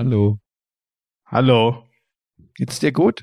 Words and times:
Hallo. 0.00 0.38
Hallo. 1.26 1.84
Geht's 2.54 2.78
dir 2.80 2.90
gut? 2.90 3.22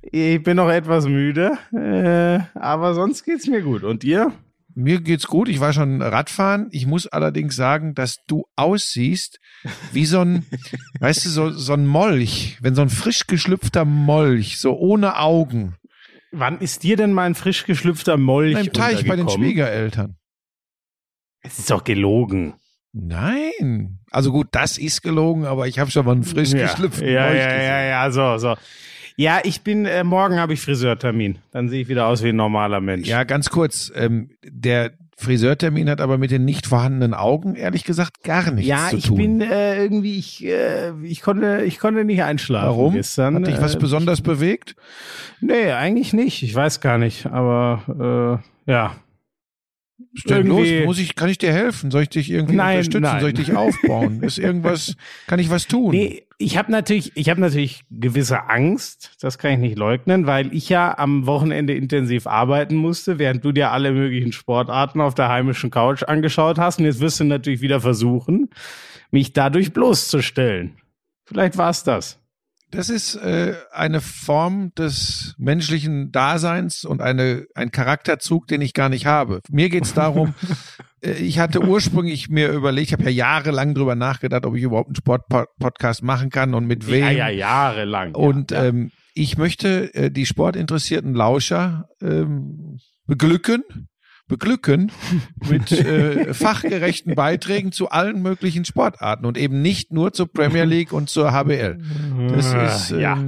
Ich 0.00 0.40
bin 0.40 0.58
noch 0.58 0.68
etwas 0.68 1.06
müde, 1.08 1.58
äh, 1.72 2.38
aber 2.56 2.94
sonst 2.94 3.24
geht's 3.24 3.48
mir 3.48 3.62
gut. 3.62 3.82
Und 3.82 4.04
ihr? 4.04 4.32
Mir 4.76 5.00
geht's 5.00 5.26
gut. 5.26 5.48
Ich 5.48 5.58
war 5.58 5.72
schon 5.72 6.02
Radfahren. 6.02 6.68
Ich 6.70 6.86
muss 6.86 7.08
allerdings 7.08 7.56
sagen, 7.56 7.96
dass 7.96 8.18
du 8.28 8.44
aussiehst 8.54 9.40
wie 9.90 10.06
so 10.06 10.20
ein, 10.20 10.46
weißt 11.00 11.24
du, 11.24 11.30
so, 11.30 11.50
so 11.50 11.72
ein 11.72 11.84
Molch, 11.84 12.58
wenn 12.60 12.76
so 12.76 12.82
ein 12.82 12.88
frisch 12.88 13.26
geschlüpfter 13.26 13.84
Molch, 13.84 14.60
so 14.60 14.78
ohne 14.78 15.18
Augen. 15.18 15.74
Wann 16.30 16.60
ist 16.60 16.84
dir 16.84 16.96
denn 16.96 17.12
mal 17.12 17.24
ein 17.24 17.34
frisch 17.34 17.64
geschlüpfter 17.64 18.16
Molch 18.16 18.56
Im 18.56 18.72
Teich 18.72 19.04
bei 19.04 19.16
den? 19.16 19.28
Schwiegereltern. 19.28 20.16
Es 21.40 21.58
ist 21.58 21.72
doch 21.72 21.82
gelogen. 21.82 22.54
Nein. 22.98 23.98
Also 24.10 24.32
gut, 24.32 24.48
das 24.52 24.78
ist 24.78 25.02
gelogen, 25.02 25.44
aber 25.44 25.66
ich 25.68 25.78
habe 25.78 25.90
schon 25.90 26.06
mal 26.06 26.12
einen 26.12 26.24
frisch 26.24 26.52
ja. 26.52 26.62
geschlüpften 26.66 27.06
ja, 27.06 27.32
ja, 27.32 27.46
gesehen. 27.46 27.62
ja, 27.62 27.82
ja, 27.82 28.10
so, 28.10 28.38
so. 28.38 28.54
Ja, 29.16 29.40
ich 29.44 29.62
bin, 29.62 29.86
äh, 29.86 30.04
morgen 30.04 30.38
habe 30.38 30.54
ich 30.54 30.60
Friseurtermin. 30.60 31.38
Dann 31.50 31.68
sehe 31.68 31.82
ich 31.82 31.88
wieder 31.88 32.06
aus 32.06 32.22
wie 32.22 32.30
ein 32.30 32.36
normaler 32.36 32.80
Mensch. 32.80 33.08
Ja, 33.08 33.24
ganz 33.24 33.50
kurz. 33.50 33.92
Ähm, 33.94 34.30
der 34.42 34.92
Friseurtermin 35.18 35.88
hat 35.88 36.02
aber 36.02 36.18
mit 36.18 36.30
den 36.30 36.44
nicht 36.44 36.66
vorhandenen 36.66 37.14
Augen 37.14 37.54
ehrlich 37.54 37.84
gesagt 37.84 38.22
gar 38.22 38.50
nichts 38.50 38.68
Ja, 38.68 38.88
zu 38.90 38.96
ich 38.96 39.06
tun. 39.06 39.16
bin 39.16 39.40
äh, 39.40 39.82
irgendwie, 39.82 40.18
ich, 40.18 40.44
äh, 40.44 40.92
ich 41.02 41.22
konnte, 41.22 41.62
ich 41.64 41.78
konnte 41.78 42.04
nicht 42.04 42.22
einschlafen 42.22 42.68
Warum? 42.68 42.94
gestern. 42.94 43.36
Hat 43.36 43.46
dich 43.46 43.60
was 43.60 43.74
äh, 43.74 43.78
besonders 43.78 44.20
bewegt? 44.20 44.76
Nee, 45.40 45.72
eigentlich 45.72 46.12
nicht. 46.12 46.42
Ich 46.42 46.54
weiß 46.54 46.80
gar 46.80 46.98
nicht. 46.98 47.26
Aber 47.26 48.42
äh, 48.66 48.70
ja. 48.70 48.96
Stell 50.16 50.46
los, 50.46 50.66
muss 50.84 50.98
ich, 50.98 51.14
kann 51.14 51.28
ich 51.28 51.38
dir 51.38 51.52
helfen? 51.52 51.90
Soll 51.90 52.02
ich 52.02 52.08
dich 52.08 52.30
irgendwie 52.30 52.56
Nein, 52.56 52.78
unterstützen? 52.78 53.02
nein. 53.02 53.20
Soll 53.20 53.28
ich 53.30 53.34
dich 53.36 53.54
aufbauen? 53.54 54.22
Ist 54.22 54.38
irgendwas, 54.38 54.96
kann 55.26 55.38
ich 55.38 55.50
was 55.50 55.66
tun? 55.66 55.90
Nee, 55.90 56.26
ich 56.38 56.58
habe 56.58 56.70
natürlich, 56.70 57.12
ich 57.16 57.30
habe 57.30 57.40
natürlich 57.40 57.84
gewisse 57.90 58.48
Angst, 58.50 59.16
das 59.20 59.38
kann 59.38 59.52
ich 59.52 59.58
nicht 59.58 59.78
leugnen, 59.78 60.26
weil 60.26 60.52
ich 60.54 60.68
ja 60.68 60.96
am 60.98 61.26
Wochenende 61.26 61.74
intensiv 61.74 62.26
arbeiten 62.26 62.76
musste, 62.76 63.18
während 63.18 63.44
du 63.44 63.52
dir 63.52 63.70
alle 63.70 63.92
möglichen 63.92 64.32
Sportarten 64.32 65.00
auf 65.00 65.14
der 65.14 65.28
heimischen 65.28 65.70
Couch 65.70 66.02
angeschaut 66.02 66.58
hast. 66.58 66.78
Und 66.78 66.84
jetzt 66.84 67.00
wirst 67.00 67.20
du 67.20 67.24
natürlich 67.24 67.60
wieder 67.60 67.80
versuchen, 67.80 68.50
mich 69.10 69.32
dadurch 69.32 69.72
bloßzustellen. 69.72 70.76
Vielleicht 71.24 71.56
war 71.56 71.70
es 71.70 71.84
das. 71.84 72.20
Das 72.76 72.90
ist 72.90 73.14
äh, 73.14 73.54
eine 73.72 74.02
Form 74.02 74.74
des 74.74 75.34
menschlichen 75.38 76.12
Daseins 76.12 76.84
und 76.84 77.00
eine, 77.00 77.46
ein 77.54 77.70
Charakterzug, 77.70 78.48
den 78.48 78.60
ich 78.60 78.74
gar 78.74 78.90
nicht 78.90 79.06
habe. 79.06 79.40
Mir 79.48 79.70
geht 79.70 79.84
es 79.84 79.94
darum, 79.94 80.34
äh, 81.00 81.12
ich 81.12 81.38
hatte 81.38 81.62
ursprünglich 81.62 82.28
mir 82.28 82.50
überlegt, 82.50 82.88
ich 82.88 82.92
habe 82.92 83.04
ja 83.04 83.08
jahrelang 83.08 83.74
drüber 83.74 83.94
nachgedacht, 83.94 84.44
ob 84.44 84.56
ich 84.56 84.62
überhaupt 84.62 84.88
einen 84.88 84.96
Sportpodcast 84.96 86.02
machen 86.02 86.28
kann 86.28 86.52
und 86.52 86.66
mit 86.66 86.90
wem. 86.90 87.04
Ja, 87.04 87.10
ja, 87.10 87.28
jahrelang. 87.30 88.14
Und 88.14 88.50
ja, 88.50 88.64
ja. 88.64 88.68
Ähm, 88.68 88.90
ich 89.14 89.38
möchte 89.38 89.94
äh, 89.94 90.10
die 90.10 90.26
sportinteressierten 90.26 91.14
Lauscher 91.14 91.88
ähm, 92.02 92.76
beglücken, 93.06 93.62
beglücken 94.28 94.90
mit 95.48 95.72
äh, 95.72 96.34
fachgerechten 96.34 97.14
Beiträgen 97.14 97.72
zu 97.72 97.90
allen 97.90 98.22
möglichen 98.22 98.64
Sportarten 98.64 99.24
und 99.26 99.38
eben 99.38 99.62
nicht 99.62 99.92
nur 99.92 100.12
zur 100.12 100.32
Premier 100.32 100.64
League 100.64 100.92
und 100.92 101.08
zur 101.08 101.32
HBL. 101.32 101.78
Das 102.30 102.52
ist 102.54 102.90
ähm, 102.90 103.00
ja. 103.00 103.18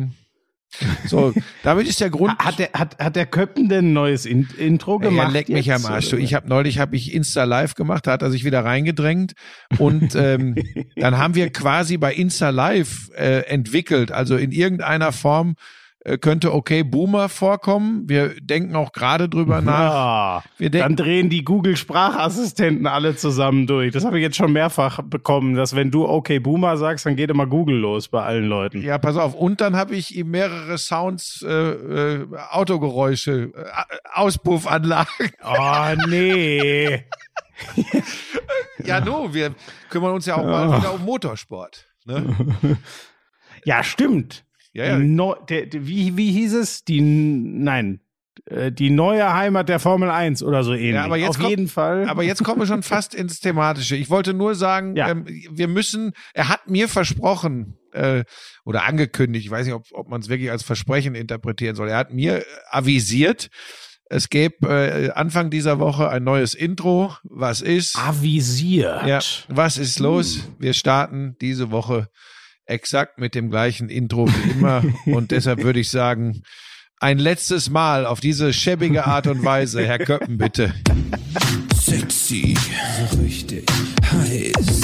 so. 1.06 1.32
Damit 1.62 1.88
ist 1.88 2.00
der 2.00 2.10
Grund. 2.10 2.38
Hat 2.38 2.58
der, 2.58 2.70
hat, 2.74 2.98
hat 2.98 3.16
der 3.16 3.26
Köppen 3.26 3.68
denn 3.68 3.86
ein 3.86 3.92
neues 3.92 4.26
In 4.26 4.48
Intro 4.58 4.98
gemacht? 4.98 5.28
er 5.28 5.32
leckt 5.32 5.48
mich 5.48 5.66
jetzt, 5.66 5.84
am 5.86 5.92
Arsch. 5.92 6.12
Ich 6.12 6.34
habe 6.34 6.48
neulich 6.48 6.78
habe 6.78 6.96
ich 6.96 7.14
Insta 7.14 7.44
Live 7.44 7.74
gemacht, 7.74 8.06
da 8.06 8.12
hat 8.12 8.22
er 8.22 8.30
sich 8.30 8.44
wieder 8.44 8.64
reingedrängt 8.64 9.32
und 9.78 10.14
ähm, 10.14 10.56
dann 10.96 11.16
haben 11.16 11.34
wir 11.34 11.50
quasi 11.50 11.96
bei 11.96 12.12
Insta 12.12 12.50
Live 12.50 13.10
äh, 13.16 13.46
entwickelt. 13.46 14.12
Also 14.12 14.36
in 14.36 14.52
irgendeiner 14.52 15.12
Form 15.12 15.52
äh, 15.52 15.77
könnte 16.20 16.54
okay 16.54 16.82
Boomer 16.84 17.28
vorkommen. 17.28 18.08
Wir 18.08 18.40
denken 18.40 18.76
auch 18.76 18.92
gerade 18.92 19.28
drüber 19.28 19.60
nach. 19.60 20.44
Wir 20.56 20.70
dann 20.70 20.96
drehen 20.96 21.28
die 21.28 21.44
Google-Sprachassistenten 21.44 22.86
alle 22.86 23.16
zusammen 23.16 23.66
durch. 23.66 23.92
Das 23.92 24.04
habe 24.04 24.18
ich 24.18 24.22
jetzt 24.22 24.36
schon 24.36 24.52
mehrfach 24.52 25.02
bekommen, 25.02 25.54
dass 25.54 25.74
wenn 25.74 25.90
du 25.90 26.06
okay 26.06 26.38
Boomer 26.38 26.76
sagst, 26.76 27.04
dann 27.06 27.16
geht 27.16 27.30
immer 27.30 27.46
Google 27.46 27.76
los 27.76 28.08
bei 28.08 28.22
allen 28.22 28.48
Leuten. 28.48 28.82
ja, 28.82 28.98
pass 28.98 29.16
auf. 29.16 29.34
Und 29.34 29.60
dann 29.60 29.76
habe 29.76 29.96
ich 29.96 30.16
ihm 30.16 30.30
mehrere 30.30 30.78
Sounds, 30.78 31.44
äh, 31.46 31.52
äh, 31.52 32.26
Autogeräusche, 32.50 33.52
äh, 33.54 33.64
Auspuffanlagen. 34.14 35.30
Oh 35.44 35.94
nee. 36.08 37.04
Ja, 38.84 39.00
no, 39.00 39.34
wir 39.34 39.54
kümmern 39.90 40.12
uns 40.12 40.26
ja 40.26 40.36
auch 40.36 40.44
mal 40.44 40.78
wieder 40.78 40.94
um 40.94 41.04
Motorsport. 41.04 41.86
Ne? 42.04 42.36
Ja, 43.64 43.82
stimmt. 43.82 44.44
Ja, 44.72 44.84
ja. 44.86 44.98
Neu, 44.98 45.34
der, 45.48 45.66
der, 45.66 45.86
wie, 45.86 46.16
wie 46.16 46.30
hieß 46.32 46.54
es? 46.54 46.84
Die, 46.84 47.00
nein, 47.00 48.00
äh, 48.46 48.70
die 48.70 48.90
neue 48.90 49.32
Heimat 49.32 49.68
der 49.68 49.78
Formel 49.80 50.10
1 50.10 50.42
oder 50.42 50.62
so 50.62 50.72
ähnlich. 50.74 50.94
Ja, 50.94 51.04
aber 51.04 51.16
jetzt 51.16 51.30
Auf 51.30 51.38
kommt- 51.38 51.50
jeden 51.50 51.68
Fall. 51.68 52.08
Aber 52.08 52.22
jetzt 52.22 52.44
kommen 52.44 52.60
wir 52.60 52.66
schon 52.66 52.82
fast 52.84 53.14
ins 53.14 53.40
Thematische. 53.40 53.96
Ich 53.96 54.10
wollte 54.10 54.34
nur 54.34 54.54
sagen, 54.54 54.94
Ja. 54.96 55.08
ähm, 55.10 55.26
wir 55.50 55.68
müssen, 55.68 56.12
er 56.34 56.48
hat 56.48 56.68
mir 56.70 56.88
versprochen 56.88 57.78
äh, 57.92 58.24
oder 58.64 58.84
angekündigt, 58.84 59.46
ich 59.46 59.50
weiß 59.50 59.66
nicht, 59.66 59.74
ob, 59.74 59.84
ob 59.92 60.08
man 60.08 60.20
es 60.20 60.28
wirklich 60.28 60.50
als 60.50 60.62
Versprechen 60.62 61.14
interpretieren 61.14 61.74
soll, 61.74 61.88
er 61.88 61.96
hat 61.96 62.12
mir 62.12 62.38
äh, 62.38 62.44
avisiert, 62.70 63.48
es 64.10 64.28
gäbe 64.30 64.66
äh, 64.68 65.10
Anfang 65.10 65.50
dieser 65.50 65.78
Woche 65.80 66.08
ein 66.08 66.24
neues 66.24 66.54
Intro. 66.54 67.14
Was 67.24 67.60
ist? 67.60 67.98
avisiert. 67.98 69.06
Ja, 69.06 69.18
was 69.48 69.76
ist 69.76 69.98
los? 69.98 70.48
Wir 70.58 70.72
starten 70.72 71.36
diese 71.42 71.70
Woche 71.70 72.08
exakt 72.68 73.18
mit 73.18 73.34
dem 73.34 73.50
gleichen 73.50 73.88
Intro 73.88 74.28
wie 74.28 74.50
immer. 74.50 74.84
und 75.06 75.30
deshalb 75.30 75.62
würde 75.62 75.80
ich 75.80 75.90
sagen, 75.90 76.42
ein 77.00 77.18
letztes 77.18 77.70
Mal 77.70 78.06
auf 78.06 78.20
diese 78.20 78.52
schäbige 78.52 79.06
Art 79.06 79.26
und 79.26 79.44
Weise. 79.44 79.86
Herr 79.86 79.98
Köppen, 79.98 80.36
bitte. 80.38 80.74
Sexy, 81.80 82.54
so 83.10 83.20
richtig 83.20 83.64
heiß. 84.10 84.80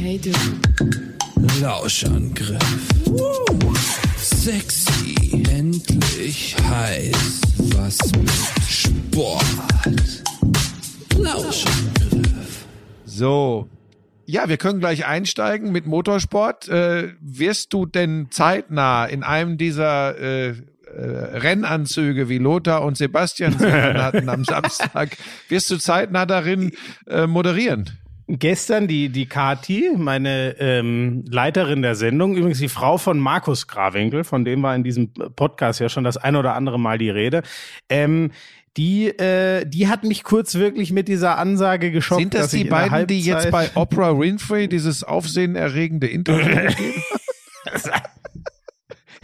Hey 0.00 0.18
du, 0.18 0.32
Lauschangriff. 1.60 2.58
Sexy, 4.16 5.44
endlich 5.48 6.56
heiß. 6.68 7.40
Was 7.74 7.98
mit 8.12 8.30
Sport. 8.68 9.44
Lauschangriff. 11.16 12.66
So. 13.04 13.68
Ja, 14.30 14.46
wir 14.46 14.58
können 14.58 14.78
gleich 14.78 15.06
einsteigen 15.06 15.72
mit 15.72 15.86
Motorsport. 15.86 16.68
Äh, 16.68 17.14
wirst 17.18 17.72
du 17.72 17.86
denn 17.86 18.26
zeitnah 18.30 19.06
in 19.06 19.22
einem 19.22 19.56
dieser 19.56 20.18
äh, 20.18 20.48
äh, 20.48 20.54
Rennanzüge 20.92 22.28
wie 22.28 22.36
Lothar 22.36 22.82
und 22.82 22.98
Sebastian 22.98 23.58
hatten 23.58 24.28
am 24.28 24.44
Samstag, 24.44 25.16
wirst 25.48 25.70
du 25.70 25.78
zeitnah 25.78 26.26
darin 26.26 26.72
äh, 27.06 27.26
moderieren? 27.26 27.88
Gestern 28.26 28.86
die, 28.86 29.08
die 29.08 29.24
Kati, 29.24 29.92
meine 29.96 30.56
ähm, 30.58 31.24
Leiterin 31.30 31.80
der 31.80 31.94
Sendung, 31.94 32.36
übrigens 32.36 32.58
die 32.58 32.68
Frau 32.68 32.98
von 32.98 33.18
Markus 33.18 33.66
Grawinkel, 33.66 34.24
von 34.24 34.44
dem 34.44 34.62
war 34.62 34.76
in 34.76 34.84
diesem 34.84 35.10
Podcast 35.10 35.80
ja 35.80 35.88
schon 35.88 36.04
das 36.04 36.18
ein 36.18 36.36
oder 36.36 36.52
andere 36.52 36.78
Mal 36.78 36.98
die 36.98 37.08
Rede, 37.08 37.42
ähm, 37.88 38.32
die, 38.78 39.08
äh, 39.08 39.66
die 39.66 39.88
hat 39.88 40.04
mich 40.04 40.22
kurz 40.22 40.54
wirklich 40.54 40.92
mit 40.92 41.08
dieser 41.08 41.36
Ansage 41.36 41.90
geschockt. 41.90 42.20
Sind 42.22 42.34
das 42.34 42.52
die 42.52 42.64
beiden, 42.64 43.06
die 43.08 43.20
jetzt 43.20 43.50
bei 43.50 43.68
Oprah 43.74 44.18
Winfrey 44.18 44.68
dieses 44.68 45.02
aufsehenerregende 45.04 46.06
Interview 46.06 46.70
geben? 46.76 47.02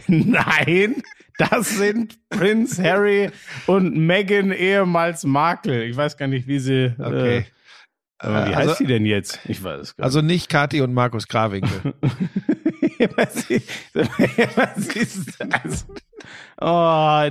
Nein, 0.07 1.01
das 1.37 1.69
sind 1.77 2.17
Prince 2.29 2.81
Harry 2.83 3.31
und 3.65 3.95
Meghan 3.97 4.51
ehemals 4.51 5.23
Markle. 5.23 5.83
Ich 5.85 5.95
weiß 5.97 6.17
gar 6.17 6.27
nicht, 6.27 6.47
wie 6.47 6.59
sie. 6.59 6.93
Okay. 6.99 7.37
Äh, 7.39 7.43
aber 8.19 8.47
wie 8.49 8.53
Also- 8.55 8.69
heißt 8.69 8.77
sie 8.79 8.85
denn 8.87 9.05
jetzt? 9.05 9.39
Ich 9.45 9.63
weiß 9.63 9.81
es 9.81 9.95
gar 9.95 10.05
Also 10.05 10.21
nicht 10.21 10.49
Kathi 10.49 10.81
und 10.81 10.93
Markus 10.93 11.27
Grawinkel. 11.27 11.93
Was 13.15 13.49
ist- 13.49 13.69
was 13.93 14.87
ist 14.95 15.37
das? 15.39 15.85
Oh, 16.59 16.65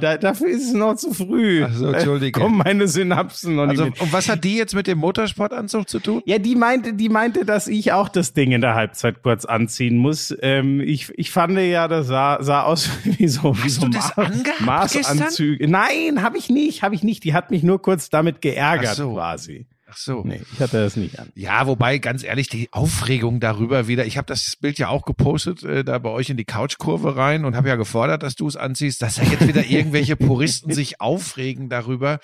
da, 0.00 0.19
dafür 0.19 0.49
ist 0.49 0.66
es 0.69 0.72
noch 0.75 0.94
zu 0.96 1.12
früh. 1.14 1.64
Ach 1.64 1.72
so, 1.75 1.90
Entschuldige. 1.90 2.38
Da 2.38 2.44
kommen 2.44 2.58
meine 2.58 2.87
Synapsen 2.87 3.56
noch 3.56 3.66
Also, 3.69 3.84
nicht 3.87 3.94
mit. 3.94 4.02
und 4.02 4.12
was 4.12 4.28
hat 4.28 4.44
die 4.44 4.56
jetzt 4.56 4.75
mit 4.75 4.87
dem 4.87 4.99
Motorsportanzug 4.99 5.88
zu 5.88 5.99
tun? 5.99 6.22
Ja, 6.26 6.38
die 6.38 6.55
meinte, 6.55 6.93
die 6.93 7.08
meinte, 7.08 7.44
dass 7.44 7.66
ich 7.66 7.93
auch 7.93 8.08
das 8.08 8.34
Ding 8.34 8.52
in 8.52 8.61
der 8.61 8.75
Halbzeit 8.75 9.22
kurz 9.22 9.46
anziehen 9.46 9.96
muss. 9.96 10.34
Ähm, 10.43 10.81
ich, 10.81 11.11
ich 11.16 11.31
fand 11.31 11.58
ja, 11.58 11.88
das 11.88 12.06
sah, 12.06 12.43
sah 12.43 12.62
aus 12.64 12.90
wie 13.05 13.26
so, 13.28 13.56
wie 13.64 13.70
so 13.70 13.82
du 13.87 13.88
das 13.88 14.16
angehabt 14.16 14.61
Maßanzüge. 14.61 15.69
Nein, 15.69 16.22
habe 16.22 16.37
ich 16.38 16.50
nicht, 16.50 16.82
habe 16.82 16.94
ich 16.94 17.02
nicht. 17.02 17.25
Die 17.25 17.32
hat 17.34 17.50
mich 17.50 17.62
nur 17.62 17.81
kurz 17.81 18.11
damit 18.11 18.43
geärgert 18.43 18.96
so. 18.96 19.14
quasi. 19.14 19.66
Ach 19.94 19.99
so. 19.99 20.23
Nee, 20.25 20.43
ich 20.52 20.58
hatte 20.58 20.82
das 20.82 20.96
nicht 20.96 21.20
an. 21.20 21.31
Ja, 21.37 21.69
wobei, 21.69 21.99
ganz 21.99 22.25
ehrlich, 22.25 22.49
die 22.49 22.69
Aufregung 22.73 23.38
darüber 23.38 23.87
wieder, 23.87 24.05
ich 24.05 24.17
habe 24.17 24.26
das 24.26 24.56
Bild 24.61 24.76
ja 24.79 24.88
auch 24.88 25.05
gepostet, 25.05 25.62
äh, 25.62 25.85
da 25.85 25.99
bei 25.99 26.11
euch 26.11 26.31
in 26.31 26.37
die 26.37 26.44
Couchkurve 26.44 27.17
rein 27.17 27.44
und 27.44 27.55
habe 27.55 27.69
ja 27.69 27.76
gefordert, 27.76 28.25
dass 28.25 28.35
du 28.35 28.49
es 28.49 28.56
anziehst, 28.56 29.02
dass 29.02 29.17
da 29.17 29.23
jetzt 29.23 29.46
wieder 29.46 29.64
irgendwelche 29.69 30.17
Puristen 30.17 30.73
sich 30.73 31.00
aufregen 31.00 31.69
darüber, 31.69 32.19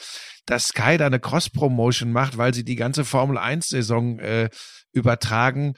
dass 0.47 0.69
Sky 0.69 0.97
da 0.97 1.07
eine 1.07 1.21
Cross-Promotion 1.21 2.11
macht, 2.11 2.39
weil 2.39 2.53
sie 2.55 2.65
die 2.65 2.75
ganze 2.75 3.05
Formel-1-Saison 3.05 4.19
äh, 4.19 4.51
übertragen. 4.93 5.75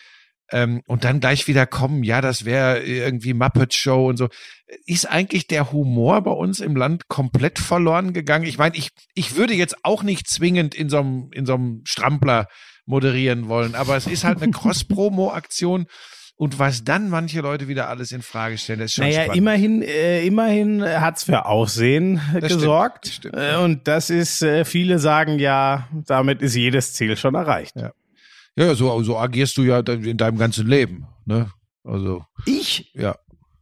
Ähm, 0.52 0.82
und 0.86 1.04
dann 1.04 1.18
gleich 1.20 1.48
wieder 1.48 1.66
kommen, 1.66 2.02
ja, 2.04 2.20
das 2.20 2.44
wäre 2.44 2.80
irgendwie 2.82 3.32
Muppet 3.34 3.74
Show 3.74 4.08
und 4.08 4.18
so. 4.18 4.28
Ist 4.86 5.06
eigentlich 5.10 5.46
der 5.46 5.72
Humor 5.72 6.20
bei 6.22 6.30
uns 6.30 6.60
im 6.60 6.76
Land 6.76 7.08
komplett 7.08 7.58
verloren 7.58 8.12
gegangen? 8.12 8.44
Ich 8.44 8.58
meine, 8.58 8.76
ich, 8.76 8.90
ich 9.14 9.36
würde 9.36 9.54
jetzt 9.54 9.84
auch 9.84 10.02
nicht 10.02 10.28
zwingend 10.28 10.74
in 10.74 10.88
so 10.88 10.98
einem, 11.00 11.30
in 11.32 11.46
so 11.46 11.54
einem 11.54 11.80
Strampler 11.84 12.46
moderieren 12.84 13.48
wollen, 13.48 13.74
aber 13.74 13.96
es 13.96 14.06
ist 14.06 14.24
halt 14.24 14.42
eine 14.42 14.52
Cross-Promo-Aktion. 15.06 15.86
Und 16.36 16.58
was 16.58 16.82
dann 16.82 17.08
manche 17.08 17.40
Leute 17.40 17.68
wieder 17.68 17.88
alles 17.88 18.10
in 18.10 18.22
Frage 18.22 18.58
stellen, 18.58 18.80
ist 18.80 18.94
schon 18.94 19.04
Naja, 19.04 19.24
spannend. 19.24 19.36
immerhin, 19.38 19.82
äh, 19.82 20.26
immerhin 20.26 20.82
hat's 20.82 21.24
für 21.24 21.44
Aussehen 21.46 22.20
Das 22.40 22.52
gesorgt. 22.52 23.06
stimmt, 23.08 23.34
das 23.36 23.42
stimmt, 23.44 23.60
Äh, 23.60 23.62
und 23.64 23.86
das 23.86 24.10
ist, 24.10 24.42
äh, 24.42 24.64
viele 24.64 24.98
sagen 24.98 25.38
ja, 25.38 25.86
damit 26.06 26.42
ist 26.42 26.56
jedes 26.56 26.94
Ziel 26.94 27.16
schon 27.16 27.34
erreicht. 27.36 27.76
Ja. 27.76 27.92
Ja, 28.56 28.66
ja, 28.66 28.74
so, 28.74 29.02
so 29.02 29.18
agierst 29.18 29.56
du 29.56 29.62
ja 29.62 29.78
in 29.80 30.16
deinem 30.16 30.38
ganzen 30.38 30.66
Leben, 30.66 31.06
ne? 31.24 31.50
Also, 31.84 32.24
Ich, 32.46 32.90
ja. 32.94 33.16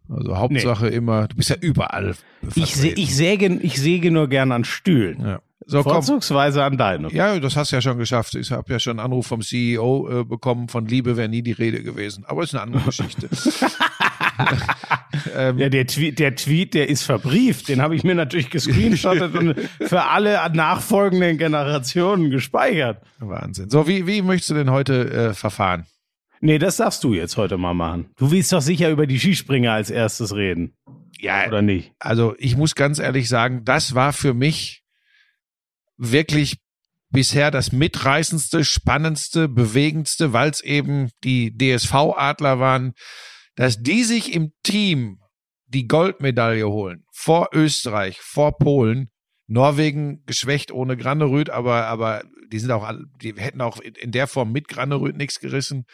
Also 0.09 0.37
Hauptsache 0.37 0.89
immer, 0.89 1.29
du 1.29 1.37
bist 1.37 1.51
ja 1.51 1.57
überall. 1.61 2.17
ich, 2.55 2.75
vertreten. 2.75 3.01
ich, 3.01 3.17
säge, 3.17 3.47
ich 3.63 3.81
säge 3.81 4.11
nur 4.11 4.29
gern 4.29 4.51
an 4.51 4.65
Stühlen. 4.65 5.21
ja. 5.25 5.41
So. 5.67 5.83
Vorzugsweise 5.85 6.65
an 6.65 6.79
deinem. 6.79 7.11
Ja, 7.15 7.39
das 7.39 7.55
hast 7.55 7.71
du 7.71 7.77
ja 7.77 7.83
schon 7.83 7.99
geschafft. 7.99 8.35
Ich 8.35 8.51
habe 8.51 8.73
ja 8.73 8.81
schon 8.81 8.99
einen 8.99 9.07
Anruf 9.07 9.27
vom 9.29 9.41
CEO 9.43 10.21
äh, 10.21 10.25
bekommen, 10.25 10.69
von 10.69 10.87
Liebe 10.87 11.17
wäre 11.17 11.29
nie 11.29 11.43
die 11.43 11.53
Rede 11.53 11.83
gewesen. 11.85 12.25
Aber 12.27 12.43
ist 12.43 12.55
eine 12.55 12.63
andere 12.63 12.83
Geschichte. 12.87 13.29
Ähm, 15.35 15.59
Ja, 15.59 15.69
der 15.69 15.87
Tweet, 15.87 16.19
der 16.19 16.35
Tweet, 16.37 16.75
der 16.75 16.89
ist 16.89 17.03
verbrieft. 17.03 17.69
Den 17.69 17.81
habe 17.83 17.95
ich 17.97 18.05
mir 18.05 18.15
natürlich 18.15 18.51
gescreenshottet 18.51 19.35
und 19.35 19.55
für 19.81 20.03
alle 20.05 20.39
nachfolgenden 20.55 21.39
Generationen 21.39 22.31
gespeichert. 22.31 23.03
Wahnsinn. 23.19 23.71
So, 23.71 23.87
wie, 23.87 24.07
wie 24.07 24.23
möchtest 24.23 24.51
du 24.51 24.55
denn 24.55 24.71
heute 24.71 25.11
äh, 25.11 25.35
verfahren? 25.35 25.87
Nee, 26.41 26.59
das 26.59 26.77
darfst 26.79 27.05
du 27.05 27.13
jetzt 27.13 27.37
heute 27.37 27.59
mal 27.59 27.75
machen. 27.75 28.11
Du 28.17 28.31
willst 28.31 28.53
doch 28.53 28.63
sicher 28.63 28.89
über 28.91 29.07
die 29.07 29.19
Skispringer 29.19 29.73
als 29.73 29.91
erstes 29.91 30.35
reden, 30.35 30.73
Ja, 31.19 31.47
oder 31.47 31.61
nicht? 31.61 31.93
also 31.99 32.35
ich 32.39 32.57
muss 32.57 32.75
ganz 32.75 32.99
ehrlich 32.99 33.29
sagen, 33.29 33.63
das 33.65 33.95
war 33.95 34.13
für 34.15 34.33
mich 34.33 34.83
wirklich 35.99 36.57
bisher 37.11 37.51
das 37.51 37.73
mitreißendste, 37.73 38.65
spannendste, 38.65 39.49
bewegendste, 39.49 40.33
weil 40.33 40.49
es 40.51 40.61
eben 40.63 41.11
die 41.25 41.53
DSV-Adler 41.57 42.59
waren, 42.59 42.95
dass 43.57 43.83
die 43.83 44.05
sich 44.05 44.35
im 44.35 44.53
Team 44.63 45.19
die 45.67 45.87
Goldmedaille 45.87 46.69
holen. 46.69 47.05
Vor 47.13 47.49
Österreich, 47.53 48.19
vor 48.21 48.59
Polen. 48.59 49.11
Norwegen 49.47 50.23
geschwächt 50.27 50.71
ohne 50.71 50.97
Granerüth, 50.97 51.51
aber, 51.51 51.87
aber 51.87 52.23
die 52.53 52.59
sind 52.61 52.71
auch, 52.71 52.89
die 53.21 53.35
hätten 53.37 53.61
auch 53.61 53.81
in 53.81 54.13
der 54.13 54.29
Form 54.29 54.53
mit 54.53 54.69
Granerüth 54.69 55.17
nichts 55.17 55.41
gerissen. 55.41 55.87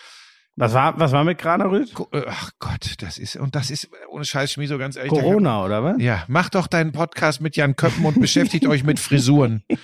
Was 0.56 0.75
war, 0.75 0.99
was 1.00 1.12
war 1.12 1.25
mit 1.25 1.38
Granerüth? 1.38 1.94
Ko- 1.94 2.08
äh, 2.12 2.25
Ach 2.26 2.50
Gott, 2.58 2.94
das 2.99 3.17
ist, 3.19 3.37
und 3.37 3.55
das 3.55 3.70
ist, 3.70 3.88
ohne 4.11 4.25
Scheiß, 4.26 4.53
Schmi, 4.53 4.67
so 4.67 4.76
ganz 4.79 4.97
ehrlich. 4.97 5.11
Corona, 5.11 5.64
oder 5.64 5.82
was? 5.82 5.97
ja, 6.03 6.25
macht 6.29 6.55
doch 6.55 6.67
deinen 6.67 6.93
Podcast 6.93 7.41
mit 7.41 7.56
Jan 7.56 7.76
Köppen 7.76 8.05
und 8.05 8.20
beschäftigt 8.20 8.67
euch 8.67 8.85
mit 8.85 8.99
Frisuren. 8.99 9.62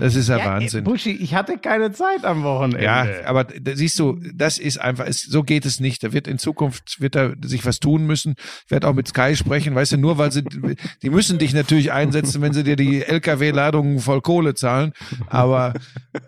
Das 0.00 0.14
ist 0.14 0.28
ja, 0.28 0.38
Ja, 0.38 0.44
Wahnsinn. 0.46 0.84
Buschi, 0.84 1.12
ich 1.12 1.34
hatte 1.34 1.58
keine 1.58 1.92
Zeit 1.92 2.24
am 2.24 2.42
Wochenende. 2.42 2.82
Ja, 2.82 3.06
aber 3.26 3.44
da 3.44 3.76
siehst 3.76 3.98
du, 3.98 4.18
das 4.34 4.58
ist 4.58 4.78
einfach, 4.78 5.06
es, 5.06 5.22
so 5.22 5.42
geht 5.42 5.66
es 5.66 5.80
nicht. 5.80 6.02
Da 6.02 6.12
wird 6.12 6.26
in 6.26 6.38
Zukunft, 6.38 7.00
wird 7.00 7.14
da 7.14 7.32
sich 7.42 7.64
was 7.64 7.80
tun 7.80 8.06
müssen. 8.06 8.34
Ich 8.64 8.70
werde 8.70 8.88
auch 8.88 8.94
mit 8.94 9.08
Sky 9.08 9.36
sprechen, 9.36 9.74
weißt 9.74 9.92
du, 9.92 9.96
nur 9.98 10.18
weil 10.18 10.32
sie, 10.32 10.44
die 11.02 11.10
müssen 11.10 11.38
dich 11.38 11.54
natürlich 11.54 11.92
einsetzen, 11.92 12.42
wenn 12.42 12.52
sie 12.52 12.64
dir 12.64 12.76
die 12.76 13.02
LKW-Ladungen 13.02 14.00
voll 14.00 14.20
Kohle 14.20 14.54
zahlen. 14.54 14.92
Aber 15.28 15.74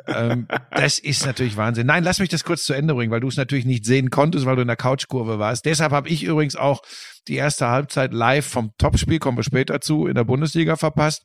ähm, 0.07 0.47
das 0.71 0.99
ist 0.99 1.27
natürlich 1.27 1.57
Wahnsinn. 1.57 1.87
Nein, 1.87 2.05
lass 2.05 2.21
mich 2.21 2.29
das 2.29 2.45
kurz 2.45 2.65
zu 2.65 2.73
Ende 2.73 2.95
bringen, 2.95 3.11
weil 3.11 3.21
du 3.21 3.29
es 3.29 3.37
natürlich 3.37 3.67
nicht 3.67 3.85
sehen 3.85 4.11
konntest, 4.11 4.47
weil 4.47 4.57
du 4.57 4.63
in 4.63 4.69
der 4.69 4.77
Couchkurve 4.77 5.39
warst. 5.39 5.65
Deshalb 5.65 5.93
habe 5.93 6.09
ich 6.09 6.23
übrigens 6.23 6.57
auch 6.57 6.83
die 7.29 7.37
erste 7.37 7.69
Halbzeit 7.69 8.13
live 8.13 8.47
vom 8.47 8.73
Topspiel, 8.79 9.19
kommen 9.19 9.37
wir 9.37 9.43
später 9.43 9.81
zu, 9.81 10.07
in 10.07 10.15
der 10.15 10.25
Bundesliga 10.25 10.77
verpasst. 10.77 11.23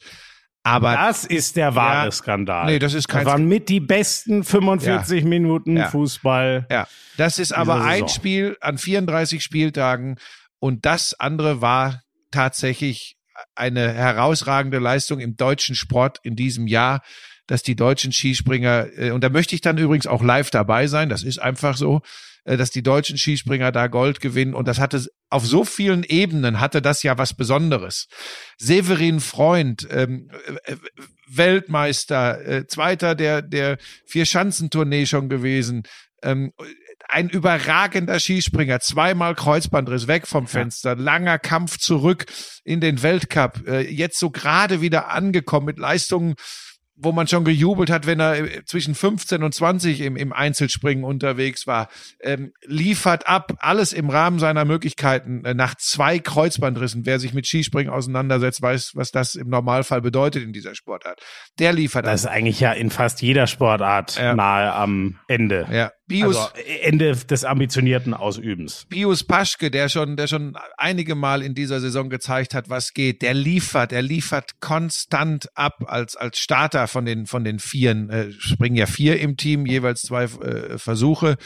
Aber 0.63 0.93
Das 0.93 1.25
ist 1.25 1.55
der 1.55 1.73
wahre 1.75 2.05
Ja. 2.05 2.11
Skandal. 2.11 2.65
Nee, 2.67 2.79
das 2.79 2.93
ist 2.93 3.07
kein 3.07 3.23
Das 3.23 3.33
waren 3.33 3.47
mit 3.47 3.67
die 3.69 3.79
besten 3.79 4.43
45 4.43 5.23
Minuten 5.23 5.77
Ja. 5.77 5.87
Fußball. 5.89 6.67
Ja, 6.69 6.87
das 7.17 7.39
ist 7.39 7.51
aber 7.51 7.81
ein 7.83 7.93
Saison. 8.07 8.07
Spiel 8.09 8.57
an 8.61 8.77
34 8.77 9.41
Spieltagen 9.41 10.17
und 10.59 10.85
das 10.85 11.13
andere 11.19 11.61
war 11.61 12.01
tatsächlich 12.29 13.17
eine 13.55 13.91
herausragende 13.93 14.77
Leistung 14.79 15.19
im 15.19 15.35
deutschen 15.35 15.75
Sport 15.75 16.19
in 16.23 16.35
diesem 16.35 16.67
Jahr, 16.67 17.01
dass 17.47 17.63
die 17.63 17.75
deutschen 17.75 18.11
Skispringer, 18.13 18.87
äh, 18.97 19.11
und 19.11 19.23
da 19.23 19.29
möchte 19.29 19.55
ich 19.55 19.61
dann 19.61 19.77
übrigens 19.77 20.05
auch 20.05 20.21
live 20.23 20.51
dabei 20.51 20.85
sein, 20.87 21.09
das 21.09 21.23
ist 21.23 21.39
einfach 21.39 21.75
so, 21.75 22.01
äh, 22.45 22.55
dass 22.55 22.69
die 22.69 22.83
deutschen 22.83 23.17
Skispringer 23.17 23.71
da 23.71 23.87
Gold 23.87 24.21
gewinnen 24.21 24.53
und 24.53 24.67
das 24.67 24.79
hatte 24.79 25.05
auf 25.31 25.45
so 25.45 25.63
vielen 25.65 26.03
Ebenen 26.03 26.59
hatte 26.59 26.81
das 26.81 27.03
ja 27.03 27.17
was 27.17 27.33
Besonderes. 27.33 28.07
Severin 28.57 29.19
Freund, 29.19 29.87
ähm, 29.89 30.29
äh, 30.65 30.75
Weltmeister, 31.27 32.45
äh, 32.45 32.67
Zweiter 32.67 33.15
der 33.15 33.41
der 33.41 33.77
Vier-Schanzentournee 34.05 35.05
schon 35.05 35.29
gewesen, 35.29 35.83
ähm, 36.21 36.51
ein 37.07 37.29
überragender 37.29 38.19
Skispringer, 38.19 38.79
zweimal 38.79 39.35
Kreuzbandriss, 39.35 40.07
weg 40.07 40.27
vom 40.27 40.47
Fenster, 40.47 40.95
langer 40.95 41.39
Kampf 41.39 41.77
zurück 41.77 42.25
in 42.63 42.79
den 42.79 43.01
Weltcup, 43.03 43.67
äh, 43.67 43.81
jetzt 43.81 44.19
so 44.19 44.29
gerade 44.29 44.81
wieder 44.81 45.09
angekommen 45.09 45.65
mit 45.65 45.79
Leistungen, 45.79 46.35
wo 46.95 47.11
man 47.11 47.27
schon 47.27 47.43
gejubelt 47.45 47.89
hat, 47.89 48.05
wenn 48.05 48.19
er 48.19 48.37
äh, 48.37 48.65
zwischen 48.65 48.95
15 48.95 49.43
und 49.43 49.53
20 49.53 50.01
im, 50.01 50.15
im 50.15 50.33
Einzelspringen 50.33 51.03
unterwegs 51.03 51.65
war, 51.67 51.89
ähm, 52.21 52.51
liefert 52.65 53.27
ab, 53.27 53.53
alles 53.59 53.93
im 53.93 54.09
Rahmen 54.09 54.39
seiner 54.39 54.65
Möglichkeiten, 54.65 55.43
äh, 55.45 55.53
nach 55.53 55.75
zwei 55.75 56.19
Kreuzbandrissen. 56.19 57.05
Wer 57.05 57.19
sich 57.19 57.33
mit 57.33 57.47
Skispringen 57.47 57.91
auseinandersetzt, 57.91 58.61
weiß, 58.61 58.91
was 58.95 59.11
das 59.11 59.35
im 59.35 59.49
Normalfall 59.49 60.01
bedeutet 60.01 60.43
in 60.43 60.53
dieser 60.53 60.75
Sportart. 60.75 61.21
Der 61.59 61.73
liefert 61.73 62.05
Das 62.05 62.21
ist 62.21 62.27
eigentlich 62.27 62.59
ja 62.59 62.71
in 62.71 62.89
fast 62.89 63.21
jeder 63.21 63.47
Sportart 63.47 64.17
Ja. 64.17 64.35
nahe 64.35 64.71
am 64.73 65.19
Ende. 65.27 65.67
Ja, 65.71 65.91
Bios, 66.11 66.37
Also 66.37 66.49
Ende 66.81 67.15
des 67.15 67.43
ambitionierten 67.43 68.13
Ausübens. 68.13 68.85
Pius 68.89 69.23
Paschke, 69.23 69.71
der 69.71 69.89
schon, 69.89 70.17
der 70.17 70.27
schon 70.27 70.57
einige 70.77 71.15
Mal 71.15 71.41
in 71.41 71.55
dieser 71.55 71.79
Saison 71.79 72.09
gezeigt 72.09 72.53
hat, 72.53 72.69
was 72.69 72.93
geht, 72.93 73.21
der 73.21 73.33
liefert, 73.33 73.91
der 73.91 74.01
liefert 74.01 74.59
konstant 74.59 75.49
ab 75.55 75.83
als, 75.87 76.15
als 76.15 76.39
Starter 76.39 76.87
von 76.87 77.05
den, 77.05 77.25
von 77.25 77.43
den 77.43 77.59
Vieren. 77.59 78.09
Äh, 78.09 78.31
springen 78.31 78.75
ja 78.75 78.85
vier 78.85 79.19
im 79.19 79.37
Team, 79.37 79.65
jeweils 79.65 80.01
zwei 80.01 80.23
äh, 80.23 80.77
Versuche. 80.77 81.37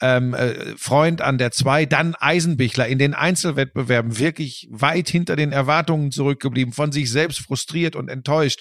Ähm, 0.00 0.34
äh, 0.34 0.76
Freund 0.76 1.22
an 1.22 1.38
der 1.38 1.52
zwei, 1.52 1.86
dann 1.86 2.14
Eisenbichler 2.16 2.88
in 2.88 2.98
den 2.98 3.14
Einzelwettbewerben 3.14 4.18
wirklich 4.18 4.68
weit 4.70 5.08
hinter 5.08 5.36
den 5.36 5.52
Erwartungen 5.52 6.10
zurückgeblieben, 6.10 6.72
von 6.74 6.90
sich 6.90 7.10
selbst 7.10 7.40
frustriert 7.40 7.94
und 7.94 8.08
enttäuscht. 8.08 8.60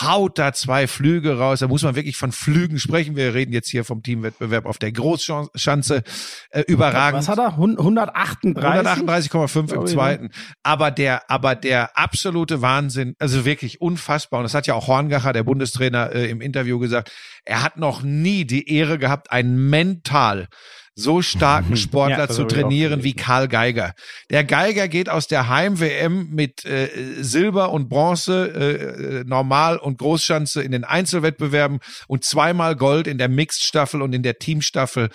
Haut 0.00 0.38
da 0.38 0.52
zwei 0.52 0.86
Flüge 0.86 1.38
raus. 1.38 1.60
Da 1.60 1.68
muss 1.68 1.82
man 1.82 1.94
wirklich 1.94 2.16
von 2.16 2.32
Flügen 2.32 2.78
sprechen. 2.78 3.16
Wir 3.16 3.34
reden 3.34 3.52
jetzt 3.52 3.68
hier 3.68 3.84
vom 3.84 4.02
Teamwettbewerb 4.02 4.66
auf 4.66 4.78
der 4.78 4.92
Großschanze. 4.92 6.02
Äh, 6.50 6.60
überragend. 6.66 7.18
Was 7.18 7.28
hat 7.28 7.38
er? 7.38 7.56
Hun- 7.56 7.78
138? 7.78 8.62
138,5 8.62 9.72
im 9.74 9.84
ich, 9.84 9.92
zweiten. 9.92 10.30
Aber 10.62 10.90
der, 10.90 11.30
aber 11.30 11.54
der 11.54 11.96
absolute 11.96 12.62
Wahnsinn, 12.62 13.14
also 13.18 13.44
wirklich 13.44 13.80
unfassbar. 13.80 14.40
Und 14.40 14.44
das 14.44 14.54
hat 14.54 14.66
ja 14.66 14.74
auch 14.74 14.88
Horngacher, 14.88 15.32
der 15.32 15.42
Bundestrainer, 15.44 16.12
äh, 16.12 16.30
im 16.30 16.40
Interview 16.40 16.78
gesagt. 16.78 17.12
Er 17.44 17.62
hat 17.62 17.76
noch 17.76 18.02
nie 18.02 18.44
die 18.44 18.68
Ehre 18.72 18.98
gehabt, 18.98 19.30
einen 19.30 19.68
mental 19.68 20.48
so 20.94 21.22
starken 21.22 21.76
Sportler 21.76 22.18
Ja, 22.18 22.28
zu 22.28 22.44
trainieren 22.44 23.02
wie 23.02 23.14
Karl 23.14 23.48
Geiger. 23.48 23.94
Der 24.30 24.44
Geiger 24.44 24.88
geht 24.88 25.08
aus 25.08 25.26
der 25.26 25.48
Heim-WM 25.48 26.28
mit 26.30 26.64
äh, 26.64 26.88
Silber 27.22 27.72
und 27.72 27.88
Bronze, 27.88 28.52
äh, 28.54 29.20
äh, 29.20 29.24
Normal- 29.24 29.78
und 29.78 29.98
Großschanze 29.98 30.62
in 30.62 30.72
den 30.72 30.84
Einzelwettbewerben 30.84 31.80
und 32.08 32.24
zweimal 32.24 32.76
Gold 32.76 33.06
in 33.06 33.18
der 33.18 33.28
Mixed-Staffel 33.28 34.02
und 34.02 34.12
in 34.14 34.22
der 34.22 34.38
Teamstaffel. 34.38 35.08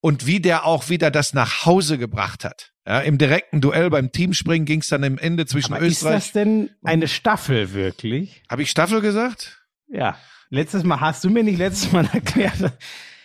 Und 0.00 0.26
wie 0.26 0.38
der 0.40 0.66
auch 0.66 0.88
wieder 0.90 1.10
das 1.10 1.32
nach 1.32 1.64
Hause 1.64 1.96
gebracht 1.98 2.44
hat. 2.44 2.70
Ja, 2.86 3.00
Im 3.00 3.16
direkten 3.16 3.62
Duell 3.62 3.88
beim 3.88 4.12
Teamspringen 4.12 4.66
ging 4.66 4.80
es 4.80 4.88
dann 4.88 5.02
im 5.02 5.16
Ende 5.16 5.46
zwischen 5.46 5.72
Aber 5.72 5.84
ist 5.86 5.94
Österreich. 6.02 6.14
das 6.16 6.32
denn 6.32 6.70
eine 6.82 7.08
Staffel 7.08 7.72
wirklich? 7.72 8.42
Habe 8.50 8.62
ich 8.62 8.70
Staffel 8.70 9.00
gesagt? 9.00 9.62
Ja. 9.88 10.18
Letztes 10.50 10.84
Mal 10.84 11.00
hast 11.00 11.24
du 11.24 11.30
mir 11.30 11.42
nicht 11.42 11.56
letztes 11.58 11.90
Mal 11.92 12.06
erklärt. 12.12 12.72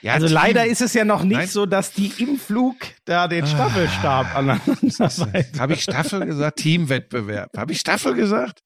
Ja, 0.02 0.14
also 0.14 0.28
Team. 0.28 0.36
leider 0.36 0.66
ist 0.66 0.82
es 0.82 0.94
ja 0.94 1.04
noch 1.04 1.24
nicht 1.24 1.38
Nein. 1.38 1.48
so, 1.48 1.66
dass 1.66 1.92
die 1.92 2.12
im 2.20 2.38
Flug 2.40 2.76
da 3.06 3.28
den 3.28 3.46
Staffelstab 3.46 4.28
aneinander 4.36 4.78
weisen. 4.82 5.34
Habe 5.60 5.74
ich 5.74 5.84
Staffel 5.84 6.26
gesagt? 6.26 6.58
Teamwettbewerb. 6.60 7.58
Habe 7.58 7.74
ich 7.74 7.80
Staffel 7.82 8.14
gesagt? 8.16 8.60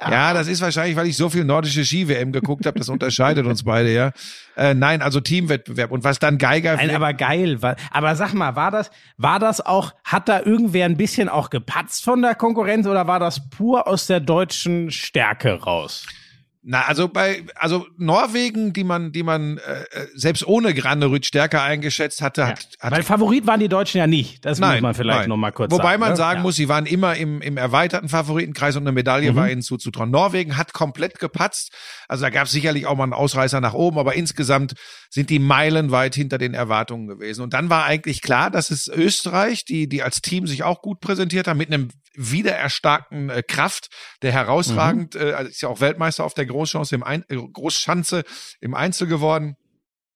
Ja. 0.00 0.32
das 0.32 0.46
ist 0.46 0.60
wahrscheinlich, 0.60 0.94
weil 0.96 1.08
ich 1.08 1.16
so 1.16 1.28
viel 1.28 1.44
nordische 1.44 1.84
Ski-WM 1.84 2.30
geguckt 2.30 2.66
habe. 2.66 2.78
Das 2.78 2.88
unterscheidet 2.88 3.46
uns 3.46 3.64
beide, 3.64 3.92
ja. 3.92 4.12
Äh, 4.56 4.74
nein, 4.74 5.02
also 5.02 5.20
Teamwettbewerb. 5.20 5.90
Und 5.90 6.04
was 6.04 6.20
dann 6.20 6.38
Geiger... 6.38 6.76
Nein, 6.76 6.94
aber 6.94 7.12
geil. 7.14 7.60
Wa- 7.62 7.74
Aber 7.90 8.14
sag 8.14 8.32
mal, 8.32 8.54
war 8.54 8.70
das, 8.70 8.90
war 9.16 9.40
das 9.40 9.60
auch, 9.60 9.92
hat 10.04 10.28
da 10.28 10.40
irgendwer 10.40 10.84
ein 10.84 10.96
bisschen 10.96 11.28
auch 11.28 11.50
gepatzt 11.50 12.04
von 12.04 12.22
der 12.22 12.36
Konkurrenz 12.36 12.86
oder 12.86 13.08
war 13.08 13.18
das 13.18 13.48
pur 13.50 13.88
aus 13.88 14.06
der 14.06 14.20
deutschen 14.20 14.90
Stärke 14.92 15.54
raus? 15.62 16.06
Na, 16.68 16.82
also 16.86 17.06
bei, 17.06 17.44
also 17.54 17.86
Norwegen, 17.96 18.72
die 18.72 18.82
man, 18.82 19.12
die 19.12 19.22
man 19.22 19.58
äh, 19.58 19.82
äh 19.82 20.06
selbst 20.16 20.44
ohne 20.44 20.74
Granerüt 20.74 21.24
stärker 21.24 21.62
eingeschätzt 21.62 22.20
hatte, 22.20 22.40
Ja. 22.40 22.48
hat, 22.48 22.66
hat 22.80 22.92
Weil 22.92 23.04
Favorit 23.04 23.46
waren 23.46 23.60
die 23.60 23.68
Deutschen 23.68 23.98
ja 23.98 24.08
nicht. 24.08 24.44
Das 24.44 24.58
muss 24.58 24.80
man 24.80 24.92
vielleicht 24.94 25.20
nein. 25.20 25.28
noch 25.28 25.36
mal 25.36 25.52
kurz 25.52 25.70
Wobei 25.70 25.90
sagen. 25.90 26.00
man 26.00 26.10
ne? 26.10 26.16
sagen 26.16 26.38
ja. 26.38 26.42
muss, 26.42 26.56
sie 26.56 26.68
waren 26.68 26.86
immer 26.86 27.14
im, 27.14 27.40
im 27.40 27.56
erweiterten 27.56 28.08
Favoritenkreis 28.08 28.74
und 28.74 28.82
eine 28.82 28.90
Medaille 28.90 29.30
Mhm. 29.30 29.36
war 29.36 29.48
ihnen 29.48 29.62
zuzutrauen. 29.62 30.10
Norwegen 30.10 30.56
hat 30.56 30.72
komplett 30.72 31.20
gepatzt. 31.20 31.72
Also 32.08 32.22
da 32.22 32.30
gab 32.30 32.46
es 32.46 32.52
sicherlich 32.52 32.86
auch 32.86 32.96
mal 32.96 33.04
einen 33.04 33.12
Ausreißer 33.12 33.60
nach 33.60 33.74
oben, 33.74 34.00
aber 34.00 34.14
insgesamt 34.14 34.74
sind 35.08 35.30
die 35.30 35.38
meilenweit 35.38 36.16
hinter 36.16 36.36
den 36.36 36.54
Erwartungen 36.54 37.06
gewesen. 37.06 37.42
Und 37.42 37.54
dann 37.54 37.70
war 37.70 37.84
eigentlich 37.84 38.22
klar, 38.22 38.50
dass 38.50 38.72
es 38.72 38.88
Österreich, 38.88 39.64
die, 39.64 39.88
die 39.88 40.02
als 40.02 40.20
Team 40.20 40.48
sich 40.48 40.64
auch 40.64 40.82
gut 40.82 40.98
präsentiert 40.98 41.46
haben, 41.46 41.58
mit 41.58 41.72
einem 41.72 41.90
wiedererstarkten 42.16 43.30
äh, 43.30 43.42
Kraft, 43.42 43.88
der 44.22 44.32
herausragend, 44.32 45.14
Mhm. 45.14 45.20
äh, 45.20 45.32
also 45.32 45.50
ist 45.50 45.60
ja 45.62 45.68
auch 45.68 45.80
Weltmeister 45.80 46.24
auf 46.24 46.34
der 46.34 46.46
Großchance 46.46 46.94
im 46.94 47.02
Ein 47.02 47.24
äh, 47.28 47.36
Großschanze 47.36 48.24
im 48.60 48.74
Einzel 48.74 49.06
geworden. 49.06 49.56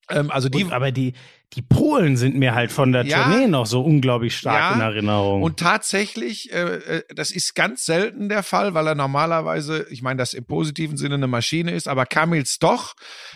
Ähm, 0.08 0.30
also 0.30 0.48
die, 0.48 0.64
Und, 0.64 0.72
aber 0.72 0.90
die, 0.90 1.12
die 1.52 1.62
Polen 1.62 2.16
sind 2.16 2.36
mir 2.36 2.54
halt 2.54 2.72
von 2.72 2.90
der 2.92 3.04
Ja. 3.04 3.22
Tournee 3.28 3.46
noch 3.46 3.66
so 3.66 3.82
unglaublich 3.82 4.36
stark 4.36 4.70
Ja. 4.70 4.74
in 4.74 4.80
Erinnerung. 4.80 5.42
Und 5.42 5.58
tatsächlich, 5.58 6.52
äh, 6.52 6.58
äh, 6.98 7.02
das 7.14 7.30
ist 7.30 7.54
ganz 7.54 7.84
selten 7.86 8.28
der 8.28 8.42
Fall, 8.42 8.74
weil 8.74 8.86
er 8.88 8.94
normalerweise, 8.96 9.86
ich 9.90 10.02
meine, 10.02 10.18
das 10.18 10.32
im 10.34 10.44
positiven 10.44 10.96
Sinne 10.96 11.14
eine 11.16 11.26
Maschine 11.28 11.70
ist, 11.72 11.86
aber 11.88 12.06
Kamil 12.06 12.44
Stoch 12.46 12.94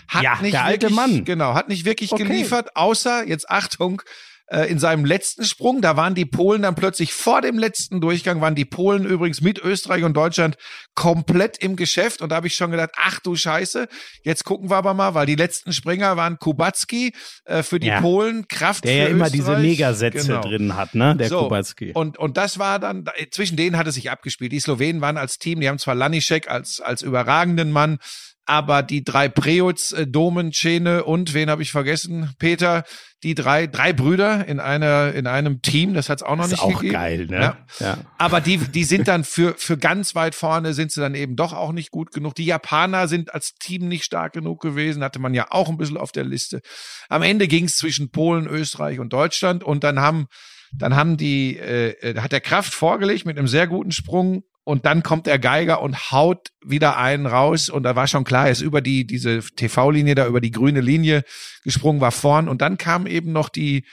hat 0.09 0.23
Ja, 0.23 0.39
nicht 0.41 0.55
der 0.55 0.65
alte 0.65 0.83
wirklich, 0.91 0.97
Mann. 0.97 1.25
genau, 1.25 1.55
hat 1.55 1.69
nicht 1.69 1.85
wirklich 1.85 2.13
Okay. 2.13 2.25
geliefert, 2.25 2.77
außer 2.77 3.27
jetzt 3.27 3.49
Achtung. 3.51 4.03
Äh, 4.47 4.71
In 4.71 4.79
seinem 4.79 5.05
letzten 5.05 5.45
Sprung, 5.45 5.81
da 5.81 5.97
waren 5.97 6.15
die 6.15 6.27
Polen 6.27 6.63
dann 6.63 6.75
plötzlich 6.75 7.13
vor 7.13 7.41
dem 7.41 7.59
letzten 7.59 8.01
Durchgang, 8.01 8.41
waren 8.41 8.55
die 8.55 8.65
Polen 8.65 9.05
übrigens 9.05 9.41
mit 9.41 9.59
Österreich 9.59 10.05
und 10.05 10.15
Deutschland 10.15 10.57
komplett 10.95 11.59
im 11.59 11.77
Geschäft. 11.77 12.21
Und 12.23 12.31
da 12.31 12.37
habe 12.37 12.47
ich 12.47 12.55
schon 12.55 12.71
gedacht, 12.71 12.91
ach 12.97 13.21
du 13.21 13.37
Scheiße, 13.37 13.89
jetzt 14.23 14.45
gucken 14.45 14.71
wir 14.71 14.77
aber 14.77 14.95
mal, 14.95 15.15
weil 15.15 15.27
die 15.27 15.35
letzten 15.35 15.73
Springer 15.73 16.17
waren 16.17 16.39
Kubacki 16.39 17.13
äh, 17.45 17.63
für 17.63 17.81
die 17.81 17.89
Ja. 17.89 18.01
Polen, 18.01 18.47
Kraft 18.49 18.85
der 18.85 18.93
für 18.93 18.99
ja 18.99 19.07
immer 19.09 19.31
diese 19.31 19.45
Österreich. 19.53 19.63
Megasätze 19.63 20.27
Genau. 20.27 20.41
drin 20.43 20.77
hat, 20.77 20.95
ne? 20.95 21.17
Der 21.17 21.29
So, 21.29 21.45
Kubacki. 21.45 21.93
Und, 21.93 22.19
und 22.19 22.37
das 22.37 22.59
war 22.59 22.79
dann, 22.79 23.05
zwischen 23.31 23.57
denen 23.57 23.77
hat 23.77 23.87
es 23.87 23.95
sich 23.95 24.11
abgespielt. 24.11 24.53
Die 24.53 24.61
Slowenen 24.61 25.01
waren 25.01 25.17
als 25.17 25.39
Team, 25.39 25.61
die 25.61 25.69
haben 25.69 25.79
zwar 25.79 25.95
Lanišek 25.95 26.49
als, 26.49 26.81
als 26.81 27.03
überragenden 27.03 27.73
Mann, 27.73 27.99
aber 28.47 28.83
die 28.83 29.05
drei 29.05 29.29
Preutz, 29.29 29.93
äh, 29.93 30.07
Domen, 30.07 30.53
Schene 30.53 31.05
und, 31.05 31.35
wen 31.35 31.51
habe 31.51 31.63
ich 31.63 31.73
vergessen? 31.73 32.33
Peter, 32.39 32.85
die 33.23 33.35
drei, 33.35 33.67
drei 33.67 33.95
Brüder 33.95 34.47
in 34.47 34.61
einer, 34.61 35.15
in 35.15 35.27
einem 35.27 35.63
Team, 35.63 35.95
das 35.95 36.11
hat 36.11 36.19
es 36.19 36.23
auch 36.23 36.37
noch 36.37 36.45
ist 36.45 36.51
nicht 36.51 36.61
auch 36.61 36.81
gegeben. 36.81 36.93
geil, 36.93 37.27
ne? 37.27 37.41
Ja. 37.41 37.59
ja. 37.81 37.99
Aber 38.19 38.43
die, 38.43 38.59
die 38.59 38.85
sind 38.85 39.09
dann 39.09 39.25
für, 39.25 39.55
für 39.57 39.79
ganz 39.79 40.15
weit 40.15 40.35
vorne 40.35 40.75
sind 40.75 40.93
sie 40.93 41.01
dann 41.01 41.15
eben 41.15 41.35
doch 41.35 41.55
auch 41.55 41.73
nicht 41.73 41.91
gut 41.91 42.13
genug. 42.13 42.35
Die 42.35 42.45
Japaner 42.45 43.09
sind 43.09 43.33
als 43.33 43.55
Team 43.55 43.89
nicht 43.89 44.05
stark 44.05 44.35
genug 44.35 44.61
gewesen, 44.61 45.03
hatte 45.03 45.21
man 45.21 45.33
ja 45.33 45.47
auch 45.51 45.71
ein 45.71 45.79
bisschen 45.79 45.97
auf 45.97 46.13
der 46.13 46.25
Liste. 46.25 46.61
Am 47.09 47.23
Ende 47.23 47.49
ging 47.49 47.65
es 47.65 47.77
zwischen 47.77 48.11
Polen, 48.11 48.47
Österreich 48.47 48.99
und 48.99 49.13
Deutschland 49.13 49.65
und 49.65 49.85
dann 49.85 50.01
haben, 50.01 50.27
dann 50.73 50.95
haben 50.95 51.17
die, 51.17 51.57
äh, 51.57 51.93
äh, 52.01 52.21
hat 52.21 52.33
der 52.33 52.43
Kraft 52.43 52.75
vorgelegt 52.75 53.25
mit 53.25 53.39
einem 53.39 53.49
sehr 53.49 53.67
guten 53.67 53.91
Sprung 53.91 54.43
und 54.65 54.87
dann 54.87 55.03
kommt 55.03 55.27
der 55.27 55.39
Geiger 55.39 55.83
und 55.83 56.11
haut 56.11 56.49
wieder 56.65 56.97
einen 56.97 57.27
raus. 57.27 57.69
Und 57.69 57.83
da 57.83 57.97
war 57.97 58.07
schon 58.07 58.25
klar, 58.25 58.47
er 58.47 58.53
ist 58.53 58.63
über 58.63 58.81
die, 58.81 59.07
diese 59.07 59.41
TV-Linie 59.41 60.15
da, 60.15 60.27
über 60.27 60.41
die 60.41 60.51
grüne 60.51 60.81
Linie 60.81 61.23
gesprungen, 61.63 62.01
war 62.01 62.13
vorn. 62.13 62.49
Und 62.49 62.63
dann 62.63 62.79
kam 62.79 63.07
eben 63.07 63.33
noch 63.33 63.51
die, 63.51 63.85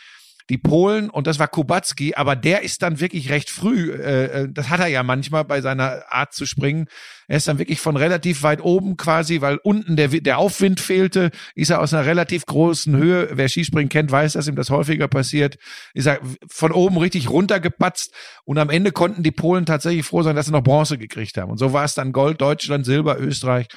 die 0.51 0.57
Polen 0.57 1.09
und 1.09 1.27
das 1.27 1.39
war 1.39 1.47
Kubacki, 1.47 2.13
aber 2.15 2.35
der 2.35 2.61
ist 2.61 2.81
dann 2.81 2.99
wirklich 2.99 3.29
recht 3.29 3.49
früh, 3.49 3.89
äh, 3.93 4.25
äh, 4.25 4.47
das 4.51 4.67
hat 4.67 4.81
er 4.81 4.87
ja 4.87 5.01
manchmal 5.01 5.45
bei 5.45 5.61
seiner 5.61 6.03
Art 6.09 6.33
zu 6.33 6.45
springen, 6.45 6.87
er 7.29 7.37
ist 7.37 7.47
dann 7.47 7.57
wirklich 7.57 7.79
von 7.79 7.95
relativ 7.95 8.43
weit 8.43 8.61
oben 8.61 8.97
quasi, 8.97 9.39
weil 9.39 9.59
unten 9.63 9.95
der, 9.95 10.09
der 10.09 10.39
Aufwind 10.39 10.81
fehlte, 10.81 11.31
ist 11.55 11.69
er 11.69 11.79
aus 11.79 11.93
einer 11.93 12.05
relativ 12.05 12.45
großen 12.45 12.93
Höhe, 12.97 13.29
wer 13.31 13.47
Skispringen 13.47 13.87
kennt, 13.87 14.11
weiß, 14.11 14.33
dass 14.33 14.49
ihm 14.49 14.57
das 14.57 14.69
häufiger 14.69 15.07
passiert, 15.07 15.55
ist 15.93 16.07
er 16.07 16.19
von 16.49 16.73
oben 16.73 16.97
richtig 16.97 17.29
runtergepatzt 17.29 18.13
und 18.43 18.57
am 18.57 18.69
Ende 18.69 18.91
konnten 18.91 19.23
die 19.23 19.31
Polen 19.31 19.65
tatsächlich 19.65 20.05
froh 20.05 20.21
sein, 20.21 20.35
dass 20.35 20.47
sie 20.47 20.51
noch 20.51 20.63
Bronze 20.63 20.97
gekriegt 20.97 21.37
haben. 21.37 21.49
Und 21.49 21.59
so 21.59 21.71
war 21.71 21.85
es 21.85 21.93
dann 21.93 22.11
Gold, 22.11 22.41
Deutschland, 22.41 22.85
Silber, 22.85 23.17
Österreich, 23.17 23.67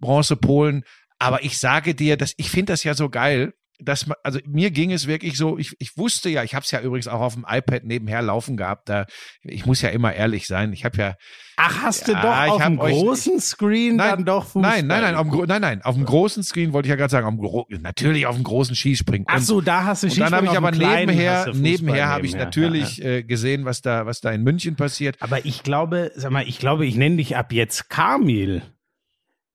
Bronze, 0.00 0.34
Polen, 0.34 0.82
aber 1.20 1.44
ich 1.44 1.58
sage 1.58 1.94
dir, 1.94 2.16
dass 2.16 2.34
ich 2.36 2.50
finde 2.50 2.72
das 2.72 2.82
ja 2.82 2.94
so 2.94 3.10
geil, 3.10 3.52
dass 3.78 4.06
man, 4.06 4.16
also 4.22 4.38
mir 4.46 4.70
ging 4.70 4.92
es 4.92 5.06
wirklich 5.06 5.36
so, 5.36 5.58
ich, 5.58 5.74
ich 5.78 5.96
wusste 5.96 6.28
ja, 6.28 6.42
ich 6.42 6.54
habe 6.54 6.64
es 6.64 6.70
ja 6.70 6.80
übrigens 6.80 7.08
auch 7.08 7.20
auf 7.20 7.34
dem 7.34 7.44
iPad 7.48 7.84
nebenher 7.84 8.22
laufen 8.22 8.56
gehabt, 8.56 8.88
da 8.88 9.06
ich 9.42 9.66
muss 9.66 9.82
ja 9.82 9.90
immer 9.90 10.14
ehrlich 10.14 10.46
sein, 10.46 10.72
ich 10.72 10.84
habe 10.84 10.96
ja 10.98 11.14
Ach, 11.58 11.82
hast 11.82 12.06
du 12.06 12.12
Ja, 12.12 12.20
doch 12.46 12.54
auf 12.54 12.62
dem 12.62 12.78
euch- 12.78 12.92
großen 12.92 13.40
Screen 13.40 13.96
Nein, 13.96 14.10
dann 14.10 14.24
doch 14.26 14.44
Fußball 14.44 14.82
nein, 14.82 14.86
nein, 14.86 15.02
nein, 15.02 15.14
auf 15.14 15.30
dem, 15.30 15.44
nein, 15.46 15.60
nein, 15.62 15.82
auf 15.82 15.94
dem 15.94 16.04
großen 16.04 16.42
Screen 16.42 16.72
wollte 16.74 16.86
ich 16.86 16.90
ja 16.90 16.96
gerade 16.96 17.10
sagen, 17.10 17.26
auf 17.26 17.66
dem 17.70 17.80
natürlich 17.82 18.26
auf 18.26 18.34
dem 18.36 18.44
großen 18.44 18.76
Skispringen. 18.76 19.26
Ach 19.28 19.40
so, 19.40 19.60
da 19.62 19.84
hast 19.84 20.02
du 20.02 20.08
und 20.08 20.18
dann 20.20 20.34
habe 20.34 20.46
ich 20.46 20.52
Skispringen, 20.52 20.82
aber 20.84 20.96
nebenher, 21.00 21.54
nebenher 21.54 22.08
habe 22.08 22.26
ich 22.26 22.34
natürlich 22.34 22.98
Ja, 22.98 23.04
ja. 23.04 23.10
Äh, 23.16 23.22
gesehen, 23.22 23.64
was 23.64 23.80
da, 23.80 24.04
was 24.04 24.20
da 24.20 24.30
in 24.32 24.42
München 24.42 24.76
passiert. 24.76 25.16
Aber 25.20 25.46
ich 25.46 25.62
glaube, 25.62 26.12
sag 26.14 26.30
mal, 26.30 26.46
ich 26.46 26.58
glaube, 26.58 26.84
ich 26.86 26.94
nenne 26.96 27.16
dich 27.16 27.36
ab 27.36 27.52
jetzt 27.52 27.88
Kamil. 27.88 28.62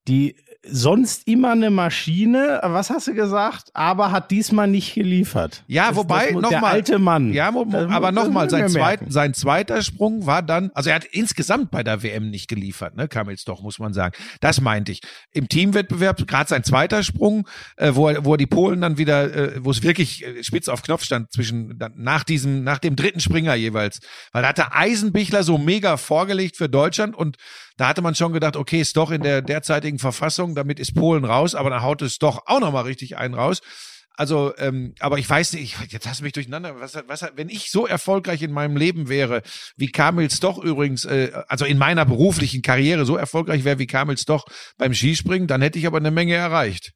Die 0.08 0.36
sonst 0.64 1.28
immer 1.28 1.52
eine 1.54 1.72
Maschine, 1.72 2.60
was 2.64 2.90
hast 2.92 3.08
du 3.08 3.14
gesagt, 3.16 3.70
aber 3.74 4.12
hat 4.12 4.30
diesmal 4.30 4.68
nicht 4.68 4.94
geliefert. 4.94 5.64
Ja, 5.68 5.88
Das- 5.90 5.98
wobei, 5.98 6.26
das 6.26 6.34
muss- 6.34 6.42
noch 6.44 6.50
der 6.50 6.62
mal- 6.62 6.72
alte 6.72 7.00
Mann. 7.00 7.34
Ja, 7.34 7.52
Das 7.52 7.90
aber 7.92 8.12
nochmal, 8.12 8.50
sein, 8.50 8.70
zweit, 8.70 9.00
sein 9.10 9.34
zweiter 9.34 9.82
Sprung 9.82 10.26
war 10.28 10.44
dann, 10.44 10.70
also 10.76 10.90
er 10.92 10.98
hat 10.98 11.06
insgesamt 11.06 11.72
bei 11.72 11.84
der 11.84 12.04
WM 12.04 12.30
nicht 12.30 12.48
geliefert, 12.48 12.96
ne, 12.96 13.08
Kamils 13.08 13.44
doch, 13.44 13.64
muss 13.64 13.80
man 13.80 13.94
sagen. 13.94 14.14
Das 14.40 14.62
meinte 14.62 14.92
ich. 14.92 15.02
Im 15.32 15.50
Teamwettbewerb, 15.50 16.28
gerade 16.28 16.48
sein 16.50 16.64
zweiter 16.64 17.02
Sprung, 17.04 17.48
äh, 17.78 17.92
wo, 17.96 18.08
er, 18.10 18.24
wo 18.24 18.36
er 18.36 18.38
die 18.38 18.46
Polen 18.48 18.82
dann 18.82 18.98
wieder, 19.00 19.34
äh, 19.34 19.66
wo 19.66 19.72
es 19.72 19.82
wirklich 19.82 20.24
äh, 20.26 20.44
spitz 20.44 20.68
auf 20.68 20.84
Knopf 20.84 21.04
stand, 21.04 21.32
zwischen, 21.32 21.80
dann, 21.80 21.94
nach 21.96 22.24
diesem, 22.24 22.64
nach 22.64 22.78
dem 22.78 22.96
dritten 22.96 23.20
Springer 23.20 23.56
jeweils. 23.56 24.00
Weil 24.32 24.44
da 24.44 24.50
hatte 24.50 24.74
Eisenbichler 24.74 25.44
so 25.44 25.58
mega 25.58 25.98
vorgelegt 25.98 26.56
für 26.58 26.70
Deutschland 26.70 27.16
und 27.16 27.38
da 27.78 27.88
hatte 27.88 28.02
man 28.02 28.16
schon 28.16 28.34
gedacht, 28.34 28.56
okay, 28.56 28.82
ist 28.82 28.98
doch 28.98 29.12
in 29.12 29.22
der 29.22 29.42
derzeitigen 29.42 30.00
Verfassung, 30.00 30.56
damit 30.56 30.80
ist 30.80 30.94
Polen 30.94 31.26
raus, 31.26 31.56
aber 31.56 31.70
dann 31.70 31.82
haut 31.82 32.02
es 32.02 32.18
doch 32.18 32.44
auch 32.46 32.60
nochmal 32.60 32.84
richtig 32.84 33.18
einen 33.18 33.34
raus. 33.34 33.62
Also, 34.18 34.54
ähm, 34.58 34.94
aber 35.00 35.18
ich 35.18 35.30
weiß 35.30 35.54
nicht, 35.54 35.64
ich, 35.64 35.92
jetzt 35.92 36.06
hast 36.06 36.20
du 36.20 36.26
mich 36.26 36.34
durcheinander. 36.34 36.80
Was, 36.80 36.96
was, 37.08 37.26
wenn 37.36 37.50
ich 37.50 37.72
so 37.72 37.88
erfolgreich 37.88 38.42
in 38.42 38.52
meinem 38.52 38.76
Leben 38.76 39.10
wäre, 39.10 39.42
wie 39.78 39.88
Kamils 39.88 40.40
doch 40.40 40.58
übrigens, 40.58 41.06
äh, 41.06 41.32
also 41.48 41.66
in 41.66 41.78
meiner 41.78 42.06
beruflichen 42.06 42.62
Karriere 42.62 43.06
so 43.06 43.16
erfolgreich 43.16 43.64
wäre 43.64 43.80
wie 43.80 43.88
Kamils 43.88 44.26
doch 44.26 44.46
beim 44.78 44.94
Skispringen, 44.94 45.48
dann 45.48 45.62
hätte 45.62 45.80
ich 45.80 45.88
aber 45.88 45.98
eine 45.98 46.12
Menge 46.12 46.36
erreicht. 46.36 46.92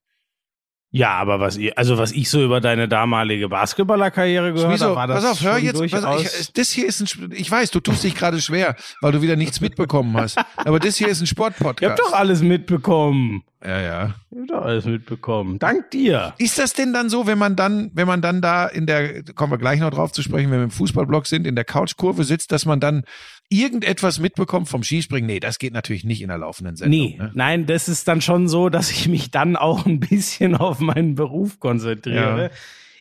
Ja, 0.92 1.12
aber 1.15 1.42
was 1.42 1.58
ich, 1.58 1.77
also 1.77 1.98
was 1.98 2.13
ich 2.13 2.30
so 2.30 2.42
über 2.42 2.62
deine 2.62 2.88
damalige 2.88 3.50
Basketballerkarriere 3.50 4.54
gehört 4.54 4.72
Wieso? 4.72 4.86
habe, 4.86 4.96
war 4.96 5.08
das 5.08 5.24
pass 5.24 5.32
auf, 5.32 5.42
hör 5.42 5.58
jetzt, 5.58 5.92
pass 5.92 6.04
auf, 6.06 6.22
ich, 6.24 6.54
das 6.54 6.70
hier 6.72 6.86
ist 6.88 7.01
ein, 7.01 7.32
ich 7.34 7.51
weiß, 7.51 7.72
du 7.72 7.82
tust 7.82 8.04
dich 8.04 8.15
gerade 8.15 8.39
schwer, 8.39 8.75
weil 9.01 9.12
du 9.12 9.22
wieder 9.22 9.36
nichts 9.36 9.60
mitbekommen 9.60 10.15
hast. 10.15 10.38
Aber 10.56 10.80
das 10.80 10.96
hier 10.96 11.10
ist 11.10 11.20
ein 11.20 11.24
Ihr 11.25 11.27
Sportpodcast. 11.27 11.89
habt 11.89 12.00
doch 12.00 12.13
alles 12.13 12.42
mitbekommen. 12.42 13.44
ja, 13.62 13.82
ja. 13.82 14.15
Ihr 14.32 14.42
habt 14.42 14.51
doch 14.51 14.62
alles 14.62 14.86
mitbekommen. 14.86 15.60
Dank 15.60 15.92
dir. 15.92 16.34
Ist 16.38 16.60
das 16.60 16.72
denn 16.74 16.94
dann 16.94 17.10
so, 17.10 17.27
wenn 17.27 17.38
man 17.38 17.58
dann, 17.58 17.92
wenn 17.94 18.08
man 18.08 18.22
dann 18.22 18.42
da 18.42 18.65
in 18.65 18.86
der, 18.86 19.24
kommen 19.34 19.51
wir 19.51 19.58
gleich 19.58 19.82
noch 19.82 19.92
drauf 19.92 20.13
zu 20.13 20.22
sprechen, 20.22 20.50
wenn 20.50 20.60
wir 20.60 20.65
im 20.65 20.72
Fußballblock 20.72 21.27
sind, 21.27 21.46
in 21.46 21.56
der 21.56 21.65
Couchkurve 21.65 22.24
sitzt, 22.24 22.54
dass 22.54 22.65
man 22.65 22.80
dann 22.80 23.04
irgendetwas 23.49 24.19
mitbekommt 24.19 24.67
vom 24.69 24.83
Skispringen? 24.83 25.27
Nee, 25.27 25.39
das 25.39 25.59
geht 25.59 25.73
natürlich 25.73 26.03
nicht 26.03 26.21
in 26.21 26.29
der 26.29 26.37
laufenden 26.37 26.75
Sendung. 26.75 26.99
Nee, 26.99 27.15
Ne? 27.19 27.31
nein, 27.33 27.65
das 27.65 27.87
ist 27.87 28.07
dann 28.07 28.21
schon 28.21 28.47
so, 28.47 28.69
dass 28.69 28.91
ich 28.91 29.07
mich 29.07 29.31
dann 29.31 29.55
auch 29.55 29.85
ein 29.85 29.99
bisschen 29.99 30.55
auf 30.55 30.79
meinen 30.79 31.15
Beruf 31.15 31.59
konzentriere. 31.59 32.43
Ja. 32.43 32.49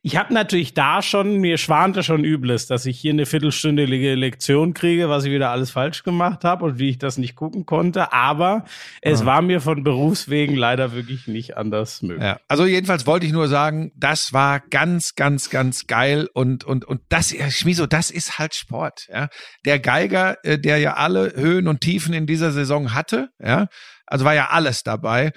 Ich 0.06 0.18
habe 0.18 0.34
natürlich 0.34 0.74
da 0.74 1.00
schon, 1.00 1.38
mir 1.38 1.56
schwante 1.56 2.02
schon 2.02 2.24
Übles, 2.24 2.66
dass 2.66 2.84
ich 2.84 3.00
hier 3.00 3.14
eine 3.14 3.24
viertelstündige 3.24 4.14
Lektion 4.16 4.74
kriege, 4.74 5.08
was 5.08 5.24
ich 5.24 5.32
wieder 5.32 5.48
alles 5.48 5.70
falsch 5.70 6.02
gemacht 6.02 6.44
habe 6.44 6.66
und 6.66 6.78
wie 6.78 6.90
ich 6.90 6.98
das 6.98 7.16
nicht 7.16 7.34
gucken 7.36 7.64
konnte. 7.64 8.12
Aber 8.12 8.66
es 9.00 9.22
Ah. 9.22 9.24
war 9.26 9.40
mir 9.40 9.62
von 9.62 9.82
Berufswegen 9.82 10.56
leider 10.56 10.92
wirklich 10.92 11.26
nicht 11.26 11.56
anders 11.56 12.02
möglich. 12.02 12.22
Ja, 12.22 12.38
also 12.48 12.66
jedenfalls 12.66 13.06
wollte 13.06 13.24
ich 13.24 13.32
nur 13.32 13.48
sagen, 13.48 13.92
das 13.96 14.34
war 14.34 14.60
ganz, 14.60 15.14
ganz, 15.14 15.48
ganz 15.48 15.86
geil 15.86 16.28
und 16.34 16.64
und 16.64 16.84
und 16.84 17.00
das, 17.08 17.32
ja, 17.32 17.50
Schmiso, 17.50 17.86
das 17.86 18.10
ist 18.10 18.38
halt 18.38 18.54
Sport. 18.54 19.08
Ja, 19.10 19.28
der 19.64 19.78
Geiger, 19.78 20.36
äh, 20.44 20.58
der 20.58 20.76
ja 20.76 20.94
alle 20.94 21.32
Höhen 21.34 21.66
und 21.66 21.80
Tiefen 21.80 22.12
in 22.12 22.26
dieser 22.26 22.52
Saison 22.52 22.92
hatte, 22.92 23.30
ja, 23.42 23.68
also 24.06 24.26
war 24.26 24.34
ja 24.34 24.50
alles 24.50 24.82
dabei. 24.82 25.32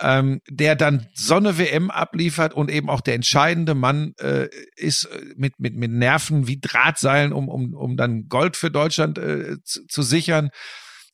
Ähm, 0.00 0.40
der 0.48 0.76
dann 0.76 1.08
so 1.12 1.34
eine 1.34 1.58
WM 1.58 1.90
abliefert 1.90 2.54
und 2.54 2.70
eben 2.70 2.88
auch 2.88 3.00
der 3.00 3.14
entscheidende 3.14 3.74
Mann 3.74 4.14
äh, 4.20 4.48
ist 4.76 5.06
äh, 5.06 5.34
mit, 5.36 5.58
mit, 5.58 5.74
mit 5.74 5.90
Nerven 5.90 6.46
wie 6.46 6.60
Drahtseilen, 6.60 7.32
um, 7.32 7.48
um, 7.48 7.74
um 7.74 7.96
dann 7.96 8.28
Gold 8.28 8.56
für 8.56 8.70
Deutschland 8.70 9.18
äh, 9.18 9.56
zu, 9.64 9.86
zu 9.88 10.02
sichern. 10.02 10.50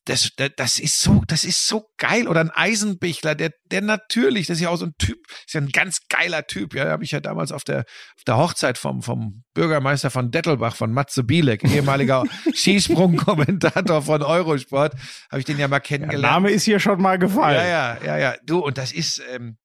Das, 0.04 0.30
das, 0.36 0.50
das 0.56 0.78
ist 0.78 1.00
so, 1.00 1.22
das 1.26 1.44
ist 1.44 1.66
so 1.66 1.88
geil. 1.96 2.28
Oder 2.28 2.40
ein 2.40 2.50
Eisenbichler, 2.50 3.34
der, 3.34 3.50
der 3.64 3.80
natürlich, 3.80 4.46
das 4.46 4.58
ist 4.58 4.62
ja 4.62 4.68
auch 4.68 4.76
so 4.76 4.86
ein 4.86 4.94
Typ, 4.98 5.18
ist 5.46 5.54
ja 5.54 5.60
ein 5.60 5.70
ganz 5.70 6.00
geiler 6.08 6.46
Typ. 6.46 6.74
Ja, 6.74 6.90
habe 6.90 7.04
ich 7.04 7.10
ja 7.10 7.20
damals 7.20 7.52
auf 7.52 7.64
der, 7.64 7.80
auf 7.80 8.24
der 8.26 8.36
Hochzeit 8.36 8.76
vom, 8.78 9.02
vom 9.02 9.44
Bürgermeister 9.54 10.10
von 10.10 10.30
Dettelbach, 10.30 10.76
von 10.76 10.92
Matze 10.92 11.24
Bielek, 11.24 11.64
ehemaliger 11.64 12.24
Skisprungkommentator 12.54 14.02
von 14.02 14.22
Eurosport, 14.22 14.94
habe 15.30 15.40
ich 15.40 15.46
den 15.46 15.58
ja 15.58 15.68
mal 15.68 15.80
kennengelernt. 15.80 16.24
Der 16.24 16.30
Name 16.30 16.50
ist 16.50 16.64
hier 16.64 16.80
schon 16.80 17.00
mal 17.00 17.18
gefallen. 17.18 17.56
Ja, 17.56 17.66
ja, 17.66 17.98
ja, 18.04 18.18
ja. 18.18 18.34
Du, 18.44 18.58
und 18.58 18.76
das 18.76 18.92
ist, 18.92 19.22
ähm, 19.32 19.56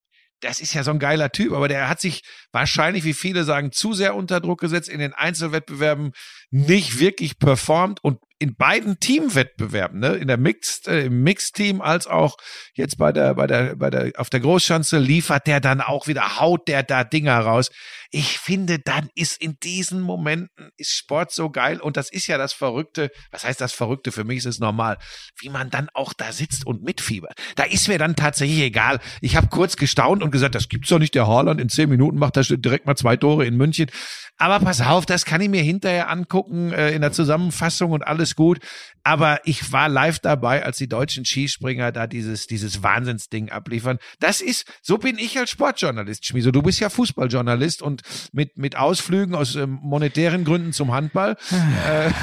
das 0.42 0.62
ist 0.62 0.74
ja 0.74 0.84
so 0.84 0.92
ein 0.92 1.00
geiler 1.00 1.32
Typ, 1.32 1.54
aber 1.54 1.68
der 1.68 1.90
hat 1.90 2.00
sich 2.00 2.22
wahrscheinlich, 2.52 3.04
wie 3.04 3.14
viele 3.14 3.44
sagen, 3.44 3.72
zu 3.72 3.94
sehr 3.94 4.16
unter 4.16 4.40
Druck 4.40 4.62
gesetzt, 4.62 4.90
in 4.90 5.00
den 5.00 5.14
Einzelwettbewerben 5.14 6.12
nicht 6.52 7.00
wirklich 7.00 7.40
performt 7.40 8.04
und 8.04 8.20
in 8.42 8.56
beiden 8.56 9.02
Teamwettbewerben, 9.02 10.00
ne, 10.00 10.14
in 10.16 10.30
der 10.30 10.38
Mixed, 10.38 10.88
äh, 10.88 11.06
im 11.06 11.24
Mixed-Team 11.24 11.82
als 11.82 12.08
auch 12.08 12.38
jetzt 12.74 12.98
bei 12.98 13.12
der, 13.12 13.36
bei 13.36 13.48
der, 13.48 13.76
bei 13.76 13.90
der, 13.90 14.14
auf 14.16 14.30
der 14.30 14.40
Großschanze 14.40 14.98
liefert 14.98 15.46
der 15.46 15.60
dann 15.60 15.82
auch 15.82 16.08
wieder, 16.08 16.40
haut 16.40 16.70
der 16.70 16.84
da 16.84 17.04
Dinger 17.04 17.38
raus. 17.38 17.70
Ich 18.12 18.40
finde, 18.40 18.80
dann 18.80 19.10
ist 19.14 19.42
in 19.42 19.58
diesen 19.62 20.00
Momenten 20.00 20.70
ist 20.78 20.92
Sport 20.92 21.34
so 21.34 21.50
geil 21.50 21.82
und 21.82 21.98
das 21.98 22.10
ist 22.10 22.28
ja 22.28 22.38
das 22.38 22.54
Verrückte. 22.54 23.12
Was 23.30 23.44
heißt 23.44 23.60
das 23.60 23.74
Verrückte? 23.74 24.14
Für 24.14 24.24
mich 24.24 24.38
ist 24.38 24.46
es 24.46 24.60
normal, 24.60 24.98
wie 25.42 25.50
man 25.50 25.70
dann 25.70 25.90
auch 25.94 26.14
da 26.14 26.32
sitzt 26.32 26.66
und 26.66 26.82
mitfiebert. 26.82 27.34
Da 27.58 27.64
ist 27.64 27.90
mir 27.90 27.98
dann 27.98 28.16
tatsächlich 28.16 28.62
egal. 28.62 29.00
Ich 29.20 29.36
habe 29.36 29.48
kurz 29.48 29.76
gestaunt 29.76 30.24
und 30.24 30.32
gesagt, 30.32 30.56
das 30.56 30.70
gibt's 30.70 30.90
doch 30.90 31.00
nicht. 31.00 31.14
Der 31.14 31.28
Haaland 31.28 31.60
in 31.60 31.68
zehn 31.68 31.90
Minuten 31.90 32.18
macht 32.18 32.38
da 32.38 32.42
direkt 32.42 32.86
mal 32.86 32.96
zwei 32.96 33.18
Tore 33.18 33.46
in 33.46 33.58
München. 33.58 33.92
Aber 34.38 34.64
pass 34.64 34.80
auf, 34.80 35.06
das 35.06 35.26
kann 35.26 35.42
ich 35.42 35.50
mir 35.50 35.62
hinterher 35.62 36.10
angucken 36.10 36.39
äh, 36.48 36.94
in 36.94 37.02
der 37.02 37.12
Zusammenfassung 37.12 37.92
und 37.92 38.04
alles 38.04 38.36
gut. 38.36 38.60
Aber 39.04 39.40
ich 39.46 39.72
war 39.72 39.90
live 39.90 40.20
dabei, 40.20 40.64
als 40.66 40.78
die 40.78 40.88
deutschen 40.88 41.26
Skispringer 41.26 41.92
da 41.92 42.08
dieses, 42.08 42.48
dieses 42.48 42.84
Wahnsinnsding 42.84 43.50
abliefern. 43.50 43.98
Das 44.20 44.42
ist, 44.42 44.66
so 44.82 44.98
bin 44.98 45.18
ich 45.18 45.38
als 45.38 45.50
Sportjournalist, 45.50 46.26
Schmieso. 46.26 46.52
Du 46.52 46.62
bist 46.62 46.80
ja 46.80 46.90
Fußballjournalist 46.90 47.82
und 47.82 48.02
mit, 48.32 48.58
mit 48.58 48.76
Ausflügen 48.76 49.36
aus 49.36 49.56
ähm, 49.56 49.80
monetären 49.82 50.44
Gründen 50.44 50.74
zum 50.74 50.94
Handball. 50.94 51.38
äh, 51.88 52.12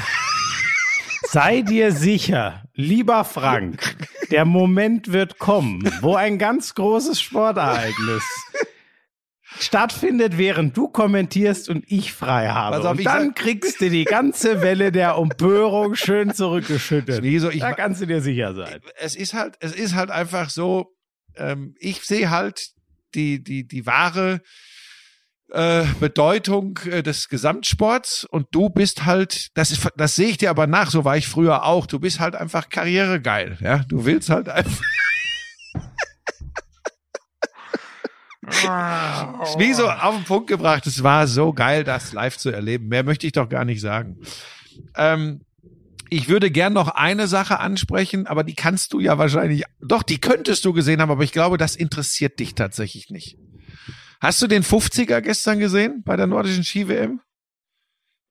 Sei 1.29 1.63
dir 1.63 1.93
sicher, 1.93 2.63
lieber 2.75 3.25
Frank, 3.25 3.97
der 4.31 4.45
Moment 4.45 5.13
wird 5.13 5.39
kommen, 5.39 5.91
wo 6.01 6.15
ein 6.15 6.39
ganz 6.39 6.75
großes 6.75 7.21
Sportereignis 7.21 8.23
stattfindet, 9.59 10.39
während 10.39 10.77
du 10.77 10.89
kommentierst 10.89 11.69
und 11.69 11.85
ich 11.89 12.13
frei 12.13 12.49
habe. 12.49 12.79
Auf, 12.79 12.91
und 12.93 12.99
ich 13.01 13.05
dann 13.05 13.35
kriegst 13.35 13.81
du 13.81 13.91
die 13.91 14.05
ganze 14.05 14.63
Welle 14.63 14.93
der 14.93 15.15
Empörung 15.15 15.95
schön 15.95 16.35
zurückgeschüttet. 16.35 17.19
Schmieso, 17.19 17.51
ich, 17.51 17.61
da 17.61 17.73
kannst 17.73 18.01
du 18.01 18.07
dir 18.07 18.21
sicher 18.21 18.55
sein. 18.55 18.81
es 18.99 19.17
ist 19.17 19.35
halt, 19.35 19.57
es 19.61 19.73
ist 19.73 19.95
halt 19.95 20.11
einfach 20.11 20.51
so, 20.51 20.95
ähm, 21.37 21.75
ich 21.79 22.03
sehe 22.03 22.31
halt 22.31 22.71
die, 23.15 23.43
die, 23.43 23.67
die 23.67 23.87
wahre 23.87 24.41
äh, 25.53 25.85
Bedeutung 26.01 26.79
äh, 26.91 27.03
des 27.03 27.29
Gesamtsports 27.29 28.25
und 28.25 28.49
du 28.51 28.69
bist 28.69 29.05
halt, 29.05 29.49
das 29.55 29.71
ist, 29.71 29.89
das 29.97 30.15
sehe 30.15 30.29
ich 30.29 30.39
dir 30.39 30.51
aber 30.51 30.67
nach, 30.67 30.91
so 30.91 31.05
war 31.05 31.17
ich 31.17 31.29
früher 31.29 31.65
auch, 31.65 31.87
du 31.87 32.01
bist 32.01 32.21
halt 32.21 32.35
einfach 32.35 32.69
karrieregeil, 32.69 33.59
ja, 33.61 33.85
du 33.89 34.05
willst 34.05 34.29
halt 34.29 34.49
einfach, 34.49 34.83
wie 38.65 39.73
so 39.75 39.89
auf 39.89 40.15
den 40.17 40.25
Punkt 40.25 40.49
gebracht, 40.49 40.87
es 40.87 41.03
war 41.03 41.27
so 41.27 41.53
geil, 41.53 41.85
das 41.85 42.13
live 42.13 42.37
zu 42.37 42.51
erleben, 42.51 42.89
mehr 42.89 43.03
möchte 43.05 43.27
ich 43.27 43.33
doch 43.33 43.49
gar 43.49 43.65
nicht 43.65 43.81
sagen. 43.81 44.19
Ähm, 44.97 45.43
ich 46.09 46.29
würde 46.29 46.51
gern 46.51 46.73
noch 46.73 46.89
eine 46.89 47.27
Sache 47.27 47.59
ansprechen, 47.59 48.27
aber 48.27 48.45
die 48.45 48.55
kannst 48.55 48.93
du 48.93 49.01
ja 49.01 49.19
wahrscheinlich, 49.19 49.65
doch, 49.81 50.03
die 50.03 50.19
könntest 50.21 50.65
du 50.65 50.73
gesehen 50.73 51.01
haben, 51.01 51.11
aber 51.11 51.25
ich 51.25 51.33
glaube, 51.33 51.59
das 51.59 51.75
interessiert 51.77 52.39
dich 52.39 52.55
tatsächlich 52.55 53.11
nicht. 53.11 53.39
Hast 54.21 54.41
du 54.41 54.47
den 54.47 54.63
50er 54.63 55.21
gestern 55.21 55.59
gesehen 55.59 56.03
bei 56.05 56.17
der 56.17 56.27
nordischen 56.27 56.65
Ski-WM? 56.65 57.21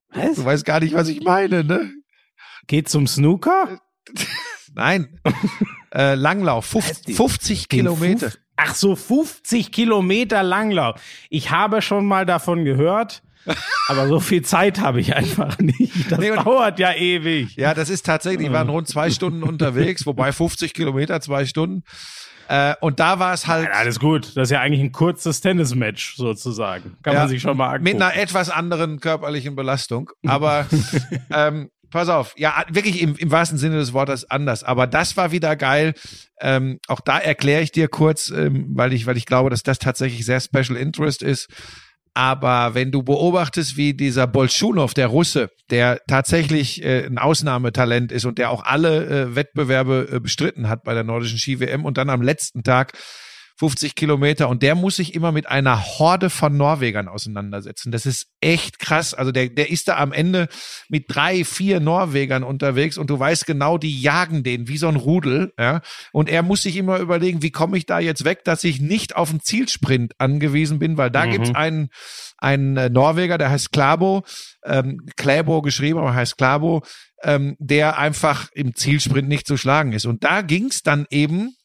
Was? 0.09 0.35
Du 0.37 0.45
weißt 0.45 0.65
gar 0.65 0.79
nicht, 0.79 0.93
was 0.93 1.07
ich 1.09 1.21
meine, 1.21 1.63
ne? 1.63 1.91
Geht 2.67 2.87
zum 2.89 3.05
Snooker? 3.07 3.79
Nein. 4.73 5.19
äh, 5.93 6.15
Langlauf, 6.15 6.73
Was, 6.73 6.85
50, 6.85 7.05
die- 7.05 7.13
50 7.13 7.67
Den 7.67 7.79
Kilometer. 7.79 8.31
Ach 8.57 8.73
so, 8.75 8.95
50 8.95 9.71
Kilometer 9.71 10.43
Langlauf. 10.43 10.99
Ich 11.29 11.51
habe 11.51 11.81
schon 11.81 12.05
mal 12.05 12.25
davon 12.25 12.63
gehört, 12.65 13.21
aber 13.89 14.07
so 14.07 14.19
viel 14.19 14.41
Zeit 14.43 14.79
habe 14.79 14.99
ich 15.01 15.15
einfach 15.15 15.57
nicht. 15.59 16.11
Das 16.11 16.19
Nee, 16.19 16.29
dauert 16.31 16.79
ja 16.79 16.93
ewig. 16.93 17.55
Ja, 17.57 17.73
das 17.73 17.89
ist 17.89 18.05
tatsächlich, 18.05 18.47
die 18.47 18.53
waren 18.53 18.69
rund 18.69 18.87
zwei 18.87 19.09
Stunden 19.11 19.43
unterwegs, 19.51 20.05
wobei 20.05 20.31
50 20.31 20.73
Kilometer, 20.73 21.19
zwei 21.21 21.45
Stunden. 21.45 21.83
Äh, 22.47 22.75
und 22.79 22.99
da 22.99 23.17
war 23.17 23.33
es 23.33 23.47
halt 23.47 23.65
Ja, 23.65 23.71
alles 23.79 23.99
gut. 23.99 24.27
Das 24.37 24.49
ist 24.49 24.51
ja 24.51 24.61
eigentlich 24.61 24.81
ein 24.81 24.91
kurzes 24.91 25.41
Tennismatch 25.41 26.15
sozusagen. 26.15 26.95
Kann 27.01 27.13
Ja, 27.15 27.21
man 27.21 27.29
sich 27.29 27.41
schon 27.41 27.57
mal 27.57 27.67
angucken. 27.69 27.83
mit 27.85 27.95
einer 27.95 28.15
etwas 28.15 28.51
anderen 28.51 28.99
körperlichen 28.99 29.55
Belastung. 29.55 30.11
Aber 30.27 30.67
ähm, 31.31 31.71
pass 31.89 32.09
auf, 32.09 32.33
ja, 32.37 32.65
wirklich 32.69 33.01
im, 33.01 33.15
im 33.15 33.31
wahrsten 33.31 33.57
Sinne 33.57 33.77
des 33.77 33.93
Wortes 33.93 34.29
anders. 34.29 34.63
Aber 34.63 34.87
das 34.87 35.17
war 35.17 35.31
wieder 35.31 35.55
geil. 35.55 35.93
Ähm, 36.41 36.79
auch 36.87 36.99
da 36.99 37.17
erkläre 37.17 37.61
ich 37.61 37.71
dir 37.71 37.87
kurz, 37.87 38.29
ähm, 38.29 38.67
weil 38.69 38.93
ich, 38.93 39.05
weil 39.05 39.17
ich 39.17 39.25
glaube, 39.25 39.49
dass 39.49 39.63
das 39.63 39.79
tatsächlich 39.79 40.25
sehr 40.25 40.39
Special 40.39 40.75
Interest 40.75 41.21
ist. 41.21 41.47
Aber 42.17 42.75
wenn 42.75 42.91
du 42.91 43.03
beobachtest, 43.03 43.75
wie 43.75 43.93
dieser 43.93 44.25
Bolschunow, 44.25 44.93
der 44.93 45.07
Russe, 45.07 45.49
der 45.69 45.99
tatsächlich 46.07 46.81
äh, 46.81 47.05
ein 47.05 47.17
Ausnahmetalent 47.17 48.13
ist 48.13 48.23
und 48.23 48.37
der 48.37 48.51
auch 48.51 48.63
alle 48.63 49.05
äh, 49.05 49.35
Wettbewerbe 49.35 50.07
äh, 50.09 50.19
bestritten 50.21 50.69
hat 50.69 50.83
bei 50.83 50.93
der 50.93 51.03
nordischen 51.03 51.37
Ski-WM 51.37 51.83
und 51.83 51.97
dann 51.97 52.09
am 52.09 52.21
letzten 52.21 52.63
Tag 52.63 52.93
50 53.57 53.95
Kilometer 53.95 54.49
und 54.49 54.63
der 54.63 54.75
muss 54.75 54.97
sich 54.97 55.13
immer 55.13 55.31
mit 55.31 55.47
einer 55.47 55.81
Horde 55.81 56.29
von 56.29 56.57
Norwegern 56.57 57.07
auseinandersetzen. 57.07 57.91
Das 57.91 58.05
ist 58.05 58.27
echt 58.41 58.79
krass. 58.79 59.13
Also 59.13 59.31
der, 59.31 59.47
der 59.49 59.69
ist 59.69 59.87
da 59.87 59.97
am 59.97 60.11
Ende 60.11 60.47
mit 60.89 61.05
drei, 61.07 61.45
vier 61.45 61.79
Norwegern 61.79 62.43
unterwegs 62.43 62.97
und 62.97 63.09
du 63.09 63.17
weißt 63.17 63.45
genau, 63.45 63.77
die 63.77 63.99
jagen 63.99 64.43
den 64.43 64.67
wie 64.67 64.77
so 64.77 64.87
ein 64.89 64.97
Rudel. 64.97 65.53
Ja? 65.57 65.81
Und 66.11 66.27
er 66.29 66.43
muss 66.43 66.63
sich 66.63 66.75
immer 66.75 66.99
überlegen, 66.99 67.41
wie 67.41 67.51
komme 67.51 67.77
ich 67.77 67.85
da 67.85 67.99
jetzt 67.99 68.25
weg, 68.25 68.43
dass 68.43 68.63
ich 68.65 68.81
nicht 68.81 69.15
auf 69.15 69.29
einen 69.29 69.39
Zielsprint 69.41 70.13
angewiesen 70.17 70.79
bin, 70.79 70.97
weil 70.97 71.09
da 71.09 71.25
Mhm. 71.25 71.31
gibt's 71.31 71.55
einen, 71.55 71.89
einen 72.37 72.75
äh, 72.75 72.89
Norweger, 72.89 73.37
der 73.37 73.49
heißt 73.51 73.71
Klabo, 73.71 74.25
ähm, 74.65 74.99
Kläbo 75.15 75.61
geschrieben, 75.61 75.99
aber 75.99 76.13
heißt 76.13 76.37
Klabo, 76.37 76.83
ähm, 77.23 77.55
der 77.59 77.97
einfach 77.97 78.49
im 78.53 78.75
Zielsprint 78.75 79.29
nicht 79.29 79.47
zu 79.47 79.55
schlagen 79.55 79.93
ist. 79.93 80.05
Und 80.05 80.25
da 80.25 80.41
ging's 80.41 80.81
dann 80.83 81.05
eben 81.09 81.55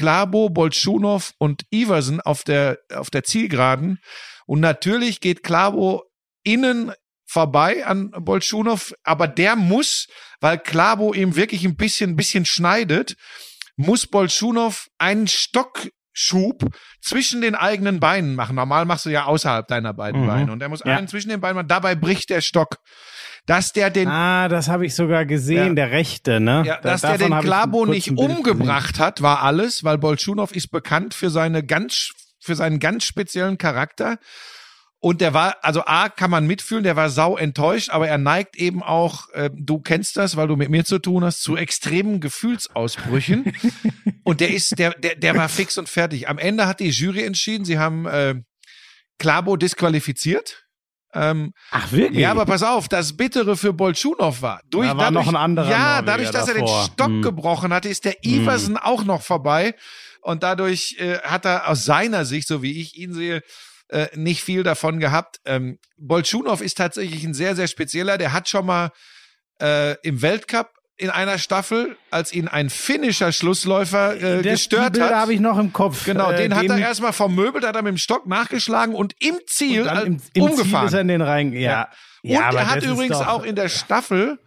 Klabo, 0.00 0.48
Bolschunow 0.48 1.32
und 1.36 1.64
Iversen 1.70 2.22
auf 2.22 2.42
der, 2.42 2.78
auf 2.94 3.10
der 3.10 3.22
Zielgeraden. 3.22 3.98
Und 4.46 4.60
natürlich 4.60 5.20
geht 5.20 5.42
Klabo 5.42 6.04
innen 6.42 6.92
vorbei 7.26 7.84
an 7.84 8.10
Bolschunow, 8.12 8.94
aber 9.04 9.28
der 9.28 9.56
muss, 9.56 10.06
weil 10.40 10.56
Klabo 10.58 11.12
ihm 11.12 11.36
wirklich 11.36 11.66
ein 11.66 11.76
bisschen, 11.76 12.12
ein 12.12 12.16
bisschen 12.16 12.46
schneidet, 12.46 13.14
muss 13.76 14.06
Bolschunow 14.06 14.86
einen 14.96 15.28
Stockschub 15.28 16.64
zwischen 17.02 17.42
den 17.42 17.54
eigenen 17.54 18.00
Beinen 18.00 18.34
machen. 18.36 18.56
Normal 18.56 18.86
machst 18.86 19.04
du 19.04 19.10
ja 19.10 19.24
außerhalb 19.26 19.68
deiner 19.68 19.92
beiden 19.92 20.22
Mhm. 20.22 20.26
Beine. 20.26 20.52
Und 20.52 20.62
er 20.62 20.70
muss 20.70 20.80
Ja. 20.82 20.96
einen 20.96 21.08
zwischen 21.08 21.28
den 21.28 21.42
Beinen 21.42 21.56
machen. 21.56 21.68
Dabei 21.68 21.94
bricht 21.94 22.30
der 22.30 22.40
Stock. 22.40 22.76
Dass 23.46 23.72
der 23.72 23.90
den 23.90 24.08
Ah, 24.08 24.48
das 24.48 24.68
habe 24.68 24.86
ich 24.86 24.94
sogar 24.94 25.24
gesehen, 25.26 25.68
Ja. 25.68 25.74
der 25.74 25.90
Rechte, 25.90 26.40
ne? 26.40 26.62
ja, 26.66 26.76
Da- 26.76 26.90
dass 26.90 27.00
der 27.00 27.18
den 27.18 27.38
Klabo 27.40 27.86
nicht 27.86 28.10
umgebracht 28.10 28.98
hat, 28.98 29.22
war 29.22 29.42
alles, 29.42 29.82
weil 29.84 29.98
Bolschunow 29.98 30.52
ist 30.52 30.68
bekannt 30.70 31.14
für 31.14 31.30
seine 31.30 31.64
ganz, 31.64 32.10
für 32.38 32.54
seinen 32.54 32.78
ganz 32.78 33.04
speziellen 33.04 33.58
Charakter. 33.58 34.18
Und 35.02 35.22
der 35.22 35.32
war, 35.32 35.56
also 35.62 35.82
A, 35.86 36.10
kann 36.10 36.30
man 36.30 36.46
mitfühlen, 36.46 36.84
der 36.84 36.94
war 36.94 37.08
sau 37.08 37.38
enttäuscht, 37.38 37.88
aber 37.88 38.06
er 38.06 38.18
neigt 38.18 38.56
eben 38.56 38.82
auch, 38.82 39.30
äh, 39.32 39.48
du 39.54 39.80
kennst 39.80 40.18
das, 40.18 40.36
weil 40.36 40.46
du 40.46 40.56
mit 40.56 40.68
mir 40.68 40.84
zu 40.84 40.98
tun 40.98 41.24
hast, 41.24 41.40
zu 41.42 41.56
extremen 41.56 42.20
Gefühlsausbrüchen. 42.20 43.50
und 44.24 44.40
der 44.40 44.50
ist, 44.50 44.78
der, 44.78 44.90
der, 44.90 45.14
der 45.16 45.34
war 45.36 45.48
fix 45.48 45.78
und 45.78 45.88
fertig. 45.88 46.28
Am 46.28 46.36
Ende 46.36 46.66
hat 46.66 46.80
die 46.80 46.90
Jury 46.90 47.22
entschieden, 47.24 47.64
sie 47.64 47.78
haben 47.78 48.04
äh, 48.06 48.34
Klabo 49.18 49.56
disqualifiziert. 49.56 50.64
Ähm, 51.12 51.52
Ach, 51.72 51.90
wirklich? 51.92 52.20
ja, 52.20 52.30
aber 52.30 52.46
pass 52.46 52.62
auf, 52.62 52.88
das 52.88 53.16
Bittere 53.16 53.56
für 53.56 53.72
Bolschunow 53.72 54.42
war. 54.42 54.60
Durch, 54.70 54.88
Da 54.88 54.96
war 54.96 55.10
noch 55.10 55.26
ein 55.28 55.36
anderer 55.36 55.68
Ja, 55.70 55.78
Norweger 55.96 56.02
dadurch, 56.02 56.30
dass 56.30 56.48
er 56.48 56.54
davor. 56.54 56.84
den 56.84 56.92
Stock 56.92 57.06
Hm. 57.08 57.22
gebrochen 57.22 57.72
hatte, 57.72 57.88
ist 57.88 58.04
der 58.04 58.24
Iversen 58.24 58.76
auch 58.76 59.04
noch 59.04 59.22
vorbei. 59.22 59.74
Und 60.22 60.42
dadurch 60.42 60.96
äh, 60.98 61.18
hat 61.20 61.44
er 61.46 61.68
aus 61.68 61.84
seiner 61.84 62.24
Sicht, 62.24 62.46
so 62.46 62.62
wie 62.62 62.80
ich 62.80 62.96
ihn 62.96 63.12
sehe, 63.14 63.42
äh, 63.88 64.06
nicht 64.14 64.42
viel 64.44 64.62
davon 64.62 65.00
gehabt. 65.00 65.40
Ähm, 65.44 65.78
Bolschunow 65.96 66.60
ist 66.60 66.76
tatsächlich 66.78 67.24
ein 67.24 67.34
sehr, 67.34 67.56
sehr 67.56 67.66
spezieller. 67.66 68.16
Der 68.18 68.32
hat 68.32 68.48
schon 68.48 68.66
mal 68.66 68.90
äh, 69.60 69.96
im 70.02 70.22
Weltcup 70.22 70.70
in 71.00 71.10
einer 71.10 71.38
Staffel, 71.38 71.96
als 72.10 72.32
ihn 72.32 72.46
ein 72.48 72.70
finnischer 72.70 73.32
Schlussläufer 73.32 74.14
äh, 74.16 74.42
Das- 74.42 74.52
gestört 74.52 74.94
die 74.96 75.00
Bilder 75.00 75.16
hat. 75.16 75.22
habe 75.22 75.34
ich 75.34 75.40
noch 75.40 75.58
im 75.58 75.72
Kopf. 75.72 76.04
Genau, 76.04 76.30
Äh, 76.30 76.36
den 76.42 76.54
hat 76.54 76.62
den- 76.64 76.70
er 76.72 76.78
erstmal 76.78 77.12
vom 77.12 77.34
Möbel, 77.34 77.60
da 77.60 77.68
hat 77.68 77.76
er 77.76 77.82
mit 77.82 77.90
dem 77.92 77.98
Stock 77.98 78.26
nachgeschlagen 78.26 78.94
und 78.94 79.14
im 79.20 79.38
Ziel 79.46 79.82
und 79.82 79.88
äh, 79.88 80.02
im, 80.02 80.22
im 80.34 80.42
umgefahren. 80.42 80.68
Ziel 80.68 80.86
ist 80.88 80.92
er 80.94 81.00
in 81.00 81.08
den 81.08 81.22
rein. 81.22 81.52
Ja. 81.52 81.88
ja 82.22 82.38
und 82.40 82.44
aber 82.44 82.58
er 82.60 82.70
hat 82.70 82.82
übrigens 82.84 83.18
doch- 83.18 83.26
auch 83.26 83.44
in 83.44 83.56
der 83.56 83.68
Staffel 83.68 84.38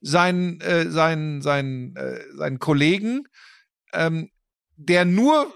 seinen, 0.00 0.60
äh, 0.60 0.90
seinen, 0.90 1.42
seinen, 1.42 1.94
äh, 1.96 2.20
seinen 2.36 2.58
Kollegen, 2.58 3.24
ähm, 3.92 4.30
der 4.76 5.04
nur 5.04 5.52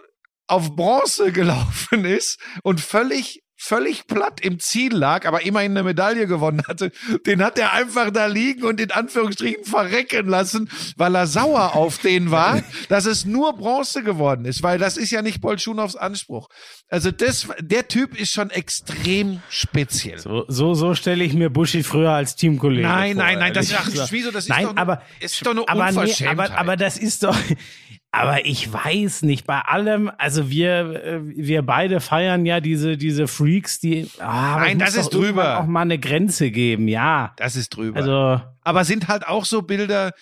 auf 0.47 0.75
Bronze 0.77 1.33
gelaufen 1.33 2.05
ist 2.05 2.39
und 2.63 2.81
völlig 2.81 3.44
völlig 3.65 4.07
platt 4.07 4.41
im 4.43 4.61
Ziel 4.61 4.95
lag, 4.95 5.27
aber 5.27 5.43
immerhin 5.45 5.73
eine 5.73 5.83
Medaille 5.83 6.27
gewonnen 6.27 6.63
hatte, 6.69 6.93
den 7.27 7.43
hat 7.43 7.59
er 7.59 7.73
einfach 7.73 8.11
da 8.11 8.27
liegen 8.27 8.65
und 8.65 8.81
in 8.81 8.91
Anführungsstrichen 8.91 9.65
verrecken 9.65 10.29
lassen, 10.29 10.69
weil 10.97 11.15
er 11.15 11.27
sauer 11.27 11.75
auf 11.75 11.99
den 11.99 12.31
war, 12.31 12.63
dass 12.89 13.07
es 13.07 13.25
nur 13.25 13.57
Bronze 13.57 14.03
geworden 14.03 14.45
ist, 14.45 14.63
weil 14.63 14.79
das 14.79 14.97
ist 14.97 15.11
ja 15.11 15.23
nicht 15.23 15.41
Bolschunows 15.41 15.97
Anspruch. 15.97 16.49
Also 16.89 17.11
das, 17.11 17.49
der 17.61 17.89
Typ 17.89 18.19
ist 18.21 18.33
schon 18.33 18.51
extrem 18.51 19.41
speziell. 19.49 20.19
So, 20.19 20.45
so, 20.49 20.75
so 20.75 20.95
stelle 20.95 21.25
ich 21.25 21.33
mir 21.33 21.49
Buschi 21.51 21.83
früher 21.83 22.11
als 22.11 22.37
Teamkollege 22.37 22.87
Nein, 22.87 23.15
vor. 23.15 23.25
nein, 23.25 23.39
nein, 23.39 23.55
das 23.55 23.73
ach, 23.73 23.89
wieso, 24.11 24.31
das 24.31 24.45
ist 24.45 24.51
Nein, 24.51 24.67
doch, 24.67 24.77
aber, 24.77 25.03
ist 25.21 25.45
doch 25.45 25.53
eine 25.53 25.67
aber, 25.67 25.85
nee, 25.85 25.89
Unverschämtheit. 26.01 26.51
aber, 26.51 26.59
aber 26.59 26.77
das 26.77 26.99
ist 26.99 27.23
doch, 27.23 27.37
aber 28.15 28.47
ich 28.47 28.73
weiß 28.73 29.23
nicht, 29.23 29.45
bei 29.45 29.61
allem, 29.61 30.11
also 30.19 30.49
wir, 30.49 31.05
äh, 31.05 31.21
wir 31.25 31.63
beide 31.63 32.01
feiern 32.01 32.47
ja 32.47 32.61
diese, 32.61 32.97
diese 32.97 33.27
Freaks, 33.27 33.81
die, 33.81 34.09
aber 34.21 34.61
Nein, 34.61 34.79
das 34.79 34.95
ist 34.95 35.11
drüber. 35.11 35.59
auch 35.59 35.67
mal 35.67 35.81
eine 35.81 35.99
Grenze 35.99 36.53
geben, 36.53 36.87
ja. 36.87 37.33
das 37.37 37.57
ist 37.57 37.71
drüber. 37.71 37.99
Also, 37.99 38.41
aber 38.63 38.85
sind 38.85 39.09
halt 39.09 39.27
auch 39.27 39.45
so 39.45 39.63
Bilder, 39.63 40.13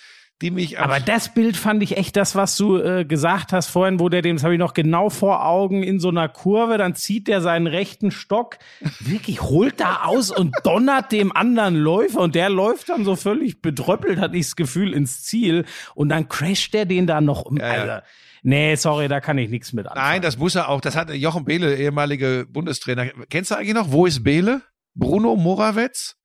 die 0.43 0.51
mich 0.51 0.79
aber 0.79 1.01
das 1.01 1.33
Bild 1.33 1.57
fand 1.57 1.83
ich 1.83 1.97
echt 1.97 2.17
das, 2.17 2.35
was 2.35 2.57
du 2.57 2.79
äh, 2.79 3.05
gesagt 3.05 3.53
hast 3.53 3.69
vorhin, 3.69 4.01
wo 4.01 4.09
der 4.09 4.23
dem, 4.23 4.37
das 4.37 4.45
habe 4.45 4.55
ich 4.55 4.59
noch 4.59 4.75
genau 4.75 5.09
vor 5.09 5.47
Augen, 5.47 5.83
in 5.83 6.01
so 6.01 6.09
einer 6.09 6.29
Kurve, 6.29 6.77
dann 6.77 6.95
zieht 6.95 7.29
der 7.29 7.41
seinen 7.41 7.67
rechten 7.67 8.11
Stock, 8.11 8.59
wirklich 9.01 9.43
holt 9.43 9.81
da 9.81 10.03
aus 10.05 10.31
und 10.31 10.55
donnert 10.65 11.13
dem 11.13 11.35
anderen 11.35 11.77
Läufer 11.77 12.21
und 12.21 12.35
der 12.35 12.51
läuft 12.51 12.89
dann 12.89 13.05
so 13.05 13.17
völlig 13.17 13.63
bedröppelt, 13.63 14.19
hatte 14.19 14.37
ich 14.37 14.47
das 14.47 14.57
Gefühl, 14.57 14.93
ins 14.93 15.23
Ziel 15.23 15.65
und 15.95 16.09
dann 16.09 16.29
crasht 16.29 16.75
der 16.75 16.85
den 16.85 17.07
da 17.07 17.21
noch 17.21 17.43
um. 17.43 17.57
Ja, 17.57 17.67
ja. 17.67 17.73
Also, 17.73 18.07
nee, 18.43 18.75
sorry, 18.75 19.09
da 19.09 19.21
kann 19.21 19.39
ich 19.39 19.49
nichts 19.49 19.73
mit 19.73 19.87
anfangen. 19.87 20.07
Nein, 20.07 20.23
das 20.23 20.37
muss 20.37 20.55
er 20.55 20.69
auch. 20.69 20.81
Das 20.81 20.97
hat 20.97 21.15
Jochen 21.15 21.45
Behle, 21.45 21.77
ehemalige 21.77 22.47
Bundestrainer. 22.49 23.07
Kennst 23.31 23.51
du 23.51 23.55
eigentlich 23.55 23.75
noch? 23.75 23.93
Wo 23.93 24.07
ist 24.07 24.25
Behle? 24.25 24.63
Bruno 24.95 25.37
Morawetz? 25.37 26.17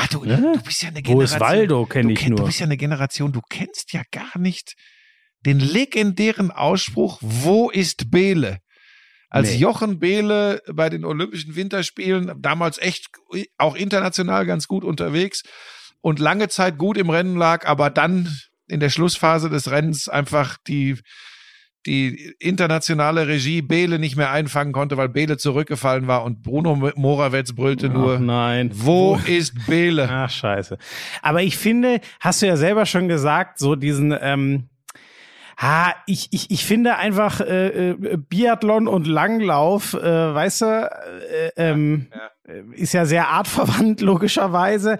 Ach, 0.00 0.06
du, 0.08 0.24
Ja? 0.24 0.36
du 0.36 0.62
bist 0.62 0.82
ja 0.82 0.88
eine 0.90 1.00
Wo 1.04 1.20
ist 1.20 1.32
Generation. 1.32 1.40
Waldo, 1.40 1.86
kenn 1.86 2.06
du 2.08 2.12
ich 2.14 2.20
kenn- 2.20 2.28
nur. 2.30 2.38
Du 2.38 2.44
bist 2.46 2.60
ja 2.60 2.66
eine 2.66 2.76
Generation, 2.76 3.32
du 3.32 3.40
kennst 3.48 3.92
ja 3.92 4.02
gar 4.12 4.38
nicht 4.38 4.74
den 5.46 5.60
legendären 5.60 6.50
Ausspruch, 6.50 7.18
wo 7.20 7.70
ist 7.70 8.10
Behle? 8.10 8.58
Als 9.30 9.50
Nee. 9.50 9.56
Jochen 9.56 9.98
Behle 9.98 10.62
bei 10.72 10.88
den 10.88 11.04
Olympischen 11.04 11.54
Winterspielen, 11.54 12.32
damals 12.40 12.78
echt 12.78 13.08
auch 13.58 13.74
international 13.76 14.46
ganz 14.46 14.66
gut 14.68 14.84
unterwegs 14.84 15.42
und 16.00 16.18
lange 16.18 16.48
Zeit 16.48 16.78
gut 16.78 16.96
im 16.96 17.10
Rennen 17.10 17.36
lag, 17.36 17.66
aber 17.66 17.90
dann 17.90 18.34
in 18.68 18.80
der 18.80 18.88
Schlussphase 18.90 19.50
des 19.50 19.70
Rennens 19.70 20.08
einfach 20.08 20.56
die, 20.66 20.98
die 21.86 22.34
internationale 22.38 23.28
Regie 23.28 23.62
Behle 23.62 23.98
nicht 23.98 24.16
mehr 24.16 24.30
einfangen 24.30 24.72
konnte, 24.72 24.96
weil 24.96 25.08
Behle 25.08 25.36
zurückgefallen 25.38 26.06
war 26.06 26.24
und 26.24 26.42
Bruno 26.42 26.92
Morawetz 26.96 27.52
brüllte 27.52 27.88
Ach, 27.90 27.94
nur, 27.94 28.18
nein. 28.18 28.70
wo 28.74 29.18
ist 29.26 29.66
Behle? 29.66 30.08
Ach, 30.10 30.30
scheiße. 30.30 30.76
Aber 31.22 31.42
ich 31.42 31.56
finde, 31.56 32.00
hast 32.20 32.42
du 32.42 32.46
ja 32.46 32.56
selber 32.56 32.84
schon 32.84 33.08
gesagt, 33.08 33.58
so 33.58 33.76
diesen, 33.76 34.14
ähm, 34.20 34.68
ha, 35.56 35.94
ich, 36.06 36.28
ich, 36.32 36.50
ich 36.50 36.64
finde 36.64 36.96
einfach 36.96 37.40
äh, 37.40 37.90
äh, 37.90 38.16
Biathlon 38.16 38.88
und 38.88 39.06
Langlauf, 39.06 39.94
äh, 39.94 40.00
weißt 40.34 40.60
du, 40.62 40.66
äh, 40.66 41.50
ähm, 41.56 42.08
äh, 42.44 42.62
ist 42.74 42.92
ja 42.92 43.06
sehr 43.06 43.28
artverwandt, 43.28 44.00
logischerweise. 44.00 44.98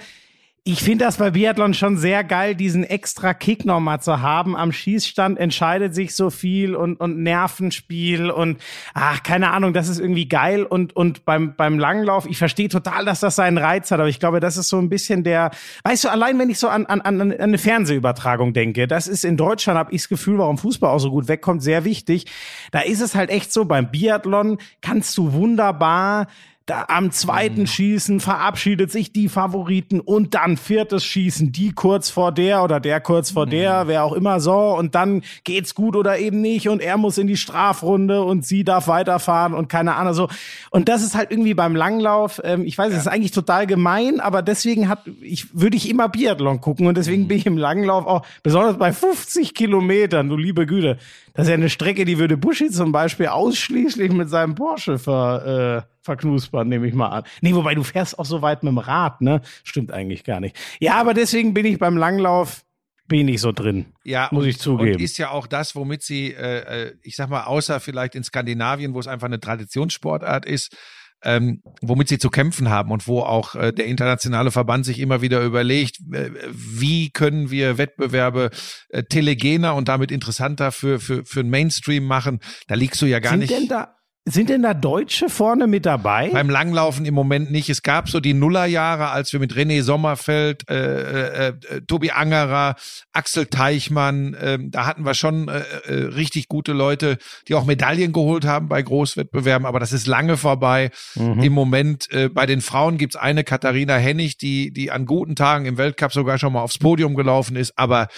Ich 0.70 0.82
finde 0.82 1.06
das 1.06 1.16
bei 1.16 1.30
Biathlon 1.30 1.72
schon 1.72 1.96
sehr 1.96 2.22
geil, 2.22 2.54
diesen 2.54 2.84
extra 2.84 3.32
Kick 3.32 3.64
nochmal 3.64 4.02
zu 4.02 4.20
haben. 4.20 4.54
Am 4.54 4.70
Schießstand 4.70 5.38
entscheidet 5.38 5.94
sich 5.94 6.14
so 6.14 6.28
viel 6.28 6.74
und, 6.74 7.00
und 7.00 7.22
Nervenspiel 7.22 8.30
und 8.30 8.60
ach, 8.92 9.22
keine 9.22 9.50
Ahnung, 9.52 9.72
das 9.72 9.88
ist 9.88 9.98
irgendwie 9.98 10.28
geil. 10.28 10.64
Und, 10.64 10.94
und 10.94 11.24
beim, 11.24 11.56
beim 11.56 11.78
Langlauf, 11.78 12.26
ich 12.26 12.36
verstehe 12.36 12.68
total, 12.68 13.06
dass 13.06 13.20
das 13.20 13.36
seinen 13.36 13.56
Reiz 13.56 13.90
hat, 13.90 13.98
aber 13.98 14.10
ich 14.10 14.20
glaube, 14.20 14.40
das 14.40 14.58
ist 14.58 14.68
so 14.68 14.76
ein 14.76 14.90
bisschen 14.90 15.24
der, 15.24 15.52
weißt 15.84 16.04
du, 16.04 16.10
allein 16.10 16.38
wenn 16.38 16.50
ich 16.50 16.58
so 16.58 16.68
an, 16.68 16.84
an, 16.84 17.00
an 17.00 17.32
eine 17.32 17.56
Fernsehübertragung 17.56 18.52
denke, 18.52 18.86
das 18.86 19.08
ist 19.08 19.24
in 19.24 19.38
Deutschland, 19.38 19.78
habe 19.78 19.94
ich 19.94 20.02
das 20.02 20.10
Gefühl, 20.10 20.36
warum 20.36 20.58
Fußball 20.58 20.90
auch 20.90 20.98
so 20.98 21.10
gut 21.10 21.28
wegkommt, 21.28 21.62
sehr 21.62 21.86
wichtig. 21.86 22.26
Da 22.72 22.80
ist 22.80 23.00
es 23.00 23.14
halt 23.14 23.30
echt 23.30 23.54
so, 23.54 23.64
beim 23.64 23.90
Biathlon 23.90 24.58
kannst 24.82 25.16
du 25.16 25.32
wunderbar 25.32 26.26
da 26.68 26.84
am 26.88 27.10
zweiten 27.10 27.66
Schießen 27.66 28.20
verabschiedet 28.20 28.92
sich 28.92 29.10
die 29.10 29.30
Favoriten 29.30 30.00
und 30.00 30.34
dann 30.34 30.58
viertes 30.58 31.02
Schießen, 31.02 31.50
die 31.50 31.72
kurz 31.72 32.10
vor 32.10 32.30
der 32.30 32.62
oder 32.62 32.78
der 32.78 33.00
kurz 33.00 33.30
vor 33.30 33.46
der, 33.46 33.88
wer 33.88 34.04
auch 34.04 34.12
immer 34.12 34.38
so 34.38 34.76
und 34.76 34.94
dann 34.94 35.22
geht's 35.44 35.74
gut 35.74 35.96
oder 35.96 36.18
eben 36.18 36.42
nicht 36.42 36.68
und 36.68 36.82
er 36.82 36.98
muss 36.98 37.16
in 37.16 37.26
die 37.26 37.38
Strafrunde 37.38 38.22
und 38.22 38.44
sie 38.44 38.64
darf 38.64 38.86
weiterfahren 38.86 39.54
und 39.54 39.68
keine 39.68 39.94
Ahnung 39.94 40.12
so. 40.12 40.28
Und 40.70 40.90
das 40.90 41.02
ist 41.02 41.14
halt 41.14 41.30
irgendwie 41.30 41.54
beim 41.54 41.74
Langlauf, 41.74 42.40
ähm, 42.44 42.64
ich 42.66 42.76
weiß, 42.76 42.92
es 42.92 43.00
ist 43.00 43.08
eigentlich 43.08 43.32
total 43.32 43.66
gemein, 43.66 44.20
aber 44.20 44.42
deswegen 44.42 44.90
hat 44.90 45.08
ich 45.22 45.58
würde 45.58 45.76
ich 45.76 45.88
immer 45.88 46.10
Biathlon 46.10 46.60
gucken 46.60 46.86
und 46.86 46.98
deswegen 46.98 47.28
bin 47.28 47.38
ich 47.38 47.46
im 47.46 47.56
Langlauf 47.56 48.06
auch 48.06 48.26
besonders 48.42 48.76
bei 48.76 48.92
50 48.92 49.54
Kilometern, 49.54 50.28
du 50.28 50.36
liebe 50.36 50.66
Güte, 50.66 50.98
das 51.32 51.46
ist 51.46 51.50
ja 51.50 51.54
eine 51.54 51.70
Strecke, 51.70 52.04
die 52.04 52.18
würde 52.18 52.36
Buschi 52.36 52.68
zum 52.68 52.92
Beispiel 52.92 53.28
ausschließlich 53.28 54.12
mit 54.12 54.28
seinem 54.28 54.54
Porsche 54.54 54.98
ver, 54.98 55.86
äh, 55.86 55.97
verknuspern, 56.08 56.68
nehme 56.68 56.86
ich 56.86 56.94
mal 56.94 57.08
an. 57.08 57.24
Nee, 57.42 57.54
wobei 57.54 57.74
du 57.74 57.82
fährst 57.82 58.18
auch 58.18 58.24
so 58.24 58.40
weit 58.40 58.62
mit 58.62 58.70
dem 58.70 58.78
Rad, 58.78 59.20
ne? 59.20 59.42
Stimmt 59.62 59.92
eigentlich 59.92 60.24
gar 60.24 60.40
nicht. 60.40 60.56
Ja, 60.80 60.94
aber 60.94 61.12
deswegen 61.12 61.52
bin 61.52 61.66
ich 61.66 61.78
beim 61.78 61.98
Langlauf, 61.98 62.64
bin 63.08 63.26
ich 63.28 63.40
so 63.40 63.52
drin. 63.52 63.86
Ja, 64.04 64.28
Muss 64.30 64.44
und, 64.44 64.48
ich 64.50 64.58
zugeben. 64.58 64.96
Und 64.96 65.00
ist 65.00 65.18
ja 65.18 65.30
auch 65.30 65.46
das, 65.46 65.74
womit 65.74 66.02
sie, 66.02 66.32
äh, 66.32 66.88
äh, 66.88 66.94
ich 67.02 67.16
sag 67.16 67.30
mal, 67.30 67.44
außer 67.44 67.80
vielleicht 67.80 68.14
in 68.14 68.22
Skandinavien, 68.22 68.94
wo 68.94 69.00
es 69.00 69.06
einfach 69.06 69.26
eine 69.26 69.40
Traditionssportart 69.40 70.44
ist, 70.44 70.76
ähm, 71.24 71.62
womit 71.80 72.08
sie 72.08 72.18
zu 72.18 72.30
kämpfen 72.30 72.68
haben 72.68 72.90
und 72.92 73.08
wo 73.08 73.20
auch 73.20 73.54
äh, 73.54 73.72
der 73.72 73.86
internationale 73.86 74.50
Verband 74.50 74.84
sich 74.84 75.00
immer 75.00 75.20
wieder 75.20 75.42
überlegt, 75.42 75.98
äh, 76.12 76.30
wie 76.50 77.10
können 77.10 77.50
wir 77.50 77.78
Wettbewerbe 77.78 78.50
äh, 78.90 79.02
telegener 79.02 79.74
und 79.74 79.88
damit 79.88 80.12
interessanter 80.12 80.70
für, 80.70 81.00
für, 81.00 81.24
für 81.24 81.42
den 81.42 81.50
Mainstream 81.50 82.04
machen. 82.04 82.40
Da 82.68 82.76
liegst 82.76 83.02
du 83.02 83.06
ja 83.06 83.18
gar 83.20 83.32
sind 83.32 83.40
nicht. 83.40 83.52
denn 83.52 83.68
da 83.68 83.97
sind 84.30 84.50
denn 84.50 84.62
da 84.62 84.74
Deutsche 84.74 85.28
vorne 85.28 85.66
mit 85.66 85.86
dabei? 85.86 86.30
Beim 86.32 86.50
Langlaufen 86.50 87.04
im 87.04 87.14
Moment 87.14 87.50
nicht. 87.50 87.68
Es 87.68 87.82
gab 87.82 88.08
so 88.08 88.20
die 88.20 88.34
Nullerjahre, 88.34 89.10
als 89.10 89.32
wir 89.32 89.40
mit 89.40 89.54
René 89.54 89.82
Sommerfeld, 89.82 90.68
äh, 90.68 90.74
äh, 90.74 91.48
äh, 91.48 91.80
Tobi 91.86 92.10
Angerer, 92.10 92.76
Axel 93.12 93.46
Teichmann, 93.46 94.34
äh, 94.34 94.58
da 94.60 94.86
hatten 94.86 95.04
wir 95.04 95.14
schon 95.14 95.48
äh, 95.48 95.62
äh, 95.86 95.92
richtig 96.06 96.48
gute 96.48 96.72
Leute, 96.72 97.18
die 97.48 97.54
auch 97.54 97.64
Medaillen 97.64 98.12
geholt 98.12 98.44
haben 98.44 98.68
bei 98.68 98.82
Großwettbewerben, 98.82 99.66
aber 99.66 99.80
das 99.80 99.92
ist 99.92 100.06
lange 100.06 100.36
vorbei. 100.36 100.90
Mhm. 101.14 101.42
Im 101.42 101.52
Moment 101.52 102.10
äh, 102.10 102.28
bei 102.28 102.46
den 102.46 102.60
Frauen 102.60 102.98
gibt's 102.98 103.16
eine 103.16 103.44
Katharina 103.44 103.96
Hennig, 103.96 104.38
die, 104.38 104.72
die 104.72 104.90
an 104.90 105.06
guten 105.06 105.36
Tagen 105.36 105.66
im 105.66 105.78
Weltcup 105.78 106.12
sogar 106.12 106.38
schon 106.38 106.52
mal 106.52 106.62
aufs 106.62 106.78
Podium 106.78 107.14
gelaufen 107.14 107.56
ist, 107.56 107.72
aber 107.76 108.08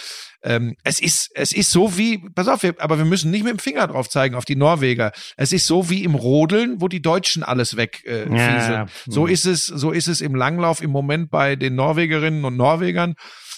ähm, 0.42 0.76
es 0.84 1.00
ist, 1.00 1.30
es 1.34 1.52
ist 1.52 1.70
so 1.70 1.96
wie, 1.98 2.18
pass 2.34 2.48
auf, 2.48 2.62
wir, 2.62 2.74
aber 2.78 2.98
wir 2.98 3.04
müssen 3.04 3.30
nicht 3.30 3.44
mit 3.44 3.52
dem 3.52 3.58
Finger 3.58 3.86
drauf 3.86 4.08
zeigen 4.08 4.34
auf 4.34 4.44
die 4.44 4.56
Norweger. 4.56 5.12
Es 5.36 5.52
ist 5.52 5.66
so 5.66 5.90
wie 5.90 6.04
im 6.04 6.14
Rodeln, 6.14 6.80
wo 6.80 6.88
die 6.88 7.02
Deutschen 7.02 7.42
alles 7.42 7.76
weg 7.76 8.02
äh, 8.06 8.28
Ja. 8.34 8.86
So 9.06 9.26
ist 9.26 9.46
es, 9.46 9.66
so 9.66 9.90
ist 9.90 10.08
es 10.08 10.20
im 10.20 10.34
Langlauf 10.34 10.82
im 10.82 10.90
Moment 10.90 11.30
bei 11.30 11.56
den 11.56 11.74
Norwegerinnen 11.74 12.44
und 12.44 12.56
Norwegern. 12.56 13.14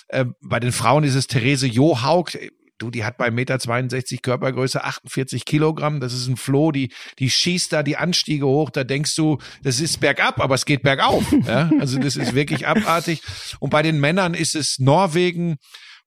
Äh, 0.08 0.26
bei 0.40 0.58
den 0.58 0.72
Frauen 0.72 1.04
ist 1.04 1.14
es 1.14 1.26
Therese 1.26 1.66
Johaug. 1.66 2.32
Du, 2.78 2.90
die 2.90 3.04
hat 3.04 3.16
bei 3.16 3.28
1,62 3.28 3.32
Meter 3.32 4.22
Körpergröße 4.22 4.82
48 4.82 5.44
Kilogramm. 5.44 6.00
Das 6.00 6.12
ist 6.12 6.26
ein 6.26 6.36
Floh, 6.36 6.72
die, 6.72 6.92
die 7.20 7.30
schießt 7.30 7.72
da 7.72 7.84
die 7.84 7.96
Anstiege 7.96 8.46
hoch. 8.46 8.70
Da 8.70 8.82
denkst 8.82 9.14
du, 9.14 9.38
das 9.62 9.78
ist 9.78 10.00
bergab, 10.00 10.40
aber 10.40 10.56
es 10.56 10.64
geht 10.64 10.82
bergauf. 10.82 11.24
Ja? 11.46 11.70
Also 11.78 11.98
das 11.98 12.16
ist 12.16 12.34
wirklich 12.34 12.66
abartig. 12.66 13.22
Und 13.60 13.70
bei 13.70 13.82
den 13.82 14.00
Männern 14.00 14.34
ist 14.34 14.56
es 14.56 14.78
Norwegen, 14.78 15.58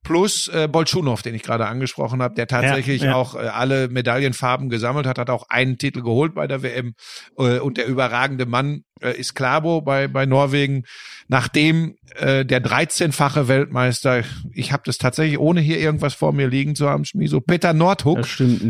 plus 0.05 0.47
äh, 0.47 0.69
Bolschunow, 0.71 1.21
den 1.21 1.35
ich 1.35 1.43
gerade 1.43 1.67
angesprochen 1.67 2.21
habe, 2.21 2.35
der 2.35 2.47
tatsächlich 2.47 3.01
Ja, 3.01 3.09
ja. 3.09 3.15
auch 3.15 3.35
äh, 3.35 3.39
alle 3.39 3.89
Medaillenfarben 3.89 4.69
gesammelt 4.69 5.05
hat, 5.05 5.17
hat 5.17 5.29
auch 5.29 5.49
einen 5.49 5.77
Titel 5.77 6.01
geholt 6.01 6.35
bei 6.35 6.47
der 6.47 6.63
WM 6.63 6.93
äh, 7.37 7.59
und 7.59 7.77
der 7.77 7.87
überragende 7.87 8.45
Mann 8.45 8.83
äh, 9.01 9.17
ist 9.19 9.33
Klabo 9.33 9.81
bei 9.81 10.07
bei 10.07 10.25
Norwegen, 10.25 10.83
nachdem 11.27 11.95
äh, 12.15 12.45
der 12.45 12.63
13-fache 12.63 13.47
Weltmeister, 13.47 14.23
ich 14.53 14.71
habe 14.71 14.83
das 14.85 14.97
tatsächlich 14.97 15.39
ohne 15.39 15.59
hier 15.59 15.79
irgendwas 15.79 16.13
vor 16.13 16.31
mir 16.31 16.47
liegen 16.47 16.75
zu 16.75 16.87
haben, 16.87 17.03
Schmiso, 17.03 17.41
Peter 17.41 17.73
Nordhook, 17.73 18.27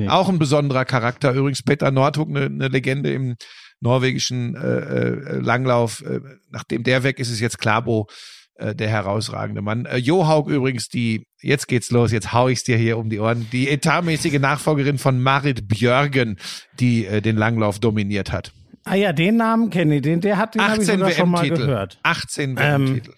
auch 0.07 0.29
ein 0.29 0.39
besonderer 0.39 0.85
Charakter. 0.85 1.33
Übrigens 1.33 1.61
Peter 1.61 1.91
Nordhook, 1.91 2.29
eine, 2.29 2.45
eine 2.45 2.69
Legende 2.69 3.11
im 3.11 3.35
norwegischen 3.81 4.55
äh, 4.55 4.77
äh, 4.77 5.39
Langlauf. 5.39 6.01
Äh, 6.01 6.21
nachdem 6.49 6.83
der 6.83 7.03
weg 7.03 7.19
ist, 7.19 7.29
ist 7.29 7.41
jetzt 7.41 7.59
Klabo 7.59 8.07
der 8.57 8.89
herausragende 8.89 9.61
Mann. 9.61 9.85
Äh, 9.85 9.97
Johaug 9.97 10.47
übrigens, 10.49 10.87
die, 10.87 11.25
jetzt 11.41 11.67
geht's 11.67 11.91
los, 11.91 12.11
jetzt 12.11 12.33
hau 12.33 12.47
ich's 12.47 12.63
dir 12.63 12.77
hier 12.77 12.97
um 12.97 13.09
die 13.09 13.19
Ohren, 13.19 13.47
die 13.51 13.69
etatmäßige 13.69 14.39
Nachfolgerin 14.39 14.97
von 14.97 15.21
Marit 15.21 15.67
Björgen, 15.67 16.37
die 16.79 17.05
äh, 17.05 17.21
den 17.21 17.35
Langlauf 17.35 17.79
dominiert 17.79 18.31
hat. 18.31 18.51
ah 18.85 18.95
ja, 18.95 19.13
den 19.13 19.37
Namen 19.37 19.69
kenne 19.69 19.97
ich, 19.97 20.01
den, 20.01 20.21
der 20.21 20.37
hat 20.37 20.55
den 20.55 20.61
habe 20.61 20.75
ich 20.75 20.89
18 20.89 20.99
sogar 20.99 21.11
schon 21.11 21.29
mal 21.29 21.49
gehört. 21.49 21.99
18 22.03 22.55
Ähm, 22.57 22.87
WM-Titel. 22.87 23.13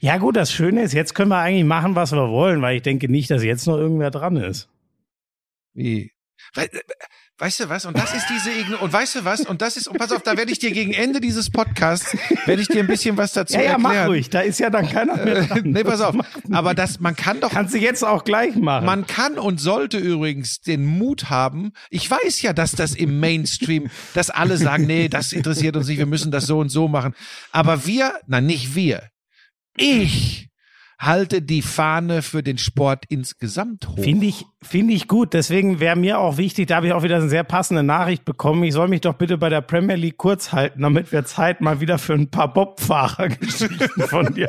Ja 0.00 0.16
gut, 0.16 0.36
das 0.36 0.52
Schöne 0.52 0.82
ist, 0.82 0.92
jetzt 0.92 1.14
können 1.14 1.30
wir 1.30 1.38
eigentlich 1.38 1.64
machen, 1.64 1.94
was 1.94 2.12
wir 2.12 2.28
wollen, 2.28 2.62
weil 2.62 2.76
ich 2.76 2.82
denke 2.82 3.08
nicht, 3.08 3.30
dass 3.30 3.44
jetzt 3.44 3.66
noch 3.66 3.76
irgendwer 3.76 4.10
dran 4.10 4.36
ist. 4.36 4.68
Wie? 5.74 6.12
We 6.54 6.62
äh, 6.72 6.80
Weißt 7.40 7.60
du 7.60 7.68
was? 7.68 7.84
Und 7.86 7.96
das 7.96 8.12
ist 8.14 8.26
diese 8.28 8.50
Igno 8.50 8.78
und 8.78 8.92
weißt 8.92 9.14
du 9.14 9.24
was? 9.24 9.42
Und 9.42 9.62
das 9.62 9.76
ist 9.76 9.86
und 9.86 9.96
pass 9.96 10.10
auf, 10.10 10.22
da 10.22 10.36
werde 10.36 10.50
ich 10.50 10.58
dir 10.58 10.72
gegen 10.72 10.92
Ende 10.92 11.20
dieses 11.20 11.50
Podcasts 11.50 12.16
werde 12.46 12.60
ich 12.62 12.66
dir 12.66 12.80
ein 12.80 12.88
bisschen 12.88 13.16
was 13.16 13.32
dazu 13.32 13.54
Ja, 13.54 13.60
ja, 13.62 13.70
erklären. 13.72 13.82
mach 13.96 14.08
ruhig, 14.08 14.28
da 14.28 14.40
ist 14.40 14.58
ja 14.58 14.70
dann 14.70 14.88
keiner 14.88 15.16
mehr 15.16 15.44
dran. 15.44 15.60
nee, 15.64 15.84
pass 15.84 16.00
auf. 16.00 16.16
Aber 16.50 16.74
das 16.74 16.98
man 16.98 17.14
kann 17.14 17.40
doch 17.40 17.50
Kannst 17.50 17.74
du 17.74 17.78
jetzt 17.78 18.02
auch 18.04 18.24
gleich 18.24 18.56
machen. 18.56 18.86
Man 18.86 19.06
kann 19.06 19.38
und 19.38 19.60
sollte 19.60 19.98
übrigens 19.98 20.60
den 20.60 20.84
Mut 20.84 21.30
haben. 21.30 21.72
Ich 21.90 22.10
weiß 22.10 22.42
ja, 22.42 22.52
dass 22.52 22.72
das 22.72 22.94
im 22.96 23.20
Mainstream, 23.20 23.88
dass 24.14 24.30
alle 24.30 24.56
sagen, 24.56 24.86
nee, 24.86 25.08
das 25.08 25.32
interessiert 25.32 25.76
uns 25.76 25.86
nicht, 25.86 25.98
wir 25.98 26.06
müssen 26.06 26.32
das 26.32 26.46
so 26.46 26.58
und 26.58 26.70
so 26.70 26.88
machen. 26.88 27.14
Aber 27.52 27.86
wir, 27.86 28.14
na 28.26 28.40
nicht 28.40 28.74
wir, 28.74 29.04
ich 29.76 30.47
halte 30.98 31.42
die 31.42 31.62
Fahne 31.62 32.22
für 32.22 32.42
den 32.42 32.58
Sport 32.58 33.04
insgesamt 33.08 33.86
hoch. 33.88 34.02
Finde 34.02 34.26
ich, 34.26 34.44
finde 34.60 34.94
ich 34.94 35.06
gut. 35.06 35.32
Deswegen 35.32 35.78
wäre 35.78 35.94
mir 35.94 36.18
auch 36.18 36.38
wichtig, 36.38 36.66
da 36.66 36.76
habe 36.76 36.88
ich 36.88 36.92
auch 36.92 37.04
wieder 37.04 37.16
eine 37.16 37.28
sehr 37.28 37.44
passende 37.44 37.84
Nachricht 37.84 38.24
bekommen. 38.24 38.64
Ich 38.64 38.74
soll 38.74 38.88
mich 38.88 39.02
doch 39.02 39.14
bitte 39.14 39.38
bei 39.38 39.48
der 39.48 39.60
Premier 39.60 39.94
League 39.94 40.16
kurz 40.16 40.52
halten, 40.52 40.82
damit 40.82 41.12
wir 41.12 41.24
Zeit 41.24 41.60
mal 41.60 41.80
wieder 41.80 41.98
für 41.98 42.14
ein 42.14 42.30
paar 42.30 42.52
Bobfahrer-Geschichten 42.52 44.02
von 44.08 44.34
dir 44.34 44.48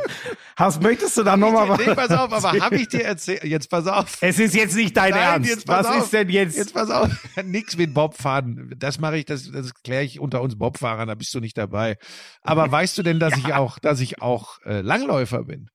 hast. 0.57 0.81
Möchtest 0.81 1.17
du 1.17 1.23
da 1.23 1.37
nochmal 1.37 1.69
was? 1.69 1.79
Nee, 1.85 1.93
pass 1.93 2.09
auf, 2.11 2.33
aber 2.33 2.59
habe 2.59 2.77
ich 2.77 2.87
dir 2.87 3.03
erzählt? 3.03 3.43
Jetzt 3.43 3.69
pass 3.69 3.85
auf. 3.85 4.17
Es 4.21 4.39
ist 4.39 4.55
jetzt 4.55 4.75
nicht 4.75 4.97
dein 4.97 5.11
Nein, 5.11 5.21
Ernst. 5.21 5.49
jetzt 5.49 5.67
pass 5.67 5.85
Was 5.85 5.95
auf. 5.97 6.03
ist 6.05 6.13
denn 6.13 6.29
jetzt? 6.29 6.57
Jetzt 6.57 6.73
pass 6.73 6.89
auf. 6.89 7.09
Nix 7.43 7.77
mit 7.77 7.93
Bobfahren. 7.93 8.73
Das 8.77 8.99
mache 8.99 9.17
ich, 9.17 9.25
das, 9.25 9.51
das 9.51 9.73
kläre 9.83 10.03
ich 10.03 10.19
unter 10.19 10.41
uns 10.41 10.57
Bobfahrern, 10.57 11.07
da 11.07 11.13
bist 11.15 11.31
du 11.35 11.39
nicht 11.39 11.59
dabei. 11.59 11.97
Aber 12.41 12.71
weißt 12.71 12.97
du 12.97 13.03
denn, 13.03 13.19
dass 13.19 13.37
ich 13.37 13.53
auch, 13.53 13.77
dass 13.77 13.99
ich 13.99 14.21
auch 14.23 14.59
äh, 14.65 14.81
Langläufer 14.81 15.43
bin? 15.43 15.69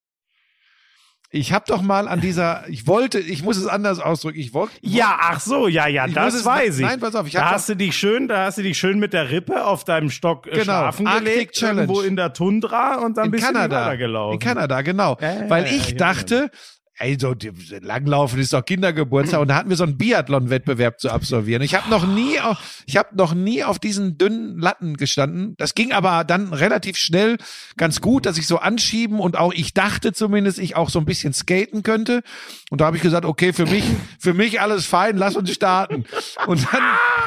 Ich 1.36 1.52
habe 1.52 1.64
doch 1.66 1.82
mal 1.82 2.06
an 2.06 2.20
dieser, 2.20 2.62
ich 2.68 2.86
wollte, 2.86 3.18
ich 3.18 3.42
muss 3.42 3.56
es 3.56 3.66
anders 3.66 3.98
ausdrücken, 3.98 4.38
ich 4.38 4.54
wollte, 4.54 4.72
ja, 4.82 5.18
ach 5.20 5.40
so, 5.40 5.66
ja, 5.66 5.88
ja, 5.88 6.06
das 6.06 6.34
es- 6.34 6.44
weiß 6.44 6.76
ich. 6.78 6.84
nein, 6.86 7.00
pass 7.00 7.16
auf, 7.16 7.26
ich 7.26 7.32
da 7.32 7.50
hast 7.50 7.68
du 7.68 7.74
dich 7.74 7.96
schön, 7.96 8.28
da 8.28 8.44
hast 8.44 8.58
du 8.58 8.62
dich 8.62 8.78
schön 8.78 9.00
mit 9.00 9.12
der 9.12 9.30
Rippe 9.32 9.64
auf 9.66 9.82
deinem 9.82 10.10
Stock 10.10 10.46
äh, 10.46 10.50
Genau, 10.50 10.62
schlafen 10.62 11.08
Arctic 11.08 11.24
gelegt, 11.32 11.54
Challenge. 11.56 11.80
irgendwo 11.82 12.00
in 12.02 12.14
der 12.14 12.32
Tundra 12.34 12.98
und 13.04 13.16
dann 13.16 13.24
in 13.26 13.30
bist 13.32 13.42
du 13.42 13.52
Kanada, 13.52 13.80
weitergelaufen. 13.86 14.34
in 14.34 14.38
Kanada, 14.38 14.82
genau, 14.82 15.16
ja, 15.20 15.50
weil 15.50 15.66
ich 15.66 15.90
ja, 15.90 15.96
dachte, 15.96 16.50
ey, 16.98 17.16
so 17.20 17.34
die- 17.34 17.50
Langlaufen 17.80 18.38
ist 18.38 18.52
doch 18.52 18.64
Kindergeburtstag 18.64 19.40
und 19.40 19.48
da 19.48 19.56
hatten 19.56 19.68
wir 19.68 19.76
so 19.76 19.84
einen 19.84 19.98
Biathlon-Wettbewerb 19.98 21.00
zu 21.00 21.10
absolvieren. 21.10 21.62
Ich 21.62 21.74
habe 21.74 21.90
noch 21.90 22.06
nie, 22.06 22.38
auf, 22.40 22.58
ich 22.86 22.96
habe 22.96 23.16
noch 23.16 23.34
nie 23.34 23.64
auf 23.64 23.78
diesen 23.78 24.16
dünnen 24.18 24.58
Latten 24.58 24.96
gestanden. 24.96 25.54
Das 25.58 25.74
ging 25.74 25.92
aber 25.92 26.24
dann 26.24 26.52
relativ 26.52 26.96
schnell 26.96 27.36
ganz 27.76 28.00
gut, 28.00 28.26
dass 28.26 28.38
ich 28.38 28.46
so 28.46 28.58
anschieben 28.58 29.18
und 29.18 29.36
auch 29.36 29.52
ich 29.52 29.74
dachte 29.74 30.12
zumindest, 30.12 30.58
ich 30.58 30.76
auch 30.76 30.88
so 30.90 30.98
ein 30.98 31.04
bisschen 31.04 31.32
skaten 31.32 31.82
könnte. 31.82 32.22
Und 32.70 32.80
da 32.80 32.86
habe 32.86 32.96
ich 32.96 33.02
gesagt, 33.02 33.24
okay, 33.24 33.52
für 33.52 33.66
mich, 33.66 33.84
für 34.18 34.34
mich 34.34 34.60
alles 34.60 34.86
fein, 34.86 35.16
lass 35.16 35.36
uns 35.36 35.52
starten. 35.52 36.04
Und 36.46 36.66
dann, 36.72 36.82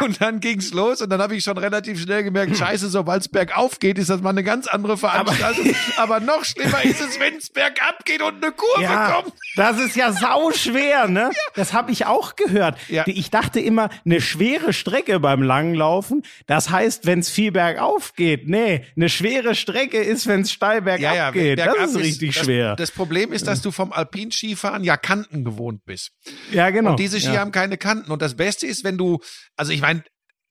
und 0.06 0.22
dann 0.22 0.40
ging's 0.40 0.72
los 0.74 1.02
und 1.02 1.10
dann 1.10 1.22
habe 1.22 1.36
ich 1.36 1.44
schon 1.44 1.58
relativ 1.58 2.02
schnell 2.02 2.24
gemerkt, 2.24 2.58
scheiße, 2.58 2.90
sobald 2.90 3.22
es 3.22 3.28
bergauf 3.28 3.80
geht, 3.80 3.98
ist 3.98 4.10
das 4.10 4.22
mal 4.22 4.30
eine 4.30 4.44
ganz 4.44 4.68
andere 4.68 4.98
Veranstaltung. 4.98 5.74
Aber, 5.98 6.20
noch 6.20 6.44
schlimmer 6.46 6.84
ist 6.84 7.02
es, 7.02 7.20
wenn 7.20 7.36
es 7.36 7.50
bergab 7.50 8.04
geht 8.06 8.22
und 8.22 8.44
eine 8.44 8.52
Kurve 8.54 8.82
Ja, 8.84 9.12
kommt. 9.12 9.34
Das 9.58 9.80
ist 9.80 9.96
ja 9.96 10.14
sau 10.14 10.52
schwer, 10.52 11.08
ne? 11.08 11.32
Das 11.56 11.74
habe 11.74 11.92
ich 11.92 12.06
auch 12.06 12.36
gehört. 12.36 12.78
Ja. 12.88 13.04
Ich 13.08 13.32
dachte 13.32 13.60
immer, 13.60 13.90
eine 14.06 14.22
schwere 14.22 14.72
Strecke 14.72 15.20
beim 15.20 15.42
Langlaufen, 15.42 16.24
das 16.46 16.70
heißt, 16.70 17.06
wenn 17.06 17.20
es 17.20 17.30
viel 17.30 17.52
bergauf 17.52 18.14
geht. 18.14 18.48
Nee, 18.48 18.86
eine 18.96 19.10
schwere 19.10 19.56
Strecke 19.56 19.98
ist, 19.98 20.28
wenn 20.28 20.42
es 20.42 20.52
steil 20.52 20.82
bergab 20.84 21.34
geht. 21.34 21.58
bergab 21.58 21.76
Das 21.76 21.92
ist 21.92 21.98
richtig 21.98 22.36
das, 22.36 22.46
schwer. 22.46 22.76
Das 22.76 22.92
Problem 22.92 23.34
ist, 23.34 23.48
dass 23.48 23.62
du 23.62 23.72
vom 23.72 23.92
Alpinskifahren 23.92 24.84
ja 24.84 24.96
Kanten 24.96 25.44
gewohnt 25.44 25.84
bist. 25.86 26.12
ja, 26.52 26.70
genau. 26.70 26.92
Und 26.92 27.00
diese 27.00 27.20
Ski 27.20 27.34
ja. 27.34 27.40
haben 27.40 27.52
keine 27.52 27.78
Kanten. 27.78 28.12
Und 28.12 28.22
das 28.22 28.36
Beste 28.36 28.68
ist, 28.68 28.84
wenn 28.84 28.98
du, 28.98 29.20
also 29.56 29.72
ich 29.72 29.82
meine, 29.82 30.04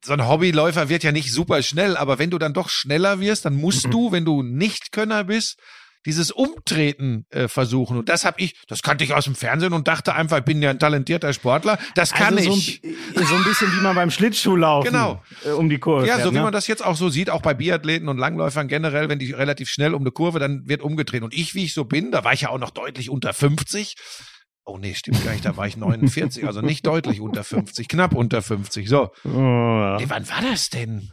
so 0.04 0.12
ein 0.12 0.26
Hobbyläufer 0.26 0.88
wird 0.88 1.04
ja 1.04 1.12
nicht 1.12 1.32
super 1.32 1.62
schnell, 1.62 1.96
aber 1.96 2.18
wenn 2.18 2.30
du 2.30 2.38
dann 2.38 2.54
doch 2.54 2.68
schneller 2.68 3.20
wirst, 3.20 3.44
dann 3.44 3.54
musst 3.54 3.86
du, 3.90 4.12
wenn 4.12 4.24
du 4.24 4.42
nicht 4.42 4.92
Könner 4.92 5.24
bist, 5.24 5.58
dieses 6.06 6.30
Umtreten 6.30 7.26
äh, 7.30 7.48
versuchen. 7.48 7.98
Und 7.98 8.08
das 8.08 8.24
habe 8.24 8.40
ich, 8.40 8.54
das 8.68 8.80
kannte 8.82 9.04
ich 9.04 9.12
aus 9.12 9.24
dem 9.24 9.34
Fernsehen 9.34 9.72
und 9.72 9.86
dachte 9.88 10.14
einfach, 10.14 10.38
ich 10.38 10.44
bin 10.44 10.62
ja 10.62 10.70
ein 10.70 10.78
talentierter 10.78 11.32
Sportler. 11.32 11.78
Das 11.94 12.12
kann 12.14 12.38
also 12.38 12.50
ich. 12.50 12.80
So, 13.14 13.20
ein- 13.20 13.26
so 13.26 13.34
ein 13.34 13.44
bisschen 13.44 13.70
wie 13.76 13.80
man 13.82 13.94
beim 13.94 14.10
Schlittschuhlaufen 14.10 14.90
Genau. 14.92 15.22
äh, 15.44 15.50
um 15.50 15.68
die 15.68 15.78
Kurve 15.78 16.06
Ja, 16.06 16.18
so 16.20 16.30
wie 16.30 16.36
ne? 16.36 16.42
man 16.42 16.52
das 16.52 16.66
jetzt 16.68 16.84
auch 16.84 16.96
so 16.96 17.08
sieht, 17.10 17.28
auch 17.28 17.42
bei 17.42 17.52
Biathleten 17.54 18.08
und 18.08 18.16
Langläufern 18.18 18.68
generell, 18.68 19.08
wenn 19.08 19.18
die 19.18 19.32
relativ 19.32 19.68
schnell 19.68 19.92
um 19.94 20.02
eine 20.02 20.12
Kurve, 20.12 20.38
dann 20.38 20.62
wird 20.68 20.80
umgedreht. 20.82 21.22
Und 21.22 21.34
ich, 21.34 21.54
wie 21.54 21.64
ich 21.64 21.74
so 21.74 21.84
bin, 21.84 22.10
da 22.12 22.24
war 22.24 22.32
ich 22.32 22.42
ja 22.42 22.48
auch 22.50 22.58
noch 22.58 22.70
deutlich 22.70 23.10
unter 23.10 23.34
50. 23.34 23.96
Oh 24.64 24.78
nee, 24.78 24.94
stimmt 24.94 25.22
gar 25.24 25.32
nicht, 25.32 25.44
da 25.44 25.56
war 25.56 25.66
ich 25.66 25.76
49, 25.76 26.46
also 26.46 26.60
nicht 26.60 26.86
deutlich 26.86 27.20
unter 27.20 27.44
50, 27.44 27.86
knapp 27.88 28.14
unter 28.14 28.42
50. 28.42 28.88
So, 28.88 29.10
Oh, 29.24 29.28
ja. 29.28 29.96
nee, 29.98 30.06
wann 30.08 30.28
war 30.28 30.42
das 30.42 30.70
denn? 30.70 31.10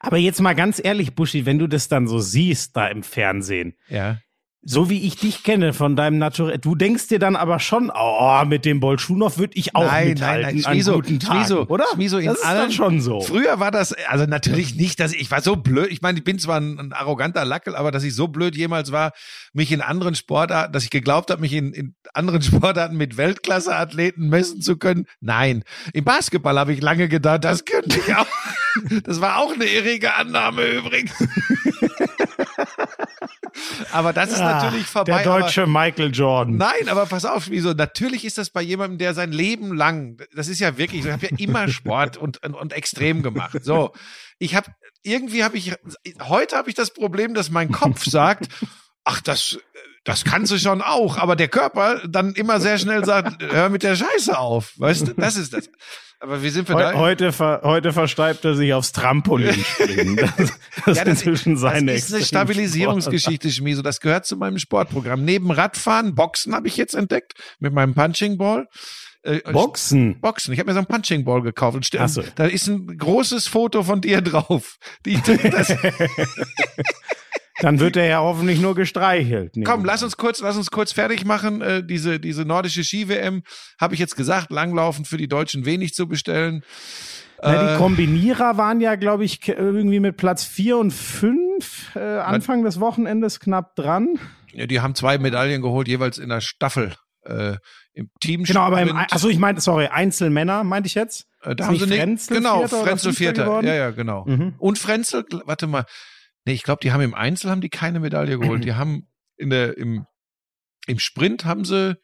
Aber 0.00 0.16
jetzt 0.16 0.40
mal 0.40 0.54
ganz 0.54 0.80
ehrlich, 0.82 1.14
Buschi, 1.14 1.44
wenn 1.46 1.58
du 1.58 1.66
das 1.68 1.88
dann 1.88 2.06
so 2.06 2.18
siehst 2.20 2.76
da 2.76 2.88
im 2.88 3.02
Fernsehen, 3.02 3.74
Ja. 3.88 4.18
So 4.62 4.90
wie 4.90 5.06
ich 5.06 5.16
dich 5.16 5.44
kenne 5.44 5.72
von 5.72 5.94
deinem 5.96 6.18
Naturell, 6.18 6.58
du 6.58 6.74
denkst 6.74 7.08
dir 7.08 7.18
dann 7.18 7.36
aber 7.36 7.58
schon, 7.60 7.90
oh, 7.94 8.42
mit 8.44 8.64
dem 8.64 8.80
Bolschunow 8.80 9.38
würde 9.38 9.56
ich 9.56 9.74
auch 9.74 9.84
Nein, 9.86 10.08
mithalten 10.08 10.42
nein, 10.42 10.54
nein, 10.56 10.64
an 10.66 10.72
Schmiso, 10.72 10.92
guten 10.94 11.20
Tagen, 11.20 11.38
Schmiso, 11.38 11.66
oder? 11.68 11.84
Schmiso, 11.94 12.18
in 12.18 12.26
das 12.26 12.38
ist 12.38 12.44
allen- 12.44 12.58
dann 12.58 12.72
schon 12.72 13.00
so. 13.00 13.20
Früher 13.20 13.60
war 13.60 13.70
das, 13.70 13.92
also 14.08 14.26
natürlich 14.26 14.74
nicht, 14.74 14.98
dass 15.00 15.12
ich, 15.12 15.20
ich 15.22 15.30
war 15.30 15.40
so 15.42 15.56
blöd, 15.56 15.88
ich 15.90 16.02
meine, 16.02 16.18
ich 16.18 16.24
bin 16.24 16.38
zwar 16.38 16.60
ein, 16.60 16.78
ein 16.78 16.92
arroganter 16.92 17.44
Lackel, 17.44 17.76
aber 17.76 17.90
dass 17.92 18.02
ich 18.04 18.14
so 18.14 18.28
blöd 18.28 18.56
jemals 18.56 18.92
war, 18.92 19.12
mich 19.52 19.70
in 19.72 19.80
anderen 19.80 20.14
Sportarten, 20.14 20.72
dass 20.72 20.84
ich 20.84 20.90
geglaubt 20.90 21.30
habe, 21.30 21.40
mich 21.40 21.52
in, 21.52 21.72
in 21.72 21.94
anderen 22.12 22.42
Sportarten 22.42 22.96
mit 22.96 23.16
Weltklasse-Athleten 23.16 24.28
messen 24.28 24.60
zu 24.60 24.76
können. 24.76 25.06
Nein. 25.20 25.62
Im 25.92 26.04
Basketball 26.04 26.58
habe 26.58 26.72
ich 26.72 26.82
lange 26.82 27.08
gedacht, 27.08 27.44
das 27.44 27.64
könnte 27.64 27.98
ich 27.98 28.14
auch. 28.14 28.26
Das 29.02 29.20
war 29.20 29.38
auch 29.38 29.52
eine 29.52 29.64
irrige 29.64 30.14
Annahme 30.14 30.62
übrigens. 30.64 31.10
aber 33.92 34.12
das 34.12 34.30
ist 34.32 34.40
Ah, 34.40 34.62
natürlich 34.62 34.86
vorbei. 34.86 35.22
Der 35.22 35.30
aber- 35.32 35.40
deutsche 35.42 35.66
Michael 35.66 36.12
Jordan. 36.14 36.56
Nein, 36.56 36.88
aber 36.88 37.06
pass 37.06 37.24
auf, 37.24 37.48
wieso? 37.50 37.72
Natürlich 37.72 38.24
ist 38.24 38.38
das 38.38 38.50
bei 38.50 38.62
jemandem, 38.62 38.98
der 38.98 39.14
sein 39.14 39.32
Leben 39.32 39.74
lang, 39.76 40.18
das 40.34 40.48
ist 40.48 40.60
ja 40.60 40.76
wirklich, 40.78 41.04
ich 41.04 41.10
habe 41.12 41.26
ja 41.26 41.36
immer 41.38 41.68
Sport 41.68 42.16
und, 42.16 42.42
und, 42.44 42.54
und 42.54 42.72
extrem 42.72 43.22
gemacht. 43.22 43.58
So, 43.64 43.92
ich 44.38 44.54
habe 44.54 44.70
irgendwie 45.02 45.44
habe 45.44 45.56
ich 45.56 45.74
heute 46.28 46.56
habe 46.56 46.68
ich 46.68 46.74
das 46.74 46.92
Problem, 46.92 47.34
dass 47.34 47.50
mein 47.50 47.70
Kopf 47.72 48.04
sagt, 48.06 48.48
ach 49.04 49.20
das 49.20 49.58
das 50.04 50.24
kannst 50.24 50.50
du 50.50 50.58
schon 50.58 50.80
auch, 50.80 51.18
aber 51.18 51.36
der 51.36 51.48
Körper 51.48 52.00
dann 52.08 52.32
immer 52.32 52.60
sehr 52.60 52.78
schnell 52.78 53.04
sagt, 53.04 53.42
hör 53.42 53.68
mit 53.68 53.82
der 53.82 53.94
Scheiße 53.94 54.38
auf, 54.38 54.72
weißt 54.78 55.08
du? 55.08 55.12
Das 55.14 55.36
ist 55.36 55.52
das. 55.52 55.68
Aber 56.20 56.42
wie 56.42 56.48
sind 56.50 56.68
wir 56.68 56.74
Heu, 56.74 56.80
da? 56.80 56.94
heute, 56.94 57.32
ver, 57.32 57.60
heute 57.62 57.92
versteibt 57.92 58.44
er 58.44 58.54
sich 58.54 58.72
aufs 58.72 58.90
Trampolin 58.92 59.54
springen. 59.64 60.16
Das, 60.16 60.34
das 60.36 60.48
Ja, 60.48 60.92
ist 60.92 60.98
das, 60.98 61.08
inzwischen 61.08 61.56
seine 61.56 61.92
das 61.92 62.04
ist 62.08 62.14
eine. 62.14 62.24
Stabilisierungsgeschichte, 62.24 63.50
Schmieso. 63.50 63.82
Das 63.82 64.00
gehört 64.00 64.26
zu 64.26 64.36
meinem 64.36 64.58
Sportprogramm. 64.58 65.24
Neben 65.24 65.50
Radfahren, 65.52 66.14
Boxen 66.16 66.54
habe 66.54 66.66
ich 66.66 66.76
jetzt 66.76 66.94
entdeckt 66.94 67.34
mit 67.60 67.72
meinem 67.72 67.94
Punching 67.94 68.36
Ball. 68.36 68.66
Äh, 69.22 69.40
Boxen. 69.52 70.20
Boxen. 70.20 70.52
Ich 70.54 70.58
habe 70.60 70.68
mir 70.70 70.74
so 70.74 70.78
einen 70.78 70.86
Punching 70.86 71.24
Ball 71.24 71.42
gekauft 71.42 71.76
und 71.76 71.88
Ach 71.98 72.08
so. 72.08 72.22
da 72.36 72.46
ist 72.46 72.66
ein 72.66 72.98
großes 72.98 73.46
Foto 73.46 73.82
von 73.84 74.00
dir 74.00 74.20
drauf. 74.20 74.76
Die, 75.06 75.20
das, 75.50 75.68
Dann 77.60 77.80
wird 77.80 77.96
er 77.96 78.06
ja 78.06 78.20
hoffentlich 78.20 78.60
nur 78.60 78.74
gestreichelt. 78.74 79.54
komm, 79.64 79.84
lass 79.84 80.02
uns 80.02 80.16
kurz, 80.16 80.40
lass 80.40 80.56
uns 80.56 80.70
kurz 80.70 80.92
fertig 80.92 81.24
machen. 81.24 81.60
Äh, 81.60 81.84
diese 81.84 82.20
diese 82.20 82.44
nordische 82.44 82.84
Ski-WM 82.84 83.42
habe 83.80 83.94
ich 83.94 84.00
jetzt 84.00 84.16
gesagt, 84.16 84.50
Langlaufen 84.50 85.04
für 85.04 85.16
die 85.16 85.28
Deutschen 85.28 85.64
wenig 85.64 85.94
zu 85.94 86.06
bestellen. 86.08 86.62
Na, 87.42 87.54
Äh, 87.54 87.72
die 87.72 87.78
Kombinierer 87.78 88.56
waren 88.56 88.80
ja, 88.80 88.96
glaube 88.96 89.24
ich, 89.24 89.46
irgendwie 89.48 90.00
mit 90.00 90.16
Platz 90.16 90.44
vier 90.44 90.78
und 90.78 90.92
fünf 90.92 91.94
äh, 91.94 92.00
Anfang 92.00 92.64
des 92.64 92.80
Wochenendes 92.80 93.40
knapp 93.40 93.74
dran. 93.76 94.18
Ja, 94.52 94.66
die 94.66 94.80
haben 94.80 94.94
zwei 94.94 95.18
Medaillen 95.18 95.62
geholt, 95.62 95.88
jeweils 95.88 96.18
in 96.18 96.28
der 96.28 96.40
Staffel. 96.40 96.94
Äh, 97.24 97.56
Im 97.92 98.10
Team. 98.20 98.44
Genau, 98.44 98.60
aber 98.60 98.80
im, 98.80 98.96
also 99.10 99.28
ich 99.28 99.38
meinte, 99.38 99.60
sorry, 99.60 99.86
Einzelmänner 99.86 100.64
meinte 100.64 100.86
ich 100.86 100.94
jetzt. 100.94 101.26
Äh, 101.42 101.54
da 101.54 101.64
Ist 101.64 101.68
haben 101.68 101.78
sie 101.78 101.86
nicht, 101.86 101.98
Frenzel 101.98 102.36
genau, 102.36 102.58
Vierter 102.60 102.84
Frenzel 102.84 103.12
Vierter. 103.12 103.62
Ja, 103.62 103.74
ja, 103.74 103.90
genau. 103.90 104.24
Mhm. 104.26 104.54
Und 104.58 104.78
Frenzel, 104.78 105.24
warte 105.44 105.66
mal. 105.66 105.84
Nee, 106.48 106.54
ich 106.54 106.62
glaube, 106.62 106.80
die 106.82 106.92
haben 106.92 107.02
im 107.02 107.12
Einzel 107.14 107.50
haben 107.50 107.60
die 107.60 107.68
keine 107.68 108.00
Medaille 108.00 108.38
geholt. 108.38 108.64
Die 108.64 108.72
haben 108.72 109.06
in 109.36 109.50
der 109.50 109.76
im 109.76 110.06
im 110.86 110.98
Sprint 110.98 111.44
haben 111.44 111.66
sie 111.66 111.94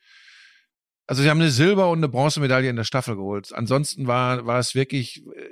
also 1.07 1.23
sie 1.23 1.31
haben 1.31 1.41
eine 1.41 1.49
Silber 1.51 1.89
und 1.89 2.01
eine 2.01 2.09
Bronzemedaille 2.11 2.69
in 2.69 2.77
der 2.77 2.85
Staffel 2.85 3.17
geholt. 3.17 3.55
Ansonsten 3.55 4.07
war 4.07 4.45
war 4.45 4.59
es 4.59 4.75
wirklich 4.75 5.23
äh, 5.35 5.49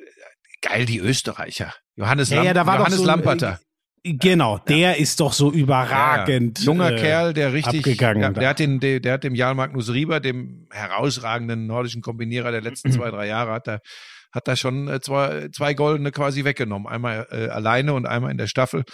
geil 0.61 0.85
die 0.85 0.99
Österreicher. 0.99 1.73
Johannes 1.97 2.29
Ja, 2.29 2.37
Lamp 2.37 2.47
ja, 2.49 2.53
da 2.53 2.67
war 2.67 2.79
Johannes 2.81 2.99
so 2.99 3.03
ein- 3.05 3.07
Lamperter. 3.07 3.61
Genau, 4.05 4.59
der 4.59 4.99
ist 4.99 5.21
doch 5.21 5.33
so 5.33 5.51
überragend. 5.51 6.59
Ja, 6.59 6.65
Junger 6.67 6.93
äh, 6.93 6.99
Kerl, 7.01 7.33
der 7.33 7.55
richtig, 7.55 7.79
abgegangen 7.79 8.21
ja, 8.23 8.31
da. 8.31 8.41
der 8.41 8.49
hat 8.51 8.59
den, 8.59 8.79
der, 8.79 9.01
der 9.01 9.13
hat 9.15 9.25
dem 9.25 9.35
Jarl 9.35 9.55
Magnus 9.55 9.91
Rieber, 9.91 10.21
dem 10.21 10.67
herausragenden 10.71 11.67
nordischen 11.67 12.03
Kombinierer 12.03 12.51
der 12.51 12.61
letzten 12.61 12.93
zwei, 12.93 13.11
drei 13.11 13.27
Jahre, 13.29 13.53
hat 13.53 13.69
er, 13.69 13.81
hat 14.33 14.49
da 14.49 14.57
schon 14.57 14.89
äh, 14.89 15.01
zwei, 15.01 15.49
zwei 15.53 15.75
Goldene 15.75 16.11
quasi 16.11 16.45
weggenommen. 16.45 16.89
Einmal 16.89 17.27
äh, 17.31 17.49
alleine 17.49 17.93
und 17.95 18.07
einmal 18.07 18.31
in 18.31 18.39
der 18.39 18.47
Staffel. 18.47 18.85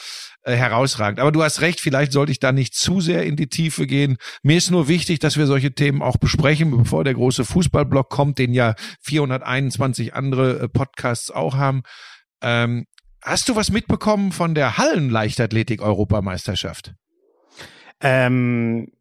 Äh, 0.42 0.56
herausragend. 0.56 1.20
Aber 1.20 1.30
du 1.30 1.42
hast 1.42 1.60
recht, 1.60 1.80
vielleicht 1.80 2.12
sollte 2.12 2.32
ich 2.32 2.40
da 2.40 2.52
nicht 2.52 2.74
zu 2.74 3.00
sehr 3.00 3.24
in 3.24 3.36
die 3.36 3.48
Tiefe 3.48 3.86
gehen. 3.86 4.16
Mir 4.42 4.56
ist 4.56 4.70
nur 4.70 4.88
wichtig, 4.88 5.18
dass 5.18 5.36
wir 5.36 5.46
solche 5.46 5.74
Themen 5.74 6.00
auch 6.00 6.16
besprechen, 6.16 6.70
bevor 6.70 7.04
der 7.04 7.12
große 7.14 7.44
Fußballblock 7.44 8.08
kommt, 8.08 8.38
den 8.38 8.54
ja 8.54 8.74
421 9.02 10.14
andere 10.14 10.60
äh, 10.60 10.68
Podcasts 10.68 11.30
auch 11.30 11.56
haben. 11.56 11.82
Ähm, 12.40 12.86
hast 13.22 13.48
du 13.48 13.56
was 13.56 13.70
mitbekommen 13.70 14.32
von 14.32 14.54
der 14.54 14.78
Hallenleichtathletik-Europameisterschaft? 14.78 16.94
Ähm, 18.00 18.92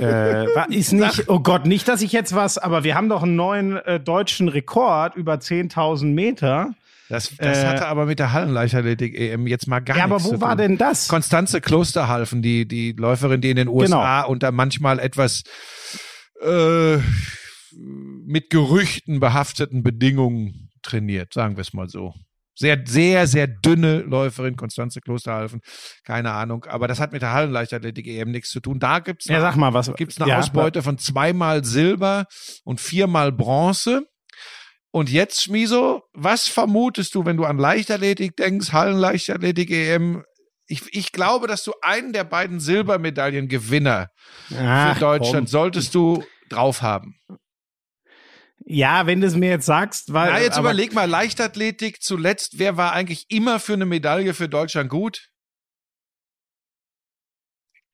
äh, 0.00 0.46
ist 0.74 0.92
nicht, 0.92 1.28
oh 1.28 1.40
Gott, 1.40 1.66
nicht, 1.66 1.88
dass 1.88 2.02
ich 2.02 2.12
jetzt 2.12 2.34
was, 2.34 2.58
aber 2.58 2.84
wir 2.84 2.94
haben 2.94 3.08
doch 3.08 3.22
einen 3.22 3.36
neuen 3.36 3.76
äh, 3.76 4.00
deutschen 4.00 4.48
Rekord 4.48 5.14
über 5.16 5.34
10.000 5.34 6.06
Meter. 6.06 6.74
Das, 7.08 7.32
das 7.38 7.58
Äh, 7.58 7.66
hatte 7.66 7.86
aber 7.86 8.06
mit 8.06 8.18
der 8.18 8.32
Hallenleichtathletik-EM 8.32 9.46
jetzt 9.46 9.68
mal 9.68 9.80
gar 9.80 9.96
ja, 9.96 10.04
aber 10.04 10.16
nichts 10.16 10.28
wo 10.28 10.34
zu 10.34 10.40
war 10.40 10.50
tun. 10.50 10.58
denn 10.58 10.78
das? 10.78 11.06
Konstanze 11.08 11.60
Klosterhalfen, 11.60 12.42
die, 12.42 12.66
die 12.66 12.92
Läuferin, 12.92 13.40
die 13.40 13.50
in 13.50 13.56
den 13.56 13.68
USA 13.68 14.22
Genau. 14.22 14.30
unter 14.32 14.50
manchmal 14.50 14.98
etwas 14.98 15.44
äh, 16.42 16.96
mit 17.72 18.50
Gerüchten 18.50 19.20
behafteten 19.20 19.82
Bedingungen 19.82 20.70
trainiert, 20.82 21.32
sagen 21.32 21.56
wir 21.56 21.62
es 21.62 21.72
mal 21.72 21.88
so. 21.88 22.14
Sehr, 22.58 22.82
sehr, 22.86 23.26
sehr 23.26 23.46
dünne 23.46 24.00
Läuferin, 24.00 24.56
Konstanze 24.56 25.00
Klosterhalfen, 25.02 25.60
keine 26.04 26.32
Ahnung. 26.32 26.64
Aber 26.64 26.88
das 26.88 27.00
hat 27.00 27.12
mit 27.12 27.20
der 27.20 27.32
Hallenleichtathletik 27.32 28.06
eben 28.06 28.30
nichts 28.30 28.48
zu 28.48 28.60
tun. 28.60 28.78
Da 28.78 29.00
gibt's 29.00 29.26
Ja, 29.26 29.40
sag 29.40 29.56
mal, 29.56 29.74
was 29.74 29.92
gibt's 29.94 30.20
eine 30.20 30.30
ja, 30.30 30.38
Ausbeute 30.38 30.82
von 30.82 30.96
zweimal 30.96 31.64
Silber 31.64 32.24
und 32.64 32.80
viermal 32.80 33.30
Bronze. 33.30 34.06
Und 34.90 35.10
jetzt, 35.10 35.42
Schmiso, 35.42 36.04
was 36.14 36.48
vermutest 36.48 37.14
du, 37.14 37.26
wenn 37.26 37.36
du 37.36 37.44
an 37.44 37.58
Leichtathletik 37.58 38.34
denkst, 38.36 38.72
Hallenleichtathletik 38.72 39.70
EM? 39.70 40.24
Ich, 40.66 40.82
ich 40.92 41.12
glaube, 41.12 41.46
dass 41.46 41.62
du 41.62 41.72
einen 41.82 42.14
der 42.14 42.24
beiden 42.24 42.58
Silbermedaillengewinner 42.58 44.08
Ach, 44.58 44.94
für 44.94 45.00
Deutschland 45.00 45.34
komm. 45.34 45.46
solltest 45.46 45.94
du 45.94 46.24
drauf 46.48 46.80
haben. 46.80 47.16
Ja, 48.68 49.06
wenn 49.06 49.20
du 49.20 49.28
es 49.28 49.36
mir 49.36 49.48
jetzt 49.50 49.66
sagst, 49.66 50.12
weil. 50.12 50.32
Na, 50.32 50.40
jetzt 50.40 50.58
überleg 50.58 50.92
mal, 50.92 51.08
Leichtathletik 51.08 52.02
zuletzt, 52.02 52.58
wer 52.58 52.76
war 52.76 52.92
eigentlich 52.92 53.26
immer 53.28 53.60
für 53.60 53.74
eine 53.74 53.86
Medaille 53.86 54.34
für 54.34 54.48
Deutschland 54.48 54.90
gut? 54.90 55.28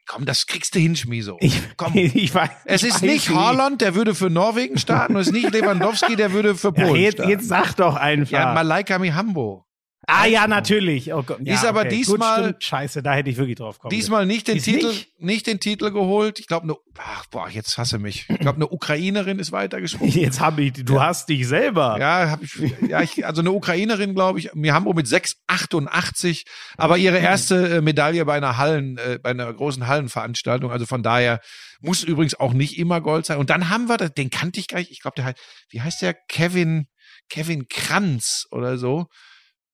Komm, 0.07 0.25
das 0.27 0.47
kriegst 0.47 0.75
du 0.75 0.79
hin, 0.79 0.97
Schmiso. 0.97 1.37
Ich, 1.41 1.61
Komm. 1.77 1.93
ich 1.97 2.35
weiß, 2.35 2.51
Es 2.65 2.83
ich 2.83 2.89
ist 2.89 2.95
weiß 2.97 3.03
nicht 3.03 3.29
Haaland, 3.31 3.81
der 3.81 3.95
würde 3.95 4.15
für 4.15 4.31
Norwegen 4.31 4.79
starten, 4.79 5.15
und 5.15 5.21
es 5.21 5.29
ist 5.29 5.33
nicht 5.33 5.51
Lewandowski, 5.53 6.17
der 6.17 6.33
würde 6.33 6.55
für 6.55 6.73
Ja, 6.77 6.85
Polen 6.87 7.01
jetzt, 7.03 7.15
starten. 7.15 7.31
jetzt 7.31 7.49
sag 7.49 7.75
doch 7.75 7.95
einfach. 7.95 8.31
ja, 8.33 8.53
Malaika 8.53 8.99
Mihambo. 8.99 9.65
Ah 10.07 10.27
ja, 10.27 10.47
natürlich. 10.47 11.13
Oh 11.13 11.23
Gott. 11.23 11.39
Ja, 11.43 11.55
Ist 11.55 11.65
aber 11.65 11.81
okay. 11.81 11.89
diesmal- 11.91 12.53
Gut. 12.53 12.65
Scheiße, 12.65 13.03
da 13.03 13.15
hätte 13.15 13.31
ich 13.31 13.37
wirklich 13.37 13.57
drauf 13.57 13.79
kommen 13.79 13.91
Diesmal 13.91 14.27
nicht 14.27 14.49
den 14.49 14.57
Ist 14.57 14.65
Titel, 14.65 14.89
nicht? 14.89 15.21
nicht? 15.21 15.47
den 15.47 15.61
Titel 15.61 15.91
geholt. 15.91 16.39
Ich 16.39 16.47
glaube, 16.47 16.65
eine, 16.65 16.77
ach, 16.99 17.27
boah, 17.27 17.49
jetzt 17.49 17.79
hasse 17.79 17.99
mich. 17.99 18.27
Ich 18.29 18.39
glaube, 18.39 18.57
eine 18.57 18.69
Ukrainerin 18.69 19.39
ist 19.39 19.53
weitergesprungen. 19.53 20.13
Jetzt 20.19 20.41
habe 20.41 20.63
ich, 20.63 20.73
du 20.73 21.01
hast 21.01 21.29
dich 21.29 21.47
selber. 21.47 21.97
Ja, 21.99 22.31
hab 22.31 22.43
ich, 22.43 22.53
ja, 22.89 23.01
ich, 23.03 23.25
also 23.27 23.41
eine 23.41 23.53
Ukrainerin, 23.53 24.15
glaube 24.15 24.39
ich. 24.39 24.53
Mihambo 24.55 24.93
mit 24.93 25.07
6,88, 25.07 26.45
aber 26.77 26.99
ihre 26.99 27.19
erste 27.19 27.77
äh, 27.77 27.81
Medaille 27.81 28.25
bei 28.25 28.35
einer 28.35 28.57
Hallen, 28.59 28.99
äh, 28.99 29.19
bei 29.23 29.31
einer 29.31 29.53
großen 29.53 29.87
Hallenveranstaltung. 29.87 30.71
Also 30.71 30.87
von 30.87 31.03
daher 31.03 31.41
muss 31.81 32.03
übrigens 32.05 32.35
auch 32.39 32.53
nicht 32.53 32.79
immer 32.79 33.01
Gold 33.01 33.27
sein. 33.27 33.39
Und 33.39 33.51
dann 33.51 33.69
haben 33.69 33.89
wir, 33.89 33.97
den 33.97 34.31
kannte 34.31 34.61
ich 34.61 34.69
gar 34.69 34.79
nicht. 34.79 34.91
Ich 34.91 35.01
glaube, 35.01 35.15
der 35.17 35.27
heißt, 35.27 35.39
wie 35.71 35.81
heißt 35.81 36.03
der? 36.03 36.15
Kevin, 36.29 36.87
Kevin 37.29 37.69
Kranz 37.69 38.47
oder 38.51 38.79
so. 38.79 39.07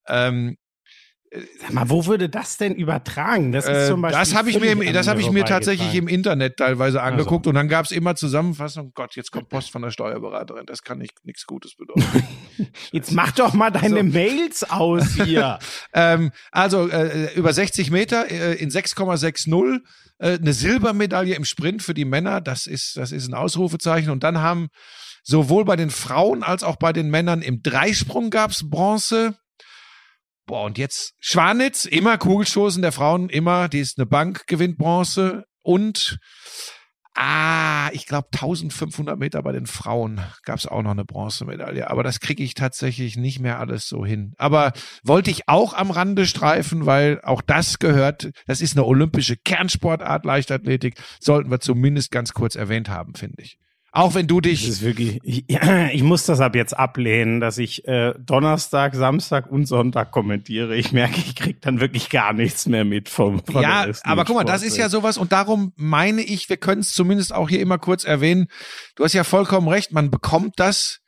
Ähm, 0.09 0.57
Sag 1.61 1.75
mal, 1.75 1.91
wo 1.91 2.07
würde 2.07 2.31
das 2.31 2.57
denn 2.57 2.75
übertragen? 2.75 3.53
Das 3.53 3.67
ist 3.67 3.71
Äh, 3.71 3.87
zum 3.89 4.01
Beispiel. 4.01 4.19
das 4.19 4.35
habe 4.35 4.49
ich 4.49 4.59
mir, 4.59 4.73
im, 4.73 4.81
das 4.95 5.09
an 5.09 5.11
habe 5.11 5.21
ich 5.21 5.31
mir 5.31 5.45
tatsächlich 5.45 5.95
im 5.95 6.09
Internet 6.09 6.57
teilweise 6.57 7.03
Also. 7.03 7.13
angeguckt 7.13 7.47
und 7.47 7.55
dann 7.55 7.69
gab 7.69 7.85
es 7.85 7.91
immer 7.91 8.15
Zusammenfassungen. 8.15 8.93
Gott, 8.95 9.15
jetzt 9.15 9.31
kommt 9.31 9.51
Post 9.51 9.71
von 9.71 9.83
der 9.83 9.91
Steuerberaterin. 9.91 10.65
Das 10.65 10.83
kann 10.83 10.97
nicht 10.97 11.13
nichts 11.25 11.45
Gutes 11.45 11.75
bedeuten. 11.77 12.03
Jetzt 12.93 13.13
mach 13.13 13.33
doch 13.33 13.53
mal 13.53 13.71
deine 13.71 13.99
So. 14.01 14.03
Mails 14.05 14.71
aus 14.71 15.15
hier. 15.23 15.59
ähm, 15.93 16.33
also 16.51 16.89
äh, 16.89 17.35
über 17.35 17.53
60 17.53 17.91
Meter 17.91 18.31
äh, 18.31 18.55
in 18.55 18.71
6,60 18.71 19.81
äh, 20.19 20.39
eine 20.39 20.53
Silbermedaille 20.55 21.35
im 21.35 21.45
Sprint 21.45 21.83
für 21.83 21.95
die 21.95 22.07
Männer. 22.07 22.41
Das 22.41 22.67
ist 22.67 22.97
das 22.97 23.13
ist 23.13 23.29
ein 23.29 23.35
Ausrufezeichen. 23.35 24.11
Und 24.11 24.25
dann 24.25 24.39
haben 24.39 24.69
sowohl 25.23 25.67
bei 25.67 25.77
den 25.77 25.91
Frauen 25.91 26.43
als 26.43 26.63
auch 26.63 26.77
bei 26.77 26.95
den 26.95 27.11
Männern 27.11 27.43
im 27.43 27.61
Dreisprung 27.63 28.31
gab's 28.31 28.69
Bronze. 28.69 29.37
Boah, 30.49 30.65
und 30.65 30.79
jetzt 30.79 31.13
Schwanitz, 31.21 31.85
immer 31.85 32.17
Kugelstoßen 32.17 32.81
der 32.81 32.91
Frauen, 32.91 33.29
immer, 33.29 33.69
die 33.69 33.81
ist 33.81 33.99
eine 33.99 34.07
Bank, 34.07 34.47
gewinnt 34.47 34.79
Bronze. 34.79 35.45
Und, 35.61 36.19
ah, 37.15 37.91
ich 37.93 38.07
glaube 38.07 38.29
1500 38.33 39.19
Meter 39.19 39.43
bei 39.43 39.53
den 39.53 39.67
Frauen 39.67 40.23
gab's 40.45 40.65
auch 40.65 40.81
noch 40.81 40.93
eine 40.93 41.05
Bronzemedaille. 41.05 41.91
Aber 41.91 42.03
das 42.03 42.21
kriege 42.21 42.43
ich 42.43 42.55
tatsächlich 42.55 43.19
nicht 43.19 43.41
mehr 43.41 43.59
alles 43.59 43.91
so 43.91 44.07
hin. 44.07 44.33
Aber 44.39 44.73
wollte 45.05 45.31
ich 45.31 45.51
auch 45.51 45.75
am 45.75 45.91
Rande 45.91 46.27
streifen, 46.27 46.87
weil 46.87 47.21
auch 47.25 47.43
das 47.43 47.79
gehört, 47.79 48.31
das 48.47 48.63
ist 48.63 48.75
eine 48.75 48.87
olympische 48.87 49.37
Kernsportart, 49.37 50.25
Leichtathletik, 50.25 50.99
sollten 51.21 51.51
wir 51.51 51.61
zumindest 51.61 52.11
ganz 52.11 52.33
kurz 52.33 52.55
erwähnt 52.55 52.89
haben, 52.89 53.13
finde 53.15 53.43
ich. 53.43 53.59
Auch 53.91 54.15
wenn 54.15 54.27
du 54.27 54.41
Das 54.41 54.51
dich 54.51 54.69
ist 54.69 54.83
wirklich, 54.83 55.19
ich, 55.23 55.45
ich 55.93 56.03
muss 56.03 56.27
das 56.27 56.41
ab 56.41 56.55
jetzt 56.55 56.77
ablehnen, 56.77 57.41
dass 57.41 57.59
ich 57.59 57.89
äh, 57.89 58.15
Donnerstag, 58.19 58.95
Samstag 58.95 59.51
und 59.51 59.67
Sonntag 59.67 60.11
kommentiere. 60.11 60.77
Ich 60.77 60.93
merke, 60.93 61.17
ich 61.17 61.35
krieg 61.35 61.63
dann 61.63 61.81
wirklich 61.81 62.11
gar 62.11 62.33
nichts 62.33 62.67
mehr 62.67 62.85
mit 62.85 63.09
vom 63.09 63.43
von 63.45 63.63
Ja, 63.63 63.87
aber 64.03 64.25
guck 64.25 64.37
mal, 64.37 64.45
das 64.45 64.63
ist 64.63 64.77
ja 64.77 64.89
sowas 64.89 65.17
und 65.17 65.33
darum 65.33 65.73
meine 65.77 66.23
ich, 66.23 66.49
wir 66.49 66.59
können 66.59 66.83
es 66.83 66.93
zumindest 66.93 67.35
auch 67.35 67.49
hier 67.49 67.61
immer 67.61 67.79
kurz 67.79 68.05
erwähnen. 68.05 68.49
Du 68.95 69.05
hast 69.05 69.15
ja 69.15 69.25
vollkommen 69.25 69.69
recht, 69.69 69.93
man 69.93 70.11
bekommt 70.11 70.55
das 70.57 71.01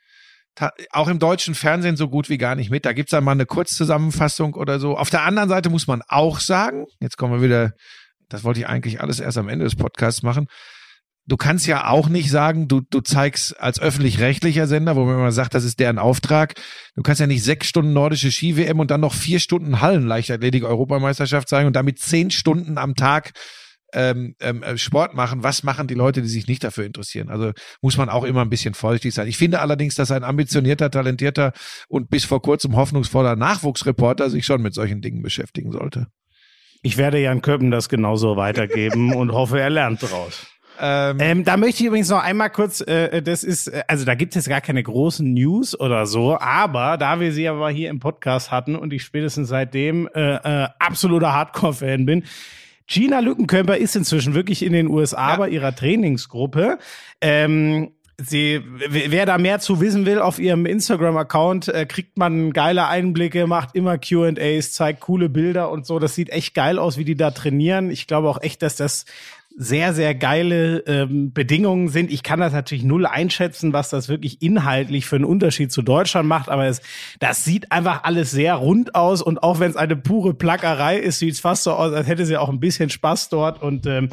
auch 0.91 1.09
im 1.09 1.19
deutschen 1.19 1.55
Fernsehen 1.55 1.97
so 1.97 2.09
gut 2.09 2.29
wie 2.29 2.39
gar 2.39 2.55
nicht 2.55 2.71
mit. 2.71 2.85
Da 2.85 2.93
gibt's 2.93 3.13
dann 3.13 3.25
mal 3.25 3.33
eine 3.33 3.47
Kurzzusammenfassung 3.47 4.55
oder 4.55 4.79
so. 4.79 4.97
Auf 4.97 5.11
der 5.11 5.23
anderen 5.23 5.49
Seite 5.49 5.71
muss 5.71 5.87
man 5.87 6.03
auch 6.09 6.41
sagen, 6.41 6.87
jetzt 7.01 7.17
kommen 7.17 7.35
wir 7.35 7.43
wieder, 7.43 7.73
das 8.29 8.45
wollte 8.45 8.61
ich 8.61 8.67
eigentlich 8.67 9.01
alles 9.01 9.21
erst 9.21 9.39
am 9.39 9.49
Ende 9.49 9.65
des 9.65 9.77
Podcasts 9.77 10.23
machen. 10.23 10.49
Du 11.31 11.37
kannst 11.37 11.69
ja 11.69 11.87
auch 11.87 12.09
nicht 12.09 12.29
sagen, 12.29 12.67
du, 12.67 12.81
du 12.81 13.03
zeigst 13.03 13.61
als 13.61 13.81
öffentlich-rechtlicher 13.81 14.67
Sender, 14.67 14.97
wo 14.97 15.05
man 15.05 15.15
immer 15.15 15.31
sagt, 15.31 15.55
das 15.55 15.63
ist 15.63 15.79
deren 15.79 16.01
Auftrag. 16.01 16.55
Du 16.97 17.03
kannst 17.03 17.21
ja 17.21 17.29
nicht 17.29 17.45
sechs 17.45 17.69
Stunden 17.69 17.93
nordische 17.93 18.33
Ski-WM 18.33 18.81
und 18.81 18.91
dann 18.91 19.01
noch 19.01 19.15
vier 19.15 19.39
Stunden 19.39 19.81
Hallenleichtathletik-Europameisterschaft 19.81 21.49
zeigen 21.49 21.69
und 21.69 21.77
damit 21.77 22.01
zehn 22.01 22.33
Stunden 22.33 22.79
am 22.79 22.97
Tag 22.97 23.31
ähm, 23.93 24.35
ähm, 24.41 24.65
äh, 24.65 24.77
Sport 24.77 25.15
machen. 25.15 25.45
Was 25.45 25.63
machen 25.63 25.87
die 25.87 25.95
Leute, 25.95 26.21
die 26.21 26.27
sich 26.27 26.49
nicht 26.49 26.65
dafür 26.65 26.85
interessieren? 26.85 27.29
Also 27.29 27.53
muss 27.81 27.97
man 27.97 28.09
auch 28.09 28.25
immer 28.25 28.41
ein 28.41 28.51
bisschen 28.51 28.75
vorsichtig 28.75 29.15
sein. 29.15 29.29
Ich 29.29 29.39
finde 29.39 29.61
allerdings, 29.61 29.95
dass 29.95 30.11
ein 30.11 30.25
ambitionierter, 30.25 30.91
talentierter 30.91 31.53
und 31.87 32.11
bis 32.11 32.25
vor 32.25 32.43
kurzem 32.43 32.75
hoffnungsvoller 32.75 33.37
Nachwuchsreporter 33.37 34.31
sich 34.31 34.45
schon 34.45 34.63
mit 34.63 34.75
solchen 34.75 35.01
Dingen 35.01 35.23
beschäftigen 35.23 35.71
sollte. 35.71 36.09
Ich 36.83 36.97
werde 36.97 37.21
Jan 37.21 37.41
Köppen 37.41 37.71
das 37.71 37.89
genauso 37.89 38.37
weitergeben 38.37 39.15
und 39.15 39.31
hoffe, 39.31 39.61
er 39.61 39.71
lernt 39.71 40.03
daraus. 40.03 40.49
Ähm, 40.81 41.17
Ähm, 41.21 41.45
da 41.45 41.57
möchte 41.57 41.83
ich 41.83 41.87
übrigens 41.89 42.09
noch 42.09 42.23
einmal 42.23 42.51
kurz, 42.51 42.81
äh, 42.81 43.21
das 43.23 43.45
ist, 43.45 43.69
äh, 43.69 43.83
also 43.87 44.05
da 44.05 44.15
gibt 44.15 44.35
es 44.37 44.49
gar 44.49 44.61
keine 44.61 44.83
großen 44.83 45.33
News 45.33 45.79
oder 45.79 46.07
so, 46.07 46.39
aber 46.39 46.97
da 46.97 47.21
wir 47.21 47.33
sie 47.33 47.49
aber 47.49 47.71
hier 47.71 47.91
im 47.91 48.01
Podcast 48.01 48.51
hatten 48.51 48.77
und 48.77 48.93
ich 48.93 49.03
spätestens 49.03 49.49
seitdem 49.49 50.09
äh, 50.15 50.35
äh, 50.37 50.69
absoluter 50.79 51.33
Hardcore-Fan 51.35 52.07
bin, 52.07 52.25
Gina 52.87 53.21
Lückenkömper 53.21 53.77
ist 53.77 53.95
inzwischen 53.95 54.35
wirklich 54.35 54.65
in 54.65 54.73
den 54.73 54.89
USA 54.89 55.31
Ja. 55.31 55.37
bei 55.37 55.49
ihrer 55.51 55.75
Trainingsgruppe. 55.75 56.79
Ähm, 57.21 57.91
Sie, 58.23 58.61
wer 58.91 59.25
da 59.25 59.39
mehr 59.39 59.61
zu 59.61 59.81
wissen 59.81 60.05
will, 60.05 60.19
auf 60.19 60.39
ihrem 60.39 60.67
Instagram-Account 60.67 61.69
äh, 61.69 61.87
kriegt 61.87 62.19
man 62.19 62.53
geile 62.53 62.87
Einblicke, 62.87 63.47
macht 63.47 63.75
immer 63.75 63.97
Q&As, 63.97 64.75
zeigt 64.75 65.01
coole 65.01 65.31
Bilder 65.31 65.71
und 65.71 65.87
so. 65.87 65.99
Das 65.99 66.17
sieht 66.17 66.29
echt 66.29 66.55
geil 66.55 66.79
aus, 66.79 66.99
wie 66.99 67.07
die 67.07 67.15
da 67.15 67.31
trainieren. 67.31 67.91
Ich 67.91 68.07
glaube 68.07 68.29
auch 68.29 68.43
echt, 68.43 68.61
dass 68.61 68.77
das 68.77 69.07
sehr, 69.63 69.93
sehr 69.93 70.15
geile 70.15 70.79
ähm, 70.87 71.35
Bedingungen 71.35 71.89
sind. 71.89 72.11
Ich 72.11 72.23
kann 72.23 72.41
das 72.41 72.55
natürlich 72.55 72.83
null 72.83 73.05
einschätzen, 73.05 73.75
was 73.75 73.91
das 73.91 74.09
wirklich 74.09 74.41
inhaltlich 74.41 75.05
für 75.05 75.17
einen 75.17 75.27
Unterschied 75.27 75.71
zu 75.71 75.83
Deutschland 75.83 76.27
macht, 76.27 76.49
aber 76.49 76.65
es, 76.65 76.81
das 77.19 77.45
sieht 77.45 77.71
einfach 77.71 78.05
alles 78.05 78.31
sehr 78.31 78.55
rund 78.55 78.95
aus 78.95 79.21
und 79.21 79.43
auch 79.43 79.61
wenn 79.61 79.71
es 79.71 79.77
eine 79.77 79.97
pure 79.97 80.33
Plackerei 80.33 80.97
ist, 80.97 81.19
sieht 81.19 81.35
es 81.35 81.41
fast 81.41 81.65
so 81.65 81.73
aus, 81.73 81.93
als 81.93 82.07
hätte 82.07 82.25
sie 82.25 82.39
auch 82.39 82.49
ein 82.49 82.59
bisschen 82.59 82.89
Spaß 82.89 83.29
dort 83.29 83.61
und 83.61 83.85
ähm, 83.85 84.09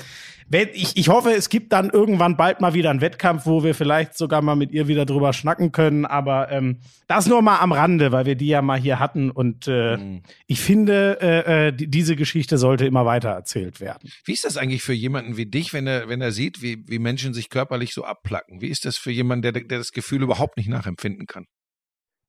ich, 0.52 0.96
ich 0.96 1.10
hoffe, 1.10 1.32
es 1.32 1.50
gibt 1.50 1.74
dann 1.74 1.90
irgendwann 1.90 2.38
bald 2.38 2.62
mal 2.62 2.74
wieder 2.74 2.90
einen 2.90 3.02
Wettkampf, 3.02 3.46
wo 3.46 3.64
wir 3.64 3.76
vielleicht 3.76 4.18
sogar 4.18 4.42
mal 4.42 4.56
mit 4.56 4.72
ihr 4.72 4.88
wieder 4.88 5.06
drüber 5.06 5.34
schnacken 5.34 5.72
können. 5.72 6.06
Aber 6.06 6.52
ähm, 6.52 6.80
das 7.08 7.28
nur 7.28 7.42
mal 7.42 7.60
am 7.60 7.72
Rande, 7.72 8.12
weil 8.12 8.26
wir 8.26 8.36
die 8.36 8.48
ja 8.48 8.62
mal 8.62 8.80
hier 8.80 9.00
hatten. 9.00 9.30
Und 9.30 9.68
äh, 9.68 9.98
ich 10.46 10.62
finde, 10.62 11.18
äh, 11.22 11.68
äh, 11.68 11.74
die, 11.74 11.88
diese 11.88 12.16
Geschichte 12.16 12.58
sollte 12.58 12.86
immer 12.86 13.06
weiter 13.06 13.30
erzählt 13.30 13.82
werden. 13.82 14.10
Wie 14.24 14.34
ist 14.34 14.46
das 14.46 14.58
eigentlich 14.58 14.84
für 14.84 14.94
jemanden 14.94 15.36
wie 15.36 15.46
dich, 15.46 15.74
wenn 15.74 15.88
er, 15.88 16.08
wenn 16.08 16.22
er 16.22 16.32
sieht, 16.32 16.62
wie, 16.62 16.84
wie 16.88 17.00
Menschen 17.00 17.34
sich 17.34 17.50
körperlich 17.50 17.94
so 17.94 18.06
abplacken? 18.06 18.62
Wie 18.62 18.68
ist 18.68 18.86
das 18.86 18.98
für 18.98 19.12
jemanden, 19.12 19.42
der, 19.42 19.52
der 19.52 19.78
das 19.78 19.92
Gefühl 19.92 20.22
überhaupt 20.24 20.58
nicht 20.58 20.70
nachempfinden 20.70 21.28
kann? 21.28 21.46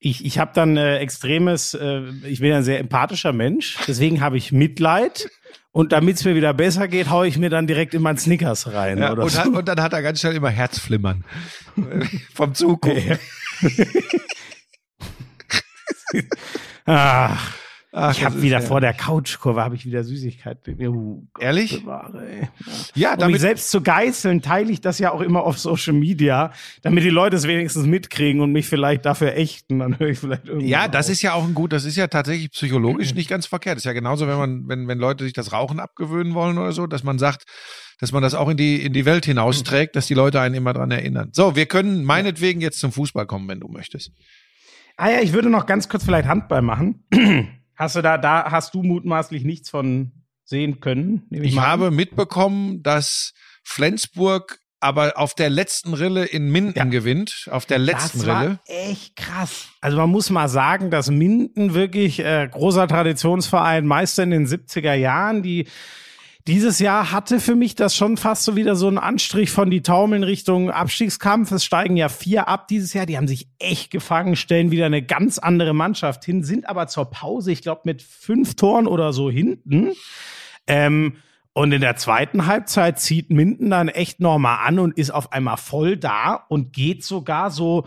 Ich, 0.00 0.24
ich 0.24 0.38
habe 0.38 0.52
dann 0.54 0.76
äh, 0.76 0.98
extremes, 0.98 1.74
äh, 1.74 2.02
ich 2.24 2.40
bin 2.40 2.52
ein 2.52 2.62
sehr 2.62 2.78
empathischer 2.78 3.32
Mensch, 3.32 3.78
deswegen 3.86 4.20
habe 4.20 4.36
ich 4.36 4.52
Mitleid. 4.52 5.30
Und 5.70 5.92
damit 5.92 6.16
es 6.16 6.24
mir 6.24 6.34
wieder 6.34 6.54
besser 6.54 6.88
geht, 6.88 7.10
haue 7.10 7.28
ich 7.28 7.38
mir 7.38 7.50
dann 7.50 7.66
direkt 7.66 7.94
in 7.94 8.02
meinen 8.02 8.18
Snickers 8.18 8.72
rein. 8.72 8.98
Ja, 8.98 9.12
oder 9.12 9.24
und, 9.24 9.30
so. 9.30 9.38
hat, 9.38 9.48
und 9.48 9.68
dann 9.68 9.80
hat 9.80 9.92
er 9.92 10.02
ganz 10.02 10.20
schnell 10.20 10.34
immer 10.34 10.50
Herzflimmern. 10.50 11.24
Vom 12.34 12.54
Zugucken. 12.54 13.18
Ach, 16.86 17.54
Ach, 17.90 18.12
ich 18.12 18.22
habe 18.22 18.42
wieder 18.42 18.60
ja- 18.60 18.66
vor 18.66 18.82
der 18.82 18.92
Couchkurve 18.92 19.62
habe 19.62 19.74
ich 19.74 19.86
wieder 19.86 20.04
Süßigkeiten. 20.04 20.76
Uh, 20.88 21.26
Gott 21.32 21.42
Ehrlich? 21.42 21.80
bewahre, 21.80 22.28
ey. 22.28 22.48
Ja, 22.94 23.10
Um 23.10 23.14
mich 23.14 23.20
damit, 23.20 23.40
selbst 23.40 23.70
zu 23.70 23.80
geißeln, 23.80 24.42
teile 24.42 24.70
ich 24.70 24.82
das 24.82 24.98
ja 24.98 25.10
auch 25.10 25.22
immer 25.22 25.42
auf 25.42 25.58
Social 25.58 25.94
Media, 25.94 26.52
damit 26.82 27.02
die 27.04 27.08
Leute 27.08 27.36
es 27.36 27.46
wenigstens 27.46 27.86
mitkriegen 27.86 28.42
und 28.42 28.52
mich 28.52 28.68
vielleicht 28.68 29.06
dafür 29.06 29.34
ächten. 29.34 29.78
Dann 29.78 29.98
höre 29.98 30.08
ich 30.08 30.18
vielleicht 30.18 30.46
irgendwie. 30.46 30.68
ja, 30.68 30.86
das 30.86 31.08
ist 31.08 31.22
ja 31.22 31.32
auch 31.32 31.44
ein 31.44 31.54
gut, 31.54 31.72
das 31.72 31.86
ist 31.86 31.96
ja 31.96 32.08
tatsächlich 32.08 32.50
psychologisch 32.50 33.14
nicht 33.14 33.30
ganz 33.30 33.46
verkehrt. 33.46 33.76
Das 33.76 33.82
ist 33.82 33.86
ja 33.86 33.94
genauso, 33.94 34.28
wenn 34.28 34.36
man, 34.36 34.68
wenn, 34.68 34.86
wenn 34.86 34.98
Leute 34.98 35.24
sich 35.24 35.32
das 35.32 35.52
Rauchen 35.52 35.80
abgewöhnen 35.80 36.34
wollen 36.34 36.58
oder 36.58 36.72
so, 36.72 36.86
dass 36.86 37.04
man 37.04 37.18
sagt, 37.18 37.44
dass 38.00 38.12
man 38.12 38.22
das 38.22 38.34
auch 38.34 38.50
in 38.50 38.58
die, 38.58 38.84
in 38.84 38.92
die 38.92 39.06
Welt 39.06 39.24
hinausträgt, 39.24 39.96
dass 39.96 40.06
die 40.06 40.14
Leute 40.14 40.40
einen 40.42 40.54
immer 40.54 40.74
dran 40.74 40.90
erinnern. 40.90 41.30
So, 41.32 41.56
wir 41.56 41.66
können 41.66 42.04
meinetwegen 42.04 42.60
jetzt 42.60 42.80
zum 42.80 42.92
Fußball 42.92 43.26
kommen, 43.26 43.48
wenn 43.48 43.60
du 43.60 43.68
möchtest. 43.68 44.12
Ah 44.98 45.10
ja, 45.10 45.20
ich 45.20 45.32
würde 45.32 45.48
noch 45.48 45.64
ganz 45.64 45.88
kurz 45.88 46.04
vielleicht 46.04 46.28
Handball 46.28 46.60
machen. 46.60 47.04
Hast 47.78 47.96
du 47.96 48.02
da, 48.02 48.18
da 48.18 48.50
hast 48.50 48.74
du 48.74 48.82
mutmaßlich 48.82 49.44
nichts 49.44 49.70
von 49.70 50.12
sehen 50.44 50.80
können? 50.80 51.26
Ich 51.30 51.56
an. 51.58 51.64
habe 51.66 51.90
mitbekommen, 51.90 52.82
dass 52.82 53.32
Flensburg 53.62 54.58
aber 54.80 55.16
auf 55.16 55.34
der 55.34 55.50
letzten 55.50 55.94
Rille 55.94 56.24
in 56.24 56.50
Minden 56.50 56.76
Ja. 56.76 56.84
gewinnt, 56.84 57.48
auf 57.50 57.66
der 57.66 57.78
letzten 57.78 58.18
das 58.18 58.26
war 58.28 58.42
Rille. 58.42 58.58
echt 58.66 59.16
krass. 59.16 59.68
Also 59.80 59.96
man 59.96 60.10
muss 60.10 60.30
mal 60.30 60.48
sagen, 60.48 60.90
dass 60.90 61.10
Minden 61.10 61.74
wirklich 61.74 62.20
äh, 62.20 62.48
großer 62.50 62.86
Traditionsverein, 62.86 63.86
Meister 63.86 64.22
in 64.24 64.30
den 64.30 64.46
70er 64.46 64.94
Jahren, 64.94 65.42
die 65.42 65.66
dieses 66.48 66.78
Jahr 66.78 67.12
hatte 67.12 67.40
für 67.40 67.54
mich 67.54 67.74
das 67.74 67.94
schon 67.94 68.16
fast 68.16 68.44
so 68.44 68.56
wieder 68.56 68.74
so 68.74 68.88
einen 68.88 68.96
Anstrich 68.96 69.50
von 69.50 69.68
die 69.70 69.82
Taumeln 69.82 70.22
Richtung 70.22 70.70
Abstiegskampf. 70.70 71.52
Es 71.52 71.62
steigen 71.62 71.98
ja 71.98 72.08
vier 72.08 72.48
ab 72.48 72.68
dieses 72.68 72.94
Jahr. 72.94 73.04
Die 73.04 73.18
haben 73.18 73.28
sich 73.28 73.48
echt 73.58 73.90
gefangen, 73.90 74.34
stellen 74.34 74.70
wieder 74.70 74.86
eine 74.86 75.02
ganz 75.02 75.38
andere 75.38 75.74
Mannschaft 75.74 76.24
hin, 76.24 76.42
sind 76.42 76.66
aber 76.66 76.86
zur 76.86 77.10
Pause, 77.10 77.52
ich 77.52 77.60
glaube, 77.60 77.82
mit 77.84 78.00
fünf 78.00 78.56
Toren 78.56 78.86
oder 78.86 79.12
so 79.12 79.30
hinten. 79.30 79.92
Ähm, 80.66 81.16
und 81.52 81.72
in 81.72 81.82
der 81.82 81.96
zweiten 81.96 82.46
Halbzeit 82.46 82.98
zieht 82.98 83.28
Minden 83.28 83.68
dann 83.68 83.88
echt 83.88 84.20
nochmal 84.20 84.66
an 84.66 84.78
und 84.78 84.96
ist 84.96 85.10
auf 85.10 85.32
einmal 85.32 85.58
voll 85.58 85.98
da 85.98 86.46
und 86.48 86.72
geht 86.72 87.04
sogar 87.04 87.50
so 87.50 87.86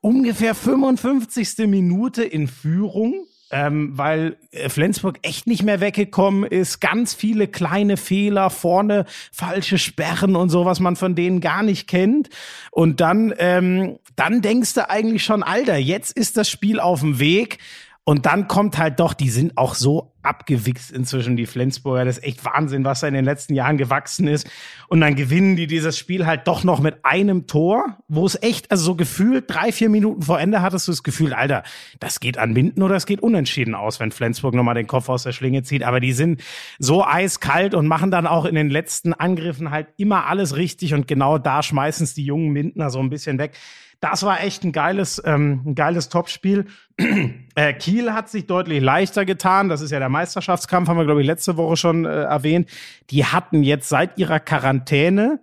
ungefähr 0.00 0.56
55. 0.56 1.68
Minute 1.68 2.24
in 2.24 2.48
Führung, 2.48 3.26
ähm, 3.50 3.96
weil 3.96 4.36
äh, 4.52 4.68
Flensburg 4.68 5.18
echt 5.22 5.46
nicht 5.46 5.62
mehr 5.62 5.80
weggekommen 5.80 6.44
ist. 6.44 6.80
Ganz 6.80 7.14
viele 7.14 7.48
kleine 7.48 7.96
Fehler 7.96 8.50
vorne, 8.50 9.04
falsche 9.32 9.78
Sperren 9.78 10.36
und 10.36 10.50
so, 10.50 10.64
was 10.64 10.80
man 10.80 10.96
von 10.96 11.14
denen 11.14 11.40
gar 11.40 11.62
nicht 11.62 11.88
kennt. 11.88 12.28
Und 12.70 13.00
dann, 13.00 13.34
ähm, 13.38 13.98
dann 14.16 14.40
denkst 14.42 14.74
du 14.74 14.88
eigentlich 14.88 15.24
schon, 15.24 15.42
Alter, 15.42 15.76
jetzt 15.76 16.16
ist 16.16 16.36
das 16.36 16.48
Spiel 16.48 16.80
auf 16.80 17.00
dem 17.00 17.18
Weg. 17.18 17.58
Und 18.04 18.26
dann 18.26 18.48
kommt 18.48 18.78
halt 18.78 18.98
doch, 18.98 19.14
die 19.14 19.30
sind 19.30 19.56
auch 19.56 19.74
so 19.74 20.09
abgewichst 20.22 20.90
inzwischen, 20.90 21.36
die 21.36 21.46
Flensburger. 21.46 22.04
Das 22.04 22.18
ist 22.18 22.24
echt 22.24 22.44
Wahnsinn, 22.44 22.84
was 22.84 23.00
da 23.00 23.08
in 23.08 23.14
den 23.14 23.24
letzten 23.24 23.54
Jahren 23.54 23.78
gewachsen 23.78 24.28
ist. 24.28 24.48
Und 24.88 25.00
dann 25.00 25.14
gewinnen 25.14 25.56
die 25.56 25.66
dieses 25.66 25.98
Spiel 25.98 26.26
halt 26.26 26.46
doch 26.46 26.64
noch 26.64 26.80
mit 26.80 27.04
einem 27.04 27.46
Tor, 27.46 27.98
wo 28.08 28.26
es 28.26 28.40
echt, 28.42 28.70
also 28.70 28.84
so 28.84 28.94
gefühlt 28.94 29.44
drei, 29.48 29.72
vier 29.72 29.88
Minuten 29.88 30.22
vor 30.22 30.40
Ende 30.40 30.62
hattest 30.62 30.88
du 30.88 30.92
das 30.92 31.02
Gefühl, 31.02 31.32
Alter, 31.32 31.62
das 31.98 32.20
geht 32.20 32.38
an 32.38 32.52
Minden 32.52 32.82
oder 32.82 32.96
es 32.96 33.06
geht 33.06 33.20
unentschieden 33.20 33.74
aus, 33.74 34.00
wenn 34.00 34.12
Flensburg 34.12 34.54
nochmal 34.54 34.74
den 34.74 34.86
Kopf 34.86 35.08
aus 35.08 35.22
der 35.22 35.32
Schlinge 35.32 35.62
zieht. 35.62 35.82
Aber 35.82 36.00
die 36.00 36.12
sind 36.12 36.42
so 36.78 37.04
eiskalt 37.04 37.74
und 37.74 37.86
machen 37.86 38.10
dann 38.10 38.26
auch 38.26 38.44
in 38.44 38.54
den 38.54 38.70
letzten 38.70 39.14
Angriffen 39.14 39.70
halt 39.70 39.88
immer 39.96 40.26
alles 40.26 40.56
richtig. 40.56 40.94
Und 40.94 41.08
genau 41.08 41.38
da 41.38 41.62
schmeißen 41.62 42.04
es 42.04 42.14
die 42.14 42.24
jungen 42.24 42.50
Mindener 42.50 42.90
so 42.90 43.00
ein 43.00 43.10
bisschen 43.10 43.38
weg. 43.38 43.52
Das 44.00 44.22
war 44.22 44.42
echt 44.42 44.64
ein 44.64 44.72
geiles, 44.72 45.22
ähm, 45.24 45.62
ein 45.66 45.74
geiles 45.74 46.08
Topspiel. 46.08 46.66
äh, 47.54 47.72
Kiel 47.74 48.12
hat 48.14 48.30
sich 48.30 48.46
deutlich 48.46 48.82
leichter 48.82 49.26
getan. 49.26 49.68
Das 49.68 49.82
ist 49.82 49.90
ja 49.90 49.98
der 49.98 50.08
Meisterschaftskampf, 50.08 50.88
haben 50.88 50.96
wir, 50.96 51.04
glaube 51.04 51.20
ich, 51.20 51.26
letzte 51.26 51.56
Woche 51.58 51.76
schon 51.76 52.06
äh, 52.06 52.22
erwähnt. 52.22 52.68
Die 53.10 53.26
hatten 53.26 53.62
jetzt 53.62 53.88
seit 53.90 54.18
ihrer 54.18 54.40
Quarantäne 54.40 55.40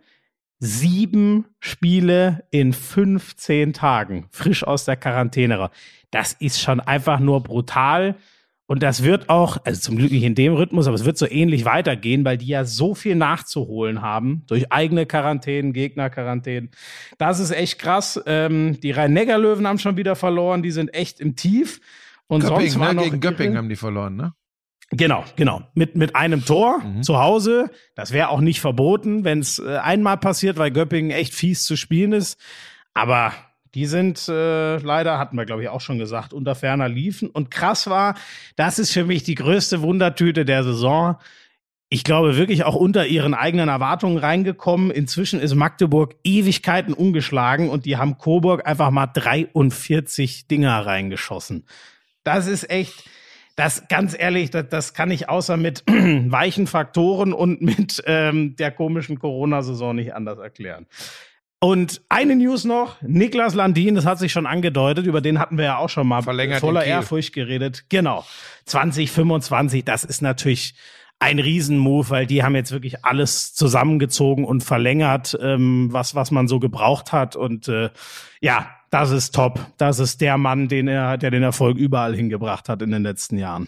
sieben 0.60 1.45
Spiele 1.60 2.45
in 2.49 2.74
15 2.74 3.74
Tagen, 3.74 4.28
frisch 4.32 4.64
aus 4.64 4.86
der 4.86 4.97
Quarantäne. 4.97 5.70
Das 6.10 6.34
ist 6.34 6.60
schon 6.60 6.80
einfach 6.80 7.20
nur 7.20 7.43
brutal. 7.43 8.16
Und 8.70 8.84
das 8.84 9.03
wird 9.03 9.30
auch, 9.30 9.57
also 9.63 9.80
zum 9.80 9.95
Glück 9.95 10.11
nicht 10.11 10.24
in 10.24 10.36
dem 10.36 10.53
Rhythmus, 10.53 10.88
aber 10.88 10.95
es 10.95 11.05
wird 11.05 11.18
so 11.18 11.26
ähnlich 11.26 11.63
weitergehen, 11.63 12.26
weil 12.26 12.38
die 12.38 12.47
ja 12.47 12.65
so 12.65 12.95
viel 12.95 13.15
nachzuholen 13.15 14.01
haben 14.01 14.43
durch 14.47 14.72
eigene 14.74 15.05
Quarantänen, 15.05 15.72
Gegnerquarantänen. 15.72 16.72
Das 17.18 17.39
ist 17.39 17.51
echt 17.51 17.80
krass. 17.80 18.22
Ähm, 18.26 18.78
die 18.82 18.91
Rhein-Neckar-Löwen 18.91 19.65
haben 19.65 19.80
schon 19.80 19.95
wieder 19.95 20.18
verloren, 20.18 20.63
die 20.63 20.72
sind 20.72 20.93
echt 20.93 21.22
im 21.22 21.36
Tief. 21.38 21.80
Und 22.28 22.41
sonst 22.41 22.55
Göppingen, 22.57 22.80
war 22.82 22.88
ne? 22.89 22.93
noch 22.95 23.03
Gegen 23.05 23.20
Göppingen 23.22 23.57
haben 23.57 23.70
die 23.70 23.78
verloren, 23.78 24.18
ne? 24.18 24.34
Genau, 24.91 25.24
genau. 25.36 25.63
Mit, 25.74 25.95
mit 25.95 26.15
einem 26.15 26.45
Tor 26.45 26.80
Mhm. 26.84 27.03
zu 27.03 27.18
Hause. 27.20 27.70
Das 27.95 28.11
wäre 28.11 28.30
auch 28.30 28.39
nicht 28.41 28.61
verboten, 28.61 29.24
wenn 29.24 29.39
es 29.39 29.59
äh, 29.59 29.78
einmal 29.78 30.18
passiert, 30.18 30.57
weil 30.57 30.72
Göppingen 30.72 31.11
echt 31.11 31.34
fies 31.34 31.63
zu 31.63 31.76
spielen 31.78 32.11
ist. 32.13 32.38
Aber 32.93 33.34
die 33.76 33.86
sind 33.86 34.28
äh, 34.28 34.78
leider, 34.78 35.20
hatten 35.20 35.38
wir 35.38 35.45
glaube 35.45 35.63
ich 35.63 35.70
auch 35.70 35.82
schon 35.82 35.97
gesagt, 35.97 36.34
unter 36.34 36.55
ferner 36.55 36.89
liefen. 36.89 37.30
Und 37.30 37.51
krass 37.51 37.88
war, 37.89 38.15
das 38.55 38.80
ist 38.80 38.91
für 38.91 39.03
mich 39.03 39.24
die 39.24 39.36
größte 39.36 39.82
Wundertüte 39.82 40.45
der 40.45 40.63
Saison. 40.63 41.18
Ich 41.89 42.03
glaube 42.03 42.36
wirklich 42.36 42.65
auch 42.65 42.76
unter 42.76 43.07
ihren 43.07 43.34
eigenen 43.34 43.70
Erwartungen 43.70 44.18
reingekommen. 44.18 44.91
Inzwischen 44.91 45.39
ist 45.39 45.55
Magdeburg 45.55 46.15
Ewigkeiten 46.24 46.93
ungeschlagen 46.93 47.70
und 47.70 47.86
die 47.86 47.95
haben 47.95 48.18
Coburg 48.18 48.68
einfach 48.68 48.91
mal 48.91 49.07
43 49.07 50.47
Dinger 50.47 50.86
reingeschossen. 50.86 51.65
Das 52.24 52.47
ist 52.47 52.70
echt, 52.70 53.05
das 53.55 53.88
ganz 53.88 54.13
ehrlich, 54.18 54.49
das, 54.49 54.68
das 54.70 54.93
kann 54.93 55.11
ich 55.11 55.30
außer 55.30 55.55
mit 55.55 55.84
weichen 55.88 56.68
Faktoren 56.68 57.32
und 57.32 57.61
mit 57.61 58.03
ähm, 58.05 58.57
der 58.57 58.72
komischen 58.72 59.18
Corona-Saison 59.18 59.95
nicht 59.95 60.13
anders 60.13 60.39
erklären. 60.39 60.88
Und 61.60 62.01
eine 62.10 62.36
News 62.36 62.66
noch, 62.66 63.01
Niklas 63.01 63.55
Landin, 63.55 63.95
das 63.95 64.05
hat 64.05 64.20
sich 64.20 64.32
schon 64.32 64.45
angedeutet, 64.45 65.08
über 65.08 65.22
den 65.22 65.39
hatten 65.39 65.58
wir 65.58 65.66
ja 65.66 65.78
auch 65.78 65.89
schon 65.89 66.08
mal 66.08 66.22
Verlängert 66.22 66.60
voller. 66.60 66.84
Ehrfurcht 66.84 67.34
geredet. 67.34 67.86
Genau, 67.89 68.24
2025, 68.66 69.84
das 69.84 70.03
ist 70.03 70.22
natürlich 70.22 70.76
ein 71.20 71.39
Riesenmove, 71.39 72.12
weil 72.12 72.28
die 72.28 72.43
haben 72.43 72.53
jetzt 72.53 72.72
wirklich 72.72 73.03
alles 73.03 73.55
zusammengezogen 73.55 74.45
und 74.45 74.64
verlängert, 74.64 75.36
ähm, 75.41 75.88
was, 75.91 76.14
was 76.14 76.30
man 76.30 76.47
so 76.47 76.60
gebraucht 76.60 77.12
hat. 77.12 77.36
Und 77.36 77.68
äh, 77.70 77.89
ja, 78.39 78.70
das 78.91 79.10
ist 79.10 79.34
top. 79.34 79.60
Das 79.78 79.97
ist 79.97 80.22
der 80.22 80.38
Mann, 80.38 80.68
den 80.68 80.88
er, 80.88 81.18
der 81.18 81.32
den 81.32 81.41
Erfolg 81.41 81.78
überall 81.78 82.16
hingebracht 82.16 82.70
hat 82.70 82.84
in 82.84 82.91
den 82.91 83.01
letzten 83.01 83.39
Jahren. 83.39 83.68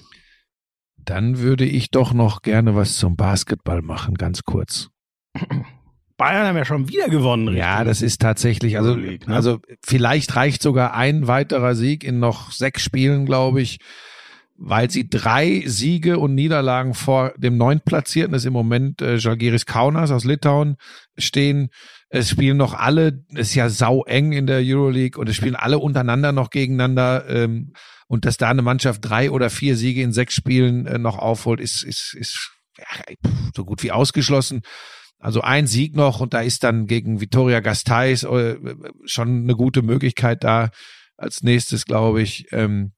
Dann 0.98 1.40
würde 1.40 1.66
ich 1.66 1.90
doch 1.90 2.14
noch 2.14 2.44
gerne 2.44 2.76
was 2.76 2.98
zum 2.98 3.16
Basketball 3.16 3.82
machen, 3.82 4.14
ganz 4.14 4.44
kurz. 4.44 4.90
Bayern 6.20 6.46
haben 6.46 6.58
ja 6.58 6.66
schon 6.66 6.90
wieder 6.90 7.08
gewonnen. 7.08 7.56
Ja, 7.56 7.78
Richtung 7.78 7.88
das 7.88 8.02
ist 8.02 8.22
tatsächlich, 8.22 8.78
also, 8.78 8.94
ne? 8.96 9.20
also 9.28 9.60
vielleicht 9.82 10.36
reicht 10.36 10.62
sogar 10.62 10.94
ein 10.94 11.28
weiterer 11.28 11.74
Sieg 11.76 12.04
in 12.04 12.20
noch 12.20 12.52
sechs 12.52 12.84
Spielen, 12.84 13.26
glaube 13.26 13.62
ich, 13.62 13.80
weil 14.58 14.92
sie 14.92 15.10
drei 15.10 15.64
Siege 15.66 16.20
und 16.20 16.36
Niederlagen 16.36 16.94
vor 16.94 17.34
dem 17.38 17.58
neuntplatzierten, 17.58 18.34
das 18.34 18.42
ist 18.42 18.48
im 18.48 18.54
Moment 18.54 19.02
äh, 19.02 19.18
Žalgiris 19.18 19.66
Kaunas 19.66 20.12
aus 20.12 20.26
Litauen, 20.26 20.76
stehen. 21.18 21.70
Es 22.10 22.30
spielen 22.30 22.58
noch 22.58 22.74
alle, 22.74 23.24
es 23.34 23.50
ist 23.50 23.56
ja 23.56 23.70
sau 23.70 24.04
eng 24.04 24.34
in 24.34 24.46
der 24.46 24.60
Euroleague 24.62 25.18
und 25.18 25.30
es 25.30 25.38
spielen 25.38 25.56
alle 25.56 25.80
untereinander 25.80 26.34
noch 26.34 26.50
gegeneinander. 26.50 27.30
Ähm, 27.30 27.72
und 28.08 28.26
dass 28.26 28.36
da 28.36 28.50
eine 28.50 28.64
Mannschaft 28.64 29.06
drei 29.06 29.32
oder 29.32 29.50
vier 29.50 29.78
Siege 29.78 30.02
in 30.02 30.12
sechs 30.12 30.34
Spielen 30.34 30.86
äh, 30.86 30.98
noch 30.98 31.18
aufholt, 31.18 31.62
ist, 31.62 31.84
ist, 31.84 32.14
ist 32.14 32.52
ja, 32.78 33.16
so 33.56 33.64
gut 33.64 33.84
wie 33.84 33.94
ausgeschlossen. 33.94 34.64
Also 35.20 35.42
ein 35.42 35.68
Sieg 35.68 35.96
noch 35.96 36.22
und 36.22 36.34
da 36.34 36.42
ist 36.42 36.64
dann 36.64 36.88
gegen 36.88 37.20
Vitoria 37.20 37.60
Gasteiz 37.60 38.24
äh, 38.24 38.58
schon 39.06 39.44
eine 39.44 39.56
gute 39.56 39.82
Möglichkeit 39.82 40.44
da 40.44 40.70
als 41.18 41.44
nächstes, 41.44 41.86
glaube 41.86 42.22
ich. 42.22 42.48
Ähm, 42.52 42.94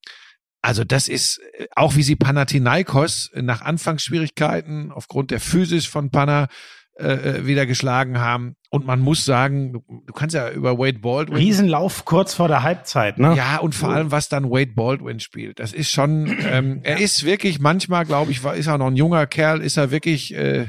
also 0.62 0.84
das 0.84 1.08
ist 1.08 1.40
äh, 1.58 1.66
auch 1.76 1.96
wie 1.96 2.04
sie 2.04 2.16
Panathinaikos 2.16 3.32
nach 3.34 3.62
Anfangsschwierigkeiten 3.62 4.92
aufgrund 4.92 5.32
der 5.32 5.40
Physis 5.40 5.88
von 5.88 6.12
Pana 6.12 6.48
äh, 6.96 7.46
wieder 7.46 7.66
geschlagen 7.66 8.20
haben. 8.20 8.56
Und 8.70 8.86
man 8.86 9.00
muss 9.00 9.26
sagen, 9.26 9.74
du, 9.74 9.84
du 10.06 10.14
kannst 10.14 10.36
ja 10.36 10.50
über 10.50 10.78
Wade 10.78 11.00
Baldwin 11.00 11.38
Riesenlauf 11.38 12.06
kurz 12.06 12.34
vor 12.34 12.48
der 12.48 12.64
Halbzeit, 12.64 13.18
ne? 13.18 13.34
ja, 13.36 13.58
und 13.58 13.76
vor 13.76 13.90
allem, 13.90 14.12
was 14.12 14.30
dann 14.30 14.50
Wade 14.50 14.74
Baldwin 14.76 15.20
spielt. 15.20 15.60
Das 15.60 15.74
ist 15.74 15.90
schon, 15.90 16.38
ähm, 16.46 16.82
er 16.84 17.00
ist 17.00 17.26
wirklich 17.26 17.60
manchmal, 17.60 18.06
glaube 18.06 18.32
ich, 18.32 18.44
war, 18.44 18.56
ist 18.56 18.68
er 18.68 18.78
noch 18.78 18.88
ein 18.88 18.96
junger 18.96 19.26
Kerl, 19.26 19.62
ist 19.62 19.78
er 19.78 19.92
wirklich 19.92 20.36
äh, 20.36 20.68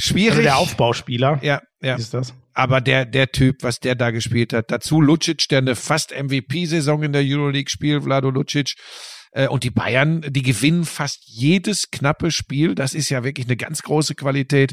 schwierig. 0.00 0.30
Also 0.30 0.42
der 0.42 0.58
Aufbauspieler 0.58 1.38
ja, 1.42 1.60
ja. 1.80 1.96
ist 1.96 2.14
das. 2.14 2.34
Aber 2.52 2.80
der, 2.80 3.04
der 3.06 3.30
Typ, 3.30 3.62
was 3.62 3.80
der 3.80 3.94
da 3.94 4.10
gespielt 4.10 4.52
hat. 4.52 4.70
Dazu 4.70 5.00
Lucic, 5.00 5.48
der 5.48 5.58
eine 5.58 5.76
fast 5.76 6.12
MVP-Saison 6.12 7.02
in 7.02 7.12
der 7.12 7.22
Euroleague 7.24 7.70
spielt, 7.70 8.04
Vlado 8.04 8.30
Lucic. 8.30 8.74
Äh, 9.32 9.48
Und 9.48 9.64
die 9.64 9.70
Bayern, 9.70 10.22
die 10.28 10.42
gewinnen 10.42 10.84
fast 10.84 11.22
jedes 11.26 11.90
knappe 11.90 12.30
Spiel. 12.30 12.74
Das 12.74 12.94
ist 12.94 13.08
ja 13.08 13.24
wirklich 13.24 13.46
eine 13.46 13.56
ganz 13.56 13.82
große 13.82 14.14
Qualität. 14.14 14.72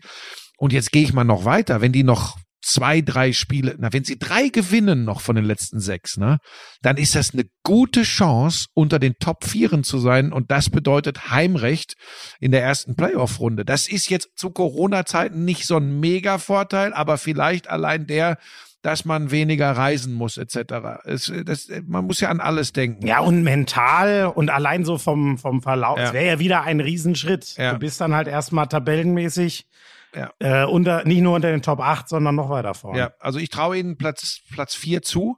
Und 0.58 0.74
jetzt 0.74 0.92
gehe 0.92 1.04
ich 1.04 1.14
mal 1.14 1.24
noch 1.24 1.46
weiter. 1.46 1.82
Wenn 1.82 1.92
die 1.92 2.04
noch 2.04 2.38
zwei, 2.68 3.02
drei 3.02 3.32
Spiele, 3.32 3.76
na, 3.80 3.94
wenn 3.94 4.04
sie 4.04 4.20
drei 4.20 4.50
gewinnen 4.50 5.06
noch 5.06 5.22
von 5.22 5.36
den 5.36 5.46
letzten 5.46 5.80
sechs, 5.80 6.18
ne, 6.18 6.38
dann 6.82 6.98
ist 6.98 7.16
das 7.16 7.34
eine 7.34 7.46
gute 7.64 8.04
Chance, 8.04 8.68
unter 8.74 9.00
den 9.00 9.16
Top 9.20 9.46
Vieren 9.46 9.84
zu 9.84 10.00
sein. 10.00 10.34
Und 10.34 10.52
das 10.52 10.70
bedeutet 10.70 11.32
Heimrecht 11.32 11.96
in 12.40 12.52
der 12.52 12.64
ersten 12.64 12.96
Playoff-Runde. 12.96 13.64
Das 13.64 13.88
ist 13.88 14.10
jetzt 14.10 14.38
zu 14.38 14.52
Corona-Zeiten 14.52 15.46
nicht 15.46 15.66
so 15.66 15.78
ein 15.78 16.00
Mega-Vorteil, 16.00 16.94
aber 16.94 17.18
vielleicht 17.18 17.70
allein 17.70 18.06
der, 18.06 18.38
dass 18.82 19.06
man 19.06 19.32
weniger 19.32 19.72
reisen 19.72 20.14
muss, 20.14 20.38
etc. 20.38 21.04
Es, 21.06 21.32
das, 21.46 21.70
man 21.86 22.06
muss 22.06 22.20
ja 22.20 22.30
an 22.30 22.42
alles 22.42 22.74
denken. 22.74 23.08
Ja, 23.08 23.20
und 23.20 23.44
mental 23.44 24.26
und 24.26 24.50
allein 24.50 24.84
so 24.84 24.98
vom, 24.98 25.38
vom 25.38 25.62
Verlauf. 25.62 25.98
Ja. 25.98 26.06
Es 26.06 26.14
wäre 26.14 26.28
ja 26.28 26.40
wieder 26.40 26.64
ein 26.64 26.82
Riesenschritt. 26.82 27.56
Ja. 27.58 27.74
Du 27.74 27.80
bist 27.80 28.02
dann 28.02 28.14
halt 28.14 28.28
erstmal 28.28 28.68
tabellenmäßig 28.68 29.68
Ja. 30.16 30.32
äh, 30.40 30.66
unter, 30.66 31.04
nicht 31.06 31.22
nur 31.22 31.36
unter 31.36 31.52
den 31.52 31.62
Top 31.62 31.80
8, 31.80 32.10
sondern 32.10 32.36
noch 32.36 32.50
weiter 32.50 32.74
vorne. 32.74 33.00
Ja, 33.00 33.12
also 33.20 33.40
ich 33.40 33.50
traue 33.50 33.78
ihnen 33.78 33.98
Platz, 33.98 34.40
Platz 34.52 34.74
vier 34.74 35.02
zu. 35.02 35.38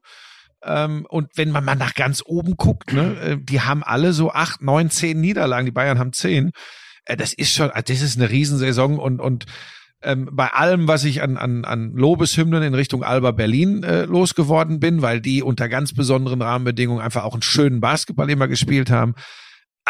Ähm, 0.64 1.06
und 1.10 1.30
wenn 1.36 1.52
man 1.52 1.64
mal 1.64 1.76
nach 1.76 1.94
ganz 1.94 2.22
oben 2.26 2.56
guckt, 2.56 2.94
ne, 2.94 3.18
äh, 3.22 3.38
die 3.40 3.62
haben 3.62 3.84
alle 3.84 4.14
so 4.14 4.32
acht, 4.32 4.62
neun, 4.62 4.90
zehn 4.90 5.20
Niederlagen. 5.20 5.66
Die 5.66 5.72
Bayern 5.72 6.00
haben 6.00 6.14
zehn. 6.14 6.52
Äh, 7.06 7.18
das 7.18 7.34
ist 7.34 7.54
schon, 7.54 7.72
äh, 7.72 7.84
das 7.84 8.02
ist 8.02 8.18
eine 8.18 8.30
Riesensaison 8.30 9.00
und, 9.00 9.20
und 9.20 9.46
ähm, 10.02 10.30
bei 10.32 10.48
allem, 10.48 10.88
was 10.88 11.04
ich 11.04 11.22
an, 11.22 11.38
an, 11.38 11.66
an 11.66 11.92
Lobeshymnen 11.94 12.64
in 12.64 12.74
Richtung 12.74 13.04
Alba 13.04 13.32
Berlin 13.32 13.84
äh, 13.84 14.06
losgeworden 14.06 14.80
bin, 14.80 15.02
weil 15.02 15.20
die 15.20 15.44
unter 15.44 15.68
ganz 15.68 15.94
besonderen 15.94 16.42
Rahmenbedingungen 16.42 17.02
einfach 17.02 17.26
auch 17.26 17.34
einen 17.34 17.42
schönen 17.42 17.82
Basketball 17.82 18.30
immer 18.30 18.48
gespielt 18.48 18.92
haben. 18.92 19.16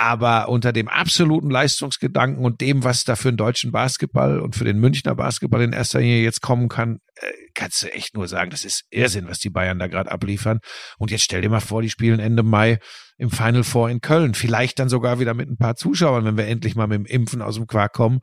Aber 0.02 0.48
unter 0.48 0.72
dem 0.72 0.88
absoluten 0.88 1.50
Leistungsgedanken 1.50 2.46
und 2.46 2.62
dem, 2.62 2.86
was 2.86 3.04
da 3.04 3.18
für 3.18 3.34
den 3.34 3.36
deutschen 3.36 3.74
Basketball 3.74 4.40
und 4.40 4.56
für 4.56 4.64
den 4.64 4.80
Münchner 4.80 5.14
Basketball 5.14 5.62
in 5.62 5.74
erster 5.74 6.00
Linie 6.00 6.24
jetzt 6.24 6.42
kommen 6.42 6.70
kann, 6.70 7.02
äh, 7.16 7.28
kannst 7.54 7.84
du 7.84 7.94
echt 7.94 8.16
nur 8.16 8.30
sagen, 8.30 8.50
das 8.50 8.64
ist 8.64 8.86
Irrsinn, 8.92 9.28
was 9.28 9.40
die 9.40 9.50
Bayern 9.50 9.78
da 9.78 9.88
gerade 9.88 10.10
abliefern. 10.10 10.62
Und 11.00 11.12
jetzt 11.12 11.26
stell 11.26 11.42
dir 11.42 11.50
mal 11.50 11.60
vor, 11.60 11.82
die 11.82 11.90
spielen 11.90 12.22
Ende 12.22 12.44
Mai 12.44 12.80
im 13.18 13.30
Final 13.30 13.66
Four 13.66 13.90
in 13.90 14.00
Köln. 14.00 14.36
Vielleicht 14.36 14.80
dann 14.80 14.88
sogar 14.88 15.20
wieder 15.20 15.34
mit 15.34 15.50
ein 15.50 15.58
paar 15.58 15.76
Zuschauern, 15.76 16.24
wenn 16.24 16.38
wir 16.38 16.48
endlich 16.48 16.78
mal 16.78 16.88
mit 16.88 17.00
dem 17.00 17.06
Impfen 17.06 17.42
aus 17.42 17.56
dem 17.56 17.68
Quark 17.68 17.92
kommen. 17.92 18.22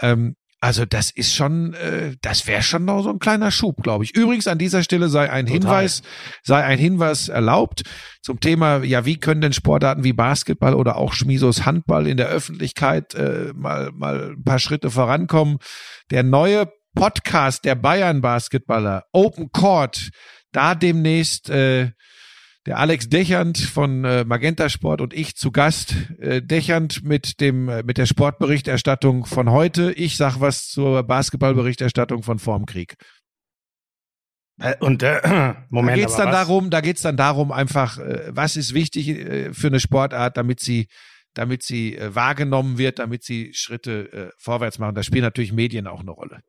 Ähm, 0.00 0.36
also 0.62 0.84
das 0.84 1.10
ist 1.10 1.34
schon, 1.34 1.72
äh, 1.72 2.16
das 2.20 2.46
wäre 2.46 2.62
schon 2.62 2.84
noch 2.84 3.02
so 3.02 3.10
ein 3.10 3.18
kleiner 3.18 3.50
Schub, 3.50 3.82
glaube 3.82 4.04
ich. 4.04 4.14
Übrigens 4.14 4.46
an 4.46 4.58
dieser 4.58 4.82
Stelle 4.82 5.08
sei 5.08 5.30
ein 5.30 5.46
Total. 5.46 5.60
Hinweis, 5.60 6.02
sei 6.42 6.62
ein 6.62 6.78
Hinweis 6.78 7.28
erlaubt 7.28 7.82
zum 8.20 8.40
Thema, 8.40 8.82
ja, 8.84 9.06
wie 9.06 9.18
können 9.18 9.40
denn 9.40 9.54
Sportarten 9.54 10.04
wie 10.04 10.12
Basketball 10.12 10.74
oder 10.74 10.96
auch 10.96 11.14
Schmisos 11.14 11.64
Handball 11.64 12.06
in 12.06 12.18
der 12.18 12.28
Öffentlichkeit 12.28 13.14
äh, 13.14 13.52
mal 13.54 13.90
mal 13.94 14.32
ein 14.32 14.44
paar 14.44 14.58
Schritte 14.58 14.90
vorankommen? 14.90 15.58
Der 16.10 16.22
neue 16.22 16.70
Podcast 16.94 17.64
der 17.64 17.74
Bayern 17.74 18.20
Basketballer 18.20 19.06
Open 19.12 19.52
Court, 19.52 20.10
da 20.52 20.74
demnächst 20.74 21.48
äh, 21.48 21.92
der 22.66 22.78
Alex 22.78 23.08
Dechand 23.08 23.58
von 23.58 24.04
äh, 24.04 24.24
Magenta 24.24 24.68
Sport 24.68 25.00
und 25.00 25.14
ich 25.14 25.36
zu 25.36 25.50
Gast. 25.50 25.94
Äh, 26.18 26.42
Dechand 26.42 27.02
mit 27.02 27.40
dem 27.40 27.68
äh, 27.68 27.82
mit 27.82 27.98
der 27.98 28.06
Sportberichterstattung 28.06 29.24
von 29.24 29.50
heute. 29.50 29.92
Ich 29.92 30.16
sag 30.16 30.40
was 30.40 30.68
zur 30.68 31.02
Basketballberichterstattung 31.02 32.22
von 32.22 32.38
vorm 32.38 32.66
Krieg. 32.66 32.96
Äh, 34.60 34.74
Und 34.80 35.02
äh, 35.02 35.20
Da 35.22 35.56
Moment, 35.70 35.96
geht's 35.98 36.14
aber 36.14 36.24
dann 36.24 36.32
was? 36.32 36.46
darum, 36.46 36.70
da 36.70 36.80
geht's 36.80 37.02
dann 37.02 37.16
darum 37.16 37.50
einfach, 37.50 37.98
äh, 37.98 38.28
was 38.28 38.56
ist 38.56 38.74
wichtig 38.74 39.08
äh, 39.08 39.54
für 39.54 39.68
eine 39.68 39.80
Sportart, 39.80 40.36
damit 40.36 40.60
sie 40.60 40.88
damit 41.34 41.62
sie 41.62 41.96
äh, 41.96 42.14
wahrgenommen 42.14 42.78
wird, 42.78 42.98
damit 42.98 43.22
sie 43.22 43.52
Schritte 43.54 44.12
äh, 44.12 44.30
vorwärts 44.36 44.78
machen. 44.78 44.94
Da 44.94 45.02
spielen 45.02 45.22
natürlich 45.22 45.52
Medien 45.52 45.86
auch 45.86 46.00
eine 46.00 46.10
Rolle. 46.10 46.40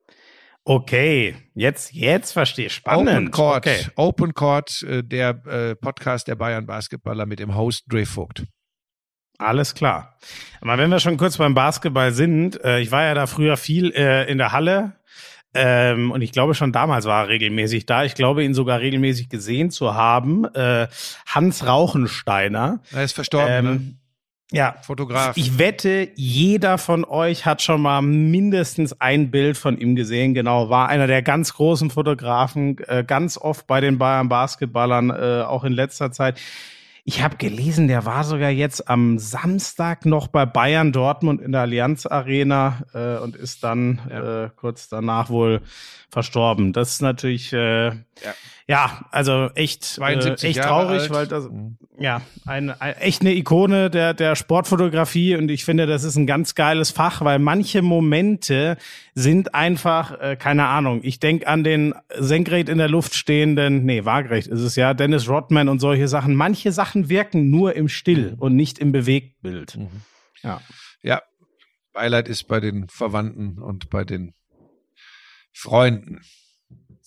Okay, 0.64 1.36
jetzt, 1.56 1.92
jetzt 1.94 2.34
verstehe 2.34 2.68
ich. 2.68 2.74
Spannend. 2.74 3.10
Open 3.10 3.32
Court, 3.32 3.58
Okay. 3.58 3.88
Open 3.96 4.34
Court, 4.34 4.84
äh, 4.84 5.04
der 5.04 5.30
äh, 5.48 5.76
Podcast 5.76 6.28
der 6.28 6.36
Bayern 6.36 6.66
Basketballer 6.68 7.26
mit 7.26 7.40
dem 7.40 7.56
Host 7.56 7.86
Dre 7.88 8.06
Vogt. 8.06 8.44
Alles 9.40 9.74
klar. 9.74 10.18
Aber 10.62 10.78
wenn 10.78 10.92
wir 10.92 11.00
schon 11.00 11.18
kurz 11.18 11.38
beim 11.38 11.56
Basketball 11.56 12.12
sind, 12.12 12.64
äh, 12.64 12.80
ich 12.80 12.92
war 12.92 13.04
ja 13.04 13.16
da 13.16 13.26
früher 13.26 13.58
viel 13.58 13.92
äh, 13.96 14.30
in 14.32 14.38
der 14.38 14.52
Halle 14.52 14.98
ähm, 15.54 16.12
und 16.12 16.22
ich 16.22 16.32
glaube 16.32 16.54
schon 16.54 16.72
damals 16.72 17.06
war 17.06 17.24
er 17.24 17.30
regelmäßig 17.30 17.86
da. 17.86 18.06
Ich 18.06 18.14
glaube 18.14 18.44
ihn 18.44 18.54
sogar 18.54 18.80
regelmäßig 18.80 19.30
gesehen 19.30 19.72
zu 19.72 19.96
haben. 19.96 20.46
Äh, 20.54 20.88
Hans 21.26 21.66
Rauchensteiner. 21.66 22.82
Er 22.92 23.04
ist 23.04 23.14
verstorben, 23.14 23.64
ne? 23.64 23.96
Ja, 24.52 24.76
Fotograf. 24.82 25.38
ich 25.38 25.58
wette, 25.58 26.10
jeder 26.16 26.78
von 26.78 27.06
euch 27.06 27.46
hat 27.46 27.62
schon 27.62 27.82
mal 27.82 28.02
mindestens 28.02 29.00
ein 29.00 29.32
Bild 29.32 29.58
von 29.58 29.78
ihm 29.78 29.96
gesehen. 29.96 30.34
Genau, 30.34 30.70
war 30.70 30.90
einer 30.90 31.08
der 31.08 31.22
ganz 31.22 31.54
großen 31.54 31.90
Fotografen, 31.90 32.78
äh, 32.88 33.04
ganz 33.06 33.38
oft 33.38 33.66
bei 33.66 33.80
den 33.80 33.98
Bayern 33.98 34.28
Basketballern, 34.28 35.10
äh, 35.10 35.44
auch 35.48 35.64
in 35.64 35.72
letzter 35.74 36.12
Zeit. 36.12 36.40
Ich 37.04 37.24
habe 37.24 37.38
gelesen, 37.38 37.88
der 37.88 38.06
war 38.06 38.24
sogar 38.24 38.52
jetzt 38.52 38.88
am 38.88 39.18
Samstag 39.18 40.06
noch 40.06 40.28
bei 40.28 40.46
Bayern 40.46 40.92
Dortmund 40.92 41.42
in 41.42 41.52
der 41.52 41.62
Allianz 41.62 42.06
Arena 42.06 42.84
äh, 42.94 43.18
und 43.18 43.36
ist 43.36 43.64
dann 43.64 44.00
Ja. 44.10 44.44
äh, 44.46 44.50
kurz 44.56 44.88
danach 44.88 45.30
wohl 45.30 45.62
verstorben. 46.10 46.74
Das 46.74 46.92
ist 46.92 47.02
natürlich 47.02 47.54
äh, 47.54 47.88
ja. 47.88 47.94
Ja. 48.68 49.06
also 49.12 49.50
echt, 49.56 49.84
72 49.84 50.44
äh, 50.44 50.50
echt 50.50 50.58
Jahre 50.58 50.70
traurig, 50.70 51.02
alt. 51.02 51.12
weil 51.12 51.28
das 51.28 51.50
Mhm. 51.50 51.78
ja, 52.00 52.22
ein, 52.46 52.70
ein, 52.70 52.96
echt 52.98 53.22
eine 53.22 53.34
Ikone 53.34 53.90
der, 53.90 54.14
der 54.14 54.36
Sportfotografie 54.36 55.36
und 55.36 55.50
ich 55.50 55.66
finde, 55.66 55.86
das 55.88 56.04
ist 56.04 56.16
ein 56.16 56.28
ganz 56.28 56.56
geiles 56.56 56.92
Fach, 56.92 57.22
weil 57.22 57.40
manche 57.40 57.82
Momente 57.82 58.78
sind 59.14 59.54
einfach, 59.56 60.20
äh, 60.20 60.36
keine 60.36 60.68
Ahnung, 60.68 61.02
ich 61.04 61.20
denk 61.20 61.48
an 61.48 61.64
den 61.64 61.94
senkrecht 62.18 62.70
in 62.70 62.78
der 62.78 62.90
Luft 62.90 63.16
stehenden, 63.16 63.86
nee, 63.86 64.06
waagerecht 64.06 64.48
ist 64.48 64.62
es 64.62 64.76
ja, 64.76 64.94
Dennis 64.94 65.28
Rodman 65.28 65.68
und 65.70 65.80
solche 65.80 66.08
Sachen. 66.08 66.36
Manche 66.36 66.72
Sachen 66.72 67.10
wirken 67.10 67.50
nur 67.50 67.76
im 67.76 67.90
Still 67.90 68.36
und 68.38 68.56
nicht 68.56 68.80
im 68.80 68.92
Bewegtbild. 68.92 69.78
Mhm. 69.78 69.90
Ja. 70.44 70.62
Ja, 71.04 71.22
Beileid 71.94 72.28
ist 72.28 72.48
bei 72.48 72.60
den 72.60 72.88
Verwandten 72.88 73.58
und 73.60 73.90
bei 73.90 74.04
den 74.06 74.34
Freunden. 75.52 76.22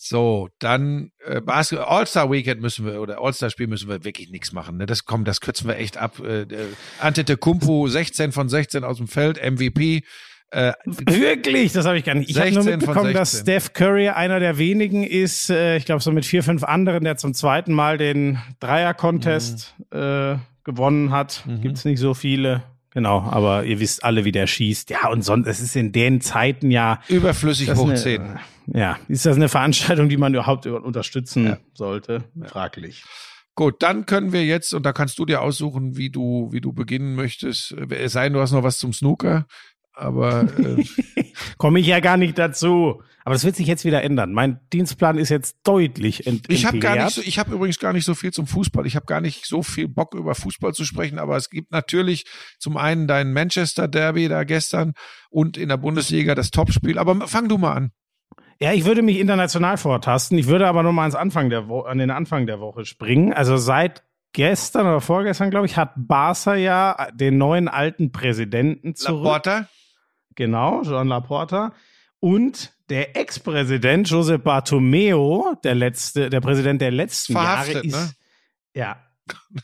So, 0.06 0.50
dann 0.58 1.12
äh, 1.24 1.40
Basketball 1.40 1.86
All-Star 1.86 2.30
Weekend 2.30 2.60
müssen 2.60 2.84
wir 2.84 3.00
oder 3.00 3.22
All-Star 3.22 3.48
Spiel 3.48 3.68
müssen 3.68 3.88
wir 3.88 4.04
wirklich 4.04 4.28
nichts 4.28 4.52
machen. 4.52 4.76
Ne? 4.76 4.84
Das 4.84 5.06
kommt, 5.06 5.26
das 5.26 5.40
kürzen 5.40 5.66
wir 5.66 5.78
echt 5.78 5.96
ab. 5.96 6.20
Äh, 6.22 6.42
äh, 6.42 6.66
Antetokounmpo 7.00 7.88
16 7.88 8.30
von 8.30 8.50
16 8.50 8.84
aus 8.84 8.98
dem 8.98 9.08
Feld, 9.08 9.38
MVP. 9.42 10.02
Äh, 10.50 10.74
Wirklich, 10.84 11.72
das 11.72 11.86
habe 11.86 11.96
ich 11.96 12.04
gar 12.04 12.16
nicht. 12.16 12.28
Ich 12.28 12.38
habe 12.38 12.52
nur 12.52 12.64
16 12.64 12.80
von 12.82 12.88
mitbekommen, 12.88 13.14
dass 13.14 13.30
16. 13.30 13.44
Steph 13.44 13.72
Curry 13.72 14.10
einer 14.10 14.40
der 14.40 14.58
wenigen 14.58 15.04
ist, 15.04 15.48
äh, 15.48 15.78
ich 15.78 15.86
glaube 15.86 16.02
so 16.02 16.12
mit 16.12 16.26
vier, 16.26 16.42
fünf 16.42 16.64
anderen, 16.64 17.04
der 17.04 17.16
zum 17.16 17.32
zweiten 17.32 17.72
Mal 17.72 17.96
den 17.96 18.38
Dreier-Contest 18.60 19.74
äh, 19.90 20.36
gewonnen 20.64 21.12
hat. 21.12 21.44
Mhm. 21.46 21.62
Gibt's 21.62 21.86
nicht 21.86 21.98
so 21.98 22.12
viele. 22.12 22.62
Genau, 22.94 23.22
aber 23.22 23.64
ihr 23.64 23.80
wisst 23.80 24.04
alle, 24.04 24.24
wie 24.24 24.32
der 24.32 24.46
schießt. 24.46 24.88
Ja, 24.90 25.08
und 25.08 25.22
sonst, 25.22 25.46
es 25.48 25.60
ist 25.60 25.74
in 25.74 25.90
den 25.92 26.20
Zeiten 26.20 26.70
ja. 26.70 27.00
überflüssig 27.08 27.74
hoch 27.74 27.86
eine, 27.88 27.96
10. 27.96 28.38
Ja, 28.68 28.98
ist 29.08 29.26
das 29.26 29.34
eine 29.36 29.48
Veranstaltung, 29.48 30.08
die 30.08 30.16
man 30.16 30.32
überhaupt 30.32 30.66
unterstützen 30.66 31.46
Ja. 31.46 31.58
sollte? 31.74 32.24
Fraglich. 32.46 33.04
Gut, 33.56 33.82
dann 33.82 34.06
können 34.06 34.32
wir 34.32 34.44
jetzt, 34.44 34.72
und 34.74 34.84
da 34.84 34.92
kannst 34.92 35.18
du 35.18 35.26
dir 35.26 35.40
aussuchen, 35.42 35.96
wie 35.96 36.10
du, 36.10 36.48
wie 36.52 36.60
du 36.60 36.72
beginnen 36.72 37.14
möchtest. 37.14 37.72
Äh, 37.72 37.94
Es 37.96 38.12
sei 38.12 38.24
denn, 38.24 38.32
du 38.32 38.40
hast 38.40 38.52
noch 38.52 38.62
was 38.62 38.78
zum 38.78 38.92
Snooker. 38.92 39.46
Aber 39.94 40.48
äh, 40.58 40.84
Komme 41.58 41.80
ich 41.80 41.86
ja 41.86 42.00
gar 42.00 42.16
nicht 42.16 42.38
dazu. 42.38 43.02
Aber 43.24 43.34
das 43.34 43.44
wird 43.44 43.56
sich 43.56 43.66
jetzt 43.66 43.84
wieder 43.84 44.02
ändern. 44.02 44.32
Mein 44.32 44.60
Dienstplan 44.72 45.16
ist 45.16 45.30
jetzt 45.30 45.56
deutlich 45.64 46.26
ent 46.26 46.44
Ich 46.48 46.66
habe 46.66 46.78
gar 46.78 47.04
nicht 47.04 47.14
so, 47.14 47.22
ich 47.22 47.38
habe 47.38 47.54
übrigens 47.54 47.78
gar 47.78 47.94
nicht 47.94 48.04
so 48.04 48.14
viel 48.14 48.32
zum 48.32 48.46
Fußball. 48.46 48.86
Ich 48.86 48.96
habe 48.96 49.06
gar 49.06 49.22
nicht 49.22 49.46
so 49.46 49.62
viel 49.62 49.88
Bock 49.88 50.14
über 50.14 50.34
Fußball 50.34 50.74
zu 50.74 50.84
sprechen, 50.84 51.18
aber 51.18 51.36
es 51.36 51.48
gibt 51.48 51.72
natürlich 51.72 52.26
zum 52.58 52.76
einen 52.76 53.06
dein 53.06 53.32
Manchester 53.32 53.88
Derby 53.88 54.28
da 54.28 54.44
gestern 54.44 54.92
und 55.30 55.56
in 55.56 55.70
der 55.70 55.78
Bundesliga 55.78 56.34
das 56.34 56.50
Topspiel. 56.50 56.98
Aber 56.98 57.26
fang 57.26 57.48
du 57.48 57.56
mal 57.56 57.72
an. 57.72 57.92
Ja, 58.60 58.72
ich 58.72 58.84
würde 58.84 59.02
mich 59.02 59.18
international 59.18 59.78
vortasten. 59.78 60.36
Ich 60.36 60.46
würde 60.46 60.68
aber 60.68 60.82
noch 60.82 60.92
mal 60.92 61.02
ans 61.02 61.14
Anfang 61.14 61.48
der 61.48 61.68
Wo 61.68 61.80
an 61.80 61.98
den 61.98 62.10
Anfang 62.10 62.46
der 62.46 62.60
Woche 62.60 62.84
springen. 62.84 63.32
Also 63.32 63.56
seit 63.56 64.04
gestern 64.32 64.86
oder 64.86 65.00
vorgestern, 65.00 65.50
glaube 65.50 65.66
ich, 65.66 65.78
hat 65.78 65.92
Barca 65.96 66.54
ja 66.56 67.08
den 67.14 67.38
neuen 67.38 67.68
alten 67.68 68.12
Präsidenten 68.12 68.94
zurück. 68.94 69.24
Laporta? 69.24 69.68
Genau, 70.34 70.82
Joan 70.82 71.08
Laporta. 71.08 71.72
Und 72.20 72.72
der 72.88 73.16
Ex-Präsident 73.16 74.08
Josep 74.08 74.44
Bartomeu, 74.44 75.54
der 75.62 75.74
letzte, 75.74 76.30
der 76.30 76.40
Präsident 76.40 76.80
der 76.80 76.90
letzten 76.90 77.32
Verhaftet, 77.32 77.74
Jahre, 77.74 77.86
ist 77.86 77.96
ne? 77.96 78.12
ja 78.74 78.96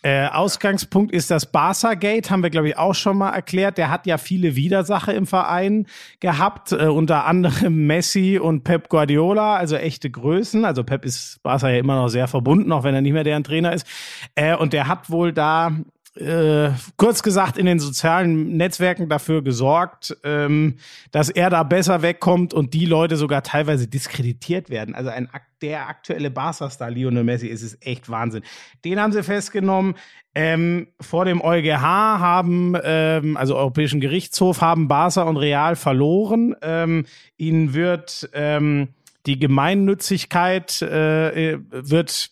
Äh, 0.02 0.28
Ausgangspunkt 0.28 1.12
ist 1.12 1.30
das 1.30 1.50
Barca 1.50 1.94
Gate, 1.94 2.30
haben 2.30 2.42
wir 2.42 2.50
glaube 2.50 2.68
ich 2.68 2.78
auch 2.78 2.94
schon 2.94 3.18
mal 3.18 3.30
erklärt. 3.30 3.76
Der 3.76 3.90
hat 3.90 4.06
ja 4.06 4.16
viele 4.16 4.56
Widersacher 4.56 5.12
im 5.14 5.26
Verein 5.26 5.86
gehabt, 6.20 6.72
äh, 6.72 6.86
unter 6.86 7.26
anderem 7.26 7.86
Messi 7.86 8.38
und 8.38 8.64
Pep 8.64 8.88
Guardiola, 8.88 9.56
also 9.56 9.76
echte 9.76 10.10
Größen. 10.10 10.64
Also 10.64 10.84
Pep 10.84 11.04
ist 11.04 11.42
Barca 11.42 11.68
ja 11.68 11.78
immer 11.78 11.96
noch 11.96 12.08
sehr 12.08 12.28
verbunden, 12.28 12.72
auch 12.72 12.84
wenn 12.84 12.94
er 12.94 13.02
nicht 13.02 13.12
mehr 13.12 13.24
deren 13.24 13.44
Trainer 13.44 13.72
ist. 13.72 13.86
Äh, 14.34 14.56
und 14.56 14.72
der 14.72 14.88
hat 14.88 15.10
wohl 15.10 15.32
da 15.32 15.72
äh, 16.16 16.70
kurz 16.96 17.22
gesagt 17.22 17.56
in 17.56 17.66
den 17.66 17.78
sozialen 17.78 18.56
Netzwerken 18.56 19.08
dafür 19.08 19.42
gesorgt, 19.42 20.16
ähm, 20.24 20.76
dass 21.12 21.28
er 21.28 21.50
da 21.50 21.62
besser 21.62 22.02
wegkommt 22.02 22.52
und 22.52 22.74
die 22.74 22.86
Leute 22.86 23.16
sogar 23.16 23.42
teilweise 23.42 23.86
diskreditiert 23.86 24.70
werden. 24.70 24.94
Also 24.94 25.10
ein 25.10 25.28
der 25.62 25.88
aktuelle 25.88 26.30
Barca-Star 26.30 26.90
Lionel 26.90 27.22
Messi 27.22 27.46
ist 27.46 27.62
es 27.62 27.78
echt 27.82 28.08
Wahnsinn. 28.08 28.42
Den 28.84 28.98
haben 28.98 29.12
sie 29.12 29.22
festgenommen. 29.22 29.94
Ähm, 30.34 30.88
vor 31.00 31.24
dem 31.24 31.42
EuGH 31.42 31.82
haben, 31.82 32.76
ähm, 32.82 33.36
also 33.36 33.56
Europäischen 33.56 34.00
Gerichtshof, 34.00 34.60
haben 34.60 34.88
Barca 34.88 35.22
und 35.22 35.36
Real 35.36 35.76
verloren. 35.76 36.54
Ähm, 36.62 37.04
ihnen 37.36 37.74
wird 37.74 38.30
ähm, 38.32 38.88
die 39.26 39.38
Gemeinnützigkeit 39.38 40.82
äh, 40.82 41.58
wird 41.70 42.30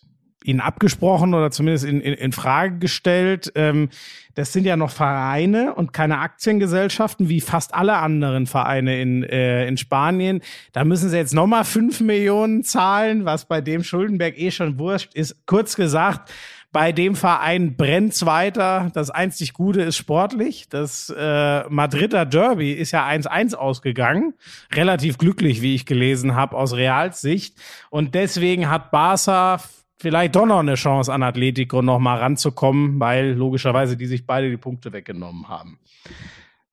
ihnen 0.49 0.61
abgesprochen 0.61 1.35
oder 1.35 1.51
zumindest 1.51 1.85
in, 1.85 2.01
in, 2.01 2.15
in 2.15 2.33
Frage 2.33 2.79
gestellt. 2.79 3.53
Ähm, 3.55 3.91
das 4.35 4.53
sind 4.53 4.65
ja 4.65 4.77
noch 4.77 4.91
Vereine 4.91 5.75
und 5.75 5.93
keine 5.93 6.19
Aktiengesellschaften 6.19 7.29
wie 7.29 7.41
fast 7.41 7.75
alle 7.75 7.97
anderen 7.97 8.47
Vereine 8.47 9.01
in, 9.01 9.25
äh, 9.25 9.67
in 9.67 9.77
Spanien. 9.77 10.41
Da 10.73 10.85
müssen 10.85 11.11
sie 11.11 11.17
jetzt 11.17 11.35
nochmal 11.35 11.65
fünf 11.65 12.01
Millionen 12.01 12.65
zahlen, 12.65 13.25
was 13.25 13.47
bei 13.47 13.61
dem 13.61 13.83
Schuldenberg 13.83 14.39
eh 14.39 14.51
schon 14.51 14.79
wurscht 14.79 15.15
ist. 15.15 15.45
Kurz 15.47 15.77
gesagt, 15.77 16.33
bei 16.71 16.93
dem 16.93 17.17
Verein 17.17 17.77
brennt's 17.77 18.27
weiter. 18.27 18.91
Das 18.95 19.11
einzig 19.11 19.55
Gute 19.55 19.83
ist 19.83 19.97
sportlich. 19.97 20.69
Das 20.69 21.13
äh, 21.17 21.65
Madrider 21.69 22.27
Derby 22.27 22.73
ist 22.73 22.93
ja 22.93 23.07
1-1 23.09 23.55
ausgegangen. 23.55 24.35
Relativ 24.75 25.19
glücklich, 25.19 25.63
wie 25.63 25.75
ich 25.75 25.87
gelesen 25.87 26.35
habe, 26.35 26.57
aus 26.57 26.75
Reals 26.75 27.21
Sicht. 27.21 27.57
Und 27.91 28.15
deswegen 28.15 28.71
hat 28.71 28.91
Barca 28.91 29.61
vielleicht 30.01 30.37
doch 30.37 30.47
noch 30.47 30.61
eine 30.61 30.75
Chance 30.75 31.13
an 31.13 31.23
Atletico 31.23 31.83
noch 31.83 31.99
mal 31.99 32.19
ranzukommen, 32.19 32.99
weil 33.01 33.33
logischerweise 33.33 33.97
die 33.97 34.07
sich 34.07 34.27
beide 34.27 34.49
die 34.51 34.57
Punkte 34.57 34.93
weggenommen 34.93 35.49
haben. 35.49 35.79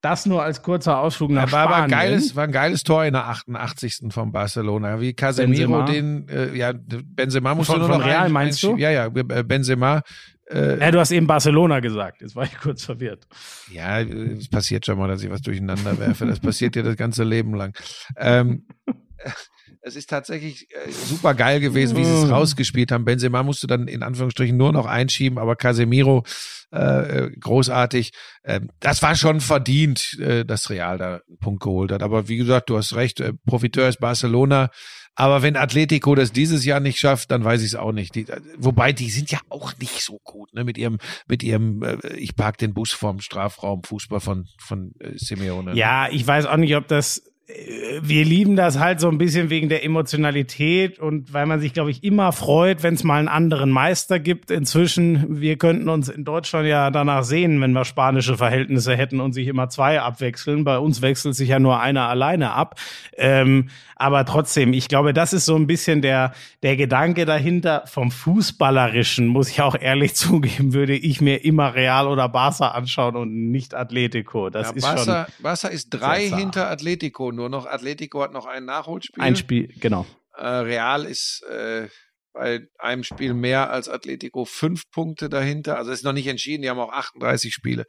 Das 0.02 0.26
nur 0.26 0.42
als 0.42 0.62
kurzer 0.62 0.98
Ausflug 1.00 1.30
nach 1.30 1.50
war, 1.50 1.64
Spanien. 1.64 1.70
War 1.70 1.82
ein, 1.84 1.90
geiles, 1.90 2.36
war 2.36 2.44
ein 2.44 2.52
geiles 2.52 2.82
Tor 2.84 3.04
in 3.04 3.14
der 3.14 3.26
88. 3.26 4.02
von 4.10 4.30
Barcelona. 4.30 5.00
Wie 5.00 5.14
Casemiro 5.14 5.84
Benzema. 5.84 5.84
den, 5.86 6.28
äh, 6.28 6.54
ja, 6.56 6.72
Benzema 6.76 7.54
musste 7.54 7.72
Von- 7.72 7.80
nur 7.80 7.88
von 7.90 7.98
noch 8.00 8.06
Real 8.06 8.26
ein- 8.26 8.32
meinst 8.32 8.62
du? 8.62 8.76
Ja, 8.76 8.90
ja, 8.90 9.06
äh, 9.06 9.42
Benzema. 9.42 10.02
Äh, 10.48 10.78
Ja, 10.78 10.90
du 10.92 11.00
hast 11.00 11.10
eben 11.10 11.26
Barcelona 11.26 11.80
gesagt. 11.80 12.20
Jetzt 12.20 12.36
war 12.36 12.44
ich 12.44 12.56
kurz 12.60 12.84
verwirrt. 12.84 13.26
ja, 13.72 13.98
äh, 13.98 14.04
es 14.34 14.48
passiert 14.48 14.86
schon 14.86 14.96
mal, 14.96 15.08
dass 15.08 15.24
ich 15.24 15.30
was 15.30 15.40
durcheinander 15.42 15.98
werfe. 15.98 16.24
Das 16.26 16.38
passiert 16.38 16.76
ja 16.76 16.82
das 16.82 16.96
ganze 16.96 17.24
Leben 17.24 17.54
lang. 17.54 17.76
Ähm, 18.16 18.64
es 19.86 19.94
ist 19.94 20.10
tatsächlich 20.10 20.68
äh, 20.70 20.90
super 20.90 21.34
geil 21.34 21.60
gewesen, 21.60 21.96
wie 21.96 22.04
sie 22.04 22.24
es 22.24 22.28
rausgespielt 22.28 22.90
haben. 22.90 23.04
Benzema 23.04 23.44
musste 23.44 23.68
dann 23.68 23.86
in 23.86 24.02
Anführungsstrichen 24.02 24.56
nur 24.56 24.72
noch 24.72 24.86
einschieben, 24.86 25.38
aber 25.38 25.54
Casemiro 25.54 26.24
äh, 26.72 27.30
großartig. 27.38 28.10
Ähm, 28.44 28.68
das 28.80 29.00
war 29.02 29.14
schon 29.14 29.40
verdient, 29.40 30.18
äh, 30.18 30.44
dass 30.44 30.70
Real 30.70 30.98
da 30.98 31.20
einen 31.28 31.38
Punkt 31.38 31.62
geholt 31.62 31.92
hat. 31.92 32.02
Aber 32.02 32.26
wie 32.28 32.36
gesagt, 32.36 32.68
du 32.68 32.76
hast 32.76 32.96
recht, 32.96 33.20
äh, 33.20 33.32
Profiteur 33.46 33.88
ist 33.88 34.00
Barcelona. 34.00 34.70
Aber 35.14 35.42
wenn 35.42 35.56
Atletico 35.56 36.14
das 36.14 36.32
dieses 36.32 36.64
Jahr 36.64 36.80
nicht 36.80 36.98
schafft, 36.98 37.30
dann 37.30 37.42
weiß 37.42 37.62
ich 37.62 37.68
es 37.68 37.74
auch 37.76 37.92
nicht. 37.92 38.16
Die, 38.16 38.28
äh, 38.28 38.40
wobei 38.58 38.92
die 38.92 39.08
sind 39.08 39.30
ja 39.30 39.38
auch 39.48 39.72
nicht 39.78 40.02
so 40.02 40.18
gut, 40.24 40.52
ne? 40.52 40.64
Mit 40.64 40.76
ihrem, 40.78 40.98
mit 41.28 41.44
ihrem, 41.44 41.82
äh, 41.82 42.16
ich 42.16 42.34
park 42.34 42.58
den 42.58 42.74
Bus 42.74 42.90
vorm 42.90 43.20
Strafraum, 43.20 43.84
Fußball 43.84 44.20
von 44.20 44.46
von 44.58 44.92
äh, 44.98 45.12
Simeone. 45.14 45.74
Ja, 45.74 46.08
ich 46.10 46.26
weiß 46.26 46.46
auch 46.46 46.56
nicht, 46.56 46.74
ob 46.74 46.88
das. 46.88 47.22
Äh, 47.46 48.00
Wir 48.02 48.24
lieben 48.24 48.56
das 48.56 48.78
halt 48.78 49.00
so 49.00 49.08
ein 49.08 49.18
bisschen 49.18 49.50
wegen 49.50 49.68
der 49.68 49.84
Emotionalität 49.84 50.98
und 50.98 51.32
weil 51.32 51.46
man 51.46 51.60
sich, 51.60 51.72
glaube 51.72 51.90
ich, 51.90 52.04
immer 52.04 52.32
freut, 52.32 52.82
wenn 52.82 52.94
es 52.94 53.04
mal 53.04 53.18
einen 53.18 53.28
anderen 53.28 53.70
Meister 53.70 54.18
gibt. 54.18 54.50
Inzwischen, 54.50 55.40
wir 55.40 55.56
könnten 55.56 55.88
uns 55.88 56.08
in 56.08 56.24
Deutschland 56.24 56.66
ja 56.66 56.90
danach 56.90 57.24
sehen, 57.24 57.60
wenn 57.60 57.72
wir 57.72 57.84
spanische 57.84 58.36
Verhältnisse 58.36 58.96
hätten 58.96 59.20
und 59.20 59.32
sich 59.32 59.46
immer 59.46 59.68
zwei 59.68 60.00
abwechseln. 60.00 60.64
Bei 60.64 60.78
uns 60.78 61.02
wechselt 61.02 61.34
sich 61.34 61.48
ja 61.48 61.58
nur 61.58 61.80
einer 61.80 62.08
alleine 62.08 62.52
ab. 62.52 62.80
Ähm, 63.16 63.68
aber 63.98 64.26
trotzdem, 64.26 64.74
ich 64.74 64.88
glaube, 64.88 65.14
das 65.14 65.32
ist 65.32 65.46
so 65.46 65.56
ein 65.56 65.66
bisschen 65.66 66.02
der, 66.02 66.32
der 66.62 66.76
Gedanke 66.76 67.24
dahinter. 67.24 67.84
Vom 67.86 68.10
Fußballerischen, 68.10 69.26
muss 69.26 69.48
ich 69.48 69.62
auch 69.62 69.74
ehrlich 69.74 70.14
zugeben, 70.16 70.74
würde 70.74 70.94
ich 70.94 71.22
mir 71.22 71.44
immer 71.44 71.74
Real 71.74 72.06
oder 72.06 72.28
Barca 72.28 72.68
anschauen 72.68 73.16
und 73.16 73.50
nicht 73.50 73.74
Atletico. 73.74 74.50
Das 74.50 74.68
ja, 74.68 74.76
ist 74.76 74.82
Barca, 74.82 75.26
Barca 75.40 75.68
ist 75.68 75.88
drei 75.90 76.28
hinter 76.28 76.70
Atletico, 76.70 77.32
nur 77.36 77.48
noch 77.48 77.66
Atletico 77.66 78.22
hat 78.22 78.32
noch 78.32 78.46
ein 78.46 78.64
Nachholspiel. 78.64 79.22
ein 79.22 79.36
Spiel, 79.36 79.68
genau. 79.80 80.06
Äh, 80.34 80.46
Real 80.46 81.04
ist 81.04 81.42
äh, 81.44 81.88
bei 82.32 82.66
einem 82.78 83.04
Spiel 83.04 83.32
mehr 83.34 83.70
als 83.70 83.88
Atletico 83.88 84.44
fünf 84.44 84.90
Punkte 84.90 85.28
dahinter. 85.28 85.78
Also 85.78 85.90
ist 85.90 86.04
noch 86.04 86.12
nicht 86.12 86.26
entschieden, 86.26 86.62
die 86.62 86.70
haben 86.70 86.78
auch 86.78 86.92
38 86.92 87.52
Spiele. 87.52 87.86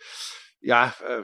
Ja, 0.61 0.93
äh, 1.07 1.23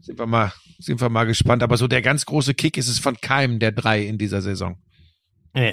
sind 0.00 0.18
wir 0.18 0.26
mal, 0.26 0.52
sind 0.78 1.00
wir 1.00 1.08
mal 1.08 1.24
gespannt. 1.24 1.62
Aber 1.62 1.76
so 1.76 1.88
der 1.88 2.02
ganz 2.02 2.26
große 2.26 2.54
Kick 2.54 2.76
ist 2.76 2.88
es 2.88 2.98
von 2.98 3.16
keinem 3.20 3.58
der 3.58 3.72
drei 3.72 4.02
in 4.02 4.18
dieser 4.18 4.42
Saison. 4.42 4.82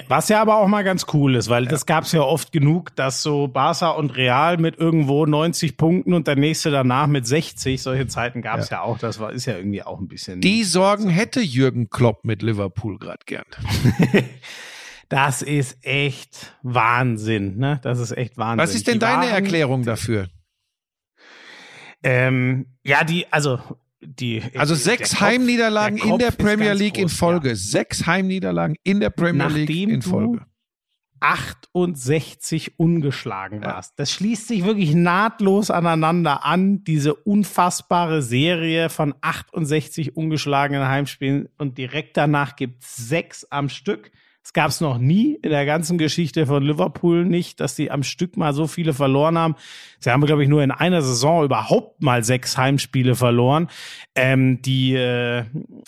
Was 0.08 0.28
ja 0.28 0.40
aber 0.40 0.56
auch 0.56 0.68
mal 0.68 0.84
ganz 0.84 1.06
cool 1.12 1.34
ist, 1.34 1.48
weil 1.48 1.66
das 1.66 1.86
gab's 1.86 2.12
ja 2.12 2.22
oft 2.22 2.52
genug, 2.52 2.94
dass 2.96 3.22
so 3.22 3.48
Barca 3.48 3.90
und 3.90 4.16
Real 4.16 4.56
mit 4.56 4.78
irgendwo 4.78 5.26
90 5.26 5.76
Punkten 5.76 6.12
und 6.12 6.26
der 6.26 6.36
nächste 6.36 6.70
danach 6.70 7.06
mit 7.06 7.26
60, 7.26 7.82
solche 7.82 8.06
Zeiten 8.06 8.42
gab's 8.42 8.70
ja. 8.70 8.82
auch. 8.82 8.98
Das 8.98 9.20
war, 9.20 9.32
ist 9.32 9.46
ja 9.46 9.56
irgendwie 9.56 9.82
auch 9.82 9.98
ein 9.98 10.08
bisschen. 10.08 10.40
Die 10.40 10.64
Sorgen 10.64 11.08
hätte 11.08 11.40
Jürgen 11.40 11.90
Klopp 11.90 12.24
mit 12.24 12.42
Liverpool 12.42 12.98
gerade 12.98 13.24
gern. 13.26 13.44
das 15.08 15.42
ist 15.42 15.84
echt 15.84 16.56
Wahnsinn, 16.62 17.58
ne? 17.58 17.78
Das 17.82 17.98
ist 17.98 18.12
echt 18.12 18.36
Wahnsinn. 18.38 18.58
Was 18.58 18.74
ist 18.74 18.86
denn 18.86 18.94
Die 18.94 19.00
deine 19.00 19.28
Erklärung 19.28 19.84
dafür? 19.84 20.28
Ähm, 22.02 22.66
ja, 22.84 23.04
die, 23.04 23.26
also 23.32 23.58
die. 24.00 24.42
Also 24.56 24.74
der 24.74 24.82
sechs 24.82 25.10
Kopf- 25.10 25.20
Heimniederlagen 25.20 25.96
der 25.96 26.06
in 26.06 26.18
der 26.18 26.30
Premier 26.30 26.72
League 26.74 26.98
in 26.98 27.04
groß, 27.08 27.16
Folge. 27.16 27.48
Ja. 27.50 27.54
Sechs 27.54 28.06
Heimniederlagen 28.06 28.76
in 28.82 29.00
der 29.00 29.10
Premier 29.10 29.48
League 29.48 29.68
Nachdem 29.68 29.90
in 29.90 30.00
du 30.00 30.08
Folge. 30.08 30.46
68 31.20 32.78
ungeschlagen 32.78 33.62
warst. 33.62 33.98
Das 33.98 34.12
schließt 34.12 34.48
sich 34.48 34.64
wirklich 34.64 34.94
nahtlos 34.94 35.70
aneinander 35.70 36.44
an, 36.44 36.84
diese 36.84 37.14
unfassbare 37.14 38.22
Serie 38.22 38.90
von 38.90 39.14
68 39.22 40.16
ungeschlagenen 40.16 40.86
Heimspielen 40.86 41.48
und 41.58 41.78
direkt 41.78 42.16
danach 42.16 42.56
gibt's 42.56 42.96
sechs 43.08 43.44
am 43.44 43.68
Stück. 43.68 44.10
Es 44.46 44.52
gab 44.52 44.68
es 44.68 44.80
noch 44.80 44.98
nie 44.98 45.40
in 45.42 45.50
der 45.50 45.66
ganzen 45.66 45.98
Geschichte 45.98 46.46
von 46.46 46.62
Liverpool 46.62 47.24
nicht, 47.24 47.58
dass 47.58 47.74
sie 47.74 47.90
am 47.90 48.04
Stück 48.04 48.36
mal 48.36 48.52
so 48.52 48.68
viele 48.68 48.94
verloren 48.94 49.36
haben. 49.36 49.56
Sie 49.98 50.08
haben, 50.08 50.24
glaube 50.24 50.44
ich, 50.44 50.48
nur 50.48 50.62
in 50.62 50.70
einer 50.70 51.02
Saison 51.02 51.44
überhaupt 51.44 52.00
mal 52.00 52.22
sechs 52.22 52.56
Heimspiele 52.56 53.16
verloren. 53.16 53.66
Ähm, 54.14 54.62
die, 54.62 54.94
äh, 54.94 55.38
äh, 55.38 55.44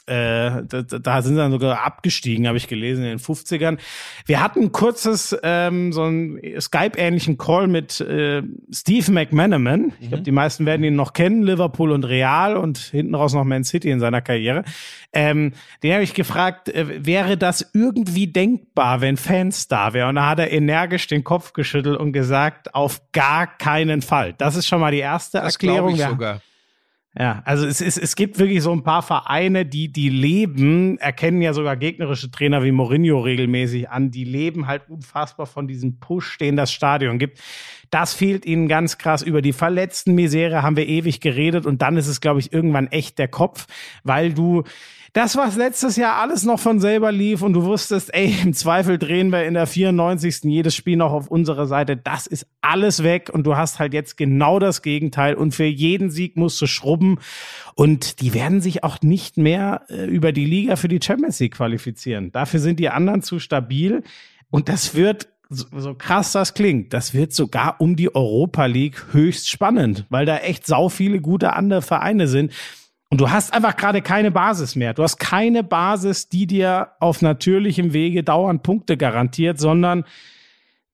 da, 0.06 0.82
da 0.82 1.22
sind 1.22 1.34
sie 1.34 1.40
dann 1.40 1.52
sogar 1.52 1.84
abgestiegen, 1.84 2.48
habe 2.48 2.58
ich 2.58 2.66
gelesen, 2.66 3.04
in 3.04 3.10
den 3.10 3.18
50ern. 3.20 3.78
Wir 4.26 4.42
hatten 4.42 4.62
ein 4.62 4.72
kurzes, 4.72 5.38
ähm, 5.44 5.92
so 5.92 6.02
einen 6.02 6.40
Skype-ähnlichen 6.60 7.38
Call 7.38 7.68
mit 7.68 8.00
äh, 8.00 8.42
Steve 8.72 9.12
McManaman. 9.12 9.92
Ich 10.00 10.08
glaube, 10.08 10.24
die 10.24 10.32
meisten 10.32 10.66
werden 10.66 10.82
ihn 10.82 10.96
noch 10.96 11.12
kennen, 11.12 11.44
Liverpool 11.44 11.92
und 11.92 12.02
Real 12.02 12.56
und 12.56 12.78
hinten 12.78 13.14
raus 13.14 13.34
noch 13.34 13.44
Man 13.44 13.62
City 13.62 13.88
in 13.88 14.00
seiner 14.00 14.20
Karriere. 14.20 14.64
Ähm, 15.12 15.52
den 15.84 15.92
habe 15.92 16.02
ich 16.02 16.14
gefragt, 16.14 16.68
äh, 16.70 17.06
wäre 17.06 17.36
das 17.36 17.70
irgendwie 17.72 18.26
denkbar, 18.26 18.47
wenn 18.74 19.16
Fans 19.16 19.68
da 19.68 19.92
wären? 19.92 20.10
Und 20.10 20.14
da 20.16 20.28
hat 20.28 20.38
er 20.38 20.50
energisch 20.52 21.06
den 21.06 21.24
Kopf 21.24 21.52
geschüttelt 21.52 21.98
und 21.98 22.12
gesagt, 22.12 22.74
auf 22.74 23.00
gar 23.12 23.46
keinen 23.46 24.02
Fall. 24.02 24.34
Das 24.34 24.56
ist 24.56 24.66
schon 24.66 24.80
mal 24.80 24.92
die 24.92 24.98
erste 24.98 25.38
Das 25.38 25.54
Erklärung. 25.54 25.92
ich 25.92 25.98
Wir- 25.98 26.08
sogar. 26.10 26.40
ja, 27.18 27.42
also 27.44 27.66
es, 27.66 27.80
ist, 27.80 27.96
es 27.98 28.14
gibt 28.16 28.38
wirklich 28.38 28.62
so 28.62 28.72
ein 28.72 28.82
paar 28.84 29.02
Vereine, 29.02 29.66
die, 29.66 29.90
die 29.92 30.08
leben, 30.08 30.98
erkennen 30.98 31.42
ja 31.42 31.52
sogar 31.52 31.76
gegnerische 31.76 32.30
Trainer 32.30 32.62
wie 32.62 32.70
Mourinho 32.72 33.18
regelmäßig 33.20 33.90
an, 33.90 34.10
die 34.10 34.24
leben 34.24 34.66
halt 34.66 34.88
unfassbar 34.88 35.46
von 35.46 35.66
diesem 35.66 35.98
Push, 35.98 36.38
den 36.38 36.56
das 36.56 36.72
Stadion 36.72 37.18
gibt. 37.18 37.40
Das 37.90 38.12
fehlt 38.12 38.44
ihnen 38.44 38.68
ganz 38.68 38.98
krass. 38.98 39.22
Über 39.22 39.40
die 39.42 39.54
verletzten 39.54 40.14
Misere 40.14 40.62
haben 40.62 40.76
wir 40.76 40.86
ewig 40.86 41.20
geredet 41.20 41.64
und 41.66 41.80
dann 41.82 41.96
ist 41.96 42.06
es, 42.06 42.20
glaube 42.20 42.38
ich, 42.40 42.52
irgendwann 42.52 42.86
echt 42.88 43.18
der 43.18 43.28
Kopf, 43.28 43.66
weil 44.04 44.34
du 44.34 44.62
das, 45.12 45.36
was 45.36 45.56
letztes 45.56 45.96
Jahr 45.96 46.16
alles 46.16 46.44
noch 46.44 46.60
von 46.60 46.80
selber 46.80 47.12
lief 47.12 47.42
und 47.42 47.52
du 47.52 47.64
wusstest, 47.64 48.12
ey, 48.14 48.34
im 48.42 48.52
Zweifel 48.52 48.98
drehen 48.98 49.30
wir 49.30 49.44
in 49.44 49.54
der 49.54 49.66
94. 49.66 50.44
jedes 50.44 50.74
Spiel 50.74 50.96
noch 50.96 51.12
auf 51.12 51.28
unserer 51.28 51.66
Seite, 51.66 51.96
das 51.96 52.26
ist 52.26 52.46
alles 52.60 53.02
weg 53.02 53.30
und 53.32 53.44
du 53.44 53.56
hast 53.56 53.78
halt 53.78 53.94
jetzt 53.94 54.16
genau 54.16 54.58
das 54.58 54.82
Gegenteil 54.82 55.34
und 55.34 55.54
für 55.54 55.64
jeden 55.64 56.10
Sieg 56.10 56.36
musst 56.36 56.60
du 56.60 56.66
schrubben 56.66 57.18
und 57.74 58.20
die 58.20 58.34
werden 58.34 58.60
sich 58.60 58.84
auch 58.84 59.00
nicht 59.02 59.36
mehr 59.36 59.82
äh, 59.88 60.04
über 60.04 60.32
die 60.32 60.46
Liga 60.46 60.76
für 60.76 60.88
die 60.88 61.00
Champions 61.02 61.40
League 61.40 61.54
qualifizieren. 61.54 62.32
Dafür 62.32 62.60
sind 62.60 62.78
die 62.78 62.90
anderen 62.90 63.22
zu 63.22 63.38
stabil 63.38 64.02
und 64.50 64.68
das 64.68 64.94
wird 64.94 65.28
so, 65.50 65.64
so 65.76 65.94
krass 65.94 66.32
das 66.32 66.52
klingt, 66.52 66.92
das 66.92 67.14
wird 67.14 67.32
sogar 67.32 67.80
um 67.80 67.96
die 67.96 68.14
Europa 68.14 68.66
League 68.66 69.06
höchst 69.12 69.48
spannend, 69.48 70.04
weil 70.10 70.26
da 70.26 70.38
echt 70.38 70.66
sau 70.66 70.88
viele 70.88 71.20
gute 71.20 71.54
andere 71.54 71.80
Vereine 71.80 72.28
sind. 72.28 72.52
Und 73.10 73.20
du 73.20 73.30
hast 73.30 73.54
einfach 73.54 73.76
gerade 73.76 74.02
keine 74.02 74.30
Basis 74.30 74.76
mehr. 74.76 74.92
Du 74.92 75.02
hast 75.02 75.18
keine 75.18 75.64
Basis, 75.64 76.28
die 76.28 76.46
dir 76.46 76.92
auf 77.00 77.22
natürlichem 77.22 77.92
Wege 77.92 78.22
dauernd 78.22 78.62
Punkte 78.62 78.96
garantiert, 78.96 79.58
sondern 79.58 80.04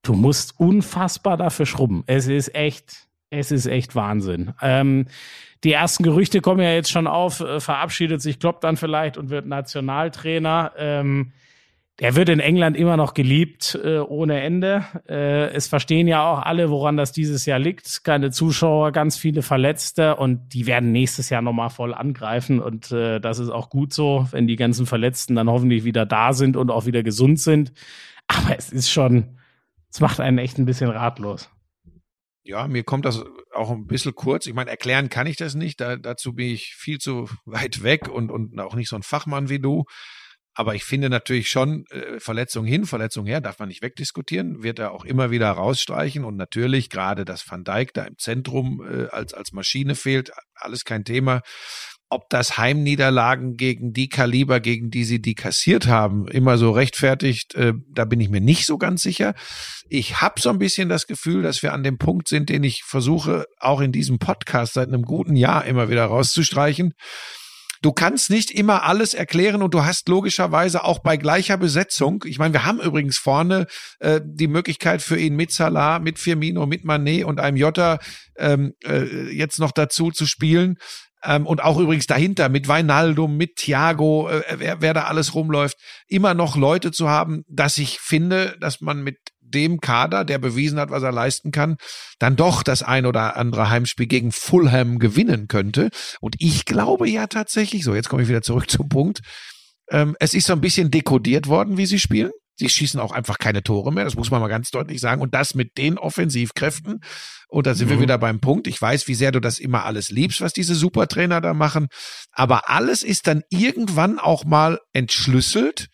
du 0.03 0.13
musst 0.15 0.59
unfassbar 0.61 1.37
dafür 1.37 1.67
schrubben. 1.67 2.05
Es 2.07 2.29
ist 2.29 2.55
echt, 2.55 3.09
es 3.31 3.51
ist 3.51 3.67
echt 3.67 3.97
Wahnsinn. 3.97 4.53
Ähm, 4.63 5.07
die 5.65 5.73
ersten 5.73 6.05
Gerüchte 6.05 6.41
kommen 6.41 6.61
ja 6.61 6.73
jetzt 6.73 6.91
schon 6.91 7.09
auf, 7.09 7.41
äh, 7.41 7.59
verabschiedet 7.59 8.23
sich 8.23 8.39
Klopp 8.39 8.61
dann 8.61 8.77
vielleicht 8.77 9.17
und 9.17 9.31
wird 9.31 9.47
Nationaltrainer. 9.47 10.73
Ähm, 10.77 11.33
der 12.01 12.17
wird 12.17 12.29
in 12.29 12.41
England 12.41 12.77
immer 12.77 12.97
noch 12.97 13.15
geliebt 13.15 13.79
äh, 13.83 13.99
ohne 13.99 14.41
Ende. 14.41 14.85
Äh, 15.09 15.51
es 15.51 15.69
verstehen 15.69 16.09
ja 16.09 16.29
auch 16.29 16.41
alle, 16.41 16.69
woran 16.71 16.97
das 16.97 17.13
dieses 17.13 17.47
Jahr 17.47 17.61
liegt. 17.61 18.03
Keine 18.03 18.33
Zuschauer, 18.33 18.91
ganz 18.91 19.17
viele 19.17 19.43
Verletzte 19.43 20.17
und 20.17 20.55
die 20.55 20.67
werden 20.67 20.91
nächstes 20.91 21.31
Jahr 21.31 21.43
nochmal 21.43 21.71
voll 21.71 21.95
angreifen 21.95 22.61
und 22.61 22.91
äh, 22.91 23.21
das 23.21 23.39
ist 23.39 23.51
auch 23.51 23.71
gut 23.71 23.93
so, 23.93 24.27
wenn 24.33 24.49
die 24.49 24.57
ganzen 24.57 24.87
Verletzten 24.87 25.37
dann 25.37 25.49
hoffentlich 25.49 25.85
wieder 25.85 26.05
da 26.05 26.33
sind 26.33 26.57
und 26.57 26.71
auch 26.71 26.87
wieder 26.87 27.05
gesund 27.05 27.39
sind. 27.39 27.73
Aber 28.27 28.59
es 28.59 28.73
ist 28.73 28.91
schon, 28.91 29.39
es 29.91 30.01
macht 30.01 30.19
einen 30.19 30.39
echt 30.39 30.59
ein 30.59 30.67
bisschen 30.67 30.91
ratlos. 30.91 31.49
Ja, 32.43 32.67
mir 32.67 32.83
kommt 32.83 33.05
das 33.05 33.25
auch 33.55 33.71
ein 33.71 33.87
bisschen 33.87 34.15
kurz. 34.15 34.47
Ich 34.47 34.55
meine, 34.55 34.69
erklären 34.69 35.09
kann 35.09 35.27
ich 35.27 35.37
das 35.37 35.55
nicht. 35.55 35.81
Da, 35.81 35.97
dazu 35.97 36.35
bin 36.35 36.49
ich 36.49 36.75
viel 36.75 36.99
zu 36.99 37.29
weit 37.45 37.83
weg 37.83 38.09
und, 38.09 38.31
und 38.31 38.59
auch 38.59 38.75
nicht 38.75 38.89
so 38.89 38.97
ein 38.97 39.03
Fachmann 39.03 39.49
wie 39.49 39.61
du. 39.61 39.85
Aber 40.55 40.75
ich 40.77 40.85
finde 40.85 41.11
natürlich 41.11 41.51
schon, 41.51 41.85
äh, 41.91 42.21
Verletzung 42.21 42.65
hin, 42.65 42.87
Verletzung 42.87 43.27
her, 43.27 43.41
darf 43.41 43.59
man 43.59 43.69
nicht 43.69 43.83
wegdiskutieren, 43.83 44.63
wird 44.63 44.79
er 44.79 44.93
auch 44.93 45.05
immer 45.05 45.31
wieder 45.31 45.51
rausstreichen. 45.51 46.25
Und 46.25 46.37
natürlich, 46.37 46.91
gerade 46.91 47.25
dass 47.25 47.51
Van 47.51 47.65
Dijk 47.65 47.93
da 47.93 48.05
im 48.05 48.17
Zentrum 48.19 48.81
äh, 48.89 49.09
als, 49.09 49.35
als 49.35 49.53
Maschine 49.53 49.97
fehlt, 49.97 50.31
alles 50.55 50.85
kein 50.85 51.05
Thema. 51.05 51.43
Ob 52.09 52.31
das 52.31 52.57
Heimniederlagen 52.57 53.57
gegen 53.57 53.93
die 53.93 54.09
Kaliber, 54.09 54.61
gegen 54.61 54.91
die 54.91 55.03
sie 55.05 55.21
die 55.21 55.35
kassiert 55.35 55.89
haben, 55.89 56.29
immer 56.29 56.57
so 56.59 56.71
rechtfertigt, 56.71 57.57
äh, 57.57 57.73
da 57.91 58.05
bin 58.05 58.21
ich 58.21 58.29
mir 58.29 58.41
nicht 58.41 58.67
so 58.67 58.79
ganz 58.79 59.03
sicher. 59.03 59.35
Ich 59.89 60.21
habe 60.21 60.41
so 60.41 60.51
ein 60.51 60.59
bisschen 60.59 60.89
das 60.89 61.09
Gefühl, 61.09 61.43
dass 61.43 61.65
wir 61.65 61.73
an 61.73 61.83
dem 61.83 61.99
Punkt 61.99 62.29
sind, 62.29 62.49
den 62.49 62.63
ich 62.63 62.85
versuche, 62.85 63.47
auch 63.59 63.81
in 63.81 63.91
diesem 63.91 64.21
Podcast 64.21 64.75
seit 64.75 64.87
einem 64.87 65.03
guten 65.03 65.35
Jahr 65.35 65.65
immer 65.65 65.89
wieder 65.89 66.05
rauszustreichen 66.05 66.95
du 67.85 67.93
kannst 67.93 68.31
nicht 68.31 68.51
immer 68.51 68.85
alles 68.85 69.13
erklären 69.13 69.61
und 69.61 69.75
du 69.75 69.85
hast 69.85 70.09
logischerweise 70.09 70.85
auch 70.85 71.01
bei 71.01 71.19
gleicher 71.19 71.59
Besetzung, 71.59 72.25
ich 72.27 72.39
meine, 72.39 72.55
wir 72.55 72.65
haben 72.65 72.81
übrigens 72.81 73.19
vorne 73.19 73.67
äh, 73.99 74.23
die 74.25 74.49
Möglichkeit 74.49 75.03
für 75.03 75.19
ihn 75.19 75.37
mit 75.37 75.53
Salah, 75.53 75.99
mit 75.99 76.19
Firmino, 76.19 76.65
mit 76.65 76.85
Manet 76.85 77.25
und 77.25 77.41
einem 77.41 77.59
Jota 77.59 77.99
ähm, 78.39 78.73
äh, 78.85 79.31
jetzt 79.31 79.59
noch 79.59 79.71
dazu 79.71 80.11
zu 80.11 80.25
spielen. 80.25 80.79
Ähm, 81.23 81.47
und 81.47 81.63
auch 81.63 81.79
übrigens 81.79 82.07
dahinter 82.07 82.49
mit 82.49 82.69
Weinaldum, 82.69 83.37
mit 83.37 83.57
Thiago, 83.57 84.31
äh, 84.31 84.43
wer, 84.57 84.81
wer 84.81 84.95
da 84.95 85.05
alles 85.05 85.35
rumläuft, 85.35 85.77
immer 86.07 86.33
noch 86.33 86.57
Leute 86.57 86.91
zu 86.91 87.09
haben, 87.11 87.45
dass 87.49 87.77
ich 87.77 87.99
finde, 87.99 88.57
dass 88.61 88.81
man 88.81 89.03
mit 89.03 89.19
dem 89.55 89.81
Kader, 89.81 90.25
der 90.25 90.39
bewiesen 90.39 90.79
hat, 90.79 90.91
was 90.91 91.03
er 91.03 91.13
leisten 91.13 91.53
kann, 91.53 91.77
dann 92.19 92.37
doch 92.37 92.63
das 92.63 92.83
ein 92.83 93.07
oder 93.07 93.37
andere 93.37 93.71
Heimspiel 93.71 94.07
gegen 94.07 94.33
Fulham 94.33 94.99
gewinnen 94.99 95.49
könnte. 95.49 95.91
Und 96.21 96.35
ich 96.39 96.65
glaube 96.65 97.09
ja 97.09 97.27
tatsächlich, 97.27 97.85
so 97.85 97.95
jetzt 97.95 98.09
komme 98.09 98.23
ich 98.23 98.29
wieder 98.29 98.43
zurück 98.43 98.69
zum 98.71 98.89
Punkt, 98.89 99.21
ähm, 99.91 100.17
es 100.21 100.35
ist 100.35 100.47
so 100.47 100.53
ein 100.53 100.61
bisschen 100.61 100.91
dekodiert 100.91 101.47
worden, 101.47 101.77
wie 101.77 101.87
sie 101.87 101.99
spielen. 101.99 102.33
Sie 102.57 102.69
schießen 102.69 103.01
auch 103.01 103.11
einfach 103.11 103.39
keine 103.39 103.65
Tore 103.65 103.93
mehr, 103.93 104.05
das 104.05 104.15
muss 104.15 104.31
man 104.31 104.41
mal 104.41 104.49
ganz 104.49 104.71
deutlich 104.71 105.01
sagen. 105.01 105.21
Und 105.21 105.35
das 105.35 105.55
mit 105.55 105.77
den 105.77 105.99
Offensivkräften. 105.99 107.01
Und 107.49 107.67
da 107.67 107.75
sind 107.75 107.89
mhm. 107.89 107.93
wir 107.93 108.01
wieder 108.01 108.19
beim 108.19 108.41
Punkt. 108.41 108.69
Ich 108.69 108.81
weiß, 108.81 109.09
wie 109.09 109.15
sehr 109.15 109.33
du 109.33 109.41
das 109.41 109.59
immer 109.59 109.85
alles 109.85 110.11
liebst, 110.11 110.41
was 110.41 110.53
diese 110.53 110.75
Supertrainer 110.75 111.41
da 111.41 111.53
machen. 111.53 111.89
Aber 112.31 112.71
alles 112.71 113.03
ist 113.03 113.27
dann 113.27 113.43
irgendwann 113.51 114.21
auch 114.21 114.45
mal 114.45 114.79
entschlüsselt. 114.93 115.89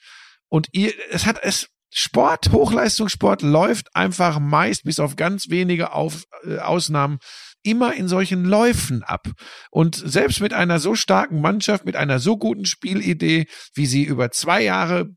Und 0.49 0.69
ihr, 0.73 0.93
es 1.11 1.25
hat, 1.25 1.39
es, 1.43 1.69
Sport, 1.91 2.53
Hochleistungssport 2.53 3.43
läuft 3.43 3.95
einfach 3.95 4.39
meist 4.39 4.85
bis 4.85 5.01
auf 5.01 5.17
ganz 5.17 5.51
wenige 5.51 5.93
auf, 5.93 6.25
äh, 6.45 6.59
Ausnahmen 6.59 7.19
immer 7.63 7.95
in 7.95 8.09
solchen 8.09 8.45
Läufen 8.45 9.03
ab. 9.03 9.29
Und 9.71 9.97
selbst 9.97 10.41
mit 10.41 10.53
einer 10.53 10.79
so 10.79 10.95
starken 10.95 11.41
Mannschaft, 11.41 11.85
mit 11.85 11.97
einer 11.97 12.19
so 12.19 12.39
guten 12.39 12.65
Spielidee, 12.65 13.47
wie 13.75 13.87
sie 13.87 14.05
über 14.05 14.31
zwei 14.31 14.63
Jahre 14.63 15.11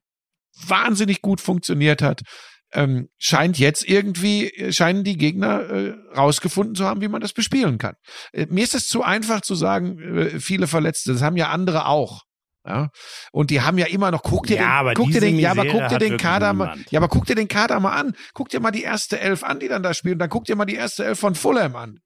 wahnsinnig 0.67 1.21
gut 1.21 1.41
funktioniert 1.41 2.01
hat, 2.01 2.21
ähm, 2.73 3.09
scheint 3.17 3.59
jetzt 3.59 3.87
irgendwie, 3.87 4.71
scheinen 4.71 5.03
die 5.03 5.17
Gegner 5.17 5.61
äh, 5.69 5.93
rausgefunden 6.15 6.75
zu 6.75 6.85
haben, 6.85 7.01
wie 7.01 7.07
man 7.07 7.21
das 7.21 7.33
bespielen 7.33 7.77
kann. 7.77 7.95
Äh, 8.31 8.47
mir 8.49 8.63
ist 8.63 8.75
es 8.75 8.87
zu 8.87 9.03
einfach 9.03 9.41
zu 9.41 9.55
sagen, 9.55 9.99
äh, 9.99 10.39
viele 10.39 10.67
Verletzte, 10.67 11.13
das 11.13 11.21
haben 11.21 11.37
ja 11.37 11.49
andere 11.49 11.85
auch. 11.85 12.23
Ja. 12.65 12.89
Und 13.31 13.49
die 13.49 13.61
haben 13.61 13.77
ja 13.77 13.87
immer 13.87 14.11
noch, 14.11 14.23
guck 14.23 14.47
dir 14.47 14.57
ja, 14.57 14.83
den, 14.83 14.93
guck 14.93 15.11
dir 15.11 15.19
den, 15.19 15.37
ja, 15.37 15.51
aber 15.51 15.65
guck 15.65 15.87
dir 15.89 15.99
den 15.99 16.17
Kader 16.17 16.53
mal, 16.53 16.77
ja, 16.89 16.99
aber 16.99 17.09
guck 17.09 17.25
dir 17.25 17.35
den 17.35 17.47
Kader 17.47 17.79
mal 17.79 17.91
an. 17.91 18.13
Guck 18.33 18.49
dir 18.49 18.59
mal 18.59 18.71
die 18.71 18.83
erste 18.83 19.19
Elf 19.19 19.43
an, 19.43 19.59
die 19.59 19.67
dann 19.67 19.83
da 19.83 19.93
spielen. 19.93 20.17
Dann 20.17 20.29
guck 20.29 20.45
dir 20.45 20.55
mal 20.55 20.65
die 20.65 20.75
erste 20.75 21.03
Elf 21.03 21.19
von 21.19 21.35
Fulham 21.35 21.75
an. 21.75 21.99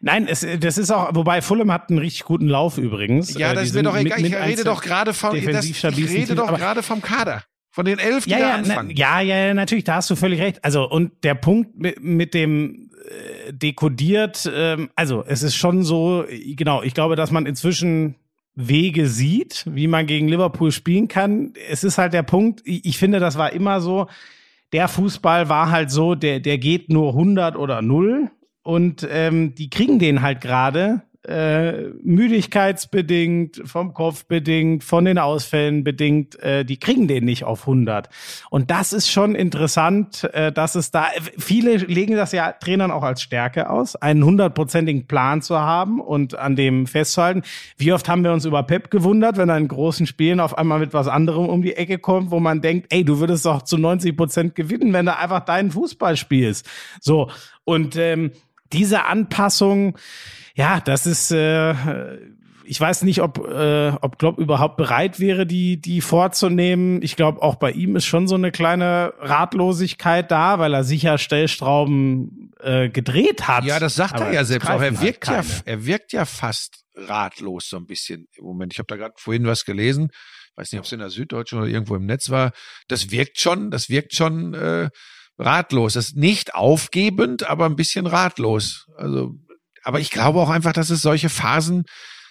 Nein, 0.00 0.28
es, 0.28 0.46
das 0.60 0.78
ist 0.78 0.92
auch, 0.92 1.14
wobei 1.14 1.42
Fulham 1.42 1.72
hat 1.72 1.90
einen 1.90 1.98
richtig 1.98 2.24
guten 2.24 2.46
Lauf 2.46 2.78
übrigens. 2.78 3.34
Ja, 3.34 3.52
das 3.52 3.64
ist 3.64 3.74
mir 3.74 3.82
doch 3.82 3.96
egal. 3.96 4.24
ich 4.24 4.34
rede 4.34 4.62
doch 4.62 4.80
gerade 4.80 5.12
vom, 5.12 5.34
das, 5.44 5.64
ich 5.64 5.84
rede 5.84 6.36
doch 6.36 6.56
gerade 6.56 6.82
vom 6.82 7.02
Kader. 7.02 7.42
Von 7.70 7.84
den 7.84 7.98
elf, 7.98 8.24
die 8.24 8.30
ja, 8.30 8.38
da 8.38 8.48
ja, 8.48 8.54
anfangen. 8.54 8.92
Na, 8.96 9.20
ja, 9.20 9.20
ja, 9.20 9.54
natürlich, 9.54 9.84
da 9.84 9.96
hast 9.96 10.10
du 10.10 10.16
völlig 10.16 10.40
recht. 10.40 10.64
Also, 10.64 10.88
und 10.88 11.22
der 11.22 11.34
Punkt 11.34 11.76
mit, 11.76 12.02
mit 12.02 12.34
dem 12.34 12.90
äh, 13.08 13.52
dekodiert, 13.52 14.50
ähm, 14.52 14.90
also 14.96 15.22
es 15.26 15.42
ist 15.42 15.54
schon 15.54 15.82
so, 15.84 16.24
genau, 16.28 16.82
ich 16.82 16.94
glaube, 16.94 17.14
dass 17.14 17.30
man 17.30 17.46
inzwischen 17.46 18.16
Wege 18.60 19.06
sieht, 19.06 19.64
wie 19.70 19.86
man 19.86 20.06
gegen 20.06 20.26
Liverpool 20.26 20.72
spielen 20.72 21.06
kann. 21.06 21.52
Es 21.70 21.84
ist 21.84 21.96
halt 21.96 22.12
der 22.12 22.24
Punkt, 22.24 22.60
ich 22.64 22.98
finde, 22.98 23.20
das 23.20 23.38
war 23.38 23.52
immer 23.52 23.80
so, 23.80 24.08
der 24.72 24.88
Fußball 24.88 25.48
war 25.48 25.70
halt 25.70 25.92
so, 25.92 26.16
der, 26.16 26.40
der 26.40 26.58
geht 26.58 26.90
nur 26.90 27.10
100 27.10 27.54
oder 27.56 27.82
0 27.82 28.32
und 28.62 29.06
ähm, 29.08 29.54
die 29.54 29.70
kriegen 29.70 30.00
den 30.00 30.22
halt 30.22 30.40
gerade 30.40 31.02
äh, 31.24 31.88
müdigkeitsbedingt, 32.02 33.62
vom 33.64 33.92
Kopf 33.92 34.24
bedingt, 34.26 34.84
von 34.84 35.04
den 35.04 35.18
Ausfällen 35.18 35.82
bedingt, 35.82 36.40
äh, 36.42 36.64
die 36.64 36.78
kriegen 36.78 37.08
den 37.08 37.24
nicht 37.24 37.44
auf 37.44 37.62
100. 37.62 38.08
Und 38.50 38.70
das 38.70 38.92
ist 38.92 39.10
schon 39.10 39.34
interessant, 39.34 40.24
äh, 40.32 40.52
dass 40.52 40.74
es 40.74 40.90
da, 40.90 41.08
viele 41.36 41.76
legen 41.76 42.14
das 42.14 42.32
ja 42.32 42.52
Trainern 42.52 42.90
auch 42.90 43.02
als 43.02 43.20
Stärke 43.20 43.68
aus, 43.68 43.96
einen 43.96 44.24
hundertprozentigen 44.24 45.06
Plan 45.06 45.42
zu 45.42 45.58
haben 45.58 46.00
und 46.00 46.38
an 46.38 46.56
dem 46.56 46.86
festzuhalten. 46.86 47.42
Wie 47.76 47.92
oft 47.92 48.08
haben 48.08 48.22
wir 48.22 48.32
uns 48.32 48.44
über 48.44 48.62
Pep 48.62 48.90
gewundert, 48.90 49.36
wenn 49.36 49.48
er 49.48 49.58
in 49.58 49.68
großen 49.68 50.06
Spielen 50.06 50.40
auf 50.40 50.56
einmal 50.56 50.78
mit 50.78 50.94
was 50.94 51.08
anderem 51.08 51.46
um 51.46 51.62
die 51.62 51.74
Ecke 51.76 51.98
kommt, 51.98 52.30
wo 52.30 52.38
man 52.38 52.62
denkt, 52.62 52.86
ey, 52.90 53.04
du 53.04 53.18
würdest 53.18 53.44
doch 53.44 53.62
zu 53.62 53.76
90 53.76 54.16
Prozent 54.16 54.54
gewinnen, 54.54 54.92
wenn 54.92 55.06
du 55.06 55.16
einfach 55.16 55.40
deinen 55.40 55.72
Fußball 55.72 56.16
spielst. 56.16 56.66
So. 57.00 57.30
Und 57.64 57.96
ähm, 57.96 58.30
diese 58.72 59.04
Anpassung, 59.04 59.98
ja, 60.58 60.80
das 60.80 61.06
ist, 61.06 61.30
äh, 61.30 61.72
ich 62.64 62.80
weiß 62.80 63.02
nicht, 63.02 63.22
ob, 63.22 63.38
äh, 63.46 63.90
ob 64.00 64.18
Klopp 64.18 64.38
überhaupt 64.38 64.76
bereit 64.76 65.20
wäre, 65.20 65.46
die, 65.46 65.80
die 65.80 66.00
vorzunehmen. 66.00 67.00
Ich 67.00 67.14
glaube, 67.14 67.40
auch 67.42 67.54
bei 67.54 67.70
ihm 67.70 67.94
ist 67.94 68.06
schon 68.06 68.26
so 68.26 68.34
eine 68.34 68.50
kleine 68.50 69.14
Ratlosigkeit 69.20 70.32
da, 70.32 70.58
weil 70.58 70.74
er 70.74 70.82
sicher 70.82 71.16
Stellstrauben 71.16 72.52
äh, 72.58 72.88
gedreht 72.88 73.46
hat. 73.46 73.62
Ja, 73.66 73.78
das 73.78 73.94
sagt 73.94 74.18
er 74.18 74.32
ja 74.32 74.44
selbst 74.44 74.68
auch. 74.68 74.82
Er 74.82 75.00
wirkt 75.00 75.28
halt 75.28 75.46
ja, 75.46 75.54
er 75.64 75.86
wirkt 75.86 76.12
ja 76.12 76.24
fast 76.24 76.82
ratlos 76.96 77.68
so 77.68 77.76
ein 77.76 77.86
bisschen 77.86 78.26
im 78.36 78.44
Moment. 78.44 78.72
Ich 78.72 78.80
habe 78.80 78.88
da 78.88 78.96
gerade 78.96 79.14
vorhin 79.16 79.46
was 79.46 79.64
gelesen. 79.64 80.10
Weiß 80.56 80.72
nicht, 80.72 80.80
ob 80.80 80.86
es 80.86 80.92
in 80.92 80.98
der 80.98 81.10
Süddeutschen 81.10 81.60
oder 81.60 81.68
irgendwo 81.68 81.94
im 81.94 82.04
Netz 82.04 82.30
war. 82.30 82.50
Das 82.88 83.12
wirkt 83.12 83.38
schon, 83.38 83.70
das 83.70 83.90
wirkt 83.90 84.12
schon 84.12 84.54
äh, 84.54 84.90
ratlos. 85.38 85.92
Das 85.92 86.08
ist 86.08 86.16
nicht 86.16 86.56
aufgebend, 86.56 87.48
aber 87.48 87.66
ein 87.66 87.76
bisschen 87.76 88.08
ratlos. 88.08 88.88
Also 88.96 89.36
aber 89.82 90.00
ich 90.00 90.10
glaube 90.10 90.40
auch 90.40 90.50
einfach, 90.50 90.72
dass 90.72 90.90
es 90.90 91.02
solche 91.02 91.28
Phasen 91.28 91.84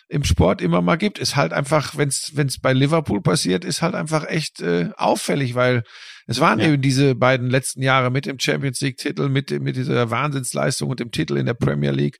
im 0.10 0.24
Sport 0.24 0.62
immer 0.62 0.82
mal 0.82 0.95
gibt. 0.95 1.20
Ist 1.20 1.36
halt 1.36 1.54
einfach, 1.54 1.98
wenn 1.98 2.10
es 2.10 2.60
bei 2.62 2.74
Liverpool 2.74 3.22
passiert, 3.22 3.66
ist 3.66 3.82
halt 3.82 3.95
einfach 3.95 4.26
echt 4.26 4.62
äh, 4.62 4.89
auffällig, 4.95 5.56
weil 5.56 5.84
es 6.28 6.39
waren 6.39 6.60
ja. 6.60 6.68
eben 6.68 6.82
diese 6.82 7.16
beiden 7.16 7.50
letzten 7.50 7.82
Jahre 7.82 8.12
mit 8.12 8.26
dem 8.26 8.39
Champions 8.39 8.82
League 8.82 8.98
Titel, 8.98 9.30
mit 9.30 9.50
mit 9.62 9.76
dieser 9.76 10.10
Wahnsinnsleistung 10.10 10.89
und 10.89 11.00
dem 11.00 11.12
Titel 11.12 11.38
in 11.38 11.45
der 11.45 11.54
Premier 11.54 11.91
League. 11.91 12.18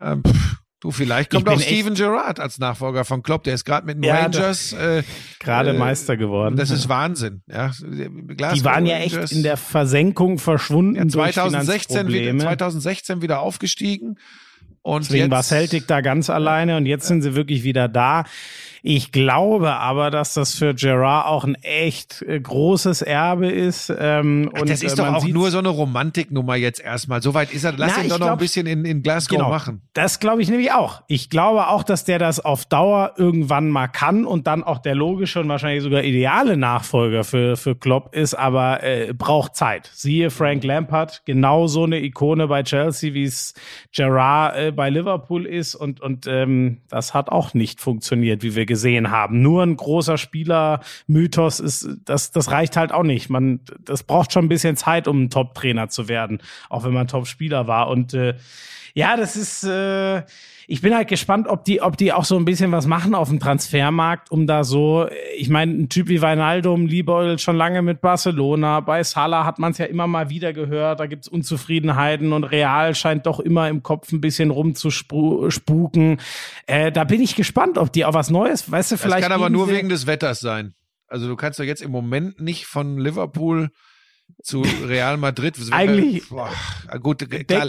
Ähm, 0.00 0.22
pff, 0.26 0.56
du, 0.80 0.90
vielleicht 0.90 1.30
kommt 1.30 1.48
auch 1.48 1.60
Steven 1.60 1.94
Gerrard 1.94 2.40
als 2.40 2.58
Nachfolger 2.58 3.04
von 3.04 3.22
Klopp. 3.22 3.44
Der 3.44 3.54
ist 3.54 3.64
gerade 3.64 3.86
mit 3.86 3.96
den 3.96 4.04
ja, 4.04 4.20
Rangers 4.20 4.72
äh, 4.72 5.02
gerade 5.38 5.70
äh, 5.70 5.78
Meister 5.78 6.16
geworden. 6.16 6.56
Das 6.56 6.70
ist 6.70 6.88
Wahnsinn. 6.88 7.42
Ja, 7.46 7.70
Glasgow 7.78 8.58
die 8.58 8.64
waren 8.64 8.86
ja 8.86 8.98
echt 8.98 9.32
in 9.32 9.42
der 9.42 9.56
Versenkung 9.56 10.38
verschwunden. 10.38 10.96
Ja, 10.96 11.08
2016, 11.08 12.08
wieder, 12.08 12.38
2016 12.38 13.22
wieder 13.22 13.40
aufgestiegen. 13.40 14.16
Und 14.82 15.04
Deswegen 15.04 15.24
jetzt, 15.24 15.30
war 15.30 15.42
Celtic 15.42 15.86
da 15.86 16.00
ganz 16.00 16.30
alleine 16.30 16.76
und 16.76 16.86
jetzt 16.86 17.06
sind 17.06 17.22
sie 17.22 17.34
wirklich 17.34 17.64
wieder 17.64 17.88
da. 17.88 18.24
Ich 18.82 19.12
glaube 19.12 19.72
aber, 19.74 20.10
dass 20.10 20.34
das 20.34 20.54
für 20.54 20.74
Gerard 20.74 21.26
auch 21.26 21.44
ein 21.44 21.54
echt 21.56 22.22
äh, 22.22 22.40
großes 22.40 23.02
Erbe 23.02 23.48
ist. 23.48 23.92
Ähm, 23.98 24.50
Ach, 24.54 24.60
und 24.62 24.70
das 24.70 24.82
ist 24.82 24.94
äh, 24.94 24.96
doch 24.96 25.14
auch 25.14 25.24
nur 25.26 25.50
so 25.50 25.58
eine 25.58 25.68
Romantiknummer 25.68 26.56
jetzt 26.56 26.80
erstmal. 26.80 27.22
Soweit 27.22 27.52
ist 27.52 27.64
er. 27.64 27.72
Lass 27.76 27.92
Na, 27.96 28.02
ihn 28.02 28.08
doch 28.08 28.16
ich 28.16 28.20
noch 28.20 28.26
ein 28.26 28.30
glaub- 28.30 28.38
bisschen 28.38 28.66
in, 28.66 28.84
in 28.84 29.02
Glasgow 29.02 29.36
Genau. 29.38 29.50
machen. 29.50 29.82
Das 29.92 30.18
glaube 30.20 30.42
ich 30.42 30.48
nämlich 30.48 30.72
auch. 30.72 31.02
Ich 31.08 31.30
glaube 31.30 31.68
auch, 31.68 31.82
dass 31.82 32.04
der 32.04 32.18
das 32.18 32.40
auf 32.40 32.64
Dauer 32.64 33.12
irgendwann 33.16 33.68
mal 33.68 33.88
kann 33.88 34.24
und 34.24 34.46
dann 34.46 34.62
auch 34.62 34.78
der 34.78 34.94
logische 34.94 35.40
und 35.40 35.48
wahrscheinlich 35.48 35.82
sogar 35.82 36.02
ideale 36.02 36.56
Nachfolger 36.56 37.24
für, 37.24 37.56
für 37.56 37.74
Klopp 37.76 38.14
ist, 38.14 38.34
aber 38.34 38.82
äh, 38.82 39.12
braucht 39.12 39.56
Zeit. 39.56 39.90
Siehe 39.94 40.30
Frank 40.30 40.64
Lampard, 40.64 41.22
genau 41.26 41.66
so 41.66 41.84
eine 41.84 42.00
Ikone 42.02 42.48
bei 42.48 42.62
Chelsea, 42.62 43.14
wie 43.14 43.24
es 43.24 43.54
Gerrard 43.94 44.56
äh, 44.56 44.72
bei 44.72 44.90
Liverpool 44.90 45.46
ist 45.46 45.74
und, 45.74 46.00
und 46.00 46.26
ähm, 46.26 46.78
das 46.88 47.14
hat 47.14 47.28
auch 47.28 47.54
nicht 47.54 47.80
funktioniert, 47.80 48.42
wie 48.42 48.54
wir 48.54 48.66
gesehen 48.70 49.10
haben. 49.10 49.42
Nur 49.42 49.64
ein 49.64 49.76
großer 49.76 50.16
Spieler-Mythos 50.16 51.58
ist, 51.58 51.88
das, 52.04 52.30
das 52.30 52.50
reicht 52.52 52.76
halt 52.76 52.92
auch 52.92 53.02
nicht. 53.02 53.28
Man, 53.28 53.60
das 53.84 54.04
braucht 54.04 54.32
schon 54.32 54.44
ein 54.44 54.48
bisschen 54.48 54.76
Zeit, 54.76 55.08
um 55.08 55.24
ein 55.24 55.30
Top-Trainer 55.30 55.88
zu 55.88 56.08
werden, 56.08 56.40
auch 56.68 56.84
wenn 56.84 56.94
man 56.94 57.08
Top-Spieler 57.08 57.66
war 57.66 57.88
und 57.88 58.14
äh, 58.14 58.36
ja, 58.94 59.16
das 59.16 59.36
ist. 59.36 59.64
Äh, 59.64 60.22
ich 60.72 60.80
bin 60.82 60.94
halt 60.94 61.08
gespannt, 61.08 61.48
ob 61.48 61.64
die, 61.64 61.82
ob 61.82 61.96
die 61.96 62.12
auch 62.12 62.24
so 62.24 62.36
ein 62.36 62.44
bisschen 62.44 62.70
was 62.70 62.86
machen 62.86 63.16
auf 63.16 63.28
dem 63.28 63.40
Transfermarkt, 63.40 64.30
um 64.30 64.46
da 64.46 64.62
so. 64.62 65.08
Ich 65.36 65.48
meine, 65.48 65.72
ein 65.72 65.88
Typ 65.88 66.06
wie 66.08 66.22
Weinaldum 66.22 66.86
liebäugelt 66.86 67.40
schon 67.40 67.56
lange 67.56 67.82
mit 67.82 68.00
Barcelona. 68.00 68.78
Bei 68.78 69.02
Salah 69.02 69.44
hat 69.44 69.58
man 69.58 69.72
es 69.72 69.78
ja 69.78 69.86
immer 69.86 70.06
mal 70.06 70.30
wieder 70.30 70.52
gehört. 70.52 71.00
Da 71.00 71.06
gibt's 71.06 71.26
Unzufriedenheiten 71.26 72.32
und 72.32 72.44
Real 72.44 72.94
scheint 72.94 73.26
doch 73.26 73.40
immer 73.40 73.68
im 73.68 73.82
Kopf 73.82 74.12
ein 74.12 74.20
bisschen 74.20 74.50
rumzuspuken. 74.50 76.20
Äh, 76.66 76.92
da 76.92 77.02
bin 77.02 77.20
ich 77.20 77.34
gespannt, 77.34 77.76
ob 77.76 77.92
die 77.92 78.04
auch 78.04 78.14
was 78.14 78.30
Neues. 78.30 78.70
Weißt 78.70 78.92
du, 78.92 78.94
Das 78.94 79.02
vielleicht 79.02 79.22
kann 79.22 79.32
aber 79.32 79.50
nur 79.50 79.68
wegen 79.70 79.88
des 79.88 80.06
Wetters 80.06 80.38
sein. 80.40 80.74
Also 81.08 81.26
du 81.26 81.34
kannst 81.34 81.58
doch 81.58 81.64
jetzt 81.64 81.82
im 81.82 81.90
Moment 81.90 82.40
nicht 82.40 82.66
von 82.66 82.96
Liverpool 82.96 83.70
zu 84.42 84.62
Real 84.86 85.16
Madrid. 85.16 85.56
Eigentlich- 85.72 86.28
Boah, 86.28 86.50
gut, 87.02 87.28
klar. 87.28 87.68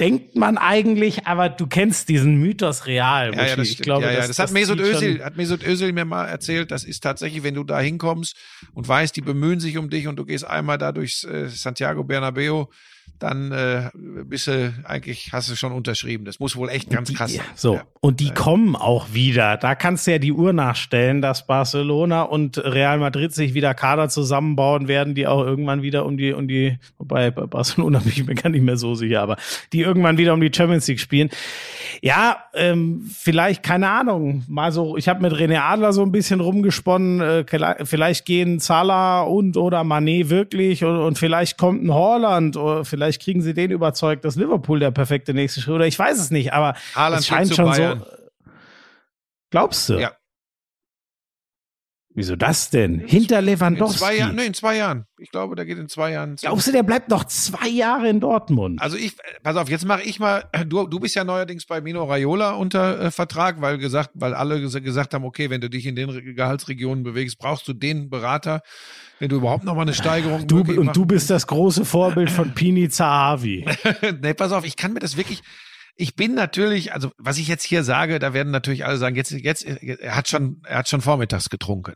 Denkt 0.00 0.36
man 0.36 0.58
eigentlich, 0.58 1.26
aber 1.26 1.48
du 1.48 1.66
kennst 1.66 2.08
diesen 2.08 2.36
Mythos 2.38 2.86
real. 2.86 3.34
Ja, 3.34 3.46
ja, 3.46 3.56
das 3.56 3.68
ich 3.68 3.78
glaube, 3.78 4.06
ja, 4.06 4.12
ja. 4.12 4.18
das, 4.18 4.28
Das, 4.28 4.38
hat 4.38 4.50
Mesut 4.52 4.80
Özil, 4.80 5.22
hat 5.24 5.36
Mesut 5.36 5.64
Özil 5.66 5.92
mir 5.92 6.04
mal 6.04 6.26
erzählt. 6.26 6.70
Das 6.70 6.84
ist 6.84 7.02
tatsächlich, 7.02 7.42
wenn 7.42 7.54
du 7.54 7.64
da 7.64 7.80
hinkommst 7.80 8.36
und 8.74 8.86
weißt, 8.86 9.14
die 9.16 9.20
bemühen 9.20 9.60
sich 9.60 9.78
um 9.78 9.90
dich 9.90 10.08
und 10.08 10.16
du 10.16 10.24
gehst 10.24 10.46
einmal 10.46 10.78
da 10.78 10.92
durchs 10.92 11.24
äh, 11.24 11.48
Santiago 11.48 12.04
Bernabeo, 12.04 12.70
dann 13.18 13.52
äh, 13.52 13.90
bist 13.94 14.46
du 14.46 14.72
eigentlich, 14.84 15.30
hast 15.32 15.50
du 15.50 15.56
schon 15.56 15.72
unterschrieben. 15.72 16.24
Das 16.24 16.38
muss 16.38 16.56
wohl 16.56 16.68
echt 16.68 16.90
ganz 16.90 17.08
die, 17.08 17.14
krass 17.14 17.32
sein. 17.34 17.44
So, 17.54 17.74
Ja. 17.76 17.82
und 18.00 18.20
die 18.20 18.30
kommen 18.30 18.76
auch 18.76 19.08
wieder. 19.12 19.56
Da 19.56 19.74
kannst 19.74 20.06
du 20.06 20.12
ja 20.12 20.18
die 20.18 20.32
Uhr 20.32 20.52
nachstellen, 20.52 21.20
dass 21.22 21.46
Barcelona 21.46 22.22
und 22.22 22.58
Real 22.58 22.98
Madrid 22.98 23.32
sich 23.32 23.54
wieder 23.54 23.74
Kader 23.74 24.08
zusammenbauen 24.08 24.88
werden, 24.88 25.14
die 25.14 25.26
auch 25.26 25.44
irgendwann 25.44 25.82
wieder 25.82 26.06
um 26.06 26.16
die, 26.16 26.32
um 26.32 26.46
die, 26.48 26.78
wobei 26.98 27.30
bei 27.30 27.46
Barcelona 27.46 27.98
bin 28.04 28.12
ich 28.12 28.26
mir 28.26 28.34
gar 28.34 28.50
nicht 28.50 28.62
mehr 28.62 28.76
so 28.76 28.94
sicher, 28.94 29.22
aber 29.22 29.36
die 29.72 29.80
irgendwann 29.80 30.18
wieder 30.18 30.34
um 30.34 30.40
die 30.40 30.50
Champions 30.54 30.86
League 30.86 31.00
spielen. 31.00 31.30
Ja, 32.02 32.36
ähm, 32.54 33.10
vielleicht, 33.12 33.62
keine 33.62 33.88
Ahnung, 33.88 34.44
mal 34.48 34.70
so, 34.72 34.96
ich 34.96 35.08
habe 35.08 35.22
mit 35.22 35.32
René 35.32 35.60
Adler 35.60 35.92
so 35.92 36.02
ein 36.02 36.12
bisschen 36.12 36.40
rumgesponnen, 36.40 37.20
äh, 37.20 37.84
vielleicht 37.84 38.24
gehen 38.26 38.58
Salah 38.60 39.22
und 39.22 39.56
oder 39.56 39.80
Mané 39.80 40.28
wirklich 40.28 40.84
und, 40.84 40.96
und 40.98 41.18
vielleicht 41.18 41.58
kommt 41.58 41.82
ein 41.82 41.92
Holland 41.92 42.56
oder 42.56 42.84
vielleicht 42.84 43.07
kriegen 43.18 43.40
sie 43.40 43.54
den 43.54 43.70
überzeugt, 43.70 44.24
dass 44.24 44.36
Liverpool 44.36 44.78
der 44.80 44.90
perfekte 44.90 45.32
nächste 45.32 45.60
Schritt 45.62 45.74
oder 45.74 45.86
ich 45.86 45.98
weiß 45.98 46.18
es 46.20 46.30
nicht, 46.30 46.52
aber 46.52 46.74
Haaland 46.94 47.20
es 47.20 47.26
scheint 47.26 47.54
schon 47.54 47.64
Bayern. 47.64 48.00
so. 48.00 48.06
Glaubst 49.50 49.88
du? 49.88 49.94
Ja. 49.98 50.12
Wieso 52.14 52.34
das 52.34 52.70
denn? 52.70 52.98
Hinter 52.98 53.38
In 53.38 53.44
Lewandowski. 53.44 53.98
zwei 53.98 54.16
Jahren, 54.16 54.34
nee, 54.34 54.46
in 54.46 54.54
zwei 54.54 54.76
Jahren. 54.76 55.04
Ich 55.18 55.30
glaube, 55.30 55.54
der 55.54 55.64
geht 55.66 55.78
in 55.78 55.88
zwei 55.88 56.10
Jahren. 56.12 56.34
Glaubst 56.34 56.66
du, 56.66 56.72
der 56.72 56.82
bleibt 56.82 57.10
noch 57.10 57.22
zwei 57.24 57.68
Jahre 57.68 58.08
in 58.08 58.18
Dortmund? 58.18 58.82
Also 58.82 58.96
ich, 58.96 59.14
pass 59.44 59.56
auf, 59.56 59.68
jetzt 59.70 59.84
mache 59.84 60.02
ich 60.02 60.18
mal, 60.18 60.44
du, 60.66 60.88
du 60.88 60.98
bist 60.98 61.14
ja 61.14 61.22
neuerdings 61.22 61.64
bei 61.66 61.80
Mino 61.80 62.02
Raiola 62.04 62.52
unter 62.52 63.00
äh, 63.00 63.10
Vertrag, 63.12 63.60
weil 63.60 63.78
gesagt, 63.78 64.10
weil 64.14 64.34
alle 64.34 64.56
ges- 64.56 64.80
gesagt 64.80 65.14
haben, 65.14 65.24
okay, 65.24 65.48
wenn 65.48 65.60
du 65.60 65.70
dich 65.70 65.86
in 65.86 65.94
den 65.94 66.10
Re- 66.10 66.34
Gehaltsregionen 66.34 67.04
bewegst, 67.04 67.38
brauchst 67.38 67.68
du 67.68 67.72
den 67.72 68.10
Berater, 68.10 68.62
wenn 69.18 69.28
du 69.28 69.36
überhaupt 69.36 69.64
noch 69.64 69.74
mal 69.74 69.82
eine 69.82 69.94
Steigerung 69.94 70.46
Du, 70.46 70.58
und 70.60 70.76
machen 70.76 70.92
du 70.92 71.06
bist 71.06 71.30
das 71.30 71.46
große 71.46 71.84
Vorbild 71.84 72.30
von 72.30 72.54
Pini 72.54 72.88
Zahavi. 72.88 73.66
nee, 74.20 74.34
pass 74.34 74.52
auf, 74.52 74.64
ich 74.64 74.76
kann 74.76 74.92
mir 74.92 75.00
das 75.00 75.16
wirklich. 75.16 75.42
Ich 75.96 76.14
bin 76.14 76.34
natürlich, 76.34 76.92
also 76.92 77.10
was 77.18 77.38
ich 77.38 77.48
jetzt 77.48 77.64
hier 77.64 77.82
sage, 77.82 78.20
da 78.20 78.32
werden 78.32 78.52
natürlich 78.52 78.84
alle 78.84 78.98
sagen, 78.98 79.16
jetzt, 79.16 79.32
jetzt, 79.32 79.64
er 79.64 80.14
hat 80.14 80.28
schon, 80.28 80.62
er 80.64 80.78
hat 80.78 80.88
schon 80.88 81.00
vormittags 81.00 81.48
getrunken. 81.50 81.94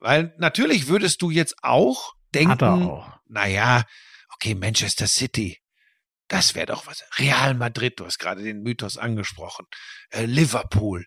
Weil 0.00 0.34
natürlich 0.38 0.88
würdest 0.88 1.22
du 1.22 1.30
jetzt 1.30 1.54
auch 1.62 2.14
denken, 2.34 2.50
Hat 2.50 2.62
er 2.62 2.74
auch. 2.74 3.12
naja, 3.28 3.84
okay, 4.34 4.54
Manchester 4.56 5.06
City, 5.06 5.58
das 6.28 6.56
wäre 6.56 6.66
doch 6.66 6.88
was. 6.88 7.04
Real 7.18 7.54
Madrid, 7.54 8.00
du 8.00 8.04
hast 8.06 8.18
gerade 8.18 8.42
den 8.42 8.62
Mythos 8.62 8.96
angesprochen. 8.98 9.66
Äh, 10.10 10.24
Liverpool. 10.26 11.06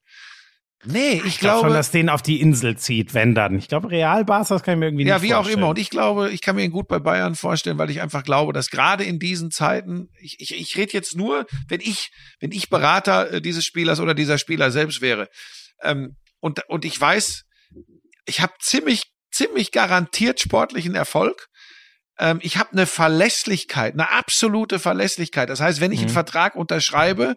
Nee, 0.85 1.15
ich, 1.17 1.25
Ich 1.25 1.39
glaube 1.39 1.67
schon, 1.67 1.73
dass 1.73 1.91
den 1.91 2.07
auf 2.09 2.21
die 2.21 2.39
Insel 2.39 2.77
zieht, 2.77 3.13
wenn 3.13 3.35
dann. 3.35 3.57
Ich 3.57 3.67
glaube, 3.67 3.91
Real 3.91 4.23
Barca, 4.23 4.53
das 4.55 4.63
kann 4.63 4.75
ich 4.75 4.79
mir 4.79 4.85
irgendwie 4.87 5.05
ja, 5.05 5.15
nicht 5.15 5.23
wie 5.23 5.33
auch 5.33 5.39
vorstellen. 5.39 5.57
immer. 5.59 5.69
Und 5.69 5.77
ich 5.79 5.89
glaube, 5.89 6.29
ich 6.29 6.41
kann 6.41 6.55
mir 6.55 6.63
ihn 6.63 6.71
gut 6.71 6.87
bei 6.87 6.99
Bayern 6.99 7.35
vorstellen, 7.35 7.77
weil 7.77 7.89
ich 7.89 8.01
einfach 8.01 8.23
glaube, 8.23 8.53
dass 8.53 8.69
gerade 8.69 9.03
in 9.03 9.19
diesen 9.19 9.51
Zeiten, 9.51 10.07
ich, 10.21 10.39
ich, 10.39 10.55
ich 10.55 10.77
rede 10.77 10.93
jetzt 10.93 11.17
nur, 11.17 11.45
wenn 11.67 11.81
ich, 11.81 12.11
wenn 12.39 12.51
ich 12.53 12.69
Berater 12.69 13.33
äh, 13.33 13.41
dieses 13.41 13.65
Spielers 13.65 13.99
oder 13.99 14.13
dieser 14.13 14.37
Spieler 14.37 14.71
selbst 14.71 15.01
wäre. 15.01 15.27
Ähm, 15.81 16.15
und, 16.39 16.61
und 16.69 16.85
ich 16.85 16.99
weiß, 16.99 17.43
ich 18.25 18.39
habe 18.39 18.53
ziemlich, 18.61 19.03
ziemlich 19.31 19.71
garantiert 19.73 20.39
sportlichen 20.39 20.95
Erfolg. 20.95 21.47
Ähm, 22.17 22.39
ich 22.41 22.55
habe 22.57 22.71
eine 22.71 22.85
Verlässlichkeit, 22.85 23.93
eine 23.95 24.11
absolute 24.11 24.79
Verlässlichkeit. 24.79 25.49
Das 25.49 25.59
heißt, 25.59 25.81
wenn 25.81 25.91
ich 25.91 25.99
einen 25.99 26.09
Mhm. 26.09 26.13
Vertrag 26.13 26.55
unterschreibe, 26.55 27.35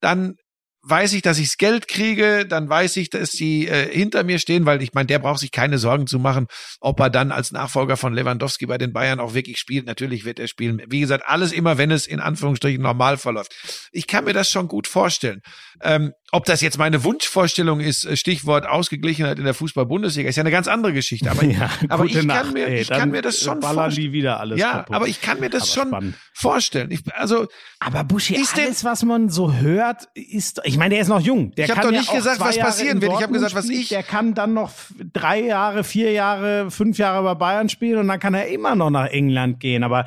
dann 0.00 0.36
weiß 0.82 1.12
ich, 1.12 1.22
dass 1.22 1.38
ichs 1.38 1.58
Geld 1.58 1.88
kriege, 1.88 2.46
dann 2.46 2.68
weiß 2.68 2.96
ich, 2.96 3.10
dass 3.10 3.30
sie 3.30 3.68
äh, 3.68 3.90
hinter 3.90 4.24
mir 4.24 4.38
stehen, 4.38 4.66
weil 4.66 4.82
ich 4.82 4.94
meine, 4.94 5.06
der 5.06 5.18
braucht 5.18 5.40
sich 5.40 5.52
keine 5.52 5.78
Sorgen 5.78 6.06
zu 6.06 6.18
machen, 6.18 6.46
ob 6.80 7.00
er 7.00 7.10
dann 7.10 7.32
als 7.32 7.52
Nachfolger 7.52 7.96
von 7.96 8.14
Lewandowski 8.14 8.66
bei 8.66 8.78
den 8.78 8.92
Bayern 8.92 9.20
auch 9.20 9.34
wirklich 9.34 9.58
spielt. 9.58 9.86
Natürlich 9.86 10.24
wird 10.24 10.38
er 10.38 10.48
spielen. 10.48 10.82
Wie 10.88 11.00
gesagt, 11.00 11.24
alles 11.26 11.52
immer, 11.52 11.78
wenn 11.78 11.90
es 11.90 12.06
in 12.06 12.20
Anführungsstrichen 12.20 12.82
normal 12.82 13.18
verläuft. 13.18 13.54
Ich 13.92 14.06
kann 14.06 14.24
mir 14.24 14.32
das 14.32 14.50
schon 14.50 14.68
gut 14.68 14.86
vorstellen. 14.86 15.42
Ähm, 15.82 16.12
ob 16.32 16.44
das 16.44 16.60
jetzt 16.60 16.78
meine 16.78 17.02
Wunschvorstellung 17.02 17.80
ist, 17.80 18.04
äh, 18.04 18.16
Stichwort 18.16 18.66
Ausgeglichenheit 18.66 19.38
in 19.38 19.44
der 19.44 19.54
Fußball-Bundesliga, 19.54 20.28
ist 20.28 20.36
ja 20.36 20.42
eine 20.42 20.50
ganz 20.50 20.68
andere 20.68 20.92
Geschichte. 20.92 21.30
Aber, 21.30 21.44
ja, 21.44 21.70
aber 21.88 22.04
ich 22.04 22.22
Nacht, 22.22 22.42
kann 22.44 22.52
mir, 22.52 22.68
ey, 22.68 22.80
ich 22.82 22.88
kann 22.88 23.10
mir 23.10 23.20
das 23.22 23.40
schon 23.40 23.60
vorstellen. 23.60 23.90
die 23.90 24.12
wieder 24.12 24.38
alles 24.40 24.60
Ja, 24.60 24.72
kaputt. 24.78 24.96
aber 24.96 25.08
ich 25.08 25.20
kann 25.20 25.40
mir 25.40 25.50
das 25.50 25.62
Aber 25.62 25.70
schon 25.72 25.88
spannend. 25.88 26.14
vorstellen. 26.32 26.90
Ich, 26.90 27.00
also 27.14 27.46
Aber 27.80 28.04
Buschi, 28.04 28.34
Ist 28.36 28.56
alles, 28.58 28.84
was 28.84 29.02
man 29.04 29.28
so 29.28 29.52
hört, 29.54 30.08
ist, 30.14 30.60
ich 30.64 30.76
meine, 30.78 30.94
der 30.94 31.02
ist 31.02 31.08
noch 31.08 31.20
jung. 31.20 31.52
Der 31.56 31.64
Ich 31.64 31.70
hab 31.70 31.78
kann 31.78 31.86
doch 31.88 31.92
ja 31.94 31.98
nicht 32.00 32.10
auch 32.10 32.14
gesagt, 32.14 32.40
was 32.40 32.56
Jahre 32.56 32.68
passieren 32.68 33.00
wird. 33.00 33.10
Ich 33.10 33.16
hab 33.16 33.20
Dortmund 33.30 33.42
gesagt, 33.42 33.54
was 33.54 33.68
ich- 33.68 33.88
Der 33.88 34.02
kann 34.02 34.34
dann 34.34 34.54
noch 34.54 34.70
drei 35.12 35.40
Jahre, 35.40 35.82
vier 35.84 36.12
Jahre, 36.12 36.70
fünf 36.70 36.98
Jahre 36.98 37.24
bei 37.24 37.34
Bayern 37.34 37.68
spielen 37.68 37.98
und 37.98 38.08
dann 38.08 38.20
kann 38.20 38.34
er 38.34 38.46
immer 38.48 38.74
noch 38.76 38.90
nach 38.90 39.06
England 39.06 39.58
gehen. 39.60 39.82
Aber 39.82 40.06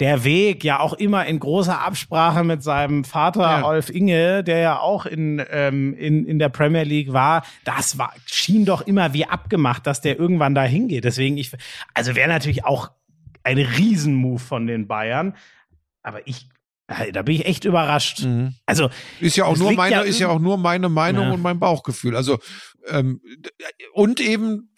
der 0.00 0.22
Weg 0.22 0.62
ja 0.62 0.78
auch 0.80 0.92
immer 0.92 1.26
in 1.26 1.40
großer 1.40 1.80
Absprache 1.80 2.44
mit 2.44 2.62
seinem 2.62 3.02
Vater 3.04 3.40
Ja. 3.40 3.60
Rolf 3.62 3.90
Inge, 3.90 4.44
der 4.44 4.58
ja 4.58 4.78
auch 4.78 5.06
in, 5.06 5.44
ähm, 5.50 5.92
in, 5.94 6.24
in 6.24 6.38
der 6.38 6.48
Premier 6.50 6.84
League 6.84 7.12
war, 7.12 7.44
das 7.64 7.98
war, 7.98 8.12
schien 8.26 8.64
doch 8.64 8.86
immer 8.86 9.12
wie 9.12 9.26
abgemacht, 9.26 9.86
dass 9.86 10.00
der 10.00 10.18
irgendwann 10.18 10.54
da 10.54 10.62
hingeht. 10.62 11.04
Deswegen, 11.04 11.36
ich, 11.36 11.50
also 11.94 12.14
wäre 12.14 12.28
natürlich 12.28 12.64
auch 12.64 12.90
ein 13.42 13.58
Riesenmove 13.58 14.42
von 14.42 14.66
den 14.68 14.86
Bayern. 14.86 15.34
Aber 16.02 16.26
ich, 16.28 16.48
da 17.12 17.22
bin 17.22 17.34
ich 17.34 17.46
echt 17.46 17.64
überrascht. 17.64 18.24
Also, 18.66 18.90
Ist 19.20 19.36
ja 19.36 19.44
auch 19.46 19.56
nur 19.56 19.72
meine, 19.72 19.96
ja 19.96 20.00
ist 20.02 20.20
ja 20.20 20.28
auch 20.28 20.38
nur 20.38 20.56
meine 20.58 20.88
Meinung 20.88 21.24
Ja. 21.26 21.32
und 21.32 21.42
mein 21.42 21.58
Bauchgefühl. 21.58 22.14
Also 22.16 22.38
ähm, 22.88 23.20
d- 23.36 23.50
und 23.92 24.20
eben 24.20 24.70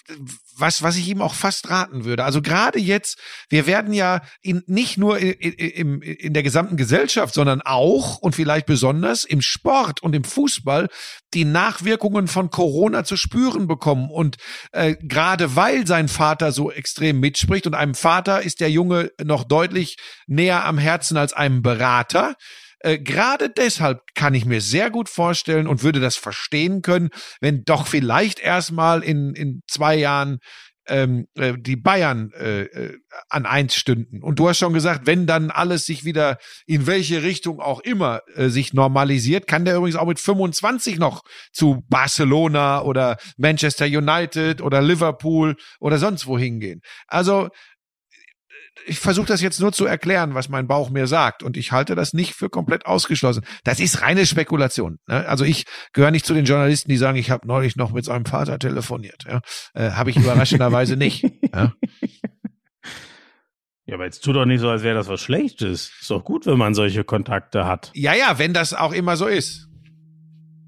was, 0.57 0.83
was 0.83 0.97
ich 0.97 1.09
ihm 1.09 1.23
auch 1.23 1.35
fast 1.35 1.71
raten 1.71 2.05
würde. 2.05 2.25
Also 2.25 2.43
gerade 2.43 2.79
jetzt, 2.79 3.19
wir 3.49 3.67
werden 3.67 3.93
ja 3.93 4.21
in, 4.43 4.63
nicht 4.67 4.99
nur 4.99 5.19
in, 5.19 5.33
in, 5.33 6.03
in 6.03 6.33
der 6.33 6.43
gesamten 6.43 6.77
Gesellschaft, 6.77 7.35
sondern 7.35 7.63
auch 7.63 8.19
und 8.19 8.35
vielleicht 8.35 8.67
besonders 8.67 9.25
im 9.25 9.41
Sport 9.41 10.03
und 10.03 10.15
im 10.15 10.25
Fußball 10.25 10.89
die 11.35 11.45
Nachwirkungen 11.45 12.29
von 12.29 12.51
Corona 12.51 13.05
zu 13.05 13.17
spüren 13.17 13.67
bekommen. 13.67 14.11
Und 14.11 14.37
äh, 14.73 14.97
gerade 15.01 15.57
weil 15.57 15.87
sein 15.87 16.09
Vater 16.09 16.53
so 16.53 16.71
extrem 16.71 17.21
mitspricht 17.21 17.67
und 17.67 17.75
einem 17.75 17.95
Vater 17.95 18.43
ist 18.43 18.61
der 18.61 18.71
Junge 18.71 19.13
noch 19.23 19.45
deutlich 19.45 19.97
näher 20.27 20.65
am 20.65 20.79
Herzen 20.79 21.17
als 21.17 21.33
einem 21.33 21.63
Berater. 21.63 22.37
Äh, 22.81 22.99
Gerade 22.99 23.51
deshalb 23.51 24.03
kann 24.15 24.35
ich 24.35 24.45
mir 24.45 24.61
sehr 24.61 24.91
gut 24.91 25.09
vorstellen 25.09 25.67
und 25.67 25.83
würde 25.83 26.01
das 26.01 26.17
verstehen 26.17 26.83
können, 26.83 27.11
wenn 27.41 27.65
doch 27.65 27.87
vielleicht 27.87 28.41
erstmal 28.41 29.03
in, 29.03 29.35
in 29.35 29.63
zwei 29.67 29.95
Jahren 29.97 30.39
ähm, 30.91 31.29
äh, 31.37 31.55
die 31.57 31.77
Bayern 31.77 32.33
äh, 32.33 32.63
äh, 32.63 32.99
an 33.29 33.47
eins 33.47 33.77
stünden. 33.77 34.23
Und 34.23 34.39
du 34.39 34.49
hast 34.49 34.59
schon 34.59 34.73
gesagt, 34.73 35.07
wenn 35.07 35.27
dann 35.27 35.51
alles 35.51 35.87
sich 35.87 36.05
wieder 36.05 36.39
in 36.67 36.87
welche 36.87 37.23
Richtung 37.23 37.61
auch 37.61 37.81
immer 37.81 38.23
äh, 38.35 38.49
sich 38.49 38.73
normalisiert, 38.73 39.47
kann 39.47 39.65
der 39.65 39.77
übrigens 39.77 39.97
auch 39.97 40.07
mit 40.07 40.19
25 40.19 40.99
noch 40.99 41.23
zu 41.53 41.85
Barcelona 41.89 42.83
oder 42.83 43.19
Manchester 43.37 43.87
United 43.87 44.61
oder 44.61 44.83
Liverpool 44.83 45.57
oder 45.79 45.99
sonst 45.99 46.27
wo 46.27 46.37
hingehen. 46.37 46.81
Also 47.07 47.51
ich 48.87 48.99
versuche 48.99 49.27
das 49.27 49.41
jetzt 49.41 49.61
nur 49.61 49.73
zu 49.73 49.87
erklären, 49.87 50.35
was 50.35 50.49
mein 50.49 50.67
Bauch 50.67 50.91
mir 50.91 51.07
sagt. 51.07 51.43
Und 51.43 51.57
ich 51.57 51.73
halte 51.73 51.95
das 51.95 52.13
nicht 52.13 52.35
für 52.35 52.49
komplett 52.49 52.87
ausgeschlossen. 52.87 53.45
Das 53.65 53.81
ist 53.81 54.03
reine 54.03 54.27
Spekulation. 54.27 54.99
Ne? 55.07 55.27
Also 55.27 55.45
ich 55.45 55.65
gehöre 55.93 56.11
nicht 56.11 56.27
zu 56.27 56.35
den 56.35 56.45
Journalisten, 56.45 56.91
die 56.91 56.97
sagen, 56.97 57.19
ich 57.19 57.31
habe 57.31 57.47
neulich 57.47 57.77
noch 57.77 57.93
mit 57.93 58.05
seinem 58.05 58.25
Vater 58.25 58.59
telefoniert. 58.59 59.25
Ja? 59.27 59.41
Äh, 59.75 59.93
habe 59.93 60.11
ich 60.11 60.17
überraschenderweise 60.17 60.97
nicht. 60.97 61.25
Ja? 61.53 61.73
Ja, 63.87 63.97
aber 63.97 64.05
jetzt 64.05 64.23
tu 64.23 64.33
doch 64.33 64.45
nicht 64.45 64.61
so, 64.61 64.69
als 64.69 64.85
wäre 64.85 64.95
das 64.95 65.09
was 65.09 65.21
Schlechtes. 65.21 65.91
Ist 66.01 66.11
doch 66.11 66.23
gut, 66.23 66.47
wenn 66.47 66.57
man 66.57 66.75
solche 66.75 67.03
Kontakte 67.03 67.67
hat. 67.67 67.91
ja, 67.93 68.15
ja, 68.15 68.39
wenn 68.39 68.55
das 68.55 68.73
auch 68.73 68.93
immer 68.93 69.17
so 69.17 69.27
ist. 69.27 69.70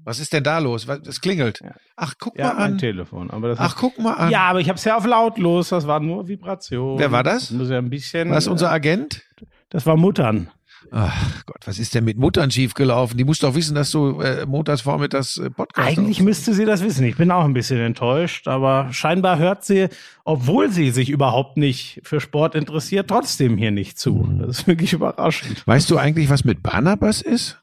Was 0.05 0.19
ist 0.19 0.33
denn 0.33 0.43
da 0.43 0.59
los? 0.59 0.87
Es 1.07 1.21
klingelt. 1.21 1.61
Ach, 1.95 2.13
guck 2.19 2.37
Ja, 2.37 2.47
mal 2.47 2.53
mein 2.55 2.71
an. 2.73 2.77
Telefon. 2.77 3.31
Aber 3.31 3.49
das 3.49 3.59
Ach, 3.59 3.75
guck 3.77 3.97
mal 3.99 4.13
an. 4.13 4.31
ja, 4.31 4.41
aber 4.41 4.59
ich 4.59 4.67
habe 4.69 4.77
es 4.77 4.83
ja 4.83 4.97
auf 4.97 5.05
lautlos. 5.05 5.69
Das 5.69 5.87
war 5.87 5.99
nur 5.99 6.27
Vibration. 6.27 6.99
Wer 6.99 7.11
war 7.11 7.23
das? 7.23 7.51
Muss 7.51 7.69
ja 7.69 7.77
ein 7.77 7.89
bisschen. 7.89 8.29
Was 8.29 8.45
ist 8.45 8.49
unser 8.49 8.71
Agent? 8.71 9.23
Das 9.69 9.85
war 9.85 9.95
Muttern. 9.95 10.49
Ach 10.91 11.45
Gott, 11.45 11.65
was 11.65 11.79
ist 11.79 11.95
denn 11.95 12.03
mit 12.03 12.17
Muttern 12.17 12.51
schiefgelaufen? 12.51 13.17
Die 13.17 13.23
muss 13.23 13.39
doch 13.39 13.55
wissen, 13.55 13.73
dass 13.73 13.89
du 13.91 14.19
äh, 14.19 14.45
montags 14.45 14.81
vormittags 14.81 15.37
äh, 15.37 15.49
Podcast 15.49 15.87
Eigentlich 15.97 16.21
müsste 16.21 16.53
sie 16.53 16.65
das 16.65 16.83
wissen. 16.83 17.05
Ich 17.05 17.15
bin 17.15 17.31
auch 17.31 17.45
ein 17.45 17.53
bisschen 17.53 17.79
enttäuscht, 17.79 18.49
aber 18.49 18.89
scheinbar 18.91 19.37
hört 19.39 19.63
sie, 19.63 19.87
obwohl 20.25 20.69
sie 20.69 20.91
sich 20.91 21.09
überhaupt 21.09 21.55
nicht 21.55 22.01
für 22.03 22.19
Sport 22.19 22.53
interessiert, 22.55 23.07
trotzdem 23.07 23.57
hier 23.57 23.71
nicht 23.71 23.97
zu. 23.97 24.29
Das 24.39 24.59
ist 24.59 24.67
wirklich 24.67 24.91
überraschend. 24.91 25.65
Weißt 25.65 25.89
du 25.89 25.97
eigentlich, 25.97 26.29
was 26.29 26.43
mit 26.43 26.61
Barnabas 26.61 27.21
ist? 27.21 27.59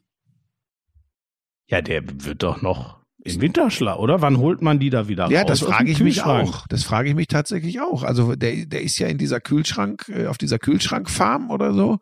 Ja, 1.70 1.80
der 1.82 2.02
wird 2.24 2.42
doch 2.42 2.62
noch 2.62 2.98
im 3.22 3.40
Winterschlaf, 3.40 3.98
oder? 3.98 4.22
Wann 4.22 4.38
holt 4.38 4.62
man 4.62 4.78
die 4.78 4.88
da 4.90 5.06
wieder 5.08 5.30
Ja, 5.30 5.40
raus? 5.42 5.48
das 5.48 5.62
aus 5.62 5.68
dem 5.68 5.74
frage 5.74 5.90
ich 5.90 6.00
mich 6.00 6.14
Kühlschrank? 6.16 6.48
auch. 6.48 6.66
Das 6.68 6.84
frage 6.84 7.08
ich 7.10 7.14
mich 7.14 7.28
tatsächlich 7.28 7.80
auch. 7.80 8.02
Also 8.02 8.34
der, 8.34 8.64
der 8.66 8.80
ist 8.82 8.98
ja 8.98 9.08
in 9.08 9.18
dieser 9.18 9.40
Kühlschrank, 9.40 10.06
äh, 10.08 10.26
auf 10.26 10.38
dieser 10.38 10.58
Kühlschrankfarm 10.58 11.50
oder 11.50 11.74
so. 11.74 11.98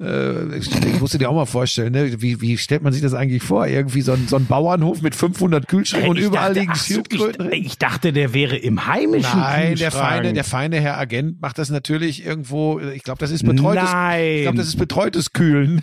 Äh, 0.00 0.56
Ich 0.58 0.70
ich 0.84 1.00
musste 1.00 1.16
dir 1.18 1.30
auch 1.30 1.34
mal 1.34 1.46
vorstellen, 1.46 1.92
ne? 1.92 2.20
wie, 2.22 2.40
wie 2.42 2.58
stellt 2.58 2.82
man 2.82 2.92
sich 2.92 3.00
das 3.02 3.14
eigentlich 3.14 3.42
vor? 3.42 3.66
Irgendwie 3.66 4.02
so 4.02 4.12
ein, 4.12 4.28
so 4.28 4.36
ein 4.36 4.44
Bauernhof 4.46 5.00
mit 5.02 5.14
500 5.14 5.66
Kühlschränken 5.66 6.10
und 6.10 6.18
Ich 6.18 6.24
überall 6.24 6.48
dachte, 6.54 6.60
liegen 6.60 6.74
Schildkröten 6.74 7.52
Ich, 7.52 7.66
ich 7.66 7.78
dachte, 7.78 8.12
der 8.12 8.34
wäre 8.34 8.56
im 8.56 8.86
heimischen 8.86 9.40
Nein, 9.40 9.76
der 9.76 9.90
Kühlschrank. 9.90 9.92
feine, 10.18 10.32
der 10.34 10.44
feine 10.44 10.80
Herr 10.80 10.98
Agent 10.98 11.40
macht 11.40 11.56
das 11.58 11.70
natürlich 11.70 12.24
irgendwo, 12.24 12.78
ich 12.80 13.02
glaube, 13.02 13.18
das 13.18 13.30
ist 13.30 13.44
betreutes, 13.46 13.90
Nein. 13.90 14.24
ich 14.36 14.42
glaube, 14.42 14.58
das 14.58 14.68
ist 14.68 14.76
betreutes 14.76 15.32
Kühlen. 15.32 15.80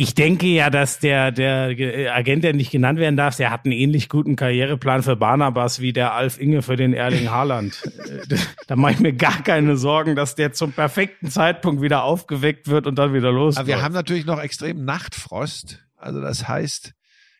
Ich 0.00 0.14
denke 0.14 0.46
ja, 0.46 0.70
dass 0.70 0.98
der, 0.98 1.30
der 1.30 1.78
äh, 1.78 2.08
Agent, 2.08 2.42
der 2.42 2.54
nicht 2.54 2.70
genannt 2.70 2.98
werden 2.98 3.18
darf, 3.18 3.36
der 3.36 3.50
hat 3.50 3.66
einen 3.66 3.72
ähnlich 3.72 4.08
guten 4.08 4.34
Karriereplan 4.34 5.02
für 5.02 5.14
Barnabas 5.14 5.80
wie 5.80 5.92
der 5.92 6.14
Alf 6.14 6.40
Inge 6.40 6.62
für 6.62 6.76
den 6.76 6.94
Erling 6.94 7.30
Haaland. 7.30 7.82
Äh, 8.10 8.36
da 8.66 8.76
mache 8.76 8.92
ich 8.92 9.00
mir 9.00 9.12
gar 9.12 9.42
keine 9.42 9.76
Sorgen, 9.76 10.16
dass 10.16 10.34
der 10.34 10.52
zum 10.52 10.72
perfekten 10.72 11.30
Zeitpunkt 11.30 11.82
wieder 11.82 12.02
aufgeweckt 12.02 12.68
wird 12.68 12.86
und 12.86 12.98
dann 12.98 13.12
wieder 13.12 13.30
los. 13.30 13.56
Aber 13.58 13.66
wir 13.66 13.82
haben 13.82 13.92
natürlich 13.92 14.24
noch 14.24 14.40
extrem 14.40 14.84
Nachtfrost. 14.84 15.84
Also 15.96 16.20
das 16.20 16.48
heißt, 16.48 16.92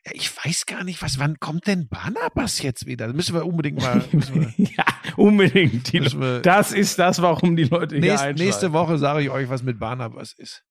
ja, 0.05 0.13
ich 0.15 0.31
weiß 0.37 0.67
gar 0.67 0.85
nicht, 0.85 1.01
was, 1.03 1.19
wann 1.19 1.41
kommt 1.41 1.67
denn 1.67 1.89
Barnabas 1.89 2.61
jetzt 2.63 2.87
wieder? 2.87 3.07
Das 3.07 3.17
müssen 3.17 3.35
wir 3.35 3.47
unbedingt 3.47 3.81
mal. 3.81 4.03
Wir, 4.13 4.53
ja, 4.59 4.85
unbedingt. 5.17 5.93
Die, 5.93 6.01
wir- 6.13 6.41
das 6.41 6.73
ist 6.73 6.99
das, 6.99 7.23
warum 7.23 7.57
die 7.57 7.65
Leute 7.65 7.95
hier 7.97 8.01
nächste, 8.03 8.21
einschalten. 8.29 8.43
nächste 8.45 8.73
Woche 8.73 8.99
sage 8.99 9.23
ich 9.23 9.31
euch, 9.31 9.49
was 9.49 9.63
mit 9.63 9.79
Barnabas 9.79 10.35
ist. 10.37 10.63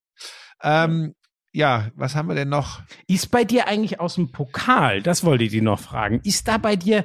Ähm, 0.62 1.14
ja, 1.52 1.90
was 1.96 2.16
haben 2.16 2.28
wir 2.28 2.36
denn 2.36 2.50
noch? 2.50 2.82
Ist 3.08 3.32
bei 3.32 3.44
dir 3.44 3.68
eigentlich 3.68 4.00
aus 4.00 4.16
dem 4.16 4.32
Pokal, 4.32 5.02
das 5.02 5.24
wollte 5.24 5.44
ich 5.46 5.52
dir 5.52 5.62
noch 5.62 5.80
fragen, 5.80 6.22
ist 6.24 6.48
da 6.48 6.58
bei 6.58 6.76
dir, 6.76 7.04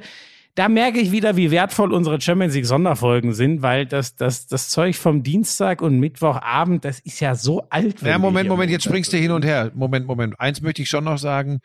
da 0.55 0.69
merke 0.69 0.99
ich 0.99 1.11
wieder, 1.11 1.35
wie 1.35 1.51
wertvoll 1.51 1.93
unsere 1.93 2.21
Champions 2.21 2.53
League 2.53 2.65
Sonderfolgen 2.65 3.33
sind, 3.33 3.61
weil 3.61 3.85
das, 3.85 4.15
das, 4.15 4.47
das 4.47 4.69
Zeug 4.69 4.95
vom 4.95 5.21
Dienstag 5.21 5.81
und 5.81 5.99
Mittwochabend, 5.99 6.85
das 6.85 6.99
ist 6.99 7.19
ja 7.19 7.35
so 7.35 7.67
alt. 7.69 8.01
Ja, 8.01 8.17
Moment, 8.17 8.47
Moment, 8.47 8.71
jetzt 8.71 8.85
springst 8.85 9.11
du 9.11 9.17
hin 9.17 9.31
und 9.31 9.43
her. 9.43 9.71
Moment, 9.75 10.07
Moment. 10.07 10.39
Eins 10.39 10.61
möchte 10.61 10.81
ich 10.81 10.89
schon 10.89 11.03
noch 11.03 11.17
sagen. 11.17 11.59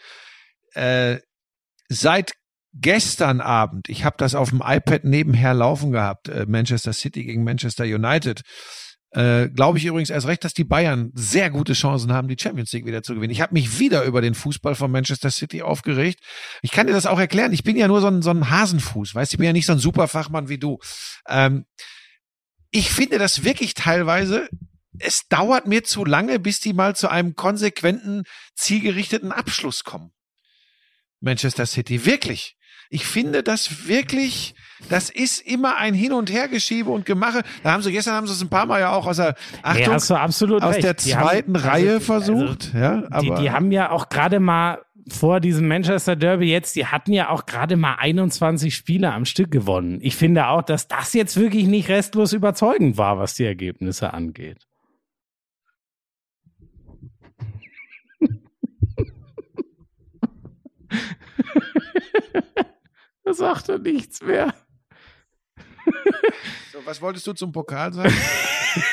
Äh, 0.75 1.19
seit 1.89 2.33
gestern 2.73 3.41
Abend, 3.41 3.89
ich 3.89 4.05
habe 4.05 4.17
das 4.19 4.35
auf 4.35 4.51
dem 4.51 4.63
iPad 4.65 5.05
nebenher 5.05 5.55
laufen 5.55 5.93
gehabt, 5.93 6.29
äh, 6.29 6.47
Manchester 6.49 6.93
City 6.93 7.25
gegen 7.25 7.45
Manchester 7.45 7.85
United. 7.85 8.43
Äh, 9.13 9.49
Glaube 9.49 9.79
ich 9.79 9.85
übrigens 9.87 10.11
erst 10.11 10.27
recht, 10.27 10.45
dass 10.45 10.55
die 10.55 10.65
Bayern 10.65 11.11
sehr 11.15 11.51
gute 11.51 11.73
Chancen 11.73 12.13
haben, 12.13 12.29
die 12.29 12.37
Champions 12.39 12.73
League 12.73 12.87
wieder 12.87 13.03
zu 13.03 13.15
gewinnen. 13.15 13.33
Ich 13.33 13.41
habe 13.41 13.55
mich 13.55 13.79
wieder 13.79 14.05
über 14.05 14.21
den 14.21 14.35
Fußball 14.35 14.75
von 14.75 14.91
Manchester 14.91 15.31
City 15.31 15.63
aufgeregt. 15.63 16.21
Ich 16.63 16.71
kann 16.71 16.87
dir 16.87 16.93
das 16.93 17.07
auch 17.07 17.19
erklären. 17.19 17.53
Ich 17.53 17.65
bin 17.65 17.77
ja 17.77 17.89
nur 17.89 18.01
so 18.01 18.07
ein, 18.07 18.23
so 18.23 18.31
ein 18.31 18.51
Hasenfuß, 18.51 19.15
weißt 19.15 19.33
du, 19.33 19.35
ich 19.35 19.39
bin 19.39 19.47
ja 19.47 19.53
nicht 19.53 19.67
so 19.67 19.73
ein 19.73 19.79
Superfachmann 19.79 20.49
wie 20.49 20.59
du. 20.59 20.79
Ähm, 21.29 21.65
ich 22.71 22.91
finde 22.91 23.19
das 23.19 23.43
wirklich 23.43 23.75
teilweise 23.75 24.49
es 24.99 25.29
dauert 25.29 25.67
mir 25.67 25.85
zu 25.85 26.05
lange, 26.05 26.39
bis 26.39 26.61
die 26.61 26.73
mal 26.73 26.97
zu 26.97 27.09
einem 27.09 27.35
konsequenten, 27.35 28.25
zielgerichteten 28.55 29.33
Abschluss 29.33 29.85
kommen. 29.85 30.13
Manchester 31.21 31.67
City, 31.67 32.05
wirklich. 32.07 32.57
Ich 32.89 33.07
finde 33.07 33.43
das 33.43 33.87
wirklich, 33.87 34.55
das 34.89 35.11
ist 35.11 35.41
immer 35.47 35.77
ein 35.77 35.95
Hin- 35.95 36.13
und 36.13 36.33
Hergeschiebe 36.33 36.91
und 36.91 37.07
Gemache. 37.07 37.43
Da 37.63 37.73
haben 37.73 37.83
sie, 37.83 37.93
gestern 37.93 38.15
haben 38.15 38.27
sie 38.27 38.33
es 38.33 38.43
ein 38.43 38.49
paar 38.49 38.67
Mal 38.67 38.81
ja 38.81 38.93
auch 38.93 39.07
aus 39.07 39.17
der, 39.17 39.35
Achtung, 39.63 39.87
Nee, 39.87 39.95
aus 39.95 40.11
recht. 40.11 40.85
der 40.85 40.95
Die 40.95 41.17
haben- 41.17 41.29
zweiten 41.29 41.57
also, 41.57 41.69
Reihe 41.69 41.93
also, 41.95 42.01
versucht, 42.07 42.73
ja, 42.75 43.03
aber. 43.11 43.37
Die, 43.37 43.43
die 43.43 43.51
haben 43.51 43.73
ja 43.73 43.91
auch 43.91 44.09
gerade 44.09 44.41
mal 44.41 44.79
vor 45.09 45.41
diesem 45.41 45.67
Manchester 45.67 46.15
Derby 46.15 46.51
jetzt, 46.51 46.77
die 46.77 46.87
hatten 46.87 47.13
ja 47.13 47.31
auch 47.31 47.47
gerade 47.47 47.77
mal 47.77 47.95
21 47.97 48.75
Spiele 48.75 49.13
am 49.13 49.25
Stück 49.25 49.51
gewonnen. 49.51 49.99
Ich 50.03 50.15
finde 50.17 50.47
auch, 50.49 50.63
dass 50.63 50.89
das 50.89 51.13
jetzt 51.15 51.37
wirklich 51.37 51.67
nicht 51.67 51.89
restlos 51.89 52.33
überzeugend 52.33 52.97
war, 52.97 53.19
was 53.19 53.35
die 53.35 53.45
Ergebnisse 53.45 54.13
angeht. 54.15 54.67
da 63.25 63.33
sagt 63.33 63.69
er 63.69 63.79
nichts 63.79 64.23
mehr. 64.23 64.55
So, 66.73 66.79
was 66.85 67.01
wolltest 67.01 67.27
du 67.27 67.33
zum 67.33 67.53
Pokal 67.53 67.93
sagen? 67.93 68.15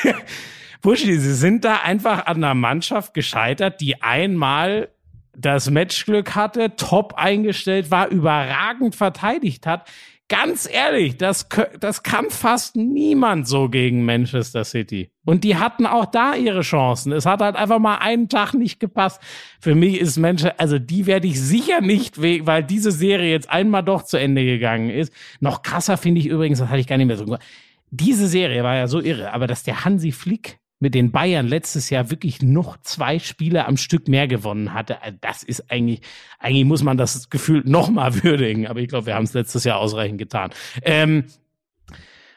Buschi, 0.80 1.18
sie 1.18 1.34
sind 1.34 1.64
da 1.64 1.80
einfach 1.82 2.26
an 2.26 2.36
einer 2.36 2.54
Mannschaft 2.54 3.14
gescheitert, 3.14 3.80
die 3.80 4.00
einmal 4.02 4.90
das 5.36 5.70
Matchglück 5.70 6.34
hatte, 6.34 6.76
top 6.76 7.14
eingestellt 7.14 7.90
war, 7.90 8.08
überragend 8.08 8.96
verteidigt 8.96 9.66
hat. 9.66 9.88
Ganz 10.30 10.68
ehrlich, 10.70 11.16
das, 11.16 11.48
das 11.80 12.02
kann 12.02 12.26
fast 12.28 12.76
niemand 12.76 13.48
so 13.48 13.70
gegen 13.70 14.04
Manchester 14.04 14.62
City. 14.62 15.10
Und 15.24 15.42
die 15.42 15.56
hatten 15.56 15.86
auch 15.86 16.04
da 16.04 16.34
ihre 16.34 16.60
Chancen. 16.60 17.12
Es 17.12 17.24
hat 17.24 17.40
halt 17.40 17.56
einfach 17.56 17.78
mal 17.78 17.96
einen 17.96 18.28
Tag 18.28 18.52
nicht 18.52 18.78
gepasst. 18.78 19.22
Für 19.58 19.74
mich 19.74 19.98
ist 19.98 20.18
Manchester, 20.18 20.60
also 20.60 20.78
die 20.78 21.06
werde 21.06 21.26
ich 21.28 21.40
sicher 21.40 21.80
nicht, 21.80 22.20
we- 22.20 22.46
weil 22.46 22.62
diese 22.62 22.90
Serie 22.92 23.30
jetzt 23.30 23.48
einmal 23.48 23.82
doch 23.82 24.02
zu 24.02 24.18
Ende 24.18 24.44
gegangen 24.44 24.90
ist. 24.90 25.14
Noch 25.40 25.62
krasser 25.62 25.96
finde 25.96 26.20
ich 26.20 26.26
übrigens, 26.26 26.58
das 26.58 26.68
hatte 26.68 26.80
ich 26.80 26.86
gar 26.86 26.98
nicht 26.98 27.06
mehr 27.06 27.16
so 27.16 27.24
gemacht. 27.24 27.42
Diese 27.90 28.26
Serie 28.26 28.62
war 28.62 28.76
ja 28.76 28.86
so 28.86 29.00
irre, 29.00 29.32
aber 29.32 29.46
dass 29.46 29.62
der 29.62 29.86
Hansi 29.86 30.12
Flick 30.12 30.58
mit 30.80 30.94
den 30.94 31.10
Bayern 31.10 31.46
letztes 31.48 31.90
Jahr 31.90 32.10
wirklich 32.10 32.40
noch 32.42 32.76
zwei 32.82 33.18
Spiele 33.18 33.66
am 33.66 33.76
Stück 33.76 34.06
mehr 34.08 34.28
gewonnen 34.28 34.72
hatte, 34.74 34.98
äh, 35.02 35.12
das 35.20 35.42
ist 35.42 35.70
eigentlich, 35.70 36.00
eigentlich 36.38 36.64
muss 36.64 36.82
man 36.82 36.96
das 36.96 37.30
Gefühl 37.30 37.62
noch 37.64 37.90
mal 37.90 38.14
würdigen, 38.22 38.66
aber 38.66 38.80
ich 38.80 38.88
glaube, 38.88 39.06
wir 39.06 39.14
haben 39.14 39.24
es 39.24 39.34
letztes 39.34 39.64
Jahr 39.64 39.78
ausreichend 39.78 40.18
getan. 40.18 40.50
Ähm, 40.82 41.24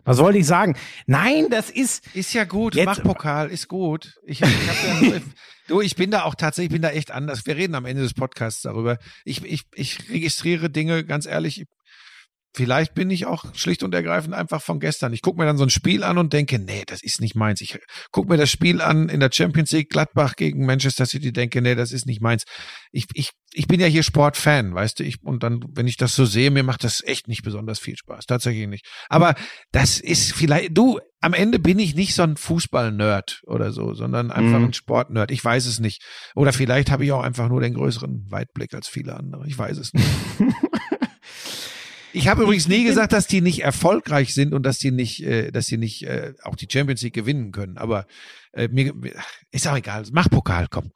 was 0.04 0.18
wollte 0.18 0.40
ich 0.40 0.48
sagen? 0.48 0.76
Nein, 1.06 1.48
das 1.52 1.70
ist, 1.70 2.04
Ist 2.16 2.34
ja 2.34 2.44
gut, 2.44 2.74
Jetzt- 2.74 2.86
mach 2.88 3.04
Pokal, 3.04 3.50
ist 3.50 3.68
gut. 3.68 4.20
Ich, 4.26 4.42
ich 4.42 4.48
hab 4.48 4.84
ja 4.84 5.02
nur, 5.10 5.22
du, 5.68 5.82
ich 5.82 5.96
bin 5.96 6.10
da 6.10 6.24
auch 6.24 6.34
tatsächlich, 6.34 6.72
ich 6.72 6.74
bin 6.74 6.82
da 6.82 6.90
echt 6.90 7.12
anders. 7.12 7.46
Wir 7.46 7.56
reden 7.56 7.76
am 7.76 7.86
Ende 7.86 8.02
des 8.02 8.16
Podcasts 8.16 8.64
darüber. 8.64 8.98
Ich, 9.26 9.46
ich, 9.46 9.66
ich 9.76 10.10
registriere 10.10 10.72
Dinge, 10.72 11.04
ganz 11.06 11.28
ehrlich, 11.28 11.66
vielleicht 12.54 12.94
bin 12.94 13.10
ich 13.10 13.26
auch 13.26 13.46
schlicht 13.56 13.84
und 13.84 13.94
ergreifend 13.94 14.34
einfach 14.34 14.62
von 14.62 14.80
gestern. 14.80 15.14
Ich 15.14 15.22
gucke 15.22 15.40
mir 15.40 15.46
dann 15.46 15.58
so 15.58 15.64
ein 15.64 15.70
Spiel 15.70 16.04
an 16.04 16.18
und 16.18 16.34
denke, 16.34 16.60
nee, 16.60 16.84
das 16.86 17.02
ist 17.04 17.22
nicht 17.22 17.36
meins. 17.36 17.62
Ich 17.62 17.80
gucke 18.12 18.30
mir 18.30 18.38
das 18.38 18.50
Spiel 18.52 18.82
an 18.82 19.10
in 19.10 19.20
der 19.20 19.30
Champions 19.32 19.72
League 19.72 19.90
Gladbach 19.90 20.36
gegen 20.36 20.66
Manchester 20.66 21.06
City, 21.06 21.32
denke, 21.32 21.62
nee, 21.62 21.76
das 21.76 21.92
ist 21.92 22.06
nicht 22.06 22.22
meins. 22.22 22.44
Ich, 22.92 23.06
ich, 23.14 23.30
ich 23.54 23.68
bin 23.68 23.80
ja 23.80 23.88
hier 23.88 24.04
Sportfan, 24.04 24.74
weißt 24.74 25.00
du, 25.00 25.04
ich, 25.04 25.24
und 25.24 25.44
dann, 25.44 25.64
wenn 25.74 25.88
ich 25.88 25.98
das 25.98 26.16
so 26.16 26.26
sehe, 26.26 26.52
mir 26.52 26.64
macht 26.64 26.84
das 26.84 27.02
echt 27.04 27.28
nicht 27.28 27.44
besonders 27.44 27.80
viel 27.80 27.96
Spaß. 27.98 28.26
Tatsächlich 28.26 28.68
nicht. 28.68 28.86
Aber 29.10 29.36
das 29.72 30.00
ist 30.00 30.34
vielleicht, 30.34 30.78
du, 30.78 31.00
am 31.22 31.34
Ende 31.34 31.60
bin 31.60 31.78
ich 31.80 31.96
nicht 31.96 32.16
so 32.16 32.24
ein 32.24 32.36
Fußball-Nerd 32.38 33.42
oder 33.46 33.72
so, 33.72 33.94
sondern 33.94 34.32
einfach 34.32 34.60
Mhm. 34.60 34.66
ein 34.66 34.74
Sport-Nerd. 34.74 35.32
Ich 35.32 35.44
weiß 35.44 35.66
es 35.68 35.80
nicht. 35.80 36.02
Oder 36.36 36.52
vielleicht 36.54 36.92
habe 36.92 37.06
ich 37.06 37.12
auch 37.12 37.22
einfach 37.24 37.48
nur 37.48 37.62
den 37.62 37.74
größeren 37.76 38.26
Weitblick 38.30 38.74
als 38.74 38.88
viele 38.88 39.16
andere. 39.16 39.48
Ich 39.48 39.58
weiß 39.58 39.78
es 39.78 39.94
nicht. 39.94 40.08
Ich 42.14 42.28
habe 42.28 42.44
übrigens 42.44 42.68
nie 42.68 42.84
gesagt, 42.84 43.14
dass 43.14 43.28
die 43.28 43.42
nicht 43.42 43.64
erfolgreich 43.64 44.34
sind 44.34 44.54
und 44.54 44.64
dass 44.64 44.78
die 44.80 44.92
nicht, 44.92 45.24
äh, 45.24 45.52
dass 45.52 45.68
die 45.68 45.78
nicht 45.78 46.04
äh, 46.04 46.34
auch 46.44 46.56
die 46.56 46.68
Champions 46.70 47.02
League 47.02 47.14
gewinnen 47.14 47.52
können. 47.52 47.78
Aber 47.78 48.06
äh, 48.54 48.68
mir 48.68 48.94
ist 49.52 49.68
auch 49.68 49.78
egal. 49.78 50.06
Mach 50.12 50.30
Pokal, 50.30 50.68
komm. 50.70 50.92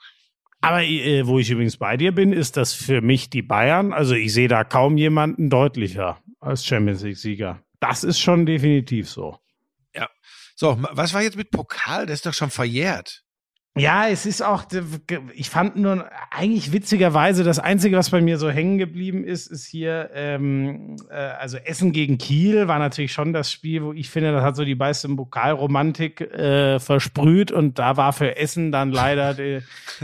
Aber 0.61 0.83
äh, 0.83 1.27
wo 1.27 1.39
ich 1.39 1.49
übrigens 1.49 1.77
bei 1.77 1.97
dir 1.97 2.11
bin, 2.11 2.33
ist 2.33 2.57
das 2.57 2.73
für 2.73 3.01
mich 3.01 3.29
die 3.29 3.41
Bayern. 3.41 3.93
Also 3.93 4.15
ich 4.15 4.33
sehe 4.33 4.47
da 4.47 4.63
kaum 4.63 4.97
jemanden 4.97 5.49
deutlicher 5.49 6.21
als 6.39 6.65
Champions 6.65 7.03
League-Sieger. 7.03 7.61
Das 7.79 8.03
ist 8.03 8.19
schon 8.19 8.45
definitiv 8.45 9.09
so. 9.09 9.37
Ja. 9.93 10.09
So, 10.55 10.77
was 10.79 11.13
war 11.13 11.21
jetzt 11.21 11.37
mit 11.37 11.51
Pokal? 11.51 12.05
Das 12.05 12.15
ist 12.15 12.25
doch 12.25 12.33
schon 12.33 12.49
verjährt. 12.49 13.24
Ja, 13.77 14.07
es 14.07 14.25
ist 14.25 14.41
auch, 14.41 14.63
ich 15.33 15.49
fand 15.49 15.75
nur 15.75 16.09
eigentlich 16.31 16.71
witzigerweise, 16.71 17.43
das 17.43 17.59
Einzige, 17.59 17.97
was 17.97 18.09
bei 18.09 18.21
mir 18.21 18.37
so 18.37 18.49
hängen 18.49 18.77
geblieben 18.77 19.25
ist, 19.25 19.47
ist 19.47 19.65
hier, 19.65 20.11
ähm, 20.13 20.95
äh, 21.09 21.15
also 21.15 21.57
Essen 21.57 21.91
gegen 21.91 22.17
Kiel 22.17 22.69
war 22.69 22.79
natürlich 22.79 23.11
schon 23.11 23.33
das 23.33 23.51
Spiel, 23.51 23.83
wo 23.83 23.91
ich 23.91 24.09
finde, 24.09 24.31
das 24.31 24.43
hat 24.43 24.55
so 24.55 24.63
die 24.63 24.75
meiste 24.75 25.09
Pokalromantik 25.09 26.21
äh, 26.21 26.79
versprüht 26.79 27.51
und 27.51 27.77
da 27.77 27.97
war 27.97 28.13
für 28.13 28.37
Essen 28.37 28.71
dann 28.71 28.93
leider 28.93 29.33
der 29.33 29.61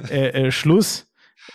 äh, 0.09 0.47
äh, 0.47 0.51
Schluss. 0.51 1.10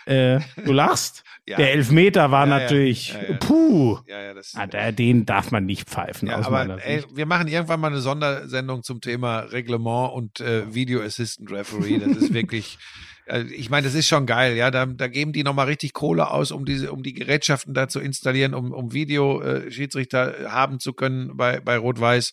Äh, 0.06 0.40
du 0.64 0.72
lachst. 0.72 1.24
Ja. 1.48 1.58
Der 1.58 1.72
Elfmeter 1.72 2.32
war 2.32 2.46
ja, 2.48 2.58
natürlich, 2.58 3.12
ja, 3.12 3.36
puh. 3.36 3.98
Das, 4.34 4.54
ah, 4.56 4.66
den 4.66 5.26
darf 5.26 5.52
man 5.52 5.64
nicht 5.64 5.88
pfeifen. 5.88 6.28
Aber 6.28 6.84
ey, 6.84 7.04
wir 7.14 7.26
machen 7.26 7.46
irgendwann 7.46 7.78
mal 7.78 7.88
eine 7.88 8.00
Sondersendung 8.00 8.82
zum 8.82 9.00
Thema 9.00 9.40
Reglement 9.40 10.12
und 10.12 10.40
äh, 10.40 10.74
Video 10.74 11.00
Assistant 11.02 11.52
Referee. 11.52 12.00
Das 12.00 12.16
ist 12.16 12.34
wirklich, 12.34 12.78
äh, 13.26 13.42
ich 13.56 13.70
meine, 13.70 13.86
das 13.86 13.94
ist 13.94 14.08
schon 14.08 14.26
geil, 14.26 14.56
ja. 14.56 14.72
Da, 14.72 14.86
da 14.86 15.06
geben 15.06 15.32
die 15.32 15.44
nochmal 15.44 15.66
richtig 15.66 15.92
Kohle 15.92 16.30
aus, 16.30 16.50
um 16.50 16.64
diese, 16.64 16.90
um 16.90 17.04
die 17.04 17.14
Gerätschaften 17.14 17.74
da 17.74 17.86
zu 17.86 18.00
installieren, 18.00 18.52
um, 18.54 18.72
um 18.72 18.92
Videoschiedsrichter 18.92 20.52
haben 20.52 20.80
zu 20.80 20.94
können 20.94 21.36
bei, 21.36 21.60
bei 21.60 21.78
Rot-Weiß. 21.78 22.32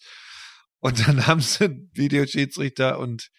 Und 0.80 1.08
dann 1.08 1.28
haben 1.28 1.40
sie 1.40 1.66
einen 1.66 1.92
Videoschiedsrichter 1.94 3.00
und 3.00 3.30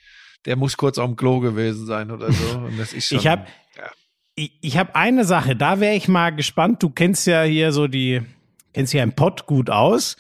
der 0.47 0.57
muss 0.57 0.77
kurz 0.77 0.99
auf 0.99 1.07
dem 1.07 1.17
Klo 1.17 1.41
gewesen 1.41 1.87
sein 1.87 2.11
oder 2.11 2.31
so. 2.31 2.59
Und 2.59 2.79
das 2.79 2.93
ist 2.93 3.09
schon, 3.09 3.19
ich 3.19 3.27
habe 3.27 3.47
ich, 4.35 4.53
ich 4.61 4.79
habe 4.79 4.95
eine 4.95 5.25
Sache, 5.25 5.57
da 5.57 5.81
wäre 5.81 5.95
ich 5.95 6.09
mal 6.09 6.31
gespannt. 6.35 6.83
Du 6.83 6.91
kennst 6.91 7.27
ja 7.27 7.43
hier 7.43 7.73
so 7.73 7.87
die, 7.87 8.23
kennst 8.73 8.93
ja 8.93 9.03
im 9.03 9.13
Pott 9.13 9.47
gut 9.47 9.71
aus. 9.71 10.17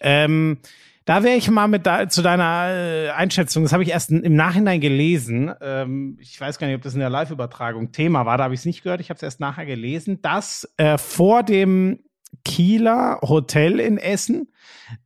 Ähm, 0.00 0.58
da 1.04 1.22
wäre 1.22 1.36
ich 1.36 1.50
mal 1.50 1.68
mit 1.68 1.86
da, 1.86 2.08
zu 2.08 2.20
deiner 2.20 2.68
äh, 2.68 3.10
Einschätzung, 3.10 3.62
das 3.62 3.72
habe 3.72 3.82
ich 3.82 3.88
erst 3.88 4.10
im 4.10 4.36
Nachhinein 4.36 4.78
gelesen. 4.80 5.50
Ähm, 5.62 6.18
ich 6.20 6.38
weiß 6.38 6.58
gar 6.58 6.66
nicht, 6.66 6.76
ob 6.76 6.82
das 6.82 6.92
in 6.92 7.00
der 7.00 7.08
Live-Übertragung 7.08 7.92
Thema 7.92 8.26
war, 8.26 8.36
da 8.36 8.44
habe 8.44 8.52
ich 8.52 8.60
es 8.60 8.66
nicht 8.66 8.82
gehört, 8.82 9.00
ich 9.00 9.08
habe 9.08 9.16
es 9.16 9.22
erst 9.22 9.40
nachher 9.40 9.64
gelesen, 9.64 10.20
dass 10.20 10.70
äh, 10.76 10.98
vor 10.98 11.42
dem 11.44 12.00
Kieler 12.44 13.20
Hotel 13.22 13.80
in 13.80 13.96
Essen 13.96 14.52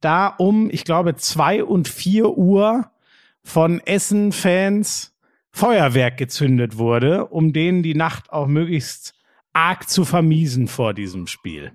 da 0.00 0.26
um, 0.26 0.70
ich 0.70 0.84
glaube, 0.84 1.14
zwei 1.14 1.62
und 1.62 1.86
vier 1.86 2.36
Uhr 2.36 2.90
von 3.44 3.80
Essen-Fans 3.80 5.11
Feuerwerk 5.53 6.16
gezündet 6.16 6.78
wurde, 6.78 7.26
um 7.26 7.53
denen 7.53 7.82
die 7.82 7.94
Nacht 7.94 8.32
auch 8.32 8.46
möglichst 8.46 9.14
arg 9.53 9.88
zu 9.88 10.05
vermiesen 10.05 10.66
vor 10.66 10.94
diesem 10.94 11.26
Spiel. 11.26 11.72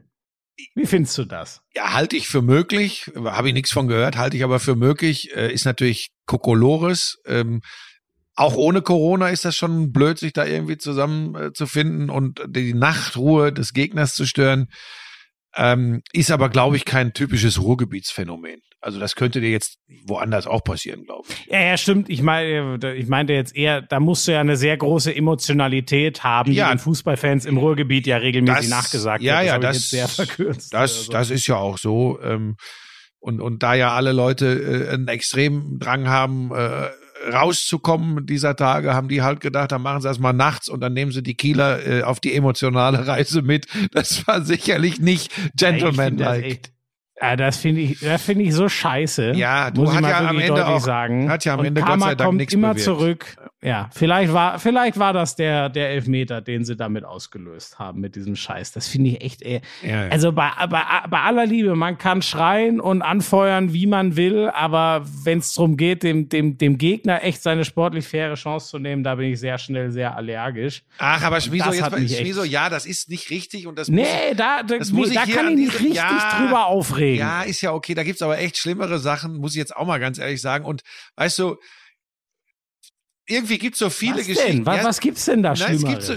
Wie 0.74 0.88
findest 0.88 1.18
du 1.18 1.26
das? 1.26 1.62
Ja, 1.76 1.94
halte 1.94 2.18
ich 2.18 2.28
für 2.28 2.42
möglich. 2.42 3.12
Habe 3.16 3.50
ich 3.50 3.54
nichts 3.54 3.72
von 3.72 3.88
gehört, 3.88 4.18
halte 4.18 4.38
ich 4.38 4.44
aber 4.44 4.60
für 4.60 4.76
möglich. 4.76 5.36
Äh, 5.36 5.54
ist 5.54 5.66
natürlich 5.66 6.10
Kokolores. 6.26 7.20
Ähm, 7.26 7.62
auch 8.36 8.56
ohne 8.56 8.82
Corona 8.82 9.30
ist 9.30 9.46
das 9.46 9.56
schon 9.56 9.92
blöd, 9.92 10.18
sich 10.18 10.34
da 10.34 10.46
irgendwie 10.46 10.78
zusammenzufinden 10.78 12.10
äh, 12.10 12.12
und 12.12 12.42
die 12.48 12.74
Nachtruhe 12.74 13.54
des 13.54 13.74
Gegners 13.74 14.16
zu 14.16 14.26
stören. 14.26 14.68
Ähm, 15.56 16.02
ist 16.14 16.32
aber, 16.32 16.50
glaube 16.50 16.76
ich, 16.76 16.86
kein 16.86 17.14
typisches 17.14 17.62
Ruhrgebietsphänomen. 17.62 18.62
Also 18.80 19.00
das 19.00 19.16
könnte 19.16 19.42
dir 19.42 19.50
jetzt 19.50 19.80
woanders 20.06 20.46
auch 20.46 20.64
passieren, 20.64 21.04
glaube 21.04 21.28
ich. 21.28 21.52
Ja, 21.52 21.60
ja, 21.60 21.78
stimmt. 21.78 22.10
Ich 22.10 22.22
meine, 22.22 22.78
ich 22.96 23.08
meinte 23.08 23.34
jetzt 23.34 23.56
eher, 23.56 23.82
da 23.82 24.00
musst 24.00 24.28
du 24.28 24.34
ja 24.34 24.40
eine 24.40 24.56
sehr 24.56 24.78
große 24.78 25.16
Emotionalität 25.16 26.24
haben, 26.24 26.52
ja, 26.52 26.68
die 26.68 26.76
den 26.76 26.80
Fußballfans 26.80 27.46
im 27.46 27.58
Ruhrgebiet 27.58 28.06
ja 28.06 28.18
regelmäßig 28.18 28.70
das, 28.70 28.70
nachgesagt 28.70 29.24
ja, 29.24 29.42
wird. 29.42 29.46
Das 29.46 29.52
ja, 29.52 29.60
das, 29.60 29.90
sehr 29.90 30.08
verkürzt. 30.08 30.74
Das, 30.74 30.98
also. 30.98 31.12
das 31.12 31.30
ist 31.32 31.48
ja 31.48 31.56
auch 31.56 31.78
so. 31.78 32.20
Ähm, 32.22 32.56
und, 33.20 33.42
und 33.42 33.64
da 33.64 33.74
ja 33.74 33.94
alle 33.94 34.12
Leute 34.12 34.46
äh, 34.46 34.94
einen 34.94 35.08
extremen 35.08 35.80
Drang 35.80 36.08
haben, 36.08 36.52
äh, 36.54 36.90
rauszukommen 37.32 38.26
dieser 38.26 38.56
Tage, 38.56 38.94
haben 38.94 39.08
die 39.08 39.22
halt 39.22 39.40
gedacht, 39.40 39.72
dann 39.72 39.82
machen 39.82 40.02
sie 40.02 40.08
erstmal 40.08 40.34
nachts 40.34 40.70
und 40.70 40.80
dann 40.82 40.94
nehmen 40.94 41.12
sie 41.12 41.24
die 41.24 41.36
Kieler 41.36 41.86
äh, 41.86 42.04
auf 42.04 42.20
die 42.20 42.34
emotionale 42.36 43.08
Reise 43.08 43.42
mit. 43.42 43.68
Das 43.92 44.28
war 44.28 44.42
sicherlich 44.42 45.00
nicht 45.00 45.32
gentlemanlike. 45.56 46.70
Ja, 47.20 47.36
das 47.36 47.58
finde 47.58 47.82
ich, 47.82 48.00
das 48.00 48.22
finde 48.22 48.44
ich 48.44 48.54
so 48.54 48.70
scheiße. 48.70 49.32
Ja, 49.36 49.72
du 49.72 49.92
hast 49.92 50.02
ja 50.02 50.30
am 50.30 50.38
Ende 50.38 50.68
auch, 50.68 50.80
sagen. 50.80 51.30
hat 51.30 51.46
ja 51.46 51.56
am 51.56 51.66
Ende 51.66 51.82
Karma 51.82 51.96
Gott 51.96 52.04
sei 52.04 52.16
Dank 52.16 52.28
kommt 52.28 52.38
nichts 52.38 52.54
immer 52.54 52.74
bewirkt. 52.76 52.86
zurück. 52.86 53.38
Ja, 53.64 53.90
vielleicht 53.92 54.34
war, 54.34 54.60
vielleicht 54.60 55.00
war 55.00 55.14
das 55.14 55.36
der, 55.36 55.70
der 55.70 55.90
Elfmeter, 55.90 56.42
den 56.42 56.64
sie 56.64 56.76
damit 56.76 57.04
ausgelöst 57.04 57.80
haben 57.80 58.02
mit 58.02 58.16
diesem 58.16 58.36
Scheiß. 58.36 58.72
Das 58.72 58.88
finde 58.88 59.10
ich 59.10 59.22
echt, 59.22 59.42
ey. 59.42 59.62
Ja, 59.82 60.04
ja. 60.04 60.10
Also 60.10 60.32
bei, 60.32 60.52
bei, 60.70 60.84
bei 61.10 61.22
aller 61.22 61.48
Liebe, 61.48 61.76
man 61.76 61.98
kann 61.98 62.22
schreien 62.22 62.80
und 62.80 63.02
anfeuern, 63.02 63.74
wie 63.74 63.88
man 63.88 64.16
will, 64.16 64.50
aber 64.50 65.04
wenn 65.24 65.40
es 65.40 65.54
darum 65.56 65.76
geht, 65.76 66.04
dem, 66.04 66.30
dem, 66.30 66.60
dem 66.60 66.78
Gegner 66.78 67.24
echt 67.24 67.42
seine 67.42 67.66
sportlich 67.66 68.08
faire 68.08 68.36
Chance 68.36 68.70
zu 68.70 68.78
nehmen, 68.78 69.04
da 69.04 69.16
bin 69.16 69.34
ich 69.34 69.40
sehr 69.40 69.58
schnell 69.58 69.90
sehr 69.90 70.16
allergisch. 70.16 70.84
Ach, 71.00 71.24
aber 71.24 71.38
wieso 71.50 71.74
jetzt, 71.74 72.24
wieso, 72.24 72.44
ja, 72.44 72.70
das 72.70 72.86
ist 72.86 73.10
nicht 73.10 73.32
richtig 73.32 73.66
und 73.66 73.80
das 73.80 73.88
nee, 73.88 74.04
muss, 74.04 74.38
da, 74.38 74.62
da, 74.62 74.78
das 74.78 74.92
nee, 74.92 75.00
muss 75.00 75.10
ich 75.10 75.16
da 75.16 75.26
kann 75.26 75.50
ich 75.50 75.56
nicht 75.56 75.74
richtig 75.80 75.96
ja, 75.96 76.38
drüber 76.38 76.68
aufregen. 76.68 77.20
Ja, 77.20 77.42
ist 77.42 77.62
ja 77.62 77.74
okay, 77.74 77.96
da 77.96 78.04
gibt's 78.04 78.22
aber 78.22 78.38
echt 78.38 78.56
schlimmere 78.56 79.00
Sachen, 79.00 79.38
muss 79.38 79.54
ich 79.54 79.58
jetzt 79.58 79.76
auch 79.76 79.88
mal 79.88 80.00
ganz 80.00 80.20
ehrlich 80.20 80.42
sagen. 80.42 80.64
Und 80.64 80.84
weißt 81.16 81.40
du, 81.40 81.58
irgendwie 83.28 83.58
gibt's 83.58 83.80
so 83.80 83.90
viele 83.90 84.18
was 84.20 84.28
Geschichten. 84.28 84.64
Denn? 84.64 84.66
Was, 84.66 84.84
was 84.84 85.00
gibt's 85.00 85.26
denn 85.26 85.44
da 85.44 85.56
Schlimmeres? 85.56 86.08
So, 86.08 86.16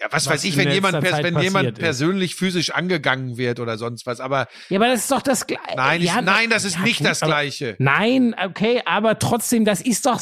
ja, 0.00 0.06
was, 0.10 0.26
was 0.26 0.34
weiß 0.34 0.44
ich, 0.44 0.56
wenn 0.56 0.70
jemand, 0.70 1.02
wenn 1.02 1.40
jemand 1.40 1.78
persönlich 1.78 2.36
physisch 2.36 2.70
angegangen 2.70 3.36
wird 3.36 3.58
oder 3.58 3.78
sonst 3.78 4.06
was, 4.06 4.20
aber. 4.20 4.46
Ja, 4.68 4.78
aber 4.78 4.88
das 4.88 5.00
ist 5.00 5.10
doch 5.10 5.22
das 5.22 5.46
Gleiche. 5.46 5.76
Nein, 5.76 6.02
ja, 6.02 6.18
ist, 6.18 6.24
nein, 6.24 6.50
das 6.50 6.64
ist 6.64 6.76
ja, 6.76 6.82
nicht 6.82 6.98
gut, 6.98 7.08
das 7.08 7.20
Gleiche. 7.20 7.74
nein, 7.78 8.34
okay, 8.44 8.80
aber 8.84 9.18
trotzdem, 9.18 9.64
das 9.64 9.80
ist 9.80 10.06
doch 10.06 10.20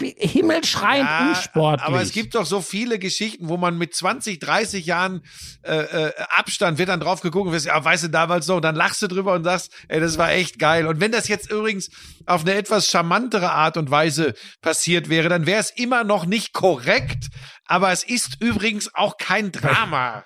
himmelschreiend 0.00 1.08
ja, 1.08 1.28
unsportlich. 1.30 1.86
Aber 1.86 2.00
es 2.00 2.12
gibt 2.12 2.36
doch 2.36 2.46
so 2.46 2.60
viele 2.60 2.98
Geschichten, 2.98 3.48
wo 3.48 3.56
man 3.56 3.76
mit 3.76 3.94
20, 3.94 4.38
30 4.38 4.86
Jahren 4.86 5.22
äh, 5.62 5.76
äh, 5.76 6.12
Abstand 6.36 6.78
wird 6.78 6.88
dann 6.88 7.00
drauf 7.00 7.20
geguckt 7.20 7.48
und 7.48 7.52
wirst, 7.52 7.66
ja, 7.66 7.84
weißt 7.84 8.04
du, 8.04 8.08
damals 8.08 8.46
so, 8.46 8.56
und 8.56 8.62
dann 8.62 8.76
lachst 8.76 9.02
du 9.02 9.08
drüber 9.08 9.32
und 9.32 9.42
sagst, 9.42 9.72
ey, 9.88 9.98
das 10.00 10.16
war 10.16 10.30
echt 10.30 10.58
geil. 10.58 10.86
Und 10.86 11.00
wenn 11.00 11.10
das 11.10 11.26
jetzt 11.26 11.50
übrigens 11.50 11.90
auf 12.26 12.42
eine 12.42 12.54
etwas 12.54 12.88
charmantere 12.88 13.50
Art 13.50 13.76
und 13.76 13.90
Weise 13.90 14.34
passiert 14.60 15.08
wäre, 15.08 15.28
dann 15.28 15.46
wäre 15.46 15.60
es 15.60 15.70
immer 15.70 16.04
noch 16.04 16.26
nicht 16.26 16.52
korrekt, 16.52 17.28
aber 17.68 17.92
es 17.92 18.02
ist 18.02 18.38
übrigens 18.40 18.94
auch 18.94 19.16
kein 19.16 19.52
Drama. 19.52 20.24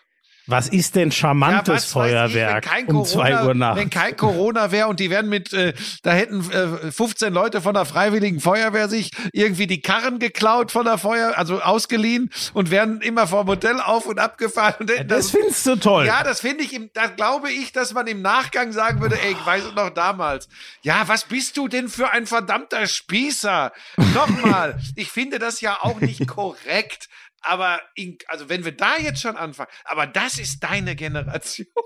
Was 0.48 0.68
ist 0.68 0.96
denn 0.96 1.12
charmantes 1.12 1.84
ja, 1.84 1.90
Feuerwerk 1.92 2.66
ich, 2.66 2.88
um 2.88 2.94
Corona, 2.94 3.08
zwei 3.08 3.44
Uhr 3.44 3.54
nachts? 3.54 3.80
Wenn 3.80 3.90
kein 3.90 4.16
Corona 4.16 4.72
wäre 4.72 4.88
und 4.88 4.98
die 4.98 5.08
wären 5.08 5.28
mit, 5.28 5.52
äh, 5.52 5.72
da 6.02 6.12
hätten 6.12 6.40
äh, 6.50 6.90
15 6.90 7.32
Leute 7.32 7.60
von 7.60 7.74
der 7.74 7.84
Freiwilligen 7.84 8.40
Feuerwehr 8.40 8.88
sich 8.88 9.12
irgendwie 9.32 9.68
die 9.68 9.80
Karren 9.80 10.18
geklaut 10.18 10.72
von 10.72 10.84
der 10.84 10.98
Feuer, 10.98 11.38
also 11.38 11.60
ausgeliehen 11.60 12.30
und 12.54 12.72
wären 12.72 13.00
immer 13.02 13.28
vom 13.28 13.46
Hotel 13.46 13.80
auf 13.80 14.06
und 14.06 14.18
abgefahren. 14.18 14.74
Und 14.80 14.90
ja, 14.90 15.04
das, 15.04 15.26
das 15.26 15.30
findest 15.30 15.64
du 15.64 15.76
toll. 15.76 16.06
Ja, 16.06 16.24
das 16.24 16.40
finde 16.40 16.64
ich, 16.64 16.78
da 16.92 17.06
glaube 17.06 17.52
ich, 17.52 17.70
dass 17.70 17.94
man 17.94 18.08
im 18.08 18.20
Nachgang 18.20 18.72
sagen 18.72 19.00
würde, 19.00 19.16
ey, 19.22 19.32
ich 19.32 19.46
weiß 19.46 19.62
es 19.62 19.74
noch 19.74 19.90
damals. 19.90 20.48
Ja, 20.82 21.04
was 21.06 21.24
bist 21.24 21.56
du 21.56 21.68
denn 21.68 21.88
für 21.88 22.10
ein 22.10 22.26
verdammter 22.26 22.88
Spießer? 22.88 23.72
Nochmal, 24.12 24.80
ich 24.96 25.08
finde 25.08 25.38
das 25.38 25.60
ja 25.60 25.78
auch 25.82 26.00
nicht 26.00 26.26
korrekt 26.26 27.08
aber 27.42 27.80
in, 27.94 28.18
also 28.28 28.48
wenn 28.48 28.64
wir 28.64 28.72
da 28.72 28.96
jetzt 28.96 29.20
schon 29.20 29.36
anfangen, 29.36 29.70
aber 29.84 30.06
das 30.06 30.38
ist 30.38 30.62
deine 30.62 30.96
Generation. 30.96 31.66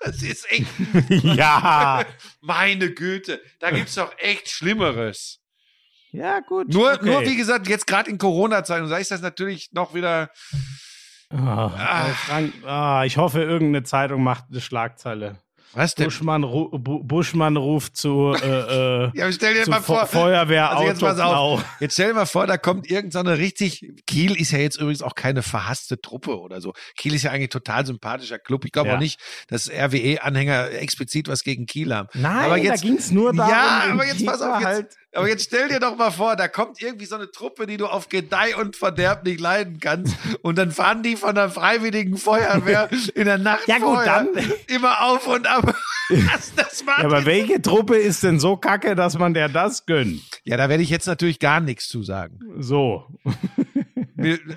Das 0.00 0.22
ist 0.22 0.46
echt. 0.52 0.66
ja. 1.24 2.04
Meine 2.42 2.92
Güte, 2.92 3.40
da 3.60 3.70
gibt's 3.70 3.94
doch 3.94 4.12
echt 4.18 4.50
Schlimmeres. 4.50 5.40
Ja, 6.12 6.40
gut. 6.40 6.68
Nur, 6.68 6.92
okay. 6.92 7.04
nur 7.06 7.22
wie 7.22 7.34
gesagt, 7.34 7.66
jetzt 7.66 7.86
gerade 7.86 8.10
in 8.10 8.18
Corona-Zeiten, 8.18 8.90
da 8.90 8.98
ist 8.98 9.10
das 9.10 9.22
natürlich 9.22 9.72
noch 9.72 9.94
wieder. 9.94 10.30
Oh, 11.30 11.36
ah. 11.36 12.10
Frank, 12.26 12.52
oh, 12.66 13.02
ich 13.06 13.16
hoffe, 13.16 13.42
irgendeine 13.42 13.84
Zeitung 13.84 14.22
macht 14.22 14.44
eine 14.50 14.60
Schlagzeile. 14.60 15.38
Was 15.72 15.94
denn? 15.94 16.06
Buschmann, 16.06 16.44
ru 16.44 16.70
Buschmann 16.78 17.56
ruft 17.56 17.96
zu, 17.96 18.34
äh, 18.42 19.04
äh, 19.04 19.10
ja, 19.14 19.30
stell 19.32 19.54
dir 19.54 19.68
mal 19.68 19.82
vor, 19.82 20.06
Feuerwehr 20.06 20.70
also 20.70 20.84
jetzt, 20.84 21.00
pass 21.00 21.18
auf, 21.18 21.64
jetzt 21.80 21.94
stell 21.94 22.08
dir 22.08 22.14
mal 22.14 22.26
vor, 22.26 22.46
da 22.46 22.56
kommt 22.56 22.90
irgendeine 22.90 23.30
so 23.30 23.36
richtig, 23.36 23.92
Kiel 24.06 24.36
ist 24.40 24.52
ja 24.52 24.58
jetzt 24.58 24.76
übrigens 24.76 25.02
auch 25.02 25.14
keine 25.14 25.42
verhasste 25.42 26.00
Truppe 26.00 26.38
oder 26.40 26.60
so. 26.60 26.72
Kiel 26.96 27.14
ist 27.14 27.22
ja 27.22 27.30
eigentlich 27.30 27.50
total 27.50 27.84
sympathischer 27.84 28.38
Club. 28.38 28.64
Ich 28.64 28.72
glaube 28.72 28.88
ja. 28.88 28.96
auch 28.96 29.00
nicht, 29.00 29.20
dass 29.48 29.70
RWE-Anhänger 29.70 30.72
explizit 30.72 31.28
was 31.28 31.42
gegen 31.42 31.66
Kiel 31.66 31.94
haben. 31.94 32.08
Nein, 32.14 32.44
aber 32.46 32.56
jetzt, 32.56 32.82
da 32.82 32.88
ging's 32.88 33.10
nur 33.10 33.32
darum. 33.32 33.52
Ja, 33.52 33.92
aber 33.92 34.06
jetzt 34.06 34.24
pass 34.24 34.40
auf, 34.40 34.60
jetzt, 34.60 34.66
halt 34.66 34.96
Aber 35.16 35.28
jetzt 35.28 35.44
stell 35.44 35.68
dir 35.68 35.80
doch 35.80 35.96
mal 35.96 36.10
vor, 36.10 36.36
da 36.36 36.46
kommt 36.48 36.80
irgendwie 36.80 37.06
so 37.06 37.14
eine 37.16 37.30
Truppe, 37.30 37.66
die 37.66 37.76
du 37.76 37.86
auf 37.86 38.08
Gedeih 38.08 38.54
und 38.56 38.76
Verderb 38.76 39.24
nicht 39.24 39.40
leiden 39.40 39.80
kannst. 39.80 40.16
Und 40.42 40.58
dann 40.58 40.70
fahren 40.70 41.02
die 41.02 41.16
von 41.16 41.34
der 41.34 41.48
Freiwilligen 41.50 42.16
Feuerwehr 42.18 42.88
in 43.14 43.24
der 43.24 43.38
Nacht 43.38 43.66
Ja, 43.66 43.78
gut, 43.78 44.04
dann- 44.06 44.28
immer 44.68 45.02
auf 45.02 45.26
und 45.26 45.46
ab. 45.46 45.74
Das, 46.08 46.54
das 46.54 46.84
Ja, 46.86 46.98
aber 47.04 47.24
welche 47.26 47.60
Truppe 47.60 47.96
ist 47.96 48.22
denn 48.22 48.38
so 48.38 48.56
kacke, 48.56 48.94
dass 48.94 49.18
man 49.18 49.34
der 49.34 49.48
das 49.48 49.86
gönnt? 49.86 50.22
ja, 50.44 50.56
da 50.56 50.68
werde 50.68 50.84
ich 50.84 50.88
jetzt 50.90 51.06
natürlich 51.08 51.40
gar 51.40 51.58
nichts 51.58 51.88
zu 51.88 52.04
sagen. 52.04 52.38
So. 52.60 53.06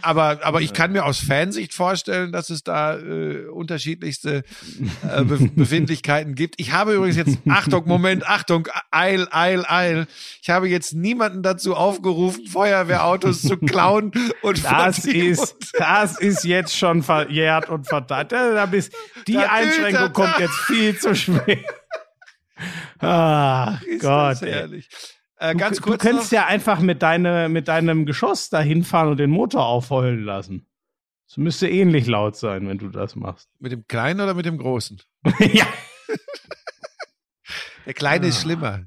Aber, 0.02 0.40
aber 0.44 0.61
ich 0.61 0.72
kann 0.73 0.91
mir 0.94 1.03
aus 1.06 1.19
Fansicht 1.19 1.73
vorstellen, 1.73 2.31
dass 2.31 2.49
es 2.49 2.64
da 2.64 2.98
äh, 2.98 3.45
unterschiedlichste 3.48 4.44
äh, 5.03 5.23
Be 5.26 5.38
Befindlichkeiten 5.56 6.36
gibt. 6.36 6.56
Ich 6.60 6.72
habe 6.72 6.94
übrigens 6.94 7.18
jetzt, 7.18 7.38
Achtung, 7.49 7.86
Moment, 7.88 8.26
Achtung, 8.27 8.68
Eil, 8.91 9.27
Eil, 9.31 9.65
Eil. 9.68 10.07
Ich 10.41 10.49
habe 10.49 10.69
jetzt 10.69 10.94
niemanden 10.94 11.44
dazu 11.44 11.76
aufgerufen, 11.76 12.48
Feuerwehrautos 12.48 13.41
zu 13.41 13.57
klauen 13.57 14.11
und 14.41 14.64
Das 14.64 15.06
ist, 15.06 15.56
das 15.77 16.19
ist 16.19 16.45
jetzt 16.45 16.77
schon 16.77 17.03
verjährt 17.03 17.68
und 17.69 17.86
verdammt. 17.88 18.31
Da, 18.31 18.65
bist, 18.65 18.94
die 19.27 19.34
Da- 19.34 19.52
Einschränkung 19.52 19.94
da- 19.94 20.10
kommt 20.10 20.40
jetzt 20.40 20.56
viel 20.68 20.98
zu 20.98 21.15
spät. 21.15 21.65
Ah, 22.99 23.80
ist 23.88 24.02
Gott. 24.02 24.31
das 24.34 24.41
ey. 24.41 24.84
Äh, 25.40 25.56
ganz 25.56 25.78
du, 25.78 25.84
kurz 25.84 26.02
du 26.02 26.10
könntest 26.10 26.32
noch, 26.32 26.38
ja 26.40 26.45
einfach 26.48 26.80
mit, 26.82 27.02
deine, 27.02 27.49
mit 27.49 27.68
deinem 27.68 28.06
Geschoss 28.06 28.49
da 28.49 28.60
hinfahren 28.61 29.10
und 29.11 29.18
den 29.18 29.30
Motor 29.30 29.66
aufheulen 29.66 30.24
lassen. 30.24 30.68
Es 31.30 31.38
müsste 31.38 31.70
ähnlich 31.70 32.07
laut 32.07 32.36
sein, 32.36 32.68
wenn 32.68 32.78
du 32.78 32.90
das 32.90 33.16
machst. 33.16 33.49
mit 33.60 33.72
dem 33.72 33.86
Kleinen 33.88 34.20
oder 34.20 34.34
mit 34.34 34.45
dem 34.45 34.57
Großen? 34.57 35.02
ja. 35.40 35.68
Der 37.86 37.94
Kleine 37.94 38.28
ist 38.28 38.40
Ah. 38.40 38.41
schlimmer. 38.41 38.84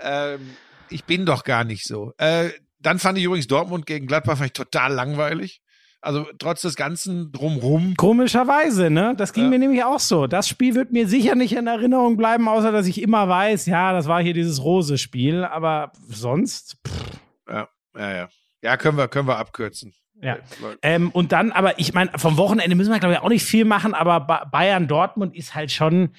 Ähm, 0.00 0.56
ich 0.88 1.04
bin 1.04 1.26
doch 1.26 1.44
gar 1.44 1.64
nicht 1.64 1.84
so. 1.84 2.12
Äh, 2.18 2.50
dann 2.78 2.98
fand 2.98 3.18
ich 3.18 3.24
übrigens 3.24 3.46
Dortmund 3.46 3.86
gegen 3.86 4.06
Gladbach 4.06 4.36
vielleicht 4.38 4.56
total 4.56 4.92
langweilig. 4.92 5.60
Also 6.02 6.26
trotz 6.38 6.62
des 6.62 6.76
Ganzen 6.76 7.30
drumrum. 7.30 7.94
Komischerweise, 7.96 8.88
ne? 8.90 9.14
Das 9.16 9.32
ging 9.34 9.44
Ja. 9.44 9.50
mir 9.50 9.58
nämlich 9.58 9.84
auch 9.84 9.98
so. 10.00 10.26
Das 10.26 10.48
Spiel 10.48 10.74
wird 10.74 10.92
mir 10.92 11.06
sicher 11.06 11.34
nicht 11.34 11.52
in 11.54 11.66
Erinnerung 11.66 12.16
bleiben, 12.16 12.48
außer 12.48 12.72
dass 12.72 12.86
ich 12.86 13.02
immer 13.02 13.28
weiß, 13.28 13.66
ja, 13.66 13.92
das 13.92 14.06
war 14.08 14.22
hier 14.22 14.32
dieses 14.32 14.62
Rose-Spiel, 14.64 15.44
aber 15.44 15.92
sonst, 16.08 16.78
pff, 16.86 17.20
Ja, 17.48 17.68
ja, 17.96 18.14
ja. 18.16 18.28
Ja, 18.62 18.76
können 18.76 18.96
wir, 18.96 19.08
können 19.08 19.28
wir 19.28 19.36
abkürzen. 19.38 19.92
ja. 20.22 20.36
Ähm, 20.82 21.10
und 21.10 21.32
dann, 21.32 21.52
aber 21.52 21.78
ich 21.78 21.92
meine, 21.94 22.10
vom 22.16 22.36
Wochenende 22.38 22.76
müssen 22.76 22.92
wir, 22.92 22.98
glaube 23.00 23.14
ich, 23.14 23.20
auch 23.20 23.28
nicht 23.28 23.44
viel 23.44 23.64
machen, 23.66 23.92
aber 23.94 24.20
Ba- 24.20 24.44
Bayern-Dortmund 24.46 25.34
ist 25.34 25.54
halt 25.54 25.70
schon, 25.72 26.10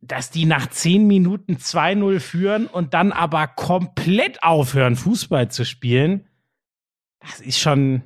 dass 0.00 0.30
die 0.30 0.44
nach 0.46 0.68
zehn 0.70 1.06
Minuten 1.06 1.56
2-0 1.58 2.18
führen 2.20 2.66
und 2.66 2.92
dann 2.94 3.12
aber 3.12 3.46
komplett 3.48 4.42
aufhören, 4.42 4.94
Fußball 4.96 5.48
zu 5.50 5.64
spielen. 5.64 6.26
Das 7.20 7.40
ist 7.40 7.58
schon. 7.60 8.02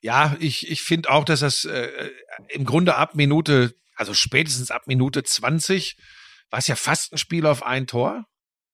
Ja, 0.00 0.36
ich, 0.38 0.70
ich 0.70 0.82
finde 0.82 1.10
auch, 1.10 1.24
dass 1.24 1.40
das 1.40 1.64
äh, 1.64 2.10
im 2.48 2.64
Grunde 2.64 2.94
ab 2.94 3.14
Minute, 3.14 3.74
also 3.96 4.14
spätestens 4.14 4.70
ab 4.70 4.82
Minute 4.86 5.22
20, 5.22 5.96
war 6.50 6.58
es 6.58 6.66
ja 6.66 6.76
fast 6.76 7.12
ein 7.12 7.18
Spiel 7.18 7.46
auf 7.46 7.62
ein 7.62 7.86
Tor. 7.86 8.24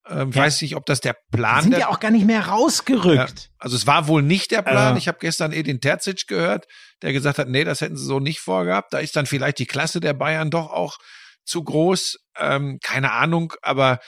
Ähm, 0.06 0.32
Ja. 0.32 0.42
Weiß 0.42 0.60
nicht, 0.60 0.76
ob 0.76 0.84
das 0.84 1.00
der 1.00 1.16
Plan 1.32 1.62
sind 1.62 1.70
der 1.70 1.80
ja 1.80 1.88
auch 1.88 1.98
gar 1.98 2.10
nicht 2.10 2.26
mehr 2.26 2.46
rausgerückt. 2.46 3.50
Also 3.58 3.74
es 3.74 3.86
war 3.86 4.06
wohl 4.06 4.22
nicht 4.22 4.50
der 4.50 4.60
Plan. 4.60 4.96
Äh. 4.96 4.98
Ich 4.98 5.08
habe 5.08 5.18
gestern 5.18 5.52
Edin 5.52 5.80
Terzic 5.80 6.26
gehört, 6.26 6.66
der 7.00 7.14
gesagt 7.14 7.38
hat, 7.38 7.48
nee, 7.48 7.64
das 7.64 7.80
hätten 7.80 7.96
sie 7.96 8.04
so 8.04 8.20
nicht 8.20 8.40
vorgehabt. 8.40 8.92
Da 8.92 8.98
ist 8.98 9.16
dann 9.16 9.24
vielleicht 9.24 9.58
die 9.58 9.66
Klasse 9.66 10.00
der 10.00 10.12
Bayern 10.12 10.50
doch 10.50 10.70
auch 10.70 10.98
zu 11.44 11.64
groß. 11.64 12.18
Ähm, 12.38 12.78
keine 12.82 13.12
Ahnung, 13.12 13.54
aber 13.62 13.94
äh, 13.94 13.98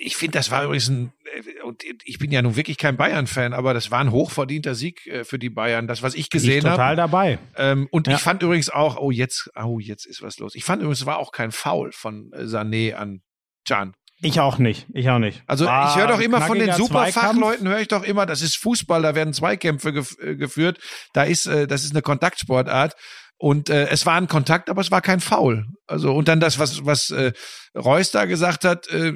ich 0.00 0.16
finde, 0.16 0.38
das 0.38 0.50
war 0.50 0.64
übrigens 0.64 0.88
ein, 0.88 1.12
äh, 1.36 1.62
und 1.62 1.82
ich 2.04 2.18
bin 2.18 2.30
ja 2.30 2.42
nun 2.42 2.56
wirklich 2.56 2.78
kein 2.78 2.96
Bayern-Fan, 2.96 3.52
aber 3.52 3.74
das 3.74 3.90
war 3.90 4.00
ein 4.00 4.10
hochverdienter 4.10 4.74
Sieg 4.74 5.06
äh, 5.06 5.24
für 5.24 5.38
die 5.38 5.50
Bayern. 5.50 5.86
Das, 5.86 6.02
was 6.02 6.14
ich 6.14 6.30
gesehen 6.30 6.62
total 6.62 6.78
habe. 6.78 6.96
dabei. 6.96 7.38
Ähm, 7.56 7.88
und 7.90 8.06
Ja. 8.06 8.14
ich 8.14 8.20
fand 8.20 8.42
übrigens 8.42 8.70
auch, 8.70 8.96
oh 8.96 9.10
jetzt, 9.10 9.50
oh 9.54 9.78
jetzt 9.78 10.06
ist 10.06 10.22
was 10.22 10.38
los. 10.38 10.54
Ich 10.54 10.64
fand 10.64 10.82
übrigens, 10.82 11.00
es 11.00 11.06
war 11.06 11.18
auch 11.18 11.32
kein 11.32 11.52
Foul 11.52 11.92
von 11.92 12.32
äh, 12.32 12.42
Sané 12.42 12.94
an 12.94 13.22
Can. 13.66 13.94
Ich 14.20 14.40
auch 14.40 14.58
nicht. 14.58 14.86
Ich 14.94 15.08
auch 15.10 15.20
nicht. 15.20 15.44
Also 15.46 15.66
War 15.66 15.90
ich 15.90 15.96
höre 15.96 16.08
doch 16.08 16.20
immer 16.20 16.40
von 16.40 16.58
den 16.58 16.72
Superfachleuten, 16.72 17.68
höre 17.68 17.78
ich 17.78 17.86
doch 17.86 18.02
immer, 18.02 18.26
das 18.26 18.42
ist 18.42 18.56
Fußball, 18.56 19.00
da 19.02 19.14
werden 19.14 19.32
Zweikämpfe 19.32 19.92
gef 19.92 20.16
äh, 20.20 20.34
geführt, 20.34 20.78
da 21.12 21.22
ist, 21.22 21.46
äh, 21.46 21.68
das 21.68 21.84
ist 21.84 21.92
eine 21.92 22.02
Kontaktsportart. 22.02 22.96
Und 23.40 23.70
äh, 23.70 23.86
es 23.90 24.04
war 24.04 24.16
ein 24.16 24.26
Kontakt, 24.26 24.68
aber 24.68 24.80
es 24.80 24.90
war 24.90 25.00
kein 25.00 25.20
Foul. 25.20 25.66
Also 25.86 26.12
und 26.12 26.26
dann 26.26 26.40
das, 26.40 26.58
was 26.58 26.84
was 26.84 27.10
äh, 27.10 27.32
Reus 27.76 28.10
da 28.10 28.24
gesagt 28.24 28.64
hat, 28.64 28.88
äh, 28.88 29.12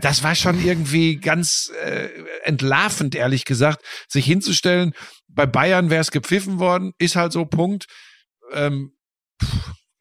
das 0.00 0.22
war 0.22 0.34
schon 0.34 0.62
irgendwie 0.64 1.16
ganz 1.16 1.72
äh, 1.84 2.08
entlarvend, 2.42 3.14
ehrlich 3.14 3.44
gesagt, 3.44 3.84
sich 4.08 4.24
hinzustellen. 4.24 4.92
Bei 5.28 5.46
Bayern 5.46 5.90
wäre 5.90 6.00
es 6.00 6.10
gepfiffen 6.10 6.58
worden, 6.58 6.92
ist 6.98 7.16
halt 7.16 7.32
so 7.32 7.44
Punkt. 7.46 7.86
Ähm, 8.52 8.92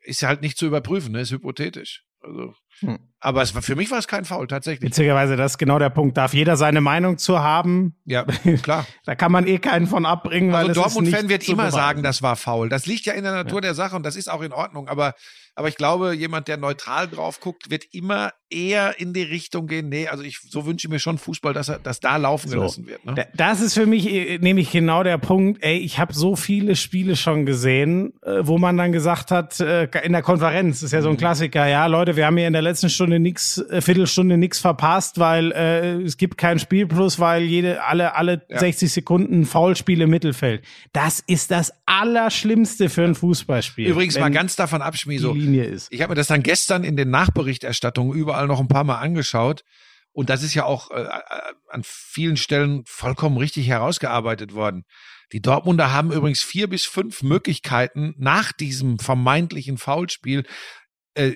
ist 0.01 0.23
halt 0.23 0.41
nicht 0.41 0.57
zu 0.57 0.65
überprüfen, 0.65 1.11
ne? 1.11 1.21
ist 1.21 1.31
hypothetisch. 1.31 2.03
Also, 2.21 2.53
Hm. 2.81 2.97
aber 3.19 3.41
es 3.41 3.53
war, 3.55 3.61
für 3.61 3.75
mich 3.75 3.91
war 3.91 3.97
es 3.99 4.07
kein 4.07 4.23
Foul 4.25 4.47
tatsächlich. 4.47 4.89
Witzigerweise, 4.89 5.35
das 5.35 5.53
ist 5.53 5.57
genau 5.57 5.79
der 5.79 5.89
Punkt. 5.89 6.17
Darf 6.17 6.33
jeder 6.33 6.55
seine 6.57 6.79
Meinung 6.81 7.17
zu 7.17 7.39
haben? 7.39 7.97
Ja, 8.05 8.23
klar. 8.63 8.87
Da 9.05 9.15
kann 9.15 9.31
man 9.31 9.45
eh 9.47 9.59
keinen 9.59 9.85
von 9.87 10.05
abbringen, 10.05 10.51
weil 10.51 10.67
Also 10.69 10.81
ist 10.81 10.95
Dortmund-Fan 10.95 11.29
wird 11.29 11.47
immer 11.47 11.63
beweisen. 11.63 11.75
sagen, 11.75 12.03
das 12.03 12.21
war 12.21 12.35
faul. 12.35 12.69
Das 12.69 12.85
liegt 12.85 13.05
ja 13.05 13.13
in 13.13 13.23
der 13.23 13.33
Natur 13.33 13.61
der 13.61 13.73
Sache 13.73 13.95
und 13.95 14.03
das 14.05 14.15
ist 14.15 14.29
auch 14.29 14.41
in 14.41 14.51
Ordnung. 14.53 14.87
Aber, 14.89 15.13
aber 15.55 15.67
ich 15.67 15.75
glaube, 15.77 16.13
jemand, 16.13 16.47
der 16.47 16.57
neutral 16.57 17.07
drauf 17.07 17.39
guckt, 17.39 17.69
wird 17.69 17.85
immer 17.91 18.31
eher 18.49 18.99
in 18.99 19.13
die 19.13 19.21
Richtung 19.23 19.67
gehen. 19.67 19.89
Nee, 19.89 20.07
also 20.07 20.23
ich, 20.23 20.39
so 20.49 20.65
wünsche 20.65 20.87
ich 20.87 20.91
mir 20.91 20.99
schon 20.99 21.17
Fußball, 21.17 21.53
dass 21.53 21.69
er, 21.69 21.79
dass 21.79 21.99
da 21.99 22.17
laufen 22.17 22.49
So. 22.49 22.57
gelassen 22.57 22.87
wird. 22.87 23.05
Ne? 23.05 23.13
Da- 23.15 23.25
Das 23.35 23.61
ist 23.61 23.73
für 23.73 23.85
mich 23.85 24.07
äh, 24.09 24.37
nämlich 24.39 24.71
genau 24.71 25.03
der 25.03 25.17
Punkt. 25.17 25.63
Ey, 25.63 25.77
ich 25.77 25.99
habe 25.99 26.13
so 26.13 26.35
viele 26.35 26.75
Spiele 26.75 27.15
schon 27.15 27.45
gesehen, 27.45 28.13
äh, 28.23 28.39
wo 28.41 28.57
man 28.57 28.77
dann 28.77 28.91
gesagt 28.91 29.31
hat, 29.31 29.59
äh, 29.59 29.87
in 30.03 30.11
der 30.13 30.21
Konferenz, 30.21 30.81
ist 30.83 30.91
ja 30.91 30.99
Mhm. 30.99 31.03
so 31.03 31.09
ein 31.09 31.17
Klassiker, 31.17 31.67
ja, 31.67 31.85
Leute, 31.85 32.15
wir 32.15 32.25
haben 32.25 32.37
hier 32.37 32.47
in 32.47 32.53
der 32.53 32.61
letzten 32.61 32.89
Stunde 32.89 33.19
nix, 33.19 33.63
Viertelstunde 33.79 34.37
nix 34.37 34.59
verpasst, 34.59 35.19
weil 35.19 35.51
äh, 35.51 36.01
es 36.01 36.17
gibt 36.17 36.37
keinen 36.37 36.59
Spielplus, 36.59 37.19
weil 37.19 37.43
jede, 37.43 37.83
alle, 37.83 38.15
alle 38.15 38.41
Ja. 38.49 38.59
60 38.59 38.91
Sekunden 38.91 39.45
Foulspiel 39.45 40.01
im 40.01 40.09
Mittelfeld. 40.09 40.63
Das 40.93 41.23
ist 41.27 41.51
das 41.51 41.71
Allerschlimmste 41.85 42.89
für 42.89 43.03
ein 43.03 43.15
Fußballspiel. 43.15 43.87
Übrigens 43.87 44.17
mal 44.19 44.29
ganz 44.31 44.55
davon 44.55 44.81
ab. 44.81 44.95
Linie 45.05 45.63
ist. 45.65 45.87
Ich 45.91 46.01
habe 46.01 46.11
mir 46.11 46.15
das 46.15 46.27
dann 46.27 46.43
gestern 46.43 46.83
in 46.83 46.95
den 46.97 47.09
Nachberichterstattungen 47.09 48.17
überall 48.17 48.38
noch 48.47 48.59
ein 48.59 48.67
paar 48.67 48.83
Mal 48.83 48.99
angeschaut. 48.99 49.63
Und 50.11 50.29
das 50.29 50.43
ist 50.43 50.53
ja 50.53 50.65
auch 50.65 50.91
äh, 50.91 51.03
äh, 51.03 51.21
an 51.69 51.81
vielen 51.83 52.37
Stellen 52.37 52.83
vollkommen 52.85 53.37
richtig 53.37 53.67
herausgearbeitet 53.67 54.53
worden. 54.53 54.85
Die 55.31 55.41
Dortmunder 55.41 55.91
haben 55.93 56.11
übrigens 56.11 56.41
vier 56.41 56.67
bis 56.67 56.85
fünf 56.85 57.21
Möglichkeiten 57.21 58.15
nach 58.17 58.51
diesem 58.51 58.97
vermeintlichen 58.97 59.77
Foulspiel 59.77 60.45
äh, 61.13 61.35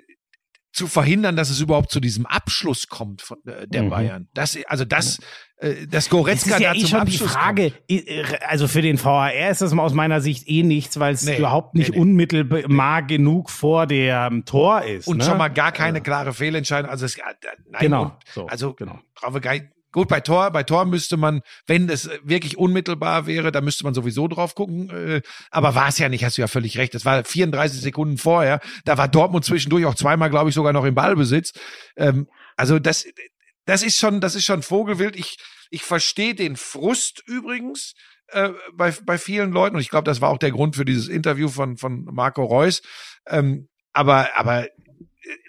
zu 0.73 0.87
verhindern, 0.87 1.35
dass 1.35 1.49
es 1.51 1.59
überhaupt 1.61 1.91
zu 1.91 1.99
diesem 1.99 2.25
Abschluss 2.25 2.87
kommt 2.89 3.21
von 3.21 3.37
äh, 3.45 3.67
der 3.67 3.83
Mhm. 3.83 3.89
Bayern. 3.89 4.27
Das, 4.33 4.57
also 4.67 4.85
das, 4.85 5.19
äh, 5.57 5.87
das 5.87 6.09
Goretzka 6.09 6.55
ist 6.55 6.61
ja 6.61 6.73
da 6.73 6.75
eh 6.75 6.79
zum 6.81 6.89
schon 6.89 7.05
die 7.05 7.11
Abschluss 7.13 7.31
Frage, 7.31 7.73
äh, 7.87 8.23
also 8.47 8.67
für 8.67 8.81
den 8.81 9.01
VAR 9.01 9.33
ist 9.51 9.61
das 9.61 9.71
mal 9.73 9.83
aus 9.83 9.93
meiner 9.93 10.19
Sicht 10.19 10.49
eh 10.49 10.63
nichts, 10.63 10.99
weil 10.99 11.13
es 11.13 11.23
Nee, 11.23 11.37
überhaupt 11.37 11.75
nicht 11.75 11.91
nee, 11.91 11.95
nee. 11.97 12.01
unmittelbar 12.01 13.03
genug 13.03 13.51
vor 13.51 13.85
dem 13.85 14.45
Tor 14.45 14.81
ist. 14.81 15.07
und 15.07 15.17
ne? 15.17 15.23
schon 15.23 15.37
mal 15.37 15.49
gar 15.49 15.71
keine 15.71 16.01
klare 16.01 16.33
Fehlentscheidung. 16.33 16.89
Also 16.89 17.05
es, 17.05 17.17
äh, 17.17 17.21
nein, 17.69 17.79
Genau, 17.79 18.03
und, 18.05 18.13
so, 18.33 18.47
also 18.47 18.73
genau. 18.73 18.99
brauchen 19.13 19.35
wir 19.35 19.41
gar 19.41 19.53
nicht. 19.53 19.65
Gut, 19.93 20.09
bei 20.09 20.19
Tor, 20.19 20.49
bei 20.51 20.63
Tor 20.63 20.85
müsste 20.85 21.17
man, 21.17 21.41
wenn 21.67 21.87
das 21.87 22.09
wirklich 22.23 22.57
unmittelbar 22.57 23.27
wäre, 23.27 23.51
da 23.51 23.61
müsste 23.61 23.83
man 23.83 23.93
sowieso 23.93 24.27
drauf 24.27 24.55
gucken. 24.55 24.89
Äh, 24.89 25.21
aber 25.51 25.75
war 25.75 25.87
es 25.87 25.99
ja 25.99 26.09
nicht, 26.09 26.25
hast 26.25 26.37
du 26.37 26.41
ja 26.41 26.47
völlig 26.47 26.77
recht. 26.79 26.95
Das 26.95 27.05
war 27.05 27.23
34 27.23 27.79
Sekunden 27.79 28.17
vorher. 28.17 28.59
Da 28.85 28.97
war 28.97 29.07
Dortmund 29.07 29.45
zwischendurch 29.45 29.85
auch 29.85 29.95
zweimal, 29.95 30.31
glaube 30.31 30.49
ich, 30.49 30.55
sogar 30.55 30.73
noch 30.73 30.83
im 30.83 30.95
Ballbesitz. 30.95 31.53
Ähm, 31.95 32.27
also 32.57 32.79
das, 32.79 33.05
das 33.65 33.83
ist 33.83 33.99
schon, 33.99 34.19
das 34.19 34.33
ist 34.33 34.45
schon 34.45 34.63
Vogelwild. 34.63 35.15
Ich, 35.15 35.37
ich 35.69 35.83
verstehe 35.83 36.33
den 36.33 36.55
Frust 36.55 37.21
übrigens 37.27 37.93
äh, 38.29 38.49
bei, 38.73 38.91
bei 39.05 39.19
vielen 39.19 39.51
Leuten 39.51 39.75
und 39.75 39.81
ich 39.81 39.89
glaube, 39.89 40.05
das 40.05 40.21
war 40.21 40.29
auch 40.29 40.39
der 40.39 40.51
Grund 40.51 40.75
für 40.75 40.85
dieses 40.85 41.07
Interview 41.07 41.49
von, 41.49 41.77
von 41.77 42.05
Marco 42.05 42.43
Reus. 42.43 42.81
Ähm, 43.27 43.69
aber, 43.93 44.35
aber 44.35 44.67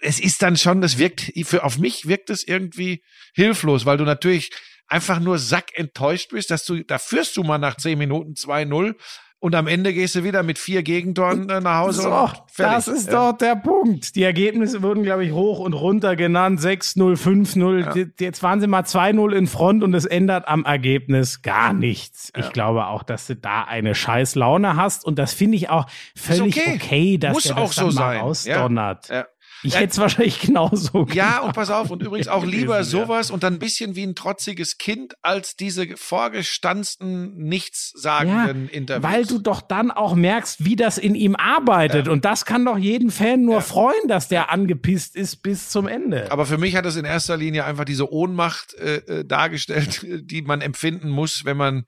es 0.02 0.20
ist 0.20 0.42
dann 0.42 0.56
schon, 0.56 0.80
das 0.80 0.98
wirkt, 0.98 1.32
für, 1.44 1.64
auf 1.64 1.78
mich 1.78 2.06
wirkt 2.06 2.30
es 2.30 2.46
irgendwie 2.46 3.02
hilflos, 3.34 3.86
weil 3.86 3.96
du 3.96 4.04
natürlich 4.04 4.50
einfach 4.86 5.18
nur 5.20 5.38
sackenttäuscht 5.38 6.30
bist, 6.30 6.50
dass 6.50 6.64
du, 6.64 6.82
da 6.84 6.98
führst 6.98 7.36
du 7.36 7.42
mal 7.42 7.58
nach 7.58 7.76
10 7.76 7.98
Minuten 7.98 8.32
2-0 8.34 8.94
und 9.40 9.54
am 9.54 9.66
Ende 9.66 9.92
gehst 9.92 10.14
du 10.14 10.24
wieder 10.24 10.42
mit 10.42 10.58
vier 10.58 10.82
Gegentoren 10.82 11.50
äh, 11.50 11.60
nach 11.60 11.80
Hause 11.80 12.02
So, 12.02 12.30
das 12.56 12.88
ist 12.88 13.08
Ja. 13.08 13.30
doch 13.32 13.36
der 13.38 13.56
Punkt. 13.56 14.14
Die 14.16 14.22
Ergebnisse 14.22 14.80
wurden, 14.82 15.02
glaube 15.02 15.26
ich, 15.26 15.32
hoch 15.32 15.58
und 15.58 15.74
runter 15.74 16.16
genannt. 16.16 16.60
6-0, 16.60 17.18
5-0. 17.18 17.92
Die- 17.92 18.24
Jetzt 18.24 18.42
waren 18.42 18.62
sie 18.62 18.66
mal 18.66 18.84
2-0 18.84 19.34
in 19.34 19.46
Front 19.46 19.82
und 19.82 19.92
es 19.92 20.06
ändert 20.06 20.48
am 20.48 20.64
Ergebnis 20.64 21.42
gar 21.42 21.74
nichts. 21.74 22.32
Ich 22.38 22.52
glaube 22.52 22.86
auch, 22.86 23.02
dass 23.02 23.26
du 23.26 23.36
da 23.36 23.64
eine 23.64 23.94
scheiß 23.94 24.34
Laune 24.34 24.76
hast 24.76 25.04
und 25.04 25.18
das 25.18 25.34
finde 25.34 25.56
ich 25.58 25.68
auch 25.68 25.86
völlig 26.16 26.56
okay, 26.56 26.78
okay. 26.82 27.18
dass 27.18 27.34
Muss 27.34 27.42
der 27.44 27.58
auch 27.58 27.66
das 27.66 27.76
so 27.76 27.86
dann 27.88 27.94
mal 27.96 28.12
sein. 28.14 28.20
ausdonnert. 28.22 29.08
Ja. 29.10 29.26
Ich 29.64 29.76
hätte 29.76 29.92
es 29.92 29.98
wahrscheinlich 29.98 30.40
genauso 30.40 31.06
Ja, 31.12 31.24
gemacht. 31.24 31.44
und 31.44 31.52
pass 31.54 31.70
auf, 31.70 31.90
und 31.90 32.02
übrigens 32.06 32.28
auch 32.28 32.44
lieber 32.44 32.76
ja. 32.76 32.84
sowas 32.84 33.30
und 33.30 33.42
dann 33.42 33.54
ein 33.54 33.58
bisschen 33.58 33.96
wie 33.96 34.04
ein 34.04 34.14
trotziges 34.14 34.78
Kind 34.78 35.14
als 35.22 35.56
diese 35.56 35.96
vorgestanzten, 35.96 37.36
nichtssagenden 37.36 38.68
Interviews. 38.68 39.12
Weil 39.12 39.24
du 39.24 39.38
doch 39.38 39.60
dann 39.62 39.90
auch 39.90 40.14
merkst, 40.14 40.64
wie 40.64 40.76
das 40.76 40.98
in 40.98 41.14
ihm 41.14 41.36
arbeitet. 41.36 42.08
Und 42.08 42.24
das 42.24 42.44
kann 42.44 42.64
doch 42.64 42.78
jeden 42.78 43.10
Fan 43.10 43.44
nur 43.44 43.60
freuen, 43.60 44.08
dass 44.08 44.28
der 44.28 44.50
angepisst 44.50 45.16
ist 45.16 45.36
bis 45.36 45.70
zum 45.70 45.88
Ende. 45.88 46.30
Aber 46.30 46.46
für 46.46 46.58
mich 46.58 46.76
hat 46.76 46.86
es 46.86 46.96
in 46.96 47.04
erster 47.04 47.36
Linie 47.36 47.64
einfach 47.64 47.84
diese 47.84 48.12
Ohnmacht 48.12 48.74
äh, 48.74 48.96
äh, 48.96 49.24
dargestellt, 49.24 50.00
die 50.30 50.42
man 50.42 50.60
empfinden 50.60 51.08
muss, 51.08 51.44
wenn 51.44 51.56
man 51.56 51.84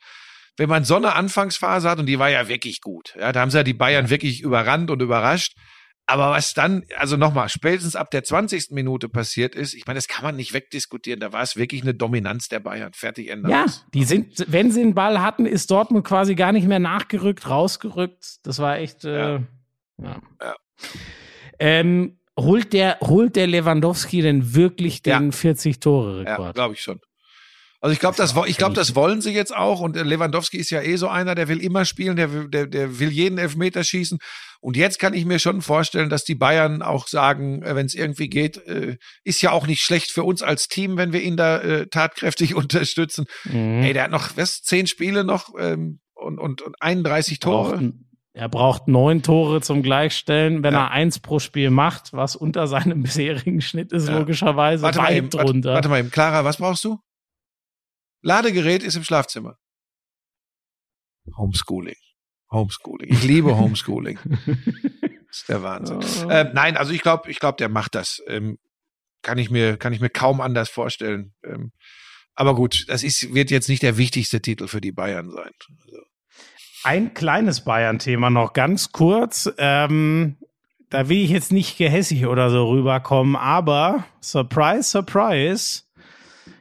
wenn 0.57 0.69
man 0.69 0.85
so 0.85 0.97
eine 0.97 1.15
Anfangsphase 1.15 1.89
hat 1.89 1.99
und 1.99 2.07
die 2.07 2.19
war 2.19 2.31
ja 2.31 2.49
wirklich 2.49 2.81
gut. 2.81 3.15
Ja, 3.19 3.33
da 3.33 3.41
haben 3.41 3.51
sie 3.51 3.59
ja 3.59 3.63
die 3.63 3.75
Bayern 3.75 4.11
wirklich 4.11 4.41
überrannt 4.41 4.91
und 4.91 5.03
überrascht. 5.03 5.55
Aber 6.09 6.31
was 6.31 6.55
dann, 6.55 6.85
also 6.97 7.17
nochmal, 7.17 7.49
spätestens 7.49 7.97
ab 7.97 8.11
der 8.13 8.23
20. 8.23 8.71
Minute 8.71 9.09
passiert 9.09 9.57
ist, 9.57 9.75
ich 9.75 9.87
meine, 9.87 9.99
das 9.99 10.07
kann 10.07 10.25
man 10.25 10.37
nicht 10.37 10.53
wegdiskutieren. 10.53 11.19
Da 11.19 11.33
war 11.33 11.43
es 11.43 11.57
wirklich 11.57 11.83
eine 11.83 11.95
Dominanz 11.95 12.49
der 12.49 12.61
Bayern. 12.61 12.93
Fertig, 12.93 13.29
Ende. 13.29 13.51
ja, 13.51 13.65
aus. 13.65 13.85
die 13.93 14.05
sind, 14.05 14.45
wenn 14.47 14.71
sie 14.71 14.83
den 14.83 14.95
Ball 14.95 15.21
hatten, 15.21 15.47
ist 15.47 15.69
Dortmund 15.71 16.07
quasi 16.07 16.37
gar 16.37 16.53
nicht 16.53 16.69
mehr 16.69 16.79
nachgerückt, 16.79 17.49
rausgerückt. 17.51 18.37
Das 18.45 18.61
war 18.61 18.79
echt. 18.79 19.05
Äh, 19.05 19.41
ja. 20.01 20.21
Ja. 20.41 20.55
Ähm, 21.59 22.19
holt 22.39 22.73
der, 22.73 22.99
holt 23.01 23.35
der 23.35 23.47
Lewandowski 23.47 24.21
denn 24.23 24.55
wirklich 24.55 25.01
Ja. 25.07 25.19
den 25.19 25.33
40 25.33 25.81
Tore 25.81 26.23
Ja, 26.25 26.33
Rekord? 26.35 26.55
glaube 26.55 26.75
ich 26.75 26.83
schon. 26.83 27.01
Also 27.87 27.93
ich 27.93 28.01
glaube, 28.01 28.17
das, 28.17 28.35
ich 28.47 28.57
glaube, 28.59 28.75
das 28.75 28.97
wollen 28.97 29.21
sie 29.21 29.31
jetzt 29.33 29.55
auch. 29.55 29.79
Und 29.81 29.97
äh, 29.97 30.03
Lewandowski 30.03 30.57
ist 30.57 30.71
ja 30.71 30.83
eh 30.83 30.97
so 30.97 31.07
einer, 31.09 31.37
der 31.37 31.47
will 31.47 31.61
immer 31.63 31.85
spielen, 31.85 32.17
der, 32.17 32.33
will- 32.33 32.49
der, 32.49 32.67
der 32.67 32.99
will 32.99 33.11
jeden 33.11 33.39
Elfmeter 33.39 33.85
schießen. 33.85 34.19
Und 34.59 34.77
jetzt 34.77 34.99
kann 34.99 35.15
ich 35.15 35.25
mir 35.25 35.39
schon 35.39 35.63
vorstellen, 35.63 36.11
dass 36.11 36.25
die 36.25 36.35
Bayern 36.35 36.83
auch 36.83 37.07
sagen, 37.07 37.61
wenn 37.65 37.87
es 37.87 37.95
irgendwie 37.95 38.29
geht, 38.29 38.57
äh, 38.67 38.97
ist 39.23 39.41
ja 39.41 39.53
auch 39.53 39.69
nicht 39.69 39.83
schlecht 39.83 40.11
für 40.11 40.25
uns 40.25 40.43
als 40.43 40.67
Team, 40.67 40.97
wenn 40.97 41.13
wir 41.13 41.23
ihn 41.23 41.37
da 41.37 41.59
äh, 41.61 41.87
tatkräftig 41.87 42.55
unterstützen. 42.57 43.27
Mhm. 43.45 43.83
Ey, 43.85 43.93
der 43.93 44.03
hat 44.05 44.11
noch 44.11 44.37
was, 44.37 44.63
zehn 44.63 44.89
Spiele 44.89 45.23
noch 45.23 45.51
ähm, 45.57 46.01
und, 46.15 46.41
und, 46.41 46.63
und 46.63 46.75
31 46.83 47.39
Tore. 47.39 47.77
braucht, 47.77 47.93
er 48.33 48.49
braucht 48.49 48.89
neun 48.89 49.23
Tore 49.23 49.61
zum 49.61 49.83
Gleichstellen. 49.83 50.65
Wenn 50.65 50.75
Ja. 50.75 50.87
er 50.87 50.91
eins 50.91 51.21
pro 51.21 51.39
Spiel 51.39 51.71
macht, 51.71 52.13
was 52.13 52.35
unter 52.35 52.67
seinem 52.67 53.03
bisherigen 53.05 53.61
Schnitt 53.61 53.93
ist, 53.93 54.09
Ja. 54.09 54.19
logischerweise 54.19 54.83
Warte 54.83 54.99
mal, 54.99 55.05
weit 55.09 55.17
eben, 55.17 55.33
warte, 55.33 55.47
drunter. 55.47 55.75
warte 55.75 55.89
mal 55.89 56.01
eben. 56.01 56.11
Clara, 56.11 56.45
was 56.45 56.57
brauchst 56.57 56.85
du? 56.85 56.99
Ladegerät 58.27 58.83
ist 58.83 58.97
im 58.97 59.05
Schlafzimmer. 59.05 59.57
Homeschooling. 61.37 61.95
Homeschooling. 62.51 63.13
Ich 63.13 63.23
liebe 63.23 63.57
Homeschooling. 63.57 64.19
Das 64.27 65.41
ist 65.41 65.49
der 65.49 65.63
Wahnsinn. 65.63 66.01
Oh. 66.25 66.31
Ähm, 66.31 66.51
nein, 66.53 66.77
also 66.77 66.93
ich 66.93 67.03
glaube, 67.03 67.31
ich 67.31 67.39
glaube, 67.39 67.57
der 67.57 67.69
macht 67.69 67.95
das. 67.95 68.21
Ähm, 68.27 68.59
kann 69.23 69.39
ich 69.39 69.49
mir, 69.51 69.77
kann 69.77 69.93
ich 69.93 70.01
mir 70.01 70.11
kaum 70.11 70.41
anders 70.41 70.69
vorstellen. 70.69 71.35
Ähm, 71.45 71.71
aber 72.35 72.57
gut, 72.57 72.87
das 72.89 73.05
ist, 73.05 73.33
wird 73.33 73.53
jetzt 73.53 73.69
nicht 73.69 73.85
der 73.85 73.97
wichtigste 73.97 74.43
Titel 74.43 74.67
für 74.67 74.81
die 74.81 74.93
Bayern 74.93 75.31
sein. 75.31 75.53
Also, 75.85 75.99
Ein 76.83 77.15
kleines 77.15 77.63
Bayern-Thema 77.63 78.31
noch 78.31 78.55
ganz 78.55 78.91
kurz. 78.91 79.49
Ähm, 79.59 80.37
da 80.91 81.09
will 81.09 81.23
ich 81.23 81.31
jetzt 81.31 81.53
nicht 81.53 81.79
gehässig 81.79 82.27
oder 82.27 82.51
so 82.51 82.69
rüberkommen, 82.71 83.37
aber 83.37 84.05
surprise, 84.21 84.83
surprise. 84.83 85.86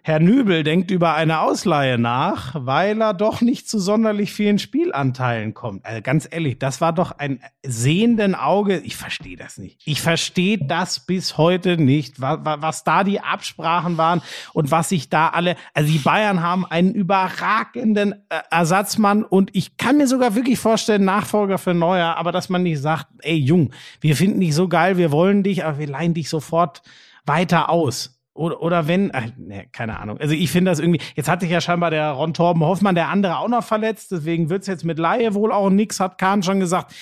Herr 0.02 0.20
Nübel 0.20 0.64
denkt 0.64 0.92
über 0.92 1.16
eine 1.16 1.40
Ausleihe 1.40 1.98
nach, 1.98 2.54
weil 2.54 3.02
er 3.02 3.14
doch 3.14 3.42
nicht 3.42 3.68
zu 3.68 3.80
sonderlich 3.80 4.34
vielen 4.34 4.60
Spielanteilen 4.60 5.56
kommt. 5.56 5.84
Also 5.84 6.02
ganz 6.04 6.28
ehrlich, 6.30 6.60
das 6.60 6.80
war 6.80 6.94
doch 6.94 7.12
ein 7.18 7.40
sehenden 7.64 8.36
Auge. 8.36 8.78
Ich 8.80 8.96
verstehe 8.96 9.36
das 9.36 9.58
nicht. 9.58 9.82
Ich 9.86 10.02
verstehe 10.02 10.60
das 10.60 11.00
bis 11.00 11.38
heute 11.38 11.78
nicht, 11.78 12.22
was, 12.22 12.40
was 12.44 12.84
da 12.84 13.04
die 13.04 13.20
Absprachen 13.20 13.98
waren 13.98 14.22
und 14.54 14.70
was 14.70 14.90
sich 14.90 15.10
da 15.10 15.30
alle. 15.30 15.56
Also 15.74 15.92
die 15.92 15.98
Bayern 15.98 16.44
haben 16.44 16.66
einen 16.66 16.94
überragenden 16.94 18.14
äh, 18.30 18.42
Ersatzmann 18.52 19.24
und 19.24 19.56
ich 19.56 19.78
kann 19.78 19.98
mir 19.98 20.08
sogar 20.08 20.36
wirklich 20.36 20.60
vorstellen, 20.60 21.04
Nachfolger 21.04 21.58
für 21.58 21.74
Neuer, 21.74 22.16
aber 22.18 22.32
dass 22.32 22.50
man 22.50 22.62
nicht 22.62 22.80
sagt, 22.80 23.08
ey 23.22 23.38
Jung, 23.38 23.72
wir 24.02 24.16
finden 24.16 24.40
dich 24.40 24.54
so 24.54 24.68
geil, 24.68 24.98
wir 24.98 25.12
wollen 25.12 25.42
dich, 25.42 25.66
aber 25.66 25.80
wir 25.80 25.88
leihen 25.88 26.14
dich 26.14 26.30
sofort 26.30 26.84
weiter 27.26 27.70
aus. 27.70 28.15
Oder, 28.36 28.62
oder 28.62 28.88
wenn, 28.88 29.12
äh, 29.12 29.32
ne, 29.38 29.66
keine 29.72 29.98
Ahnung. 29.98 30.18
Also 30.18 30.34
ich 30.34 30.52
finde 30.52 30.70
das 30.70 30.80
irgendwie, 30.80 31.00
jetzt 31.16 31.30
hat 31.30 31.40
sich 31.40 31.50
ja 31.50 31.62
scheinbar 31.62 31.90
der 31.90 32.12
Ron 32.12 32.34
Torben 32.34 32.64
Hoffmann, 32.64 32.94
der 32.94 33.08
andere 33.08 33.40
auch 33.40 33.48
noch 33.48 33.64
verletzt, 33.64 34.12
deswegen 34.12 34.50
wird's 34.50 34.68
jetzt 34.68 34.84
mit 34.84 35.00
Laie 35.00 35.34
wohl 35.34 35.54
auch 35.54 35.70
nix, 35.70 36.02
hat 36.02 36.18
Kahn 36.18 36.44
schon 36.44 36.60
gesagt. 36.60 36.94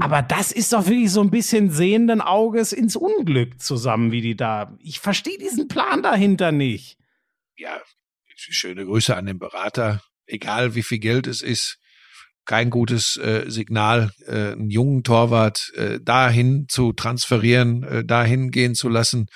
Aber 0.00 0.22
das 0.22 0.50
ist 0.50 0.72
doch 0.72 0.86
wirklich 0.86 1.10
so 1.10 1.20
ein 1.20 1.30
bisschen 1.30 1.70
sehenden 1.70 2.22
Auges 2.22 2.72
ins 2.72 2.96
Unglück 2.96 3.60
zusammen, 3.60 4.12
wie 4.12 4.22
die 4.22 4.36
da. 4.36 4.78
Ich 4.78 5.00
verstehe 5.00 5.36
diesen 5.36 5.68
Plan 5.68 6.02
dahinter 6.02 6.52
nicht. 6.52 6.96
ja, 7.56 7.78
schöne 8.34 8.86
Grüße 8.86 9.14
an 9.14 9.26
den 9.26 9.38
Berater. 9.38 10.00
Egal 10.26 10.74
wie 10.74 10.82
viel 10.82 11.00
Geld 11.00 11.26
es 11.26 11.42
ist, 11.42 11.78
kein 12.46 12.70
gutes 12.70 13.16
äh, 13.16 13.44
Signal, 13.48 14.12
äh, 14.26 14.52
einen 14.52 14.70
jungen 14.70 15.02
Torwart 15.02 15.70
äh, 15.74 16.00
dahin 16.00 16.66
zu 16.68 16.94
transferieren, 16.94 17.82
äh, 17.82 18.04
dahin 18.04 18.50
gehen 18.50 18.74
zu 18.74 18.88
lassen, 18.88 19.26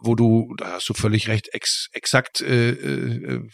wo 0.00 0.14
du, 0.14 0.54
da 0.56 0.72
hast 0.72 0.88
du 0.88 0.94
völlig 0.94 1.28
recht, 1.28 1.48
ex, 1.52 1.88
exakt, 1.92 2.40
äh, 2.40 2.70
äh, 2.70 3.48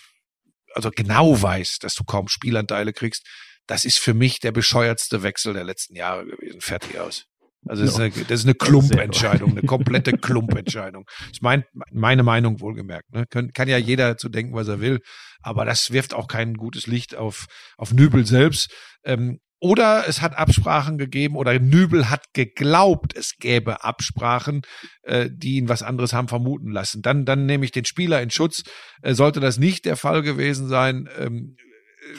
also 0.75 0.91
genau 0.91 1.41
weißt, 1.41 1.85
dass 1.85 1.95
du 1.95 2.05
kaum 2.05 2.29
Spielanteile 2.29 2.93
kriegst. 2.93 3.27
Das 3.67 3.85
ist 3.85 3.99
für 3.99 4.15
mich 4.15 4.41
der 4.41 4.53
bescheuertste 4.53 5.23
Wechsel 5.23 5.55
der 5.55 5.65
letzten 5.65 5.97
Jahre 5.97 6.27
gewesen. 6.27 6.61
Fertig 6.61 6.99
aus. 6.99 7.25
Also 7.67 7.83
das, 7.83 7.95
ist 7.95 8.01
eine, 8.01 8.11
das 8.11 8.41
ist 8.41 8.47
eine 8.47 8.55
Klumpentscheidung, 8.55 9.53
eine 9.53 9.63
komplette 9.63 10.13
Klumpentscheidung. 10.19 11.05
Das 11.19 11.31
ist 11.33 11.43
mein, 11.43 11.65
meine 11.91 12.23
Meinung 12.23 12.61
wohlgemerkt. 12.61 13.11
Ne? 13.13 13.25
Kann, 13.27 13.53
kann 13.53 13.69
ja 13.69 13.79
jeder 13.79 14.09
dazu 14.09 14.29
denken, 14.29 14.55
was 14.55 14.69
er 14.69 14.81
will, 14.81 15.01
aber 15.41 15.65
das 15.65 15.91
wirft 15.91 16.13
auch 16.13 16.29
kein 16.29 16.55
gutes 16.55 16.87
Licht 16.87 17.15
auf, 17.15 17.47
auf 17.79 17.93
Nübel 17.93 18.27
selbst. 18.27 18.71
Ähm, 19.05 19.41
oder 19.65 20.05
es 20.07 20.21
hat 20.21 20.37
Absprachen 20.37 20.99
gegeben 20.99 21.37
oder 21.37 21.59
Nübel 21.59 22.11
hat 22.11 22.35
geglaubt, 22.35 23.17
es 23.17 23.39
gäbe 23.39 23.83
Absprachen, 23.83 24.61
äh, 25.05 25.31
die 25.33 25.55
ihn 25.55 25.71
was 25.71 25.83
anderes 25.83 26.13
haben 26.13 26.29
vermuten 26.29 26.71
lassen. 26.71 27.01
Dann, 27.01 27.25
dann 27.25 27.47
nehme 27.47 27.65
ich 27.65 27.73
den 27.73 27.87
Spieler 27.87 28.21
in 28.21 28.29
Schutz. 28.29 28.65
Äh, 29.01 29.15
sollte 29.15 29.41
das 29.41 29.57
nicht 29.57 29.87
der 29.87 29.97
Fall 29.97 30.21
gewesen 30.21 30.69
sein 30.69 31.09
ähm, 31.19 31.57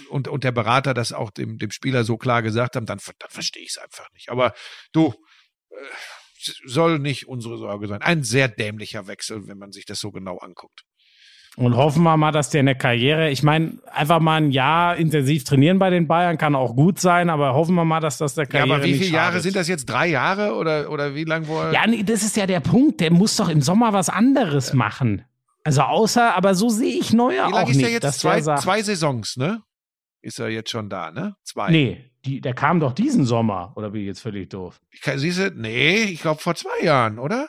und, 0.09 0.27
und 0.27 0.43
der 0.43 0.53
Berater 0.53 0.95
das 0.95 1.13
auch 1.13 1.30
dem, 1.30 1.59
dem 1.59 1.69
Spieler 1.69 2.03
so 2.03 2.17
klar 2.17 2.41
gesagt 2.41 2.76
haben, 2.76 2.88
dann, 2.88 2.97
dann 3.19 3.30
verstehe 3.30 3.61
ich 3.61 3.76
es 3.76 3.77
einfach 3.77 4.11
nicht. 4.13 4.30
Aber 4.30 4.55
du, 4.91 5.13
äh, 5.69 5.76
soll 6.65 6.97
nicht 6.97 7.27
unsere 7.27 7.59
Sorge 7.59 7.88
sein. 7.88 8.01
Ein 8.01 8.23
sehr 8.23 8.47
dämlicher 8.47 9.05
Wechsel, 9.05 9.47
wenn 9.47 9.59
man 9.59 9.72
sich 9.72 9.85
das 9.85 9.99
so 9.99 10.11
genau 10.11 10.39
anguckt. 10.39 10.81
Und 11.57 11.77
hoffen 11.77 12.03
wir 12.03 12.18
mal, 12.18 12.32
dass 12.34 12.49
der 12.49 12.60
in 12.60 12.65
der 12.65 12.76
Karriere, 12.76 13.30
ich 13.30 13.41
meine, 13.41 13.77
einfach 13.91 14.19
mal 14.19 14.36
ein 14.41 14.52
Jahr 14.52 14.98
intensiv 14.98 15.45
trainieren 15.45 15.80
bei 15.80 15.90
den 15.90 16.06
Bayern 16.06 16.38
kann 16.38 16.53
auch 16.53 16.76
gut 16.76 16.99
sein, 16.99 17.30
aber 17.30 17.53
hoffen 17.53 17.76
wir 17.76 17.86
mal, 17.86 18.02
dass 18.02 18.18
das 18.18 18.36
der 18.36 18.44
Ja, 18.44 18.49
Karriere 18.49 18.76
aber 18.76 18.84
wie 18.84 18.94
viele 18.95 19.11
Jahre 19.11 19.40
sind 19.40 19.56
das 19.56 19.69
jetzt? 19.69 19.86
Drei 19.86 20.07
Jahre 20.07 20.56
oder, 20.56 20.91
oder 20.91 21.15
wie 21.15 21.23
lang 21.23 21.48
war 21.48 21.72
Ja, 21.72 21.88
nee, 21.88 22.03
das 22.03 22.23
ist 22.23 22.36
ja 22.36 22.45
der 22.45 22.60
Punkt. 22.60 22.99
Der 22.99 23.11
muss 23.11 23.38
doch 23.38 23.48
im 23.48 23.61
Sommer 23.61 23.94
was 23.94 24.10
anderes 24.10 24.73
machen. 24.73 25.23
Also 25.64 25.82
außer, 25.82 26.36
aber 26.36 26.56
so 26.56 26.68
sehe 26.69 26.94
ich 26.99 27.14
Neuer 27.14 27.48
Wie 27.48 27.52
lange 27.52 27.56
auch 27.56 27.69
ist 27.69 27.77
nicht. 27.77 27.86
der 27.86 27.91
jetzt? 27.94 28.03
dass 28.03 28.19
Zwei, 28.19 28.41
zwei 28.41 28.82
Saisons, 28.84 29.38
ne? 29.38 29.61
Ist 30.22 30.40
er 30.40 30.49
jetzt 30.49 30.69
schon 30.72 30.90
da, 30.90 31.11
ne? 31.11 31.36
Zwei. 31.44 31.72
Nee, 31.72 32.11
die, 32.26 32.41
der 32.41 32.53
kam 32.53 32.80
doch 32.82 32.91
diesen 32.91 33.26
Sommer. 33.26 33.72
Oder 33.76 33.91
bin 33.91 34.02
ich 34.02 34.07
jetzt 34.07 34.22
völlig 34.22 34.49
doof? 34.49 34.80
Ich 34.91 35.02
kann, 35.02 35.18
siehst 35.19 35.40
du, 35.40 35.52
nee, 35.56 36.03
ich 36.03 36.22
glaube 36.22 36.41
vor 36.41 36.56
zwei 36.56 36.84
Jahren, 36.84 37.18
oder? 37.18 37.48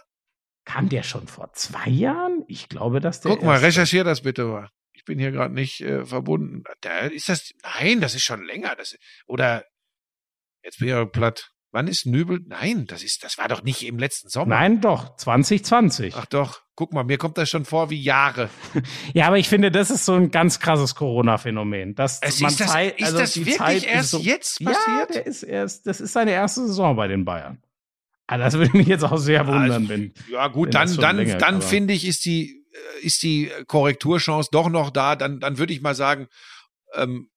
Kam 0.67 0.89
der 0.91 1.03
schon 1.05 1.27
vor 1.29 1.53
zwei 1.55 1.89
Jahren? 1.89 2.45
Ich 2.49 2.69
glaube, 2.69 3.01
dass 3.01 3.23
der. 3.23 3.31
Guck 3.33 3.43
mal, 3.45 3.57
recherchier 3.59 4.05
das 4.05 4.21
bitte 4.21 4.45
mal. 4.45 4.69
Ich 4.93 5.05
bin 5.05 5.19
hier 5.19 5.31
gerade 5.31 5.55
nicht 5.55 5.81
äh, 5.81 6.05
verbunden. 6.05 6.65
Da 6.83 6.99
ist 7.07 7.29
das, 7.31 7.53
nein, 7.81 8.01
das 8.03 8.15
ist 8.15 8.25
schon 8.25 8.45
länger. 8.45 8.75
Das, 8.77 8.97
oder, 9.27 9.65
jetzt 10.63 10.79
bin 10.81 10.89
ich 10.89 10.95
aber 10.95 11.07
platt. 11.11 11.51
Wann 11.73 11.89
ist 11.89 12.07
Nübel? 12.07 12.41
Nein, 12.47 12.87
das 12.87 13.03
ist, 13.03 13.23
das 13.23 13.39
war 13.39 13.49
doch 13.49 13.63
nicht 13.63 13.85
im 13.87 13.99
letzten 13.99 14.29
Sommer. 14.29 14.55
Nein, 14.57 14.81
doch, 14.81 15.17
2020. 15.17 16.15
Ach 16.17 16.25
doch, 16.27 16.63
guck 16.75 16.93
mal, 16.95 17.05
mir 17.05 17.19
kommt 17.19 17.37
das 17.39 17.51
schon 17.51 17.65
vor 17.65 17.91
wie 17.91 18.01
Jahre. 18.03 18.49
Ja, 19.15 19.27
aber 19.29 19.39
ich 19.39 19.49
finde, 19.49 19.71
das 19.71 19.91
ist 19.91 20.05
so 20.07 20.15
ein 20.15 20.31
ganz 20.31 20.59
krasses 20.59 20.95
Corona-Phänomen. 20.95 21.95
Dass 21.95 22.21
Es 22.23 22.41
man 22.41 22.51
ist 22.51 22.61
das, 22.61 22.71
Zeit- 22.73 22.99
ist 22.99 23.07
also 23.07 23.19
das 23.19 23.37
wirklich 23.37 23.57
Zeit 23.57 23.77
ist 23.79 23.85
erst 23.85 24.11
so, 24.11 24.19
jetzt 24.19 24.61
Ja, 24.61 24.71
passiert? 24.73 25.15
der 25.17 25.27
ist 25.27 25.43
erst, 25.43 25.87
das 25.87 26.01
ist 26.01 26.13
seine 26.13 26.31
erste 26.33 26.67
Saison 26.67 26.97
bei 26.97 27.09
den 27.09 27.25
Bayern. 27.25 27.63
Ah, 28.27 28.39
das 28.39 28.55
würde 28.55 28.77
mich 28.77 28.89
jetzt 28.89 29.05
auch 29.05 29.19
sehr 29.19 29.47
wundern, 29.47 29.89
wenn. 29.89 30.12
Ja, 30.31 30.48
gut, 30.48 30.66
wenn 30.66 30.73
dann, 30.73 30.97
dann, 30.97 31.16
länger, 31.16 31.36
dann 31.39 31.62
finde 31.62 31.94
ich, 31.94 32.07
ist 32.07 32.24
die, 32.24 32.65
äh, 33.01 33.07
ist 33.07 33.23
die 33.23 33.51
Korrekturchance 33.66 34.51
doch 34.53 34.69
noch 34.69 34.90
da. 34.90 35.15
Dann, 35.16 35.39
dann 35.40 35.59
würde 35.59 35.73
ich 35.73 35.81
mal 35.81 35.94
sagen, 35.94 36.27
ähm, 36.94 37.31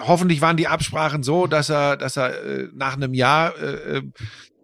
hoffentlich 0.00 0.40
waren 0.40 0.56
die 0.56 0.68
Absprachen 0.68 1.22
so, 1.22 1.46
dass 1.46 1.68
er, 1.70 1.96
dass 1.96 2.16
er 2.16 2.42
äh, 2.42 2.68
nach 2.72 2.94
einem 2.96 3.14
Jahr 3.14 3.56
äh, 3.58 3.96
äh, 3.98 4.02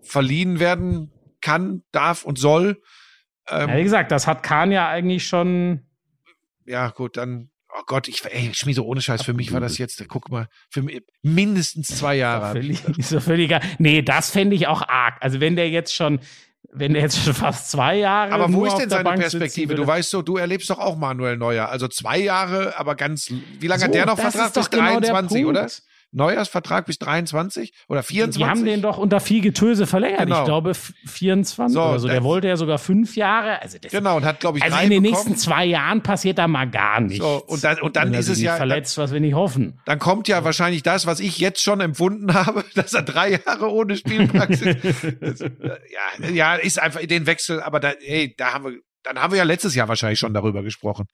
verliehen 0.03 0.61
werden 0.61 1.13
kann, 1.41 1.83
darf 1.93 2.25
und 2.25 2.39
soll. 2.39 2.81
Ja, 3.49 3.67
wie 3.69 3.73
Ähm, 3.73 3.85
gesagt, 3.85 4.13
das 4.13 4.27
hat 4.27 4.43
Kahn 4.43 4.73
ja 4.73 4.89
eigentlich 4.89 5.27
schon. 5.27 5.87
ja, 6.67 6.89
gut, 6.91 7.17
dann. 7.17 7.50
Oh 7.79 7.83
Gott, 7.87 8.09
ich, 8.09 8.25
ey, 8.25 8.51
Schmieso, 8.53 8.85
ohne 8.85 9.01
Scheiß, 9.01 9.23
für 9.23 9.33
mich 9.33 9.53
war 9.53 9.61
das 9.61 9.79
jetzt, 9.79 10.05
guck 10.09 10.31
mal, 10.31 10.49
für 10.71 10.83
mich 10.83 11.03
mindestens 11.23 11.89
zwei 11.89 12.17
Jahre. 12.17 12.47
hab 12.49 12.57
ich 12.57 12.81
Völlig, 12.83 12.99
ist 12.99 13.09
so 13.11 13.21
völlig 13.21 13.45
egal. 13.47 13.61
Nee, 13.79 14.03
das 14.03 14.31
fände 14.31 14.57
ich 14.57 14.67
auch 14.67 14.83
arg. 14.89 15.17
Also 15.21 15.41
wenn 15.41 15.57
der 15.57 15.71
jetzt 15.71 15.95
schon, 15.95 16.19
wenn 16.73 16.95
er 16.95 17.03
jetzt 17.03 17.23
schon 17.23 17.35
fast 17.35 17.71
zwei 17.71 17.97
Jahre. 17.97 18.33
Aber 18.33 18.53
wo 18.53 18.65
ist 18.65 18.73
denn 18.75 18.89
der 18.89 18.99
seine 18.99 19.05
Bank 19.05 19.21
Perspektive? 19.21 19.75
Du 19.75 19.87
weißt 19.87 20.11
so, 20.11 20.23
du 20.23 20.37
erlebst 20.37 20.69
doch 20.71 20.79
auch 20.79 20.97
Manuel 20.97 21.37
Neuer. 21.37 21.69
Also 21.69 21.87
zwei 21.89 22.19
Jahre, 22.19 22.79
aber 22.79 22.95
ganz. 22.97 23.33
Wie 23.59 23.67
lange 23.67 23.83
hat 23.85 23.91
So, 23.91 23.93
der 23.97 24.07
noch 24.07 24.19
Vertrag? 24.19 24.47
ist 24.49 24.57
doch 24.57 24.63
Bis 24.69 24.71
genau 24.71 25.01
der 25.01 25.11
23, 25.13 25.43
Punkt. 25.45 25.59
oder? 25.59 25.71
Neujahrsvertrag 26.13 26.87
bis 26.87 26.99
23 26.99 27.73
oder 27.89 28.03
24? 28.03 28.43
Die 28.43 28.49
haben 28.51 28.65
den 28.65 28.83
doch 28.83 28.99
unter 28.99 29.21
viel 29.21 29.41
Getöse 29.41 29.87
verlängert. 29.87 30.21
Genau. 30.23 30.41
Ich 30.41 30.45
glaube 30.45 30.71
f- 30.71 30.93
24 31.07 31.73
So, 31.75 31.83
oder 31.83 31.99
so. 32.01 32.09
Der 32.09 32.25
wollte 32.25 32.49
ja 32.49 32.57
sogar 32.57 32.79
fünf 32.79 33.15
Jahre. 33.17 33.63
Also, 33.63 33.79
Genau, 33.81 34.17
und 34.17 34.25
hat, 34.25 34.41
glaube 34.41 34.59
ich, 34.59 34.65
also 34.65 34.77
in 34.79 34.91
den 34.91 35.03
bekommen. 35.03 35.25
nächsten 35.25 35.37
zwei 35.37 35.65
Jahren 35.65 36.03
passiert 36.03 36.39
da 36.39 36.49
mal 36.49 36.69
gar 36.69 37.01
nichts. 37.01 37.25
So, 37.25 37.45
und 37.47 37.63
dann- 37.63 37.81
und 37.81 37.97
dann 37.97 38.13
er 38.13 38.21
ist 38.21 38.29
es 38.29 38.41
ja- 38.41 38.57
verletzt, 38.57 38.99
was 38.99 39.13
wir 39.13 39.21
nicht 39.21 39.35
hoffen. 39.35 39.81
Dann 39.87 39.99
kommt 39.99 40.27
ja 40.29 40.43
wahrscheinlich 40.45 40.83
das, 40.83 41.07
was 41.07 41.21
ich 41.21 41.39
jetzt 41.39 41.63
schon 41.63 41.81
empfunden 41.81 42.35
habe, 42.35 42.65
dass 42.75 42.93
er 42.93 43.03
drei 43.03 43.41
Jahre 43.45 43.71
ohne 43.71 43.97
Spielpraxis. 43.97 44.77
das, 45.21 45.41
ja, 45.41 46.29
ja, 46.29 46.55
ist 46.57 46.81
einfach 46.81 47.01
den 47.07 47.27
Wechsel, 47.27 47.63
aber 47.63 47.79
da, 47.81 47.93
hey, 48.01 48.35
da 48.37 48.53
haben 48.53 48.65
wir, 48.65 48.81
dann 49.05 49.19
haben 49.21 49.31
wir 49.33 49.39
ja 49.39 49.45
letztes 49.45 49.75
Jahr 49.75 49.89
wahrscheinlich 49.89 50.19
schon 50.19 50.35
darüber 50.35 50.63
gesprochen. 50.63 51.07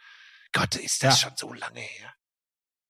Gott, 0.52 0.76
ist 0.76 1.02
das 1.02 1.20
Ja. 1.22 1.28
schon 1.28 1.36
so 1.36 1.52
lange 1.52 1.80
her. 1.80 2.12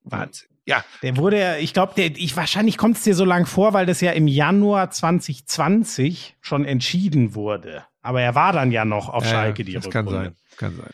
Wahnsinn. 0.05 0.49
Ja, 0.67 0.85
Der 1.03 1.17
wurde 1.17 1.39
ja, 1.39 1.57
ich 1.57 1.73
glaube, 1.73 1.93
der, 1.97 2.07
ich 2.17 2.37
wahrscheinlich 2.37 2.77
kommt 2.77 2.97
es 2.97 3.05
dir 3.05 3.15
so 3.15 3.25
lang 3.25 3.47
vor, 3.47 3.73
weil 3.73 3.87
das 3.87 4.01
ja 4.01 4.11
im 4.11 4.27
Januar 4.27 4.91
2020 4.91 6.37
schon 6.41 6.65
entschieden 6.65 7.37
wurde. 7.37 7.85
Aber 8.03 8.21
er 8.21 8.35
war 8.35 8.53
dann 8.53 8.73
ja 8.73 8.85
noch 8.85 9.09
auf 9.09 9.25
ja, 9.25 9.31
Schalke 9.31 9.65
die 9.65 9.75
das 9.75 9.89
kann 9.89 10.09
sein, 10.09 10.35
kann 10.57 10.77
sein. 10.77 10.91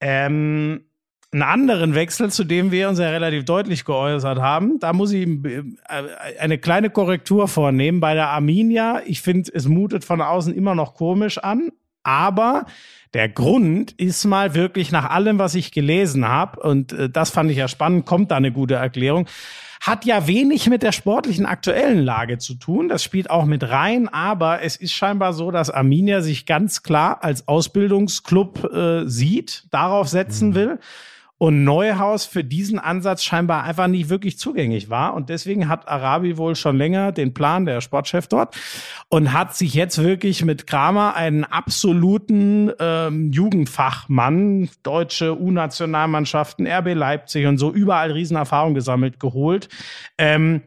Ähm, 0.00 0.86
einen 1.32 1.42
anderen 1.42 1.94
Wechsel, 1.94 2.30
zu 2.30 2.44
dem 2.44 2.70
wir 2.70 2.88
uns 2.88 2.98
ja 2.98 3.10
relativ 3.10 3.44
deutlich 3.44 3.84
geäußert 3.84 4.38
haben, 4.38 4.78
da 4.80 4.94
muss 4.94 5.12
ich 5.12 5.26
äh, 5.26 5.62
eine 6.38 6.56
kleine 6.56 6.88
Korrektur 6.88 7.48
vornehmen. 7.48 8.00
Bei 8.00 8.14
der 8.14 8.28
Arminia, 8.28 9.02
ich 9.04 9.20
finde, 9.20 9.50
es 9.52 9.66
mutet 9.68 10.04
von 10.04 10.22
außen 10.22 10.54
immer 10.54 10.74
noch 10.74 10.94
komisch 10.94 11.36
an, 11.38 11.70
aber 12.06 12.66
der 13.14 13.28
Grund 13.28 13.92
ist 13.92 14.24
mal 14.24 14.54
wirklich 14.54 14.92
nach 14.92 15.10
allem, 15.10 15.38
was 15.38 15.54
ich 15.54 15.72
gelesen 15.72 16.28
habe, 16.28 16.60
und 16.60 16.92
äh, 16.92 17.10
das 17.10 17.30
fand 17.30 17.50
ich 17.50 17.56
ja 17.56 17.68
spannend, 17.68 18.06
kommt 18.06 18.30
da 18.30 18.36
eine 18.36 18.52
gute 18.52 18.74
Erklärung, 18.74 19.26
hat 19.80 20.04
ja 20.04 20.26
wenig 20.26 20.68
mit 20.68 20.82
der 20.82 20.92
sportlichen 20.92 21.46
aktuellen 21.46 22.02
Lage 22.02 22.38
zu 22.38 22.54
tun. 22.54 22.88
Das 22.88 23.04
spielt 23.04 23.30
auch 23.30 23.44
mit 23.44 23.68
rein, 23.68 24.08
aber 24.08 24.62
es 24.62 24.76
ist 24.76 24.92
scheinbar 24.92 25.32
so, 25.32 25.50
dass 25.50 25.70
Arminia 25.70 26.22
sich 26.22 26.46
ganz 26.46 26.82
klar 26.82 27.22
als 27.22 27.46
Ausbildungsclub 27.46 28.64
äh, 28.72 29.08
sieht, 29.08 29.64
darauf 29.70 30.08
setzen 30.08 30.54
will. 30.54 30.78
Und 31.38 31.64
Neuhaus 31.64 32.24
für 32.24 32.44
diesen 32.44 32.78
Ansatz 32.78 33.22
scheinbar 33.22 33.64
einfach 33.64 33.88
nicht 33.88 34.08
wirklich 34.08 34.38
zugänglich 34.38 34.88
war. 34.88 35.12
Und 35.14 35.28
deswegen 35.28 35.68
hat 35.68 35.86
Arabi 35.86 36.38
wohl 36.38 36.56
schon 36.56 36.78
länger 36.78 37.12
den 37.12 37.34
Plan, 37.34 37.66
der 37.66 37.82
Sportchef 37.82 38.26
dort, 38.26 38.56
und 39.10 39.34
hat 39.34 39.54
sich 39.54 39.74
jetzt 39.74 40.02
wirklich 40.02 40.44
mit 40.44 40.66
Kramer 40.66 41.14
einen 41.14 41.44
absoluten 41.44 42.72
ähm, 42.80 43.32
Jugendfachmann, 43.32 44.70
deutsche 44.82 45.38
U-Nationalmannschaften, 45.38 46.66
RB 46.66 46.94
Leipzig 46.94 47.46
und 47.46 47.58
so 47.58 47.70
überall 47.70 48.12
Riesenerfahrung 48.12 48.72
gesammelt, 48.72 49.20
geholt. 49.20 49.68
Ähm, 50.16 50.62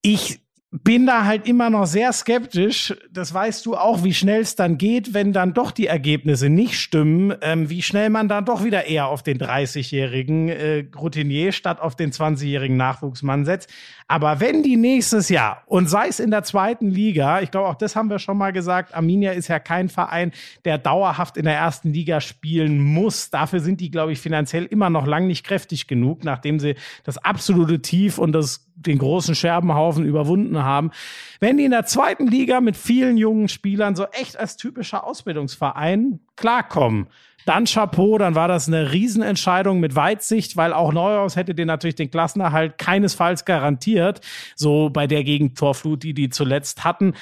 ich 0.00 0.45
bin 0.82 1.06
da 1.06 1.24
halt 1.24 1.46
immer 1.46 1.70
noch 1.70 1.86
sehr 1.86 2.12
skeptisch. 2.12 2.94
Das 3.10 3.32
weißt 3.32 3.64
du 3.66 3.76
auch, 3.76 4.04
wie 4.04 4.14
schnell 4.14 4.42
es 4.42 4.56
dann 4.56 4.78
geht, 4.78 5.14
wenn 5.14 5.32
dann 5.32 5.54
doch 5.54 5.70
die 5.70 5.86
Ergebnisse 5.86 6.48
nicht 6.48 6.78
stimmen, 6.78 7.34
ähm, 7.40 7.70
wie 7.70 7.82
schnell 7.82 8.10
man 8.10 8.28
dann 8.28 8.44
doch 8.44 8.64
wieder 8.64 8.86
eher 8.86 9.06
auf 9.06 9.22
den 9.22 9.38
30-jährigen 9.38 10.48
äh, 10.48 10.84
Routinier 10.96 11.52
statt 11.52 11.80
auf 11.80 11.96
den 11.96 12.12
20-jährigen 12.12 12.76
Nachwuchsmann 12.76 13.44
setzt. 13.44 13.72
Aber 14.08 14.38
wenn 14.38 14.62
die 14.62 14.76
nächstes 14.76 15.28
Jahr 15.28 15.62
und 15.66 15.90
sei 15.90 16.06
es 16.06 16.20
in 16.20 16.30
der 16.30 16.44
zweiten 16.44 16.88
Liga, 16.88 17.40
ich 17.40 17.50
glaube 17.50 17.68
auch 17.68 17.74
das 17.74 17.96
haben 17.96 18.08
wir 18.08 18.20
schon 18.20 18.38
mal 18.38 18.52
gesagt, 18.52 18.94
Arminia 18.94 19.32
ist 19.32 19.48
ja 19.48 19.58
kein 19.58 19.88
Verein, 19.88 20.30
der 20.64 20.78
dauerhaft 20.78 21.36
in 21.36 21.44
der 21.44 21.56
ersten 21.56 21.92
Liga 21.92 22.20
spielen 22.20 22.80
muss. 22.80 23.30
Dafür 23.30 23.58
sind 23.58 23.80
die, 23.80 23.90
glaube 23.90 24.12
ich, 24.12 24.20
finanziell 24.20 24.64
immer 24.64 24.90
noch 24.90 25.06
lang 25.06 25.26
nicht 25.26 25.44
kräftig 25.44 25.88
genug, 25.88 26.22
nachdem 26.22 26.60
sie 26.60 26.76
das 27.02 27.18
absolute 27.18 27.82
Tief 27.82 28.18
und 28.18 28.30
das 28.30 28.66
den 28.76 28.98
großen 28.98 29.34
Scherbenhaufen 29.34 30.04
überwunden 30.04 30.62
haben. 30.62 30.92
Wenn 31.40 31.56
die 31.56 31.64
in 31.64 31.70
der 31.72 31.86
zweiten 31.86 32.28
Liga 32.28 32.60
mit 32.60 32.76
vielen 32.76 33.16
jungen 33.16 33.48
Spielern 33.48 33.96
so 33.96 34.04
echt 34.12 34.38
als 34.38 34.56
typischer 34.56 35.04
Ausbildungsverein 35.04 36.20
klarkommen, 36.36 37.08
dann 37.46 37.64
Chapeau, 37.64 38.18
dann 38.18 38.34
war 38.34 38.48
das 38.48 38.68
eine 38.68 38.92
Riesenentscheidung 38.92 39.80
mit 39.80 39.94
Weitsicht, 39.94 40.56
weil 40.56 40.72
auch 40.72 40.92
Neuhaus 40.92 41.36
hätte 41.36 41.54
den 41.54 41.68
natürlich 41.68 41.94
den 41.94 42.10
Klassenerhalt 42.10 42.76
keinesfalls 42.76 43.44
garantiert, 43.44 44.20
so 44.54 44.90
bei 44.90 45.06
der 45.06 45.24
Gegentorflut, 45.24 46.02
die 46.02 46.12
die 46.12 46.28
zuletzt 46.28 46.84
hatten. 46.84 47.14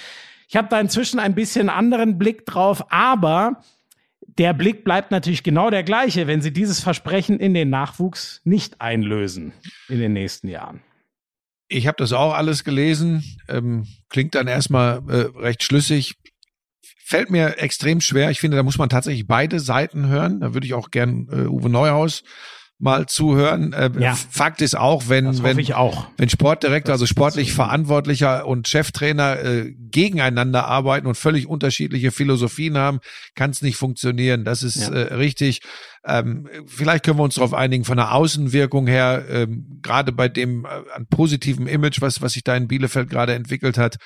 Ich 0.49 0.57
habe 0.57 0.69
da 0.69 0.81
inzwischen 0.81 1.21
ein 1.21 1.35
bisschen 1.35 1.69
anderen 1.69 2.19
Blick 2.19 2.47
drauf, 2.47 2.91
aber 2.91 3.63
der 4.39 4.55
Blick 4.55 4.83
bleibt 4.85 5.11
natürlich 5.11 5.43
genau 5.43 5.71
der 5.71 5.85
gleiche, 5.85 6.27
wenn 6.27 6.41
sie 6.41 6.53
dieses 6.53 6.81
Versprechen 6.81 7.39
in 7.39 7.55
den 7.55 7.71
Nachwuchs 7.71 8.41
nicht 8.45 8.81
einlösen 8.81 9.53
in 9.89 10.01
den 10.01 10.13
nächsten 10.13 10.49
Jahren. 10.49 10.81
Ich 11.69 11.87
habe 11.87 11.97
das 11.99 12.13
auch 12.13 12.35
alles 12.35 12.65
gelesen. 12.65 13.25
Ähm, 13.49 13.87
klingt 14.09 14.35
dann 14.35 14.47
erstmal 14.47 15.03
äh, 15.09 15.39
recht 15.39 15.63
schlüssig. 15.63 16.17
Fällt 17.07 17.31
mir 17.31 17.59
extrem 17.59 18.01
schwer. 18.01 18.31
Ich 18.31 18.41
finde, 18.41 18.57
da 18.57 18.63
muss 18.63 18.79
man 18.79 18.89
tatsächlich 18.89 19.27
beide 19.27 19.61
Seiten 19.61 20.09
hören. 20.09 20.41
Da 20.41 20.55
würde 20.55 20.67
ich 20.67 20.75
auch 20.75 20.91
gern 20.91 21.29
äh, 21.31 21.47
Uwe 21.47 21.69
Neuhaus 21.69 22.23
mal 22.79 23.07
zuhören. 23.07 23.73
Äh, 23.73 23.91
Ja. 23.99 24.15
Fakt 24.15 24.61
ist 24.61 24.77
auch, 24.77 25.09
wenn, 25.09 25.43
wenn, 25.43 25.73
auch. 25.75 26.09
wenn 26.17 26.29
Sportdirektor, 26.29 26.93
also 26.93 27.07
sportlich. 27.07 27.53
Verantwortlicher 27.53 28.47
und 28.47 28.67
Cheftrainer 28.69 29.39
äh, 29.43 29.73
gegeneinander 29.91 30.67
arbeiten 30.67 31.07
und 31.07 31.15
völlig 31.15 31.47
unterschiedliche 31.47 32.11
Philosophien 32.11 32.77
haben, 32.77 32.99
kann 33.35 33.51
es 33.51 33.63
nicht 33.63 33.77
funktionieren. 33.77 34.45
Das 34.45 34.63
ist 34.63 34.77
Ja. 34.77 34.93
äh, 34.93 35.15
richtig. 35.15 35.61
Ähm, 36.07 36.49
vielleicht 36.67 37.05
können 37.05 37.19
wir 37.19 37.23
uns 37.23 37.37
darauf 37.37 37.55
einigen, 37.55 37.85
von 37.85 37.97
der 37.97 38.13
Außenwirkung 38.13 38.87
her, 38.87 39.25
ähm, 39.31 39.79
gerade 39.83 40.11
bei 40.13 40.29
dem 40.29 40.65
äh, 40.65 40.69
an 40.95 41.07
positivem 41.09 41.67
Image, 41.67 42.01
was, 42.01 42.23
was 42.23 42.33
sich 42.33 42.45
da 42.45 42.57
in 42.57 42.67
Bielefeld 42.69 43.09
gerade 43.09 43.35
entwickelt 43.35 43.79
hat, 43.79 43.97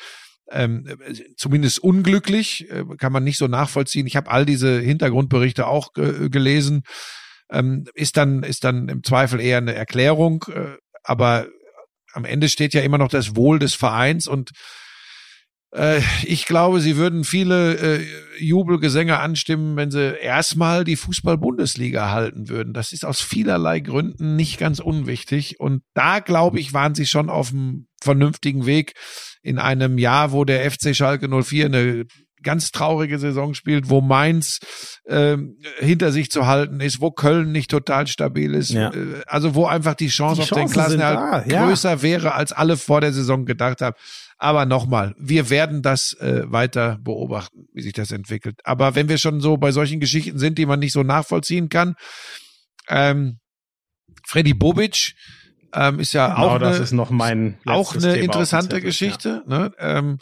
ähm, 0.50 0.86
äh, 0.86 1.14
zumindest 1.36 1.78
unglücklich, 1.80 2.70
äh, 2.70 2.84
kann 2.96 3.12
man 3.12 3.24
nicht 3.24 3.38
so 3.38 3.46
nachvollziehen. 3.46 4.06
Ich 4.06 4.16
habe 4.16 4.30
all 4.30 4.46
diese 4.46 4.80
Hintergrundberichte 4.80 5.66
auch 5.66 5.90
äh, 5.96 6.28
gelesen. 6.28 6.82
Ähm, 7.50 7.86
ist 7.94 8.16
dann 8.16 8.42
ist 8.42 8.64
dann 8.64 8.88
im 8.88 9.02
Zweifel 9.02 9.40
eher 9.40 9.58
eine 9.58 9.74
Erklärung, 9.74 10.44
äh, 10.54 10.76
aber 11.02 11.46
am 12.12 12.24
Ende 12.24 12.48
steht 12.48 12.74
ja 12.74 12.82
immer 12.82 12.98
noch 12.98 13.08
das 13.08 13.36
Wohl 13.36 13.58
des 13.58 13.74
Vereins 13.74 14.26
und 14.26 14.50
ich 16.24 16.46
glaube, 16.46 16.80
sie 16.80 16.96
würden 16.96 17.24
viele 17.24 17.74
äh, 17.98 18.06
Jubelgesänge 18.38 19.18
anstimmen, 19.18 19.76
wenn 19.76 19.90
sie 19.90 20.16
erstmal 20.18 20.84
die 20.84 20.96
Fußball-Bundesliga 20.96 22.10
halten 22.10 22.48
würden. 22.48 22.72
Das 22.72 22.92
ist 22.92 23.04
aus 23.04 23.20
vielerlei 23.20 23.80
Gründen 23.80 24.34
nicht 24.36 24.58
ganz 24.58 24.78
unwichtig. 24.80 25.60
Und 25.60 25.82
da, 25.94 26.20
glaube 26.20 26.58
ich, 26.58 26.72
waren 26.72 26.94
sie 26.94 27.06
schon 27.06 27.28
auf 27.28 27.50
einem 27.52 27.86
vernünftigen 28.02 28.64
Weg 28.64 28.94
in 29.42 29.58
einem 29.58 29.98
Jahr, 29.98 30.32
wo 30.32 30.44
der 30.44 30.70
FC 30.70 30.96
Schalke 30.96 31.28
04 31.28 31.66
eine 31.66 32.04
ganz 32.42 32.70
traurige 32.70 33.18
Saison 33.18 33.52
spielt, 33.52 33.90
wo 33.90 34.00
Mainz 34.00 34.60
ähm, 35.08 35.56
hinter 35.78 36.12
sich 36.12 36.30
zu 36.30 36.46
halten 36.46 36.80
ist, 36.80 37.00
wo 37.00 37.10
Köln 37.10 37.52
nicht 37.52 37.70
total 37.70 38.06
stabil 38.06 38.54
ist, 38.54 38.70
Ja. 38.70 38.90
äh, 38.92 39.22
also 39.26 39.54
wo 39.54 39.66
einfach 39.66 39.94
die 39.94 40.08
Chance 40.08 40.42
Die 40.42 40.42
auf 40.42 40.58
den 40.58 40.68
Klassenerhalt 40.68 41.50
ja. 41.50 41.66
größer 41.66 42.00
wäre, 42.02 42.34
als 42.34 42.52
alle 42.52 42.76
vor 42.76 43.00
der 43.00 43.12
Saison 43.12 43.44
gedacht 43.44 43.80
haben. 43.80 43.96
Aber 44.38 44.66
nochmal, 44.66 45.14
wir 45.18 45.50
werden 45.50 45.82
das 45.82 46.12
äh, 46.20 46.42
weiter 46.46 46.98
beobachten, 47.02 47.66
wie 47.72 47.82
sich 47.82 47.92
das 47.92 48.12
entwickelt. 48.12 48.60
Aber 48.64 48.94
wenn 48.94 49.08
wir 49.08 49.18
schon 49.18 49.40
so 49.40 49.56
bei 49.56 49.72
solchen 49.72 49.98
Geschichten 49.98 50.38
sind, 50.38 50.58
die 50.58 50.66
man 50.66 50.78
nicht 50.78 50.92
so 50.92 51.02
nachvollziehen 51.02 51.68
kann, 51.68 51.96
ähm, 52.88 53.38
Freddy 54.26 54.54
Bobic 54.54 55.14
ähm, 55.74 55.98
ist 56.00 56.12
ja 56.12 56.28
Genau, 56.34 56.46
auch 56.54 56.58
das 56.58 56.76
eine, 56.76 57.58
auch 57.66 57.94
eine 57.94 58.16
interessante 58.16 58.76
Zettel, 58.76 58.80
Geschichte. 58.82 59.42
Ne? 59.46 59.72
Ähm, 59.78 60.18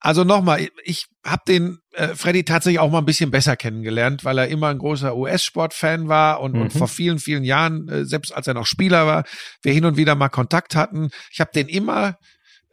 also 0.00 0.24
nochmal, 0.24 0.68
ich 0.84 1.06
habe 1.24 1.42
den 1.48 1.78
äh, 1.92 2.08
Freddy 2.14 2.44
tatsächlich 2.44 2.78
auch 2.78 2.90
mal 2.90 2.98
ein 2.98 3.04
bisschen 3.04 3.30
besser 3.30 3.56
kennengelernt, 3.56 4.24
weil 4.24 4.38
er 4.38 4.48
immer 4.48 4.68
ein 4.68 4.78
großer 4.78 5.16
US-Sport-Fan 5.16 6.08
war 6.08 6.40
und, 6.40 6.54
und 6.54 6.72
Mhm. 6.74 6.78
vor 6.78 6.88
vielen, 6.88 7.18
vielen 7.18 7.44
Jahren, 7.44 7.88
äh, 7.88 8.04
selbst 8.04 8.32
als 8.32 8.46
er 8.46 8.54
noch 8.54 8.66
Spieler 8.66 9.06
war, 9.06 9.24
wir 9.62 9.72
hin 9.72 9.84
und 9.84 9.96
wieder 9.96 10.14
mal 10.14 10.28
Kontakt 10.28 10.76
hatten. 10.76 11.10
Ich 11.32 11.40
habe 11.40 11.50
den 11.52 11.68
immer 11.68 12.16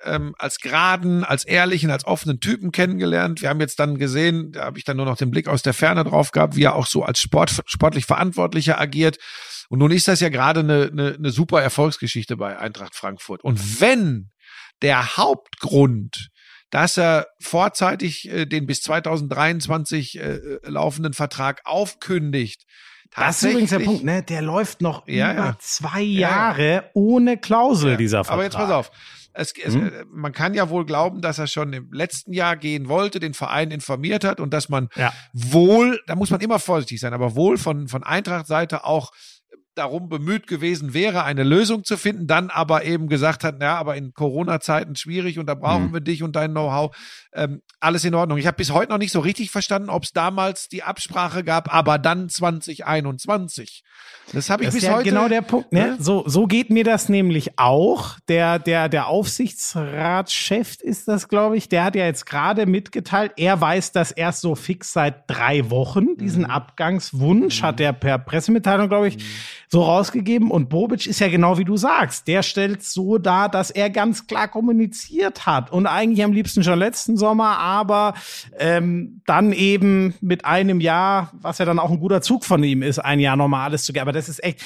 ähm, 0.05 0.35
als 0.37 0.59
geraden, 0.59 1.23
als 1.23 1.43
ehrlichen, 1.45 1.91
als 1.91 2.05
offenen 2.05 2.39
Typen 2.39 2.71
kennengelernt. 2.71 3.41
Wir 3.41 3.49
haben 3.49 3.59
jetzt 3.59 3.79
dann 3.79 3.97
gesehen, 3.97 4.51
da 4.51 4.65
habe 4.65 4.77
ich 4.77 4.83
dann 4.85 4.97
nur 4.97 5.05
noch 5.05 5.17
den 5.17 5.31
Blick 5.31 5.47
aus 5.47 5.61
der 5.61 5.73
Ferne 5.73 6.03
drauf 6.03 6.31
gehabt, 6.31 6.55
wie 6.55 6.63
er 6.63 6.75
auch 6.75 6.87
so 6.87 7.03
als 7.03 7.19
Sport, 7.19 7.61
sportlich 7.65 8.05
Verantwortlicher 8.05 8.79
agiert. 8.79 9.17
Und 9.69 9.79
nun 9.79 9.91
ist 9.91 10.07
das 10.07 10.19
ja 10.19 10.29
gerade 10.29 10.59
eine, 10.61 10.89
eine, 10.91 11.15
eine 11.17 11.31
super 11.31 11.61
Erfolgsgeschichte 11.61 12.37
bei 12.37 12.57
Eintracht 12.57 12.95
Frankfurt. 12.95 13.43
Und 13.43 13.81
wenn 13.81 14.29
der 14.81 15.17
Hauptgrund, 15.17 16.29
dass 16.69 16.97
er 16.97 17.27
vorzeitig 17.39 18.29
äh, 18.29 18.45
den 18.45 18.65
bis 18.65 18.81
2023 18.81 20.19
äh, 20.19 20.39
laufenden 20.63 21.13
Vertrag 21.13 21.61
aufkündigt, 21.63 22.63
Das 23.15 23.41
ist 23.43 23.49
übrigens 23.49 23.69
der 23.69 23.79
Punkt, 23.79 24.03
ne? 24.03 24.23
Der 24.23 24.41
läuft 24.41 24.81
noch 24.81 25.07
Ja, 25.07 25.31
über 25.33 25.43
ja. 25.45 25.57
zwei 25.59 26.01
Ja, 26.01 26.29
ja. 26.29 26.29
Jahre 26.29 26.89
ohne 26.93 27.37
Klausel, 27.37 27.97
dieser 27.97 28.23
Vertrag. 28.23 28.33
Aber 28.33 28.43
jetzt 28.43 28.57
pass 28.57 28.71
auf. 28.71 28.91
Es, 29.35 29.53
es, 29.61 29.73
Hm? 29.73 29.87
äh, 29.87 30.05
man 30.11 30.31
kann 30.31 30.53
ja 30.53 30.69
wohl 30.69 30.85
glauben, 30.85 31.21
dass 31.21 31.37
er 31.39 31.47
schon 31.47 31.73
im 31.73 31.91
letzten 31.91 32.33
Jahr 32.33 32.55
gehen 32.57 32.87
wollte, 32.87 33.19
den 33.19 33.33
Verein 33.33 33.71
informiert 33.71 34.23
hat 34.23 34.39
und 34.39 34.53
dass 34.53 34.69
man 34.69 34.89
Ja. 34.95 35.13
wohl, 35.33 35.99
da 36.07 36.15
muss 36.15 36.29
man 36.31 36.39
immer 36.41 36.59
vorsichtig 36.59 36.99
sein, 36.99 37.13
aber 37.13 37.35
wohl 37.35 37.57
von, 37.57 37.87
von 37.87 38.03
Eintracht-Seite 38.03 38.85
auch 38.85 39.11
darum 39.75 40.09
bemüht 40.09 40.47
gewesen 40.47 40.93
wäre, 40.93 41.23
eine 41.23 41.43
Lösung 41.43 41.83
zu 41.83 41.97
finden, 41.97 42.27
dann 42.27 42.49
aber 42.49 42.85
eben 42.85 43.07
gesagt 43.07 43.43
hat, 43.43 43.61
ja, 43.61 43.75
aber 43.77 43.95
in 43.95 44.13
Corona-Zeiten 44.13 44.95
schwierig 44.95 45.37
und 45.39 45.45
da 45.47 45.53
brauchen 45.55 45.89
Mhm. 45.89 45.93
wir 45.93 45.99
dich 46.01 46.23
und 46.23 46.35
dein 46.35 46.51
Know-how. 46.51 46.95
Ähm, 47.33 47.61
alles 47.81 48.05
in 48.05 48.15
Ordnung. 48.15 48.37
Ich 48.37 48.47
habe 48.47 48.55
bis 48.57 48.71
heute 48.71 48.91
noch 48.91 48.97
nicht 48.97 49.11
so 49.11 49.19
richtig 49.19 49.51
verstanden, 49.51 49.89
ob 49.89 50.03
es 50.03 50.11
damals 50.13 50.69
die 50.69 50.83
Absprache 50.83 51.43
gab, 51.43 51.73
aber 51.73 51.97
dann 51.97 52.29
2021. 52.29 53.83
Das 54.33 54.49
habe 54.49 54.63
ich 54.63 54.67
Das 54.67 54.75
bis 54.75 54.83
ist 54.83 54.89
ja 54.89 54.95
heute. 54.95 55.09
genau 55.09 55.27
der 55.27 55.41
Punkt. 55.41 55.71
Ne? 55.71 55.79
Ne? 55.91 55.97
So, 55.99 56.23
so 56.27 56.47
geht 56.47 56.69
mir 56.69 56.83
das 56.83 57.09
nämlich 57.09 57.59
auch. 57.59 58.17
Der, 58.27 58.57
der, 58.59 58.89
der 58.89 59.07
Aufsichtsratschef 59.07 60.77
ist 60.81 61.07
das, 61.07 61.27
glaube 61.27 61.57
ich. 61.57 61.69
Der 61.69 61.83
hat 61.83 61.95
ja 61.95 62.05
jetzt 62.05 62.25
gerade 62.25 62.65
mitgeteilt, 62.65 63.33
er 63.37 63.59
weiß 63.59 63.91
das 63.91 64.11
erst 64.11 64.41
so 64.41 64.55
fix 64.55 64.93
seit 64.93 65.29
drei 65.29 65.69
Wochen. 65.69 66.15
Diesen 66.17 66.43
Mhm. 66.43 66.49
Abgangswunsch 66.49 67.61
hat 67.61 67.79
er 67.79 67.93
per 67.93 68.17
Pressemitteilung, 68.17 68.87
glaube 68.89 69.09
ich, 69.09 69.17
so 69.75 69.83
rausgegeben. 69.83 70.51
Und 70.51 70.69
Bobic 70.69 71.05
ist 71.05 71.19
ja 71.19 71.27
genau 71.27 71.57
wie 71.57 71.65
du 71.65 71.75
sagst. 71.75 72.29
Der 72.29 72.43
stellt 72.43 72.81
so 72.81 73.17
dar, 73.17 73.49
dass 73.49 73.71
er 73.71 73.89
ganz 73.89 74.25
klar 74.25 74.47
kommuniziert 74.47 75.45
hat. 75.45 75.69
Und 75.69 75.85
eigentlich 75.85 76.23
am 76.23 76.31
liebsten 76.31 76.63
schon 76.63 76.79
letzten 76.79 77.17
Sommer, 77.17 77.59
aber 77.59 78.13
ähm, 78.57 79.21
dann 79.25 79.51
eben 79.51 80.13
mit 80.21 80.45
einem 80.45 80.79
Jahr, 80.79 81.29
was 81.41 81.57
ja 81.57 81.65
dann 81.65 81.79
auch 81.79 81.91
ein 81.91 81.99
guter 81.99 82.21
Zug 82.21 82.45
von 82.45 82.63
ihm 82.63 82.83
ist, 82.83 82.99
ein 82.99 83.19
Jahr 83.19 83.35
nochmal 83.35 83.65
alles 83.65 83.83
zu 83.83 83.91
geben. 83.91 84.03
Aber 84.03 84.13
das 84.13 84.29
ist 84.29 84.41
echt. 84.45 84.61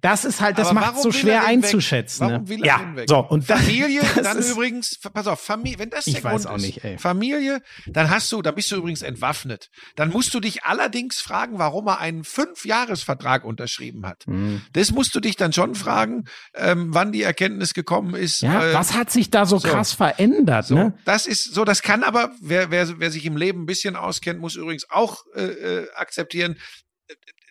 Das 0.00 0.24
ist 0.24 0.40
halt, 0.40 0.58
das 0.58 0.72
macht 0.72 1.00
so 1.00 1.12
schwer 1.12 1.42
er 1.42 1.46
einzuschätzen. 1.46 2.20
Warum 2.28 2.42
ne? 2.44 2.48
will 2.48 2.60
er 2.60 2.66
ja, 2.66 2.96
weg? 2.96 3.08
so 3.08 3.18
und 3.18 3.48
das- 3.48 3.60
Familie, 3.60 4.00
das 4.14 4.22
dann 4.22 4.38
ist, 4.38 4.50
übrigens, 4.50 4.98
pass 5.12 5.26
auf, 5.26 5.40
Familie, 5.40 5.78
wenn 5.78 5.90
das 5.90 6.06
Ich 6.06 6.14
der 6.14 6.24
weiß 6.24 6.44
Grund 6.44 6.46
auch 6.46 6.56
ist, 6.56 6.62
nicht, 6.62 6.84
ey. 6.84 6.98
Familie, 6.98 7.60
dann 7.86 8.10
hast 8.10 8.30
du, 8.32 8.42
dann 8.42 8.54
bist 8.54 8.70
du 8.70 8.76
übrigens 8.76 9.02
entwaffnet. 9.02 9.68
Dann 9.96 10.10
musst 10.10 10.32
du 10.34 10.40
dich 10.40 10.64
allerdings 10.64 11.20
fragen, 11.20 11.58
warum 11.58 11.86
er 11.88 11.98
einen 12.00 12.24
Fünfjahresvertrag 12.24 13.44
unterschrieben 13.44 14.06
hat. 14.06 14.24
Hm. 14.26 14.62
Das 14.72 14.90
musst 14.92 15.14
du 15.14 15.20
dich 15.20 15.36
dann 15.36 15.52
schon 15.52 15.74
fragen, 15.74 16.24
ähm, 16.54 16.88
wann 16.94 17.12
die 17.12 17.22
Erkenntnis 17.22 17.74
gekommen 17.74 18.14
ist. 18.14 18.42
Ja, 18.42 18.70
äh, 18.70 18.74
was 18.74 18.94
hat 18.94 19.10
sich 19.10 19.30
da 19.30 19.46
so, 19.46 19.58
so. 19.58 19.68
krass 19.68 19.92
verändert? 19.92 20.66
so, 20.66 20.74
Ne? 20.74 20.94
das 21.04 21.26
ist 21.26 21.54
so, 21.54 21.64
das 21.64 21.82
kann 21.82 22.02
aber, 22.02 22.30
wer, 22.40 22.70
wer, 22.70 22.98
wer 23.00 23.10
sich 23.10 23.24
im 23.24 23.36
Leben 23.36 23.62
ein 23.62 23.66
bisschen 23.66 23.96
auskennt, 23.96 24.40
muss 24.40 24.54
übrigens 24.56 24.86
auch 24.90 25.24
äh, 25.34 25.42
äh, 25.42 25.86
akzeptieren, 25.94 26.56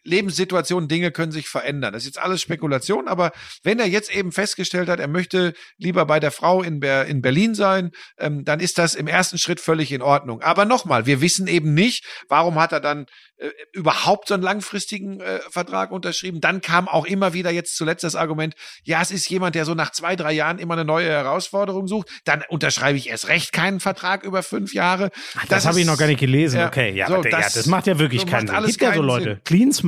Lebenssituationen, 0.07 0.88
Dinge 0.88 1.11
können 1.11 1.31
sich 1.31 1.47
verändern. 1.49 1.93
Das 1.93 2.03
ist 2.03 2.07
jetzt 2.07 2.19
alles 2.19 2.41
Spekulation, 2.41 3.07
aber 3.07 3.31
wenn 3.63 3.79
er 3.79 3.88
jetzt 3.88 4.13
eben 4.13 4.31
festgestellt 4.31 4.89
hat, 4.89 4.99
er 4.99 5.07
möchte 5.07 5.53
lieber 5.77 6.05
bei 6.05 6.19
der 6.19 6.31
Frau 6.31 6.63
in, 6.63 6.79
Ber 6.79 7.05
in 7.05 7.21
Berlin 7.21 7.53
sein, 7.55 7.91
ähm, 8.17 8.43
dann 8.45 8.59
ist 8.59 8.77
das 8.77 8.95
im 8.95 9.07
ersten 9.07 9.38
Schritt 9.38 9.59
völlig 9.59 9.91
in 9.91 10.01
Ordnung. 10.01 10.41
Aber 10.41 10.65
nochmal, 10.65 11.05
wir 11.05 11.21
wissen 11.21 11.47
eben 11.47 11.73
nicht, 11.73 12.05
warum 12.29 12.55
hat 12.59 12.71
er 12.71 12.79
dann 12.79 13.05
äh, 13.38 13.49
überhaupt 13.73 14.27
so 14.29 14.34
einen 14.34 14.41
langfristigen 14.43 15.19
äh, 15.19 15.39
Vertrag 15.49 15.91
unterschrieben. 15.91 16.41
Dann 16.41 16.61
kam 16.61 16.88
auch 16.88 17.05
immer 17.05 17.34
wieder 17.34 17.51
jetzt 17.51 17.75
zuletzt 17.75 18.03
das 18.03 18.15
Argument, 18.15 18.55
ja, 18.84 19.01
es 19.01 19.11
ist 19.11 19.29
jemand, 19.29 19.55
der 19.55 19.65
so 19.65 19.75
nach 19.75 19.91
zwei, 19.91 20.15
drei 20.15 20.31
Jahren 20.31 20.57
immer 20.57 20.73
eine 20.73 20.85
neue 20.85 21.09
Herausforderung 21.09 21.88
sucht. 21.88 22.09
Dann 22.25 22.43
unterschreibe 22.49 22.97
ich 22.97 23.09
erst 23.09 23.27
recht 23.27 23.51
keinen 23.53 23.79
Vertrag 23.79 24.23
über 24.23 24.41
fünf 24.41 24.73
Jahre. 24.73 25.11
Das, 25.49 25.65
habe 25.67 25.79
ich 25.79 25.85
noch 25.85 25.97
gar 25.97 26.07
nicht 26.07 26.19
gelesen. 26.19 26.59
Ja, 26.59 26.67
okay, 26.67 26.93
ja, 26.93 27.07
so, 27.07 27.15
aber, 27.15 27.29
ja, 27.29 27.38
das- 27.38 27.53
das 27.53 27.65
macht 27.67 27.85
ja 27.88 27.99
wirklich 27.99 28.21
so 28.21 28.27
keinen 28.27 28.47
Sinn. 28.47 28.55
alles 28.55 28.71
Gibt 28.71 28.81
ja 28.81 28.93
so 28.95 29.01
Leute. 29.01 29.23
Sinn. 29.25 29.41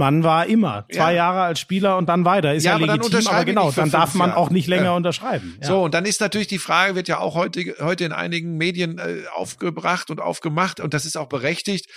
Klinsmann 0.10 0.24
war 0.24 0.46
immer 0.48 0.86
zwei 0.92 1.12
Ja. 1.12 1.18
Jahre 1.18 1.42
als 1.42 1.60
Spieler 1.60 1.98
und 1.98 2.08
dann 2.08 2.26
weiter. 2.26 2.54
Ist 2.54 2.64
Ja, 2.64 2.72
ja, 2.72 2.76
aber 2.78 2.88
dann 2.88 2.98
legitim, 2.98 3.12
aber 3.12 3.18
unterschreibe 3.20 3.50
ich 3.52 3.56
genau, 3.56 3.72
dann 3.72 3.92
darf 3.92 4.14
man 4.16 4.30
Jahre. 4.30 4.40
auch 4.40 4.50
nicht 4.50 4.68
länger 4.68 4.84
Ja. 4.86 4.96
unterschreiben. 4.96 5.58
So, 5.62 5.82
und 5.84 5.94
dann 5.94 6.06
ist 6.06 6.22
natürlich 6.22 6.48
die 6.48 6.60
Frage, 6.60 6.96
wird 6.96 7.08
ja 7.08 7.20
auch 7.20 7.36
heute, 7.36 7.76
heute 7.80 8.06
in 8.06 8.12
einigen 8.12 8.58
Medien 8.58 8.98
äh, 8.98 9.24
aufgebracht 9.34 10.10
und 10.10 10.20
aufgemacht, 10.20 10.80
und 10.80 10.94
das 10.94 11.06
ist 11.06 11.18
auch 11.18 11.28
berechtigt. 11.30 11.90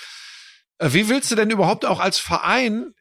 Äh, 0.78 0.88
wie 0.92 1.08
willst 1.08 1.30
du 1.30 1.34
denn 1.34 1.50
überhaupt 1.50 1.84
auch 1.86 2.00
als 2.00 2.18
Verein 2.18 2.92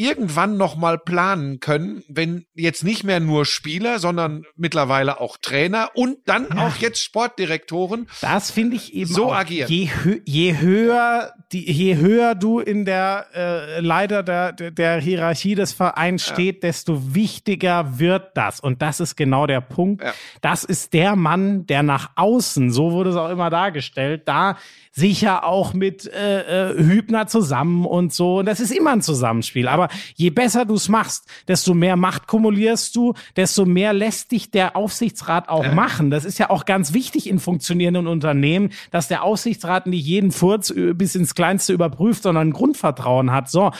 irgendwann 0.00 0.56
noch 0.56 0.76
mal 0.76 0.98
planen 0.98 1.60
können, 1.60 2.02
wenn 2.08 2.46
jetzt 2.54 2.84
nicht 2.84 3.04
mehr 3.04 3.20
nur 3.20 3.44
Spieler, 3.44 3.98
sondern 3.98 4.44
mittlerweile 4.56 5.20
auch 5.20 5.36
Trainer 5.36 5.90
und 5.94 6.16
dann 6.26 6.46
Ja. 6.54 6.66
auch 6.66 6.76
jetzt 6.76 7.02
Sportdirektoren 7.02 8.08
Das 8.20 8.50
finde 8.50 8.76
ich 8.76 8.94
eben 8.94 9.12
So 9.12 9.26
auch, 9.26 9.34
agieren. 9.36 9.70
Je, 9.70 9.88
hö 10.02 10.20
je 10.24 10.58
höher 10.58 11.32
die, 11.52 11.70
je 11.70 11.96
höher 11.96 12.34
du 12.34 12.60
in 12.60 12.84
der 12.84 13.26
äh, 13.34 13.80
Leiter 13.80 14.22
der, 14.22 14.52
der, 14.52 14.70
der 14.70 15.00
Hierarchie 15.00 15.54
des 15.54 15.72
Vereins 15.72 16.26
Ja. 16.28 16.34
steht, 16.34 16.62
desto 16.62 17.14
wichtiger 17.14 17.98
wird 17.98 18.36
das. 18.36 18.60
Und 18.60 18.82
das 18.82 19.00
ist 19.00 19.16
genau 19.16 19.46
der 19.46 19.60
Punkt. 19.60 20.02
Ja. 20.04 20.12
Das 20.40 20.64
ist 20.64 20.92
der 20.92 21.16
Mann, 21.16 21.66
der 21.66 21.82
nach 21.82 22.10
außen, 22.16 22.70
so 22.70 22.92
wurde 22.92 23.10
es 23.10 23.16
auch 23.16 23.30
immer 23.30 23.50
dargestellt, 23.50 24.22
da 24.26 24.56
sicher 24.92 25.44
auch 25.44 25.72
mit 25.72 26.06
äh, 26.12 26.70
äh, 26.72 26.76
Hübner 26.76 27.26
zusammen 27.28 27.84
und 27.86 28.12
so. 28.12 28.38
Und 28.38 28.46
das 28.46 28.58
ist 28.60 28.70
immer 28.72 28.90
ein 28.90 29.02
Zusammenspiel. 29.02 29.68
Aber 29.68 29.88
je 30.16 30.30
besser 30.30 30.64
du 30.64 30.74
es 30.74 30.88
machst, 30.88 31.26
desto 31.46 31.74
mehr 31.74 31.96
Macht 31.96 32.26
kumulierst 32.26 32.94
du, 32.96 33.14
desto 33.36 33.64
mehr 33.66 33.92
lässt 33.92 34.32
dich 34.32 34.50
der 34.50 34.76
Aufsichtsrat 34.76 35.48
auch 35.48 35.64
Ja. 35.64 35.74
machen. 35.74 36.10
Das 36.10 36.24
ist 36.24 36.38
ja 36.38 36.50
auch 36.50 36.64
ganz 36.64 36.92
wichtig 36.92 37.28
in 37.28 37.38
funktionierenden 37.38 38.06
Unternehmen, 38.08 38.70
dass 38.90 39.06
der 39.08 39.22
Aufsichtsrat 39.22 39.86
nicht 39.86 40.04
jeden 40.04 40.32
Furz 40.32 40.74
bis 40.94 41.14
ins 41.14 41.34
Kleinste 41.34 41.72
überprüft, 41.72 42.24
sondern 42.24 42.48
ein 42.48 42.52
Grundvertrauen 42.52 43.30
hat. 43.32 43.48
So. 43.48 43.70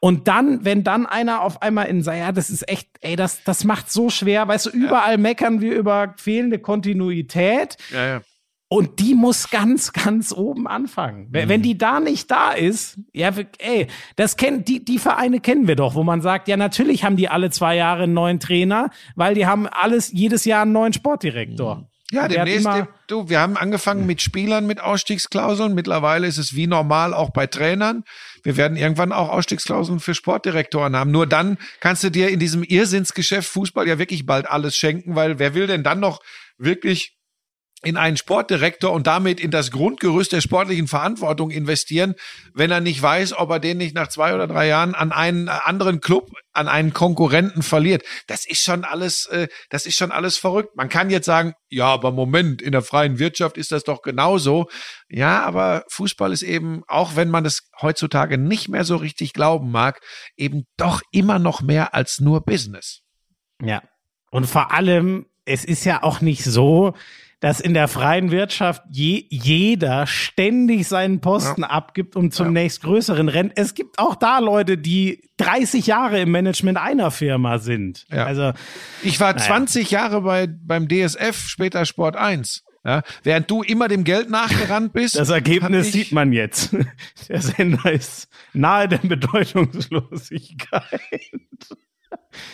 Und 0.00 0.28
dann, 0.28 0.64
wenn 0.64 0.84
dann 0.84 1.06
einer 1.06 1.42
auf 1.42 1.62
einmal 1.62 1.86
in 1.86 2.02
sagt, 2.02 2.18
ja, 2.18 2.32
das 2.32 2.50
ist 2.50 2.68
echt, 2.68 2.88
ey, 3.00 3.16
das, 3.16 3.42
das 3.44 3.64
macht 3.64 3.90
so 3.90 4.10
schwer, 4.10 4.46
weißt 4.46 4.66
du, 4.66 4.70
überall 4.70 5.16
meckern 5.18 5.60
wir 5.60 5.74
über 5.74 6.14
fehlende 6.16 6.58
Kontinuität. 6.58 7.76
ja, 7.92 8.06
ja. 8.06 8.20
Und 8.70 8.98
die 9.00 9.14
muss 9.14 9.48
ganz, 9.48 9.92
ganz 9.94 10.30
oben 10.32 10.66
anfangen. 10.66 11.28
Wenn, 11.30 11.48
wenn 11.48 11.62
die 11.62 11.78
da 11.78 12.00
nicht 12.00 12.30
da 12.30 12.52
ist, 12.52 12.98
ja, 13.14 13.32
ey, 13.58 13.86
das 14.16 14.36
kennen, 14.36 14.62
die, 14.64 14.84
die 14.84 14.98
Vereine 14.98 15.40
kennen 15.40 15.66
wir 15.66 15.74
doch, 15.76 15.94
wo 15.94 16.04
man 16.04 16.20
sagt, 16.20 16.48
ja, 16.48 16.56
natürlich 16.58 17.02
haben 17.02 17.16
die 17.16 17.30
alle 17.30 17.48
zwei 17.50 17.76
Jahre 17.76 18.02
einen 18.02 18.12
neuen 18.12 18.40
Trainer, 18.40 18.90
weil 19.16 19.34
die 19.34 19.46
haben 19.46 19.66
alles, 19.66 20.12
jedes 20.12 20.44
Jahr 20.44 20.62
einen 20.62 20.72
neuen 20.72 20.92
Sportdirektor. 20.92 21.88
Ja, 22.10 22.26
Der 22.28 22.40
hat 22.42 22.48
demnächst, 22.48 22.66
immer- 22.66 22.88
du, 23.06 23.28
wir 23.28 23.40
haben 23.40 23.56
angefangen 23.58 24.06
mit 24.06 24.22
Spielern 24.22 24.66
mit 24.66 24.80
Ausstiegsklauseln. 24.80 25.74
Mittlerweile 25.74 26.26
ist 26.26 26.38
es 26.38 26.54
wie 26.54 26.66
normal 26.66 27.12
auch 27.12 27.30
bei 27.30 27.46
Trainern. 27.46 28.02
Wir 28.42 28.56
werden 28.56 28.78
irgendwann 28.78 29.12
auch 29.12 29.28
Ausstiegsklauseln 29.30 30.00
für 30.00 30.14
Sportdirektoren 30.14 30.96
haben. 30.96 31.10
Nur 31.10 31.26
dann 31.26 31.58
kannst 31.80 32.04
du 32.04 32.10
dir 32.10 32.28
in 32.30 32.38
diesem 32.38 32.62
Irrsinnsgeschäft 32.62 33.48
Fußball 33.50 33.86
ja 33.86 33.98
wirklich 33.98 34.24
bald 34.24 34.48
alles 34.48 34.74
schenken, 34.76 35.16
weil 35.16 35.38
wer 35.38 35.52
will 35.54 35.66
denn 35.66 35.82
dann 35.82 36.00
noch 36.00 36.20
wirklich 36.56 37.17
in 37.84 37.96
einen 37.96 38.16
Sportdirektor 38.16 38.90
und 38.90 39.06
damit 39.06 39.38
in 39.38 39.52
das 39.52 39.70
Grundgerüst 39.70 40.32
der 40.32 40.40
sportlichen 40.40 40.88
Verantwortung 40.88 41.50
investieren, 41.50 42.14
wenn 42.52 42.72
er 42.72 42.80
nicht 42.80 43.00
weiß, 43.00 43.34
ob 43.34 43.50
er 43.50 43.60
den 43.60 43.78
nicht 43.78 43.94
nach 43.94 44.08
zwei 44.08 44.34
oder 44.34 44.48
drei 44.48 44.66
Jahren 44.66 44.96
an 44.96 45.12
einen 45.12 45.48
anderen 45.48 46.00
Club, 46.00 46.32
an 46.52 46.66
einen 46.66 46.92
Konkurrenten 46.92 47.62
verliert. 47.62 48.02
Das 48.26 48.46
ist 48.46 48.62
schon 48.62 48.84
alles, 48.84 49.26
äh, 49.26 49.46
das 49.70 49.86
ist 49.86 49.96
schon 49.96 50.10
alles 50.10 50.36
verrückt. 50.36 50.74
Man 50.74 50.88
kann 50.88 51.08
jetzt 51.08 51.26
sagen, 51.26 51.54
ja, 51.68 51.86
aber 51.86 52.10
Moment, 52.10 52.60
in 52.60 52.72
der 52.72 52.82
freien 52.82 53.20
Wirtschaft 53.20 53.56
ist 53.56 53.70
das 53.70 53.84
doch 53.84 54.02
genauso. 54.02 54.68
Ja, 55.08 55.44
aber 55.44 55.84
Fußball 55.88 56.32
ist 56.32 56.42
eben, 56.42 56.82
auch 56.88 57.14
wenn 57.14 57.30
man 57.30 57.46
es 57.46 57.70
heutzutage 57.80 58.38
nicht 58.38 58.68
mehr 58.68 58.84
so 58.84 58.96
richtig 58.96 59.34
glauben 59.34 59.70
mag, 59.70 60.00
eben 60.36 60.64
doch 60.76 61.00
immer 61.12 61.38
noch 61.38 61.62
mehr 61.62 61.94
als 61.94 62.18
nur 62.18 62.40
Business. 62.44 63.02
Ja. 63.62 63.82
Und 64.32 64.46
vor 64.46 64.72
allem, 64.72 65.26
es 65.44 65.64
ist 65.64 65.84
ja 65.84 66.02
auch 66.02 66.20
nicht 66.20 66.42
so, 66.42 66.94
dass 67.40 67.60
in 67.60 67.72
der 67.74 67.86
freien 67.88 68.30
Wirtschaft 68.32 68.82
je, 68.90 69.24
jeder 69.30 70.06
ständig 70.06 70.88
seinen 70.88 71.20
Posten 71.20 71.62
abgibt 71.64 72.16
und 72.16 72.34
zum 72.34 72.46
Ja. 72.46 72.52
nächstgrößeren 72.62 73.28
rennt. 73.28 73.52
Es 73.56 73.74
gibt 73.74 73.98
auch 73.98 74.16
da 74.16 74.40
Leute, 74.40 74.76
die 74.76 75.22
30 75.36 75.86
Jahre 75.86 76.20
im 76.20 76.32
Management 76.32 76.78
einer 76.78 77.10
Firma 77.12 77.58
sind. 77.58 78.06
Ja. 78.10 78.24
Also, 78.26 78.52
Ich 79.02 79.20
war 79.20 79.32
Naja. 79.34 79.44
20 79.46 79.90
Jahre 79.92 80.22
bei, 80.22 80.48
beim 80.48 80.88
DSF, 80.88 81.46
später 81.46 81.84
Sport 81.84 82.16
1. 82.16 82.64
Ja, 82.84 83.02
während 83.22 83.50
du 83.50 83.62
immer 83.62 83.86
dem 83.88 84.02
Geld 84.04 84.30
nachgerannt 84.30 84.92
bist. 84.92 85.16
das 85.16 85.30
Ergebnis 85.30 85.92
sieht 85.92 86.10
man 86.12 86.32
jetzt. 86.32 86.70
Der 87.28 87.42
Sender 87.42 87.92
ist 87.92 88.28
nahe 88.54 88.88
der 88.88 88.98
Bedeutungslosigkeit. 88.98 91.00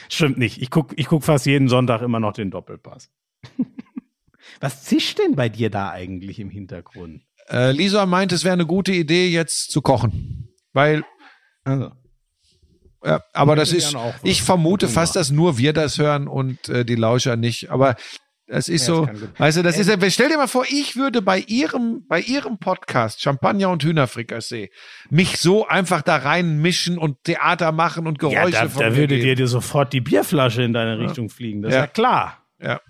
Stimmt 0.08 0.38
nicht. 0.38 0.60
Ich 0.60 0.70
guck, 0.70 0.92
ich 0.98 1.06
guck 1.06 1.24
fast 1.24 1.46
jeden 1.46 1.68
Sonntag 1.68 2.02
immer 2.02 2.20
noch 2.20 2.32
den 2.32 2.50
Doppelpass. 2.50 3.10
Was 4.60 4.82
zischt 4.84 5.18
denn 5.18 5.34
bei 5.36 5.48
dir 5.48 5.70
da 5.70 5.90
eigentlich 5.90 6.38
im 6.40 6.50
Hintergrund? 6.50 7.22
Äh, 7.48 7.72
Lisa 7.72 8.06
meint, 8.06 8.32
es 8.32 8.44
wäre 8.44 8.54
eine 8.54 8.66
gute 8.66 8.92
Idee, 8.92 9.28
jetzt 9.28 9.70
zu 9.70 9.82
kochen. 9.82 10.48
Weil, 10.72 11.04
Also. 11.64 11.92
ja, 13.04 13.20
aber 13.32 13.54
das 13.56 13.72
ist, 13.72 13.94
ich 14.22 14.42
vermute 14.42 14.88
fast, 14.88 15.14
dass 15.16 15.30
nur 15.30 15.58
wir 15.58 15.72
das 15.72 15.98
hören 15.98 16.26
und 16.26 16.68
äh, 16.68 16.84
die 16.84 16.94
Lauscher 16.94 17.36
nicht. 17.36 17.70
Aber 17.70 17.96
das 18.46 18.68
ist 18.68 18.86
Ja, 18.88 18.94
so, 18.94 19.08
weißt 19.38 19.58
du, 19.58 19.62
das 19.62 19.78
ist, 19.78 19.88
ja- 19.88 20.10
stell 20.10 20.28
dir 20.28 20.36
mal 20.36 20.48
vor, 20.48 20.64
ich 20.68 20.96
würde 20.96 21.22
bei 21.22 21.38
ihrem, 21.38 22.04
bei 22.08 22.20
ihrem 22.20 22.58
Podcast 22.58 23.20
Champagner 23.22 23.70
und 23.70 23.82
Hühnerfrikassee 23.84 24.70
mich 25.10 25.36
so 25.38 25.66
einfach 25.66 26.02
da 26.02 26.16
reinmischen 26.16 26.98
und 26.98 27.22
Theater 27.24 27.72
machen 27.72 28.06
und 28.06 28.18
Geräusche 28.18 28.52
Ja, 28.52 28.62
da, 28.64 28.68
von 28.68 28.82
da 28.82 28.90
mir 28.90 28.96
würde 28.96 29.14
geben. 29.16 29.26
dir, 29.28 29.34
dir 29.36 29.48
sofort 29.48 29.92
die 29.92 30.00
Bierflasche 30.02 30.62
in 30.62 30.72
deine 30.72 30.98
Richtung 30.98 31.28
fliegen. 31.30 31.62
Das 31.62 31.70
ist 31.70 31.74
Ja. 31.76 31.80
ja 31.82 31.86
klar. 31.86 32.38
Ja. 32.60 32.80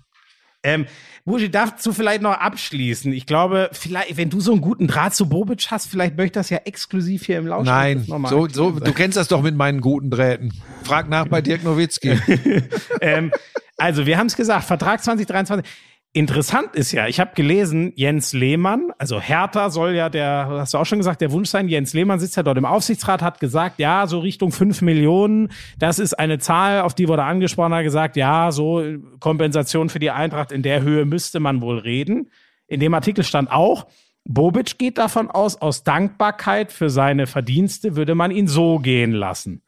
Ähm, 0.65 0.85
Buschi, 1.25 1.49
darfst 1.49 1.83
du 1.85 1.91
vielleicht 1.91 2.21
noch 2.21 2.33
abschließen? 2.33 3.11
Ich 3.11 3.25
glaube, 3.25 3.69
vielleicht, 3.71 4.15
wenn 4.17 4.29
du 4.29 4.39
so 4.39 4.51
einen 4.51 4.61
guten 4.61 4.85
Draht 4.85 5.15
zu 5.15 5.27
Bobic 5.27 5.65
hast, 5.71 5.87
vielleicht 5.87 6.17
möchte 6.17 6.39
das 6.39 6.51
ja 6.51 6.59
exklusiv 6.65 7.25
hier 7.25 7.39
im 7.39 7.47
Lausch. 7.47 7.65
Nein, 7.65 8.05
so, 8.29 8.47
so, 8.47 8.71
du 8.71 8.93
kennst 8.93 9.17
das 9.17 9.27
doch 9.27 9.41
mit 9.41 9.55
meinen 9.55 9.81
guten 9.81 10.11
Drähten. 10.11 10.53
Frag 10.83 11.09
nach 11.09 11.27
bei 11.27 11.41
Dirk 11.41 11.63
Nowitzki. 11.63 12.19
ähm, 13.01 13.31
also, 13.77 14.05
wir 14.05 14.19
haben 14.19 14.27
es 14.27 14.35
gesagt, 14.35 14.65
Vertrag 14.65 15.03
2023. 15.03 15.65
Interessant 16.15 16.75
ist 16.75 16.93
ja, 16.93 17.09
ich 17.09 17.19
habe 17.19 17.31
gelesen, 17.35 17.91
Jens 17.97 18.31
Lehmann, 18.31 18.93
also 18.97 19.19
Hertha 19.19 19.69
soll 19.69 19.95
ja 19.95 20.07
der, 20.07 20.47
hast 20.49 20.73
du 20.73 20.77
auch 20.77 20.85
schon 20.85 20.99
gesagt, 20.99 21.19
der 21.19 21.33
Wunsch 21.33 21.49
sein. 21.49 21.67
Jens 21.67 21.93
Lehmann 21.93 22.21
sitzt 22.21 22.37
ja 22.37 22.43
dort 22.43 22.57
im 22.57 22.63
Aufsichtsrat, 22.63 23.21
hat 23.21 23.41
gesagt, 23.41 23.79
ja, 23.79 24.07
so 24.07 24.19
Richtung 24.19 24.53
fünf 24.53 24.81
Millionen, 24.81 25.49
das 25.77 25.99
ist 25.99 26.13
eine 26.13 26.39
Zahl, 26.39 26.79
auf 26.79 26.93
die 26.93 27.09
wurde 27.09 27.23
angesprochen, 27.23 27.73
hat 27.73 27.83
gesagt, 27.83 28.15
ja, 28.15 28.53
so 28.53 28.81
Kompensation 29.19 29.89
für 29.89 29.99
die 29.99 30.09
Eintracht 30.09 30.53
in 30.53 30.63
der 30.63 30.83
Höhe 30.83 31.03
müsste 31.03 31.41
man 31.41 31.59
wohl 31.61 31.79
reden. 31.79 32.31
In 32.67 32.79
dem 32.79 32.93
Artikel 32.93 33.25
stand 33.25 33.51
auch, 33.51 33.85
Bobic 34.23 34.77
geht 34.77 34.97
davon 34.97 35.29
aus, 35.29 35.61
aus 35.61 35.83
Dankbarkeit 35.83 36.71
für 36.71 36.89
seine 36.89 37.27
Verdienste 37.27 37.97
würde 37.97 38.15
man 38.15 38.31
ihn 38.31 38.47
so 38.47 38.79
gehen 38.79 39.11
lassen. 39.11 39.63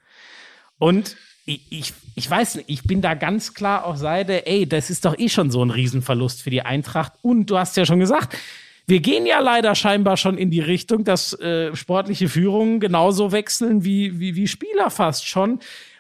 Und 0.80 1.18
ich, 1.48 1.62
ich, 1.70 1.94
ich 2.16 2.30
weiß 2.30 2.56
nicht, 2.56 2.70
ich 2.70 2.84
bin 2.84 3.02
da 3.02 3.14
ganz 3.14 3.54
klar 3.54 3.86
auf 3.86 3.98
Seite, 3.98 4.46
ey, 4.46 4.68
das 4.68 4.90
ist 4.90 5.06
doch 5.06 5.18
eh 5.18 5.30
schon 5.30 5.50
so 5.50 5.64
ein 5.64 5.72
Riesenverlust 5.72 6.42
für 6.42 6.50
die 6.50 6.62
Eintracht. 6.62 7.14
Und 7.22 7.50
du 7.50 7.58
hast 7.58 7.78
ja 7.78 7.86
schon 7.86 8.00
gesagt, 8.00 8.38
wir 8.86 9.00
gehen 9.00 9.26
ja 9.26 9.40
leider 9.40 9.74
scheinbar 9.74 10.18
schon 10.18 10.38
in 10.38 10.52
die 10.52 10.60
Richtung, 10.60 11.06
dass 11.06 11.34
äh, 11.40 11.74
sportliche 11.76 12.28
Führungen 12.28 12.80
genauso 12.80 13.32
wechseln 13.32 13.86
wie, 13.86 14.20
wie, 14.20 14.36
wie 14.36 14.48
Spieler 14.48 14.90
fast 14.90 15.26
schon. 15.26 15.60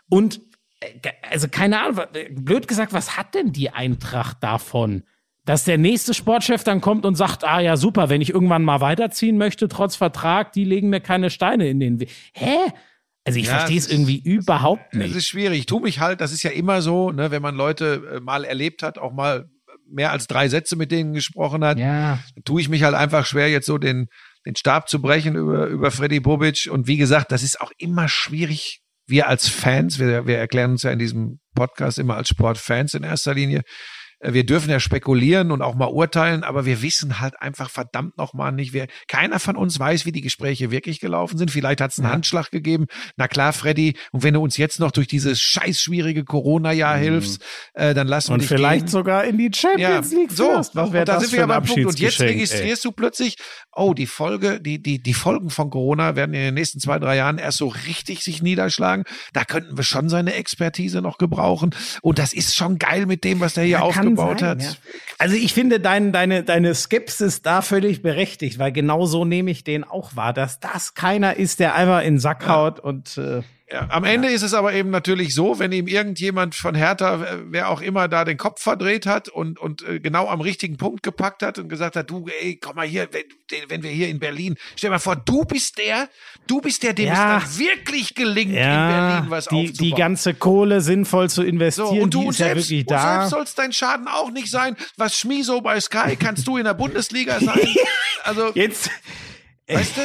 Und 0.09 0.41
äh, 0.81 0.87
also 1.29 1.47
keine 1.47 1.81
Ahnung, 1.81 2.03
blöd 2.31 2.67
gesagt, 2.67 2.91
was 2.91 3.15
hat 3.15 3.33
denn 3.33 3.53
die 3.53 3.69
Eintracht 3.69 4.37
davon? 4.41 5.03
Dass 5.45 5.63
der 5.63 5.77
nächste 5.77 6.13
Sportchef 6.13 6.65
dann 6.65 6.81
kommt 6.81 7.05
und 7.05 7.15
sagt, 7.15 7.45
ah 7.45 7.61
ja, 7.61 7.77
super, 7.77 8.09
wenn 8.09 8.19
ich 8.19 8.31
irgendwann 8.31 8.65
mal 8.65 8.81
weiterziehen 8.81 9.37
möchte, 9.37 9.69
trotz 9.69 9.95
Vertrag, 9.95 10.51
die 10.51 10.65
legen 10.65 10.89
mir 10.89 10.99
keine 10.99 11.29
Steine 11.29 11.69
in 11.69 11.79
den 11.79 12.01
Weg. 12.01 12.09
Hä? 12.33 12.73
Also 13.27 13.39
ich 13.39 13.47
ja, 13.47 13.57
verstehe 13.57 13.77
es 13.77 13.91
irgendwie 13.91 14.19
überhaupt 14.19 14.93
nicht. 14.93 15.11
Es 15.11 15.17
ist 15.17 15.27
schwierig. 15.27 15.59
Ich 15.59 15.65
tue 15.65 15.81
mich 15.81 15.99
halt, 15.99 16.21
das 16.21 16.31
ist 16.31 16.43
ja 16.43 16.51
immer 16.51 16.81
so, 16.81 17.11
ne, 17.11 17.29
wenn 17.29 17.41
man 17.41 17.55
Leute 17.55 18.01
äh, 18.15 18.19
mal 18.21 18.45
erlebt 18.45 18.83
hat, 18.83 18.97
auch 18.97 19.11
mal 19.11 19.49
mehr 19.89 20.13
als 20.13 20.27
drei 20.27 20.47
Sätze 20.47 20.77
mit 20.77 20.91
denen 20.91 21.13
gesprochen 21.13 21.63
hat, 21.63 21.77
ja. 21.77 22.19
tue 22.45 22.61
ich 22.61 22.69
mich 22.69 22.83
halt 22.83 22.95
einfach 22.95 23.25
schwer, 23.25 23.49
jetzt 23.49 23.65
so 23.65 23.77
den, 23.77 24.07
den 24.45 24.55
Stab 24.55 24.87
zu 24.87 25.01
brechen 25.01 25.35
über, 25.35 25.67
über 25.67 25.91
Freddy 25.91 26.21
Bobic. 26.21 26.69
Und 26.71 26.87
wie 26.87 26.95
gesagt, 26.95 27.33
das 27.33 27.43
ist 27.43 27.59
auch 27.59 27.71
immer 27.77 28.07
schwierig. 28.07 28.81
Wir 29.05 29.27
als 29.27 29.49
Fans, 29.49 29.99
wir, 29.99 30.25
wir 30.25 30.37
erklären 30.37 30.71
uns 30.71 30.83
ja 30.83 30.91
in 30.91 30.99
diesem 30.99 31.39
Podcast 31.53 31.99
immer 31.99 32.15
als 32.15 32.29
Sportfans 32.29 32.93
in 32.93 33.03
erster 33.03 33.33
Linie, 33.33 33.63
wir 34.19 34.45
dürfen 34.45 34.71
ja 34.71 34.79
spekulieren 34.79 35.51
und 35.51 35.61
auch 35.61 35.75
mal 35.75 35.87
urteilen, 35.87 36.43
aber 36.43 36.65
wir 36.65 36.81
wissen 36.81 37.19
halt 37.19 37.39
einfach 37.39 37.69
verdammt 37.69 38.17
nochmal 38.17 38.51
nicht, 38.51 38.73
wer, 38.73 38.87
keiner 39.07 39.39
von 39.39 39.55
uns 39.55 39.79
weiß, 39.79 40.05
wie 40.05 40.11
die 40.11 40.21
Gespräche 40.21 40.71
wirklich 40.71 40.99
gelaufen 40.99 41.37
sind. 41.37 41.51
Vielleicht 41.51 41.81
hat 41.81 41.91
es 41.91 41.99
einen 41.99 42.07
ja. 42.07 42.13
Handschlag 42.13 42.49
gegeben. 42.49 42.87
Na 43.15 43.27
klar, 43.27 43.53
Freddy, 43.53 43.95
und 44.11 44.23
wenn 44.23 44.33
du 44.33 44.41
uns 44.41 44.57
jetzt 44.57 44.79
noch 44.79 44.91
durch 44.91 45.07
dieses 45.07 45.39
scheiß 45.39 45.79
schwierige 45.79 46.23
Corona-Jahr 46.23 46.97
mhm. 46.97 47.01
hilfst, 47.01 47.43
äh, 47.73 47.93
dann 47.93 48.07
lassen 48.07 48.29
wir 48.29 48.33
Und 48.35 48.41
dich 48.41 48.49
vielleicht 48.49 48.85
gehen. 48.85 48.91
sogar 48.91 49.23
in 49.23 49.37
die 49.37 49.51
Champions 49.53 50.11
ja, 50.11 50.17
League 50.17 50.31
so, 50.31 50.49
Was 50.49 50.73
wäre 50.73 51.05
da 51.05 51.19
sind 51.19 51.33
wir 51.33 51.43
aber 51.43 51.61
Punkt. 51.61 51.85
Und 51.85 51.99
jetzt 51.99 52.19
registrierst 52.19 52.85
ey. 52.85 52.89
du 52.89 52.91
plötzlich, 52.91 53.35
oh, 53.71 53.93
die 53.93 54.07
Folge, 54.07 54.59
die, 54.59 54.81
die, 54.81 55.01
die 55.01 55.13
Folgen 55.13 55.51
von 55.51 55.69
Corona 55.69 56.15
werden 56.15 56.33
in 56.33 56.41
den 56.41 56.53
nächsten 56.55 56.79
zwei, 56.79 56.97
drei 56.97 57.17
Jahren 57.17 57.37
erst 57.37 57.59
so 57.59 57.67
richtig 57.67 58.23
sich 58.23 58.41
niederschlagen. 58.41 59.03
Da 59.33 59.45
könnten 59.45 59.77
wir 59.77 59.83
schon 59.83 60.09
seine 60.09 60.33
Expertise 60.33 61.03
noch 61.03 61.19
gebrauchen. 61.19 61.75
Und 62.01 62.17
das 62.17 62.33
ist 62.33 62.55
schon 62.55 62.79
geil 62.79 63.05
mit 63.05 63.23
dem, 63.23 63.39
was 63.39 63.53
der 63.53 63.63
hier 63.63 63.83
aufgebaut 63.83 64.06
aufgebaut 64.07 64.39
sein, 64.39 64.49
hat. 64.49 64.63
Ja. 64.63 64.69
Also 65.17 65.35
ich 65.35 65.53
finde 65.53 65.79
dein, 65.79 66.11
deine, 66.11 66.43
deine 66.43 66.75
Skepsis 66.75 67.41
da 67.41 67.61
völlig 67.61 68.01
berechtigt, 68.01 68.59
weil 68.59 68.71
genau 68.71 69.05
so 69.05 69.25
nehme 69.25 69.51
ich 69.51 69.63
den 69.63 69.83
auch 69.83 70.15
wahr, 70.15 70.33
dass 70.33 70.59
das 70.59 70.93
keiner 70.93 71.37
ist, 71.37 71.59
der 71.59 71.75
einfach 71.75 72.01
in 72.01 72.15
den 72.15 72.19
Sack 72.19 72.47
haut 72.47 72.79
und 72.79 73.17
äh, 73.17 73.41
am 73.69 74.05
Ende 74.05 74.29
ja. 74.29 74.33
ist 74.33 74.43
es 74.43 74.53
aber 74.53 74.73
eben 74.73 74.91
natürlich 74.91 75.35
so, 75.35 75.59
wenn 75.59 75.73
ihm 75.73 75.87
irgendjemand 75.87 76.55
von 76.55 76.73
Hertha, 76.73 77.39
wer 77.49 77.69
auch 77.69 77.81
immer 77.81 78.07
da 78.07 78.23
den 78.23 78.37
Kopf 78.37 78.61
verdreht 78.61 79.05
hat 79.05 79.27
und, 79.27 79.59
und 79.59 79.81
äh, 79.83 79.99
genau 79.99 80.29
am 80.29 80.39
richtigen 80.39 80.77
Punkt 80.77 81.03
gepackt 81.03 81.43
hat 81.43 81.59
und 81.59 81.67
gesagt 81.67 81.97
hat, 81.97 82.09
du, 82.09 82.27
ey, 82.41 82.57
komm 82.57 82.77
mal 82.77 82.87
hier, 82.87 83.09
wenn, 83.11 83.69
wenn 83.69 83.83
wir 83.83 83.91
hier 83.91 84.07
in 84.07 84.19
Berlin, 84.19 84.55
stell 84.77 84.89
dir 84.89 84.93
mal 84.93 84.99
vor, 84.99 85.17
du 85.17 85.43
bist 85.43 85.77
der, 85.79 86.07
du 86.47 86.61
bist 86.61 86.81
der, 86.81 86.93
dem 86.93 87.07
ja. 87.07 87.39
es 87.39 87.43
dann 87.43 87.59
wirklich 87.59 88.15
gelingt, 88.15 88.53
ja, 88.53 88.61
in 88.87 88.95
Berlin 88.95 89.31
was 89.31 89.47
die, 89.47 89.55
aufzubauen. 89.55 89.89
Die 89.89 89.91
ganze 89.91 90.33
Kohle 90.33 90.79
sinnvoll 90.79 91.29
zu 91.29 91.43
investieren, 91.43 91.87
so, 91.89 92.01
und 92.01 92.13
du, 92.13 92.21
die 92.21 92.27
ist 92.29 92.37
selbst, 92.37 92.69
ja 92.69 92.77
wirklich 92.77 92.85
da. 92.85 92.95
Und 92.95 93.19
selbst 93.19 93.29
soll 93.31 93.43
es 93.43 93.55
dein 93.55 93.73
Schaden 93.73 94.07
auch 94.07 94.31
nicht 94.31 94.49
sein. 94.49 94.77
Was 94.95 95.17
Schmiso 95.17 95.59
bei 95.59 95.81
Sky, 95.81 96.15
kannst 96.17 96.47
du 96.47 96.55
in 96.55 96.63
der 96.63 96.73
Bundesliga 96.73 97.39
sein. 97.39 97.59
Also, 98.23 98.51
jetzt, 98.55 98.89
weißt 99.69 99.95
du? 99.95 100.01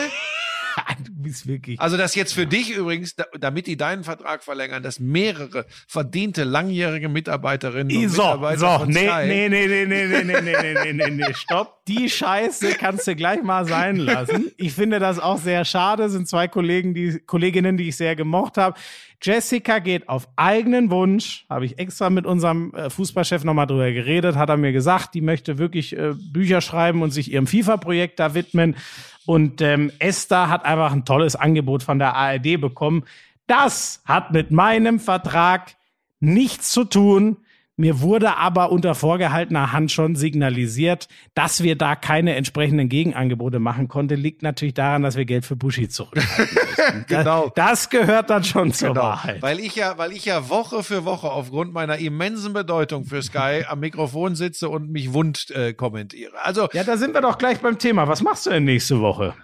Du 1.22 1.28
bist 1.28 1.46
wirklich. 1.46 1.80
Also 1.80 1.96
das 1.96 2.14
jetzt 2.14 2.34
für 2.34 2.46
dich 2.46 2.70
übrigens, 2.70 3.14
damit 3.38 3.66
die 3.66 3.76
deinen 3.76 4.04
Vertrag 4.04 4.42
verlängern, 4.42 4.82
dass 4.82 5.00
mehrere 5.00 5.66
verdiente 5.86 6.44
langjährige 6.44 7.08
Mitarbeiterinnen 7.08 7.96
und 7.96 8.08
so, 8.08 8.22
Mitarbeiter 8.22 8.58
so, 8.58 8.78
von 8.78 8.88
nee, 8.88 9.08
Sky 9.08 9.26
nee, 9.26 9.48
nee, 9.48 9.66
nee, 9.66 9.86
nee, 9.86 10.06
nee, 10.06 10.24
nee, 10.24 10.40
nee, 10.40 10.74
nee, 10.74 10.92
nee, 10.92 11.10
nee, 11.10 11.34
stopp. 11.34 11.84
Die 11.86 12.08
Scheiße 12.08 12.74
kannst 12.74 13.06
du 13.06 13.16
gleich 13.16 13.42
mal 13.42 13.64
sein 13.64 13.96
lassen. 13.96 14.50
Ich 14.56 14.72
finde 14.72 14.98
das 14.98 15.18
auch 15.18 15.38
sehr 15.38 15.64
schade. 15.64 16.08
Sind 16.08 16.28
zwei 16.28 16.48
Kollegen, 16.48 16.94
die 16.94 17.18
Kolleginnen, 17.26 17.76
die 17.76 17.88
ich 17.88 17.96
sehr 17.96 18.14
gemocht 18.16 18.56
habe. 18.56 18.78
Jessica 19.22 19.78
geht 19.78 20.08
auf 20.08 20.28
eigenen 20.34 20.90
Wunsch, 20.90 21.46
habe 21.48 21.64
ich 21.64 21.78
extra 21.78 22.10
mit 22.10 22.26
unserem 22.26 22.74
äh, 22.74 22.90
Fußballchef 22.90 23.44
nochmal 23.44 23.66
drüber 23.66 23.90
geredet, 23.92 24.36
hat 24.36 24.48
er 24.48 24.56
mir 24.56 24.72
gesagt, 24.72 25.14
die 25.14 25.20
möchte 25.20 25.58
wirklich 25.58 25.96
äh, 25.96 26.14
Bücher 26.14 26.60
schreiben 26.60 27.02
und 27.02 27.12
sich 27.12 27.32
ihrem 27.32 27.46
FIFA-Projekt 27.46 28.18
da 28.18 28.34
widmen. 28.34 28.76
Und 29.24 29.60
ähm, 29.60 29.92
Esther 30.00 30.48
hat 30.48 30.64
einfach 30.64 30.92
ein 30.92 31.04
tolles 31.04 31.36
Angebot 31.36 31.84
von 31.84 32.00
der 32.00 32.16
ARD 32.16 32.60
bekommen. 32.60 33.04
Das 33.46 34.02
hat 34.04 34.32
mit 34.32 34.50
meinem 34.50 34.98
Vertrag 34.98 35.76
nichts 36.18 36.70
zu 36.70 36.84
tun. 36.84 37.36
Mir 37.82 38.00
wurde 38.00 38.36
aber 38.36 38.70
unter 38.70 38.94
vorgehaltener 38.94 39.72
Hand 39.72 39.90
schon 39.90 40.14
signalisiert, 40.14 41.08
dass 41.34 41.64
wir 41.64 41.74
da 41.74 41.96
keine 41.96 42.36
entsprechenden 42.36 42.88
Gegenangebote 42.88 43.58
machen 43.58 43.88
konnten. 43.88 44.20
Liegt 44.20 44.44
natürlich 44.44 44.74
daran, 44.74 45.02
dass 45.02 45.16
wir 45.16 45.24
Geld 45.24 45.44
für 45.44 45.56
Buschi 45.56 45.88
zurückhalten 45.88 47.06
genau. 47.08 47.50
Das, 47.56 47.90
gehört 47.90 48.30
dann 48.30 48.44
schon 48.44 48.72
zur 48.72 48.90
genau. 48.90 49.00
Wahrheit. 49.00 49.42
Weil 49.42 49.58
ich 49.58 49.74
ja, 49.74 49.98
weil 49.98 50.12
ich 50.12 50.26
ja 50.26 50.48
Woche 50.48 50.84
für 50.84 51.04
Woche 51.04 51.28
aufgrund 51.28 51.72
meiner 51.72 51.98
immensen 51.98 52.52
Bedeutung 52.52 53.04
für 53.04 53.20
Sky 53.20 53.64
am 53.66 53.80
Mikrofon 53.80 54.36
sitze 54.36 54.68
und 54.68 54.88
mich 54.88 55.12
wund 55.12 55.50
äh, 55.50 55.74
kommentiere. 55.74 56.40
Also 56.40 56.68
ja, 56.74 56.84
da 56.84 56.96
sind 56.96 57.14
wir 57.14 57.20
doch 57.20 57.36
gleich 57.36 57.58
beim 57.58 57.80
Thema. 57.80 58.06
Was 58.06 58.22
machst 58.22 58.46
du 58.46 58.50
denn 58.50 58.62
nächste 58.62 59.00
Woche? 59.00 59.34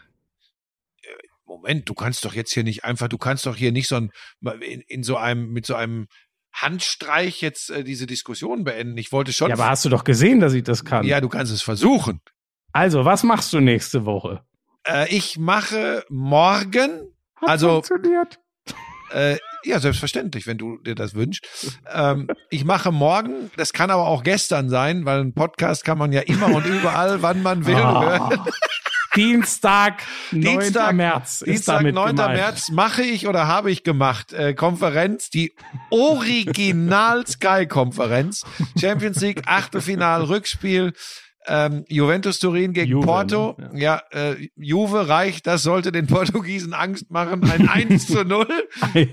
Äh, 1.02 1.08
Moment, 1.44 1.88
du 1.88 1.94
kannst 1.94 2.24
doch 2.24 2.34
jetzt 2.34 2.52
hier 2.52 2.62
nicht 2.62 2.84
einfach, 2.84 3.08
du 3.08 3.18
kannst 3.18 3.46
doch 3.46 3.56
hier 3.56 3.72
nicht 3.72 3.88
so 3.88 3.96
ein, 3.96 4.12
in, 4.60 4.82
in 4.86 5.02
so 5.02 5.16
einem, 5.16 5.50
mit 5.50 5.66
so 5.66 5.74
einem 5.74 6.06
Handstreich 6.52 7.40
jetzt 7.40 7.70
äh, 7.70 7.84
diese 7.84 8.06
Diskussion 8.06 8.64
beenden. 8.64 8.96
Ich 8.98 9.12
wollte 9.12 9.32
schon. 9.32 9.48
Ja, 9.48 9.54
aber 9.54 9.68
hast 9.68 9.84
du 9.84 9.88
doch 9.88 10.04
gesehen, 10.04 10.40
dass 10.40 10.52
ich 10.52 10.62
das 10.62 10.84
kann. 10.84 11.04
Ja, 11.04 11.20
du 11.20 11.28
kannst 11.28 11.52
es 11.52 11.62
versuchen. 11.62 12.20
Also, 12.72 13.04
was 13.04 13.22
machst 13.22 13.52
du 13.52 13.60
nächste 13.60 14.04
Woche? 14.04 14.42
Äh, 14.86 15.14
ich 15.14 15.38
mache 15.38 16.04
morgen. 16.08 17.12
Hat 17.36 17.48
also 17.48 17.82
funktioniert. 17.82 18.40
Äh, 19.10 19.38
ja, 19.64 19.80
selbstverständlich, 19.80 20.46
wenn 20.46 20.58
du 20.58 20.78
dir 20.78 20.94
das 20.94 21.14
wünschst. 21.14 21.46
Ähm, 21.90 22.28
ich 22.50 22.66
mache 22.66 22.92
morgen, 22.92 23.50
das 23.56 23.72
kann 23.72 23.90
aber 23.90 24.06
auch 24.06 24.22
gestern 24.22 24.68
sein, 24.68 25.06
weil 25.06 25.20
ein 25.20 25.32
Podcast 25.32 25.86
kann 25.86 25.96
man 25.96 26.12
ja 26.12 26.20
immer 26.20 26.54
und 26.54 26.66
überall, 26.66 27.22
wann 27.22 27.42
man 27.42 27.64
will, 27.64 27.76
oh. 27.76 28.28
Dienstag, 29.16 30.02
9. 30.32 30.42
Dienstag, 30.42 30.94
März. 30.94 31.40
Dienstag, 31.44 31.82
9. 31.82 32.16
Gemeint. 32.16 32.34
März 32.34 32.70
mache 32.70 33.02
ich 33.02 33.26
oder 33.26 33.46
habe 33.46 33.70
ich 33.70 33.82
gemacht. 33.82 34.32
Äh, 34.32 34.54
Konferenz, 34.54 35.30
die 35.30 35.54
Original 35.90 37.26
Sky 37.26 37.66
Konferenz. 37.66 38.44
Champions 38.78 39.20
League, 39.20 39.42
Achtelfinal, 39.46 40.24
Rückspiel. 40.24 40.92
Ähm, 41.48 41.84
Juventus 41.88 42.38
Turin 42.38 42.74
gegen 42.74 42.90
Juve, 42.90 43.06
Porto. 43.06 43.56
Ne? 43.58 43.70
Ja, 43.80 44.02
ja 44.12 44.32
äh, 44.32 44.48
Juve 44.56 45.08
reicht, 45.08 45.46
das 45.46 45.62
sollte 45.62 45.92
den 45.92 46.06
Portugiesen 46.06 46.74
Angst 46.74 47.10
machen. 47.10 47.50
Ein 47.50 47.68
1 47.88 48.06
zu 48.06 48.24
0. 48.24 48.46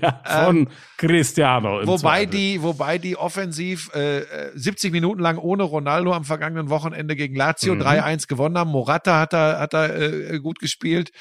ja, 0.02 0.20
von 0.24 0.56
ähm, 0.56 0.68
Cristiano. 0.98 1.80
Wobei 1.86 1.96
Zweifel. 1.96 2.26
die, 2.26 2.62
wobei 2.62 2.98
die 2.98 3.16
offensiv 3.16 3.90
äh, 3.94 4.22
70 4.54 4.88
äh, 4.88 4.92
Minuten 4.92 5.20
lang 5.20 5.38
ohne 5.38 5.62
Ronaldo 5.62 6.12
am 6.12 6.24
vergangenen 6.24 6.68
Wochenende 6.68 7.16
gegen 7.16 7.34
Lazio 7.34 7.74
mhm. 7.74 7.82
3-1 7.82 8.28
gewonnen 8.28 8.58
haben. 8.58 8.70
Morata 8.70 9.18
hat 9.18 9.32
da, 9.32 9.58
hat 9.58 9.72
da 9.72 9.86
äh, 9.86 10.38
gut 10.40 10.58
gespielt. 10.58 11.12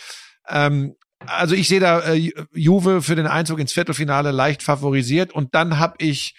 Ähm, 0.49 0.95
also 1.25 1.55
ich 1.55 1.67
sehe 1.67 1.79
da 1.79 2.01
äh, 2.13 2.31
Juve 2.53 3.01
für 3.01 3.15
den 3.15 3.27
Einzug 3.27 3.59
ins 3.59 3.71
Viertelfinale 3.73 4.31
leicht 4.31 4.63
favorisiert. 4.63 5.31
Und 5.31 5.55
dann 5.55 5.79
habe 5.79 5.95
ich 5.99 6.35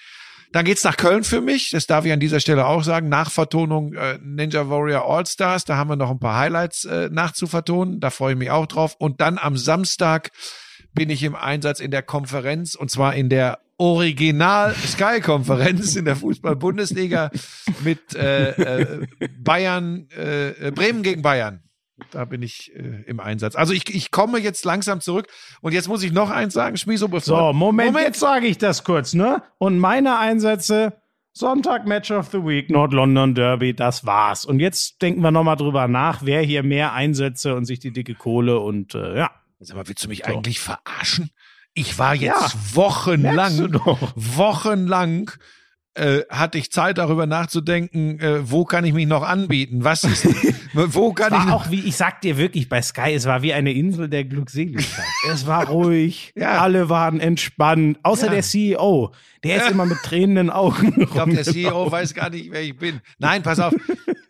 dann 0.52 0.64
geht's 0.64 0.84
nach 0.84 0.96
Köln 0.96 1.24
für 1.24 1.40
mich. 1.40 1.70
Das 1.70 1.86
darf 1.86 2.04
ich 2.04 2.12
an 2.12 2.20
dieser 2.20 2.40
Stelle 2.40 2.66
auch 2.66 2.82
sagen. 2.84 3.08
Nachvertonung 3.08 3.94
äh, 3.94 4.18
Ninja 4.22 4.68
Warrior 4.68 5.04
All 5.04 5.26
Stars. 5.26 5.64
Da 5.64 5.76
haben 5.76 5.90
wir 5.90 5.96
noch 5.96 6.10
ein 6.10 6.18
paar 6.18 6.38
Highlights 6.38 6.84
äh, 6.84 7.08
nachzuvertonen. 7.10 8.00
Da 8.00 8.10
freue 8.10 8.32
ich 8.32 8.38
mich 8.38 8.50
auch 8.50 8.66
drauf. 8.66 8.96
Und 8.98 9.20
dann 9.20 9.38
am 9.38 9.56
Samstag 9.56 10.30
bin 10.94 11.10
ich 11.10 11.22
im 11.22 11.34
Einsatz 11.34 11.80
in 11.80 11.90
der 11.90 12.02
Konferenz 12.02 12.74
und 12.74 12.90
zwar 12.90 13.14
in 13.14 13.28
der 13.28 13.58
Original 13.78 14.74
Sky-Konferenz 14.74 15.96
in 15.96 16.06
der 16.06 16.16
Fußball-Bundesliga 16.16 17.30
mit 17.84 18.14
äh, 18.14 18.50
äh, 18.52 19.06
Bayern, 19.38 20.08
äh, 20.16 20.70
Bremen 20.70 21.02
gegen 21.02 21.20
Bayern. 21.20 21.65
Da 22.10 22.26
bin 22.26 22.42
ich 22.42 22.74
äh, 22.74 23.04
im 23.06 23.20
Einsatz. 23.20 23.56
Also 23.56 23.72
ich, 23.72 23.94
ich 23.94 24.10
komme 24.10 24.38
jetzt 24.38 24.64
langsam 24.64 25.00
zurück. 25.00 25.28
Und 25.62 25.72
jetzt 25.72 25.88
muss 25.88 26.02
ich 26.02 26.12
noch 26.12 26.30
eins 26.30 26.52
sagen, 26.52 26.76
Schmieso. 26.76 27.08
So, 27.20 27.52
Moment, 27.52 27.92
Moment. 27.92 28.06
jetzt 28.06 28.20
sage 28.20 28.46
ich 28.46 28.58
das 28.58 28.84
kurz, 28.84 29.14
ne? 29.14 29.42
Und 29.58 29.78
meine 29.78 30.18
Einsätze, 30.18 31.00
Sonntag 31.32 31.86
Match 31.86 32.10
of 32.10 32.28
the 32.32 32.38
Week, 32.38 32.70
Nord-London 32.70 33.34
Derby, 33.34 33.74
das 33.74 34.04
war's. 34.04 34.44
Und 34.44 34.60
jetzt 34.60 35.00
denken 35.00 35.20
wir 35.20 35.30
nochmal 35.30 35.56
drüber 35.56 35.88
nach, 35.88 36.20
wer 36.24 36.42
hier 36.42 36.62
mehr 36.62 36.92
Einsätze 36.92 37.54
und 37.54 37.64
sich 37.64 37.78
die 37.78 37.92
dicke 37.92 38.14
Kohle 38.14 38.58
und 38.58 38.94
äh, 38.94 39.18
ja. 39.18 39.30
Sag 39.60 39.76
mal, 39.76 39.88
willst 39.88 40.04
du 40.04 40.08
mich 40.08 40.22
so. 40.24 40.32
eigentlich 40.32 40.60
verarschen? 40.60 41.30
Ich 41.72 41.98
war 41.98 42.14
jetzt 42.14 42.54
ja, 42.54 42.60
wochenlang, 42.74 43.74
wochenlang 44.14 45.30
äh, 45.96 46.22
hatte 46.28 46.58
ich 46.58 46.70
Zeit 46.70 46.98
darüber 46.98 47.26
nachzudenken, 47.26 48.20
äh, 48.20 48.50
wo 48.50 48.64
kann 48.64 48.84
ich 48.84 48.92
mich 48.92 49.06
noch 49.06 49.22
anbieten? 49.22 49.84
Was 49.84 50.04
ist, 50.04 50.24
wo 50.76 51.12
kann 51.12 51.32
war 51.32 51.46
ich 51.46 51.52
auch 51.52 51.70
wie 51.70 51.80
ich 51.80 51.96
sag 51.96 52.20
dir 52.20 52.36
wirklich 52.36 52.68
bei 52.68 52.82
Sky, 52.82 53.12
es 53.14 53.26
war 53.26 53.42
wie 53.42 53.52
eine 53.52 53.72
Insel 53.72 54.08
der 54.08 54.24
Glückseligkeit. 54.24 55.06
es 55.32 55.46
war 55.46 55.68
ruhig, 55.68 56.32
ja. 56.36 56.60
alle 56.60 56.88
waren 56.88 57.20
entspannt, 57.20 57.98
außer 58.02 58.26
ja. 58.26 58.32
der 58.32 58.42
CEO, 58.42 59.12
der 59.42 59.56
ist 59.56 59.70
immer 59.70 59.86
mit 59.86 59.98
tränenden 60.02 60.50
Augen. 60.50 60.94
Ich 61.00 61.10
glaube, 61.10 61.34
der 61.34 61.44
CEO 61.44 61.90
weiß 61.90 62.14
gar 62.14 62.30
nicht, 62.30 62.50
wer 62.50 62.62
ich 62.62 62.76
bin. 62.76 63.00
Nein, 63.18 63.42
pass 63.42 63.60
auf. 63.60 63.74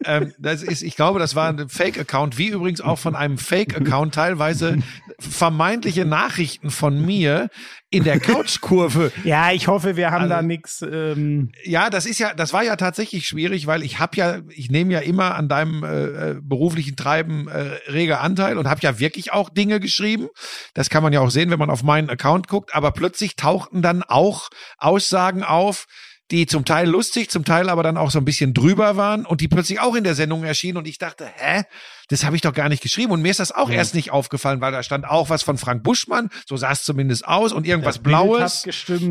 Ähm, 0.06 0.32
das 0.38 0.62
ist, 0.62 0.82
ich 0.82 0.96
glaube, 0.96 1.18
das 1.18 1.34
war 1.34 1.48
ein 1.48 1.68
Fake-Account, 1.68 2.38
wie 2.38 2.48
übrigens 2.48 2.80
auch 2.80 2.98
von 2.98 3.14
einem 3.14 3.38
Fake-Account 3.38 4.14
teilweise 4.14 4.78
vermeintliche 5.18 6.04
Nachrichten 6.04 6.70
von 6.70 7.04
mir 7.04 7.48
in 7.90 8.04
der 8.04 8.20
Couchkurve. 8.20 9.12
ja, 9.24 9.52
ich 9.52 9.68
hoffe, 9.68 9.96
wir 9.96 10.10
haben 10.10 10.22
also, 10.22 10.34
da 10.34 10.42
nichts. 10.42 10.82
Ähm 10.82 11.52
ja, 11.64 11.88
das 11.90 12.06
ist 12.06 12.18
ja, 12.18 12.34
das 12.34 12.52
war 12.52 12.62
ja 12.62 12.76
tatsächlich 12.76 13.26
schwierig, 13.26 13.66
weil 13.66 13.82
ich 13.82 13.98
habe 13.98 14.16
ja, 14.16 14.40
ich 14.50 14.70
nehme 14.70 14.92
ja 14.92 15.00
immer 15.00 15.34
an 15.34 15.48
deinem 15.48 15.84
äh, 15.84 16.04
äh 16.04 16.36
beruflichen 16.40 16.96
Treiben 16.96 17.48
äh, 17.48 17.78
rege 17.90 18.18
Anteil 18.18 18.58
und 18.58 18.68
habe 18.68 18.80
ja 18.82 18.98
wirklich 18.98 19.32
auch 19.32 19.50
Dinge 19.50 19.80
geschrieben. 19.80 20.28
Das 20.74 20.90
kann 20.90 21.02
man 21.02 21.12
ja 21.12 21.20
auch 21.20 21.30
sehen, 21.30 21.50
wenn 21.50 21.58
man 21.58 21.70
auf 21.70 21.82
meinen 21.82 22.10
Account 22.10 22.48
guckt. 22.48 22.74
Aber 22.74 22.92
plötzlich 22.92 23.36
tauchten 23.36 23.82
dann 23.82 24.02
auch 24.02 24.48
Aussagen 24.78 25.42
auf, 25.42 25.86
die 26.30 26.46
zum 26.46 26.64
Teil 26.64 26.88
lustig, 26.88 27.30
zum 27.30 27.44
Teil 27.44 27.68
aber 27.68 27.82
dann 27.82 27.96
auch 27.96 28.10
so 28.10 28.18
ein 28.18 28.24
bisschen 28.24 28.52
drüber 28.52 28.96
waren 28.96 29.24
und 29.24 29.40
die 29.40 29.48
plötzlich 29.48 29.80
auch 29.80 29.94
in 29.94 30.04
der 30.04 30.14
Sendung 30.14 30.42
erschienen 30.42 30.78
und 30.78 30.88
ich 30.88 30.98
dachte, 30.98 31.28
hä, 31.36 31.62
das 32.08 32.24
habe 32.24 32.36
ich 32.36 32.42
doch 32.42 32.52
gar 32.52 32.68
nicht 32.68 32.82
geschrieben 32.82 33.12
und 33.12 33.22
mir 33.22 33.30
ist 33.30 33.40
das 33.40 33.52
auch 33.52 33.70
ja. 33.70 33.76
erst 33.76 33.94
nicht 33.94 34.10
aufgefallen, 34.10 34.60
weil 34.60 34.72
da 34.72 34.82
stand 34.82 35.06
auch 35.06 35.30
was 35.30 35.42
von 35.42 35.56
Frank 35.56 35.84
Buschmann, 35.84 36.30
so 36.48 36.56
sah 36.56 36.72
es 36.72 36.82
zumindest 36.82 37.26
aus 37.26 37.52
und 37.52 37.66
irgendwas 37.66 37.96
das 37.96 38.02
Blaues. 38.02 38.64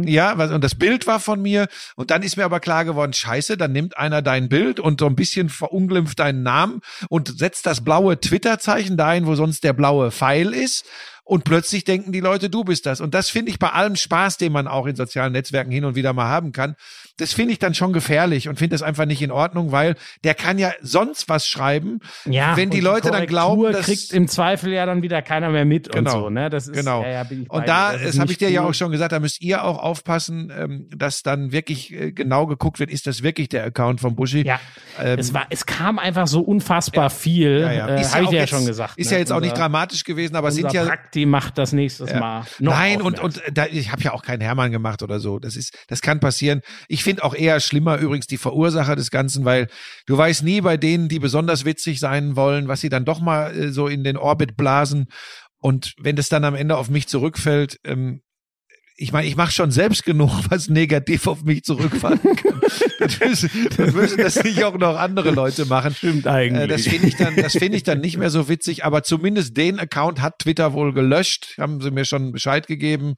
Ja, 0.05 0.37
was, 0.37 0.51
und 0.51 0.63
das 0.63 0.75
Bild 0.75 1.07
war 1.07 1.19
von 1.19 1.41
mir 1.41 1.67
und 1.95 2.11
dann 2.11 2.21
ist 2.21 2.35
mir 2.35 2.45
aber 2.45 2.59
klar 2.59 2.83
geworden, 2.83 3.13
scheiße, 3.13 3.55
dann 3.55 3.71
nimmt 3.71 3.97
einer 3.97 4.21
dein 4.21 4.49
Bild 4.49 4.79
und 4.79 4.99
so 4.99 5.05
ein 5.05 5.15
bisschen 5.15 5.49
verunglimpft 5.49 6.19
deinen 6.19 6.43
Namen 6.43 6.81
und 7.09 7.37
setzt 7.37 7.65
das 7.65 7.83
blaue 7.83 8.19
Twitter-Zeichen 8.19 8.97
dahin, 8.97 9.25
wo 9.25 9.35
sonst 9.35 9.63
der 9.63 9.73
blaue 9.73 10.11
Pfeil 10.11 10.53
ist 10.53 10.85
und 11.27 11.43
plötzlich 11.43 11.83
denken 11.83 12.11
die 12.11 12.19
Leute, 12.19 12.51
du 12.51 12.63
bist 12.63 12.85
das. 12.85 13.01
Und 13.01 13.15
das 13.15 13.31
finde 13.31 13.49
ich 13.49 13.57
bei 13.57 13.71
allem 13.71 13.95
Spaß, 13.95 14.37
den 14.37 14.51
man 14.51 14.67
auch 14.67 14.85
in 14.85 14.95
sozialen 14.95 15.33
Netzwerken 15.33 15.71
hin 15.71 15.83
und 15.83 15.95
wieder 15.95 16.13
mal 16.13 16.27
haben 16.27 16.51
kann. 16.51 16.75
Das 17.17 17.33
finde 17.33 17.53
ich 17.53 17.59
dann 17.59 17.73
schon 17.73 17.93
gefährlich 17.93 18.49
und 18.49 18.57
finde 18.57 18.73
das 18.73 18.81
einfach 18.81 19.05
nicht 19.05 19.21
in 19.21 19.31
Ordnung, 19.31 19.71
weil 19.71 19.95
der 20.23 20.33
kann 20.33 20.57
ja 20.57 20.73
sonst 20.81 21.29
was 21.29 21.47
schreiben. 21.47 21.99
Ja, 22.25 22.57
wenn 22.57 22.69
die 22.69 22.81
Leute 22.81 23.11
dann 23.11 23.25
glauben, 23.25 23.71
dass 23.71 23.85
kriegt 23.85 24.13
im 24.13 24.27
Zweifel 24.27 24.73
ja 24.73 24.85
dann 24.85 25.01
wieder 25.01 25.21
keiner 25.21 25.49
mehr 25.49 25.65
mit 25.65 25.91
genau, 25.91 26.15
und 26.15 26.21
so, 26.21 26.29
ne? 26.29 26.49
Das 26.49 26.67
ist 26.67 26.73
genau. 26.73 27.03
Ja, 27.03 27.09
ja, 27.09 27.25
und 27.49 27.67
da, 27.67 27.93
das, 27.93 28.03
das 28.03 28.19
habe 28.19 28.31
ich 28.31 28.37
dir 28.37 28.47
cool. 28.47 28.53
ja 28.53 28.63
auch 28.63 28.73
schon 28.73 28.91
gesagt, 28.91 29.11
da 29.11 29.19
müsst 29.19 29.41
ihr 29.41 29.63
auch 29.63 29.77
aufpassen, 29.77 30.51
ähm, 30.55 30.89
dass 30.95 31.23
dann 31.23 31.51
wirklich 31.51 31.93
äh, 31.93 32.11
genau 32.11 32.47
geguckt 32.47 32.79
wird, 32.79 32.89
ist 32.89 33.07
das 33.07 33.23
wirklich 33.23 33.49
der 33.49 33.63
Account 33.63 34.01
von 34.01 34.15
Buschi? 34.15 34.45
Ja. 34.45 34.59
Ähm, 34.99 35.19
es 35.19 35.33
war, 35.33 35.47
es 35.49 35.65
kam 35.65 35.99
einfach 35.99 36.27
so 36.27 36.41
unfassbar 36.41 37.09
viel. 37.09 37.61
Ja, 37.61 37.71
ja. 37.71 37.87
Äh, 37.87 38.03
habe 38.03 38.23
ich 38.23 38.29
dir 38.29 38.39
ja 38.39 38.47
schon 38.47 38.65
gesagt. 38.65 38.97
Ist 38.97 39.07
ne? 39.07 39.13
ja 39.13 39.19
jetzt 39.19 39.31
auch 39.31 39.39
nicht 39.39 39.57
dramatisch 39.57 40.03
gewesen, 40.03 40.35
aber 40.35 40.51
sind 40.51 40.71
ja 40.73 40.85
die 41.13 41.25
macht 41.25 41.57
das 41.57 41.73
nächstes. 41.73 42.13
Mal. 42.13 42.45
Nein, 42.59 43.01
und, 43.01 43.19
und 43.19 43.41
da, 43.53 43.65
ich 43.65 43.91
habe 43.91 44.01
ja 44.03 44.13
auch 44.13 44.23
keinen 44.23 44.41
Hermann 44.41 44.71
gemacht 44.71 45.03
oder 45.03 45.19
so. 45.19 45.39
Das 45.39 45.55
ist, 45.55 45.77
das 45.87 46.01
kann 46.01 46.19
passieren. 46.19 46.61
Ich 46.87 47.03
finde 47.05 47.23
auch 47.23 47.33
eher 47.33 47.61
schlimmer 47.61 47.97
übrigens 47.99 48.27
die 48.27 48.37
Verursacher 48.37 48.97
des 48.97 49.11
Ganzen, 49.11 49.45
weil 49.45 49.67
du 50.07 50.17
weißt 50.17 50.43
nie 50.43 50.59
bei 50.59 50.75
denen, 50.75 51.07
die 51.07 51.19
besonders 51.19 51.63
witzig 51.63 51.99
sein 52.01 52.35
wollen, 52.35 52.67
was 52.67 52.81
sie 52.81 52.89
dann 52.89 53.05
doch 53.05 53.21
mal 53.21 53.55
äh, 53.55 53.71
so 53.71 53.87
in 53.87 54.03
den 54.03 54.17
Orbit 54.17 54.57
blasen. 54.57 55.07
Und 55.59 55.93
wenn 55.99 56.15
das 56.15 56.29
dann 56.29 56.43
am 56.43 56.55
Ende 56.55 56.75
auf 56.75 56.89
mich 56.89 57.07
zurückfällt, 57.07 57.79
ähm, 57.85 58.21
ich 58.97 59.11
meine, 59.11 59.27
ich 59.27 59.35
mache 59.35 59.51
schon 59.51 59.71
selbst 59.71 60.05
genug, 60.05 60.31
was 60.49 60.69
negativ 60.69 61.27
auf 61.27 61.43
mich 61.43 61.63
zurückfallen 61.63 62.19
kann. 62.21 62.61
dann 63.77 63.93
müssen 63.93 64.17
das 64.17 64.41
nicht 64.43 64.63
auch 64.63 64.77
noch 64.77 64.97
andere 64.97 65.31
Leute 65.31 65.65
machen. 65.65 65.93
Stimmt 65.93 66.27
eigentlich. 66.27 66.63
Äh, 66.63 66.67
das 66.67 66.83
finde 66.87 67.07
ich 67.07 67.15
dann, 67.17 67.35
das 67.35 67.53
finde 67.53 67.77
ich 67.77 67.83
dann 67.83 67.99
nicht 67.99 68.17
mehr 68.17 68.29
so 68.29 68.47
witzig. 68.47 68.85
Aber 68.85 69.03
zumindest 69.03 69.57
den 69.57 69.79
Account 69.79 70.21
hat 70.21 70.39
Twitter 70.39 70.73
wohl 70.73 70.93
gelöscht. 70.93 71.55
Haben 71.57 71.81
sie 71.81 71.91
mir 71.91 72.05
schon 72.05 72.31
Bescheid 72.31 72.67
gegeben. 72.67 73.15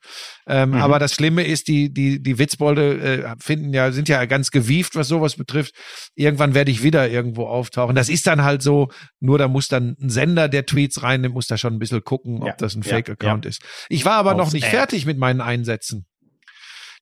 Ähm, 0.48 0.70
mhm. 0.70 0.76
Aber 0.78 0.98
das 0.98 1.14
Schlimme 1.14 1.46
ist, 1.46 1.68
die 1.68 1.94
die 1.94 2.22
die 2.22 2.40
Witzbolde 2.40 3.00
äh, 3.00 3.36
finden 3.40 3.74
ja 3.74 3.92
sind 3.92 4.10
ja 4.10 4.26
ganz 4.26 4.50
gewieft, 4.50 4.96
was 4.96 5.08
sowas 5.08 5.36
betrifft. 5.36 5.76
Irgendwann 6.16 6.56
werde 6.56 6.72
ich 6.72 6.82
wieder 6.82 7.08
irgendwo 7.10 7.46
auftauchen. 7.46 7.96
Das 7.96 8.10
ist 8.10 8.26
dann 8.26 8.44
halt 8.44 8.64
so. 8.64 8.90
Nur 9.20 9.38
da 9.38 9.48
muss 9.48 9.68
dann 9.68 9.96
ein 10.02 10.10
Sender, 10.10 10.50
der 10.50 10.66
Tweets 10.66 11.04
reinnimmt, 11.04 11.36
muss 11.36 11.48
da 11.48 11.58
schon 11.58 11.74
ein 11.74 11.80
bisschen 11.80 12.04
gucken, 12.04 12.42
ob 12.42 12.48
ja. 12.48 12.56
das 12.58 12.76
ein 12.76 12.84
Fake-Account 12.84 13.46
ja. 13.46 13.50
ist. 13.50 13.62
Ich 13.90 14.06
war 14.06 14.14
aber 14.14 14.34
Aufs 14.34 14.38
noch 14.38 14.54
nicht 14.54 14.66
App. 14.66 14.72
fertig 14.72 15.06
mit 15.06 15.18
meinen 15.18 15.42
Einsätzen. 15.42 15.67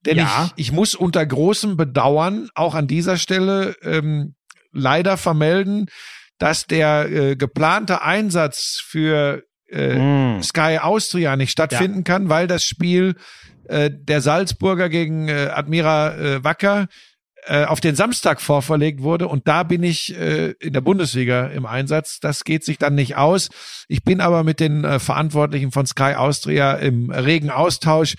Denn 0.06 0.18
ja. 0.18 0.52
ich, 0.56 0.68
ich 0.68 0.72
muss 0.72 0.96
unter 0.96 1.26
großem 1.26 1.78
Bedauern 1.78 2.50
auch 2.54 2.76
an 2.76 2.88
dieser 2.88 3.18
Stelle 3.18 3.76
ähm, 3.82 4.36
leider 4.72 5.18
vermelden, 5.18 5.88
dass 6.38 6.68
der 6.68 7.10
äh, 7.10 7.36
geplante 7.36 8.02
Einsatz 8.02 8.82
für 8.86 9.44
äh, 9.70 9.96
mm. 9.96 10.44
Sky 10.44 10.80
Austria 10.82 11.36
nicht 11.36 11.52
stattfinden 11.52 12.00
ja. 12.00 12.04
kann, 12.04 12.30
weil 12.30 12.48
das 12.48 12.66
Spiel 12.66 13.16
äh, 13.68 13.90
der 13.92 14.22
Salzburger 14.22 14.90
gegen 14.90 15.28
äh, 15.28 15.50
Admira 15.54 16.16
äh, 16.16 16.44
Wacker 16.44 16.88
äh, 17.48 17.66
auf 17.66 17.80
den 17.80 17.96
Samstag 17.96 18.42
vorverlegt 18.42 19.02
wurde 19.02 19.28
und 19.28 19.48
da 19.48 19.64
bin 19.64 19.84
ich 19.84 20.16
äh, 20.16 20.52
in 20.60 20.74
der 20.74 20.82
Bundesliga 20.82 21.48
im 21.48 21.66
Einsatz. 21.66 22.20
Das 22.20 22.44
geht 22.44 22.64
sich 22.64 22.78
dann 22.78 22.96
nicht 22.96 23.16
aus. 23.18 23.50
Ich 23.88 24.04
bin 24.04 24.20
aber 24.20 24.44
mit 24.44 24.60
den 24.60 24.84
äh, 24.84 25.00
Verantwortlichen 25.00 25.72
von 25.72 25.86
Sky 25.86 26.16
Austria 26.16 26.74
im 26.74 27.12
regen 27.12 27.50
Austausch. 27.50 28.16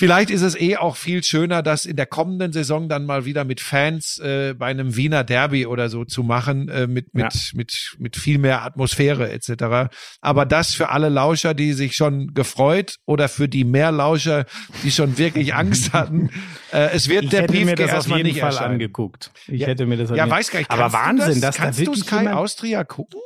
Vielleicht 0.00 0.30
ist 0.30 0.40
es 0.40 0.58
eh 0.58 0.78
auch 0.78 0.96
viel 0.96 1.22
schöner, 1.22 1.62
das 1.62 1.84
in 1.84 1.94
der 1.94 2.06
kommenden 2.06 2.54
Saison 2.54 2.88
dann 2.88 3.04
mal 3.04 3.26
wieder 3.26 3.44
mit 3.44 3.60
Fans 3.60 4.18
äh, 4.18 4.54
bei 4.54 4.68
einem 4.68 4.96
Wiener 4.96 5.24
Derby 5.24 5.66
oder 5.66 5.90
so 5.90 6.06
zu 6.06 6.22
machen, 6.22 6.70
äh, 6.70 6.86
mit, 6.86 7.12
mit, 7.12 7.34
ja. 7.34 7.40
mit, 7.52 7.96
mit 7.98 8.16
viel 8.16 8.38
mehr 8.38 8.62
Atmosphäre 8.62 9.30
etc. 9.30 9.92
Aber 10.22 10.46
das 10.46 10.72
für 10.72 10.88
alle 10.88 11.10
Lauscher, 11.10 11.52
die 11.52 11.74
sich 11.74 11.96
schon 11.96 12.32
gefreut 12.32 12.94
oder 13.04 13.28
für 13.28 13.46
die 13.46 13.64
mehr 13.64 13.92
Lauscher, 13.92 14.46
die 14.84 14.90
schon 14.90 15.18
wirklich 15.18 15.52
Angst 15.62 15.92
hatten, 15.92 16.30
äh, 16.72 16.88
es 16.94 17.10
wird 17.10 17.24
ich 17.24 17.30
der 17.30 17.42
Brief 17.42 17.78
erstmal 17.78 18.22
nicht 18.22 18.40
Fall 18.40 18.52
erscheinen. 18.52 18.72
angeguckt. 18.72 19.32
Ich 19.48 19.60
ja, 19.60 19.66
hätte 19.66 19.84
mir 19.84 19.98
das 19.98 20.16
Ja, 20.16 20.30
weiß 20.30 20.50
gar 20.50 20.60
nicht. 20.60 20.70
Aber 20.70 20.94
Wahnsinn, 20.94 21.42
das, 21.42 21.56
dass 21.56 21.56
kannst 21.56 21.78
da 21.78 21.84
wirklich 21.84 22.06
du 22.06 22.16
Sky 22.16 22.28
Austria 22.28 22.84
gucken? 22.84 23.20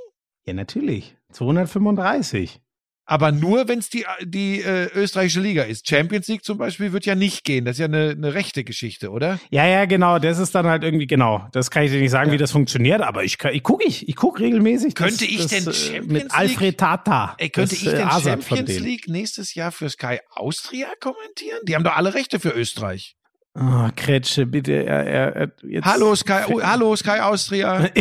Ja, 0.45 0.55
natürlich. 0.55 1.15
235. 1.31 2.64
Aber 3.07 3.33
nur, 3.33 3.69
wenn 3.69 3.81
es 3.81 3.91
die, 3.91 4.07
die 4.23 4.63
äh, 4.63 4.89
österreichische 4.95 5.41
Liga 5.41 5.65
ist. 5.65 5.87
Champions 5.87 6.27
League 6.29 6.45
zum 6.45 6.57
Beispiel 6.57 6.93
wird 6.93 7.05
ja 7.05 7.15
nicht 7.15 7.45
gehen. 7.45 7.67
Das 7.67 7.77
ist 7.77 7.81
ja 7.81 7.87
eine, 7.87 8.11
eine 8.11 8.33
rechte 8.33 8.65
Geschichte, 8.65 9.11
oder? 9.11 9.39
Ja, 9.51 9.67
ja, 9.67 9.85
genau. 9.85 10.19
Das 10.19 10.39
ist 10.39 10.55
dann 10.55 10.67
halt 10.67 10.85
irgendwie, 10.85 11.07
genau. 11.07 11.47
Das 11.53 11.71
kann 11.71 11.83
ich 11.83 11.91
dir 11.91 12.01
nicht 12.01 12.11
sagen, 12.11 12.29
ja. 12.31 12.35
wie 12.35 12.39
das 12.39 12.51
funktioniert, 12.51 13.03
aber 13.03 13.23
ich, 13.23 13.37
ich 13.45 13.63
gucke 13.63 13.85
ich, 13.87 14.09
ich 14.09 14.17
guck 14.17 14.41
regelmäßig. 14.41 14.95
Könnte 14.95 15.25
das, 15.25 15.29
ich 15.29 15.37
das, 15.37 15.47
denn 15.49 15.67
äh, 15.67 15.73
Champions 15.73 16.13
Mit 16.13 16.23
League, 16.23 16.35
Alfred 16.35 16.79
Tata. 16.79 17.35
Ey, 17.39 17.51
könnte 17.51 17.75
das, 17.75 17.83
ich 17.83 17.91
denn 17.91 18.09
Asad 18.09 18.43
Champions 18.43 18.81
League 18.81 19.09
nächstes 19.09 19.55
Jahr 19.55 19.71
für 19.71 19.91
Sky 19.91 20.21
Austria 20.31 20.89
kommentieren? 21.01 21.61
Die 21.65 21.75
haben 21.75 21.85
doch 21.85 21.97
alle 21.97 22.15
Rechte 22.15 22.41
für 22.41 22.51
Österreich. 22.51 23.17
Oh, 23.55 23.89
Kretsche, 23.95 24.47
bitte. 24.47 24.85
Er, 24.85 25.37
er, 25.37 25.53
jetzt 25.63 25.85
hallo 25.85 26.17
Sky, 26.17 26.45
oh, 26.49 26.61
hallo 26.61 26.97
Sky 26.97 27.21
Austria. 27.21 27.89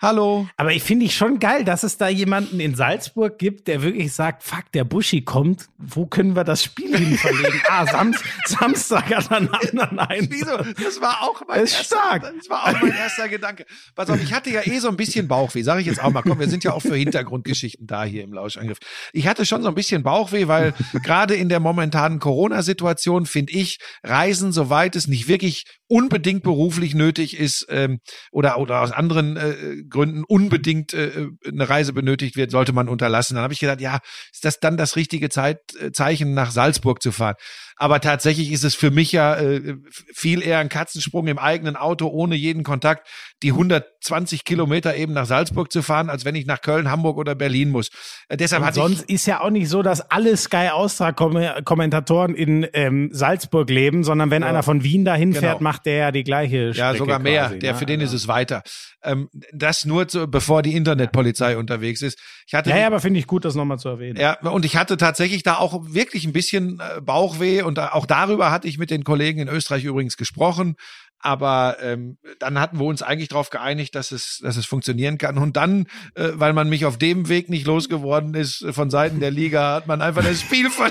Hallo. 0.00 0.48
Aber 0.56 0.72
ich 0.72 0.84
finde 0.84 1.06
ich 1.06 1.16
schon 1.16 1.40
geil, 1.40 1.64
dass 1.64 1.82
es 1.82 1.96
da 1.96 2.08
jemanden 2.08 2.60
in 2.60 2.76
Salzburg 2.76 3.36
gibt, 3.36 3.66
der 3.66 3.82
wirklich 3.82 4.12
sagt, 4.12 4.44
fuck, 4.44 4.70
der 4.72 4.84
Buschi 4.84 5.22
kommt, 5.22 5.68
wo 5.76 6.06
können 6.06 6.36
wir 6.36 6.44
das 6.44 6.62
Spiel 6.62 6.96
hin 6.96 7.18
verlegen? 7.18 7.60
ah, 7.68 7.84
Sam 7.84 8.14
Samstag 8.46 9.12
hat 9.12 9.30
er 9.30 9.38
einen 9.38 9.48
anderen 9.48 9.98
Einsatz. 9.98 10.28
Wieso? 10.30 10.56
Das 10.84 11.00
war 11.00 11.22
auch 11.22 11.42
mein 11.48 11.64
ist 11.64 11.74
erster, 11.74 11.96
stark. 11.96 12.32
das 12.36 12.48
war 12.48 12.68
auch 12.68 12.80
mein 12.80 12.92
erster 12.92 13.28
Gedanke. 13.28 13.66
Pass 13.96 14.08
auf, 14.08 14.22
ich 14.22 14.32
hatte 14.32 14.50
ja 14.50 14.64
eh 14.64 14.78
so 14.78 14.88
ein 14.88 14.96
bisschen 14.96 15.26
Bauchweh, 15.26 15.62
sage 15.62 15.80
ich 15.80 15.86
jetzt 15.88 16.02
auch 16.02 16.10
mal. 16.10 16.22
Komm, 16.22 16.38
wir 16.38 16.48
sind 16.48 16.62
ja 16.62 16.72
auch 16.72 16.82
für 16.82 16.94
Hintergrundgeschichten 16.94 17.86
da 17.86 18.04
hier 18.04 18.22
im 18.22 18.32
Lauschangriff. 18.32 18.78
Ich 19.12 19.26
hatte 19.26 19.46
schon 19.46 19.62
so 19.62 19.68
ein 19.68 19.74
bisschen 19.74 20.04
Bauchweh, 20.04 20.46
weil 20.46 20.74
gerade 21.02 21.34
in 21.34 21.48
der 21.48 21.58
momentanen 21.58 22.20
Corona-Situation 22.20 23.26
finde 23.26 23.52
ich 23.52 23.78
Reisen, 24.04 24.52
soweit 24.52 24.94
es 24.94 25.08
nicht 25.08 25.26
wirklich 25.26 25.64
unbedingt 25.88 26.42
beruflich 26.42 26.94
nötig 26.94 27.38
ist 27.38 27.66
ähm, 27.70 28.00
oder 28.30 28.58
oder 28.58 28.82
aus 28.82 28.92
anderen 28.92 29.36
äh, 29.36 29.82
Gründen 29.88 30.24
unbedingt 30.24 30.94
äh, 30.94 31.28
eine 31.46 31.68
Reise 31.68 31.92
benötigt 31.92 32.36
wird, 32.36 32.50
sollte 32.50 32.72
man 32.72 32.88
unterlassen. 32.88 33.34
Dann 33.34 33.44
habe 33.44 33.52
ich 33.52 33.60
gedacht, 33.60 33.80
ja, 33.80 34.00
ist 34.32 34.44
das 34.44 34.60
dann 34.60 34.76
das 34.76 34.96
richtige 34.96 35.28
Zeit, 35.28 35.60
äh, 35.80 35.92
Zeichen, 35.92 36.34
nach 36.34 36.50
Salzburg 36.50 37.02
zu 37.02 37.12
fahren? 37.12 37.36
Aber 37.78 38.00
tatsächlich 38.00 38.50
ist 38.52 38.64
es 38.64 38.74
für 38.74 38.90
mich 38.90 39.12
ja 39.12 39.36
äh, 39.36 39.76
viel 40.14 40.42
eher 40.42 40.58
ein 40.58 40.68
Katzensprung 40.68 41.26
im 41.28 41.38
eigenen 41.38 41.76
Auto 41.76 42.08
ohne 42.08 42.34
jeden 42.34 42.64
Kontakt, 42.64 43.08
die 43.42 43.52
120 43.52 44.44
Kilometer 44.44 44.96
eben 44.96 45.12
nach 45.12 45.26
Salzburg 45.26 45.70
zu 45.72 45.82
fahren, 45.82 46.10
als 46.10 46.24
wenn 46.24 46.34
ich 46.34 46.44
nach 46.46 46.60
Köln, 46.60 46.90
Hamburg 46.90 47.16
oder 47.18 47.34
Berlin 47.34 47.70
muss. 47.70 47.88
Äh, 48.28 48.36
deshalb 48.36 48.64
hatte 48.64 48.74
sonst 48.80 49.02
ist 49.08 49.26
ja 49.26 49.40
auch 49.40 49.50
nicht 49.50 49.68
so, 49.68 49.82
dass 49.82 50.00
alle 50.10 50.36
Sky 50.36 50.68
Austria 50.72 51.12
Kommentatoren 51.12 52.34
in 52.34 52.66
ähm, 52.72 53.10
Salzburg 53.12 53.70
leben, 53.70 54.04
sondern 54.04 54.30
wenn 54.30 54.42
Ja. 54.42 54.48
einer 54.48 54.62
von 54.62 54.82
Wien 54.82 55.04
dahin 55.04 55.30
Genau. 55.30 55.40
fährt, 55.40 55.60
macht 55.60 55.86
der 55.86 55.96
ja 55.96 56.12
die 56.12 56.24
gleiche 56.24 56.72
Strecke 56.74 56.92
ja 56.92 56.94
sogar 56.96 57.18
mehr. 57.18 57.44
quasi, 57.46 57.58
der 57.60 57.72
ne? 57.74 57.78
für 57.78 57.86
den 57.86 58.00
ist 58.00 58.08
Also- 58.10 58.16
es 58.16 58.28
weiter. 58.28 58.62
Ähm, 59.04 59.28
das 59.52 59.84
nur 59.84 60.08
zu, 60.08 60.26
bevor 60.26 60.62
die 60.62 60.74
Internetpolizei 60.74 61.56
unterwegs 61.56 62.02
ist. 62.02 62.18
Ich 62.48 62.54
hatte 62.54 62.70
Ja, 62.70 62.78
ja, 62.78 62.86
aber 62.88 62.98
finde 62.98 63.20
ich 63.20 63.26
gut, 63.28 63.44
das 63.44 63.54
nochmal 63.54 63.78
zu 63.78 63.88
erwähnen. 63.88 64.18
Ja, 64.18 64.40
und 64.50 64.64
ich 64.64 64.76
hatte 64.76 64.96
tatsächlich 64.96 65.44
da 65.44 65.56
auch 65.58 65.84
wirklich 65.94 66.24
ein 66.26 66.32
bisschen 66.32 66.80
äh, 66.80 67.00
Bauchweh 67.00 67.62
und 67.68 67.78
auch 67.78 68.06
darüber 68.06 68.50
hatte 68.50 68.66
ich 68.66 68.78
mit 68.78 68.90
den 68.90 69.04
Kollegen 69.04 69.40
in 69.40 69.48
Österreich 69.48 69.84
übrigens 69.84 70.16
gesprochen. 70.16 70.74
Aber 71.20 71.76
ähm, 71.80 72.18
dann 72.38 72.58
hatten 72.58 72.78
wir 72.78 72.86
uns 72.86 73.02
eigentlich 73.02 73.28
darauf 73.28 73.50
geeinigt, 73.50 73.94
dass 73.94 74.12
es, 74.12 74.40
dass 74.42 74.56
es 74.56 74.66
funktionieren 74.66 75.18
kann. 75.18 75.36
Und 75.38 75.56
dann, 75.56 75.86
äh, 76.14 76.30
weil 76.34 76.52
man 76.52 76.68
mich 76.68 76.86
auf 76.86 76.96
dem 76.96 77.28
Weg 77.28 77.48
nicht 77.48 77.66
losgeworden 77.66 78.34
ist 78.34 78.64
von 78.70 78.90
Seiten 78.90 79.20
der 79.20 79.30
Liga, 79.30 79.74
hat 79.74 79.86
man 79.86 80.00
einfach 80.00 80.24
das 80.24 80.40
Spiel 80.40 80.70
ver 80.70 80.90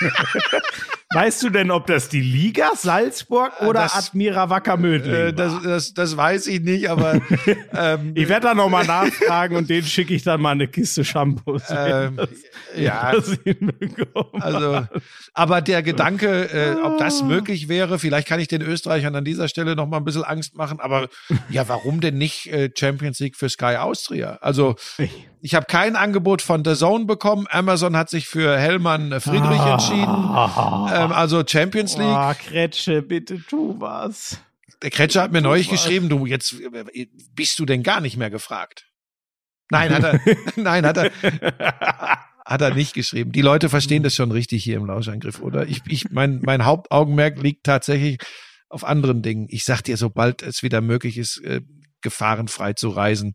Weißt 1.16 1.42
du 1.42 1.50
denn, 1.50 1.70
ob 1.70 1.86
das 1.86 2.08
die 2.08 2.20
Liga 2.20 2.70
Salzburg 2.76 3.52
oder 3.62 3.80
das- 3.84 4.08
Admira 4.08 4.50
Wackermödling 4.50 5.14
äh, 5.14 5.32
das, 5.32 5.62
das, 5.62 5.94
das 5.94 6.16
weiß 6.16 6.46
ich 6.48 6.60
nicht, 6.60 6.90
aber 6.90 7.20
ähm, 7.74 8.12
Ich 8.14 8.28
werde 8.28 8.48
da 8.48 8.54
nochmal 8.54 8.84
nachfragen 8.84 9.56
und 9.56 9.70
denen 9.70 9.86
schicke 9.86 10.14
ich 10.14 10.22
dann 10.22 10.40
mal 10.40 10.50
eine 10.50 10.68
Kiste 10.68 11.04
Shampoos. 11.04 11.62
ähm, 11.70 12.18
ja, 12.76 13.12
Das. 13.16 13.38
Also, 14.40 14.86
aber 15.32 15.60
der 15.62 15.82
Gedanke, 15.82 16.50
äh, 16.52 16.82
ob 16.82 16.98
das 16.98 17.22
möglich 17.22 17.68
wäre, 17.68 17.98
vielleicht 17.98 18.28
kann 18.28 18.40
ich 18.40 18.48
den 18.48 18.62
Österreichern 18.62 19.14
an 19.14 19.24
dieser 19.24 19.48
Stelle 19.48 19.74
noch 19.76 19.86
mal 19.86 19.98
ein 19.98 20.04
bisschen 20.04 20.24
Angst 20.24 20.56
machen, 20.56 20.80
aber 20.80 21.08
ja, 21.48 21.68
warum 21.68 22.00
denn 22.00 22.18
nicht 22.18 22.46
äh, 22.52 22.70
Champions 22.76 23.20
League 23.20 23.36
für 23.36 23.48
Sky 23.48 23.76
Austria? 23.76 24.38
Also, 24.40 24.76
ich 25.40 25.54
habe 25.54 25.66
kein 25.66 25.96
Angebot 25.96 26.42
von 26.42 26.64
The 26.64 26.74
Zone 26.74 27.04
bekommen. 27.04 27.46
Amazon 27.50 27.96
hat 27.96 28.10
sich 28.10 28.26
für 28.26 28.58
Hellmann 28.58 29.12
äh, 29.12 29.20
Friedrich 29.20 29.60
entschieden. 29.60 30.08
Ähm, 30.92 31.05
also 31.12 31.44
Champions 31.46 31.96
League. 31.96 32.06
Oh, 32.06 32.32
Kretsche, 32.34 33.02
bitte 33.02 33.42
tu 33.46 33.78
was. 33.78 34.40
Der 34.82 34.90
Kretscher 34.90 35.22
hat 35.22 35.32
mir 35.32 35.40
neulich 35.40 35.70
was. 35.70 35.82
geschrieben, 35.82 36.08
du, 36.08 36.26
jetzt 36.26 36.56
bist 37.34 37.58
du 37.58 37.66
denn 37.66 37.82
gar 37.82 38.00
nicht 38.00 38.16
mehr 38.16 38.30
gefragt. 38.30 38.86
Nein, 39.70 39.90
hat 39.90 40.04
er, 40.04 40.20
nein, 40.56 40.86
hat 40.86 40.96
er, 40.96 41.10
hat 42.44 42.60
er 42.60 42.74
nicht 42.74 42.94
geschrieben. 42.94 43.32
Die 43.32 43.42
Leute 43.42 43.68
verstehen 43.68 44.02
das 44.02 44.14
schon 44.14 44.30
richtig 44.30 44.62
hier 44.62 44.76
im 44.76 44.86
Lauschangriff, 44.86 45.40
oder? 45.40 45.66
Ich, 45.66 45.82
ich, 45.88 46.10
mein, 46.10 46.40
mein 46.42 46.64
Hauptaugenmerk 46.64 47.42
liegt 47.42 47.64
tatsächlich 47.64 48.18
auf 48.68 48.84
anderen 48.84 49.22
Dingen. 49.22 49.46
Ich 49.48 49.64
sag 49.64 49.82
dir, 49.82 49.96
sobald 49.96 50.42
es 50.42 50.62
wieder 50.62 50.80
möglich 50.80 51.18
ist, 51.18 51.42
äh, 51.42 51.60
gefahrenfrei 52.02 52.74
zu 52.74 52.90
reisen, 52.90 53.34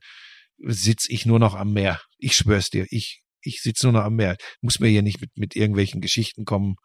sitz 0.57 1.09
ich 1.09 1.25
nur 1.25 1.39
noch 1.39 1.55
am 1.55 1.73
Meer. 1.73 1.99
Ich 2.17 2.35
schwör's 2.35 2.69
dir, 2.69 2.85
ich, 2.89 3.21
ich 3.41 3.61
sitz 3.61 3.83
nur 3.83 3.91
noch 3.91 4.03
am 4.03 4.15
Meer. 4.15 4.37
Muss 4.61 4.79
mir 4.79 4.87
hier 4.87 5.01
nicht 5.01 5.19
mit, 5.19 5.31
mit 5.35 5.55
irgendwelchen 5.55 6.01
Geschichten 6.01 6.45
kommen. 6.45 6.75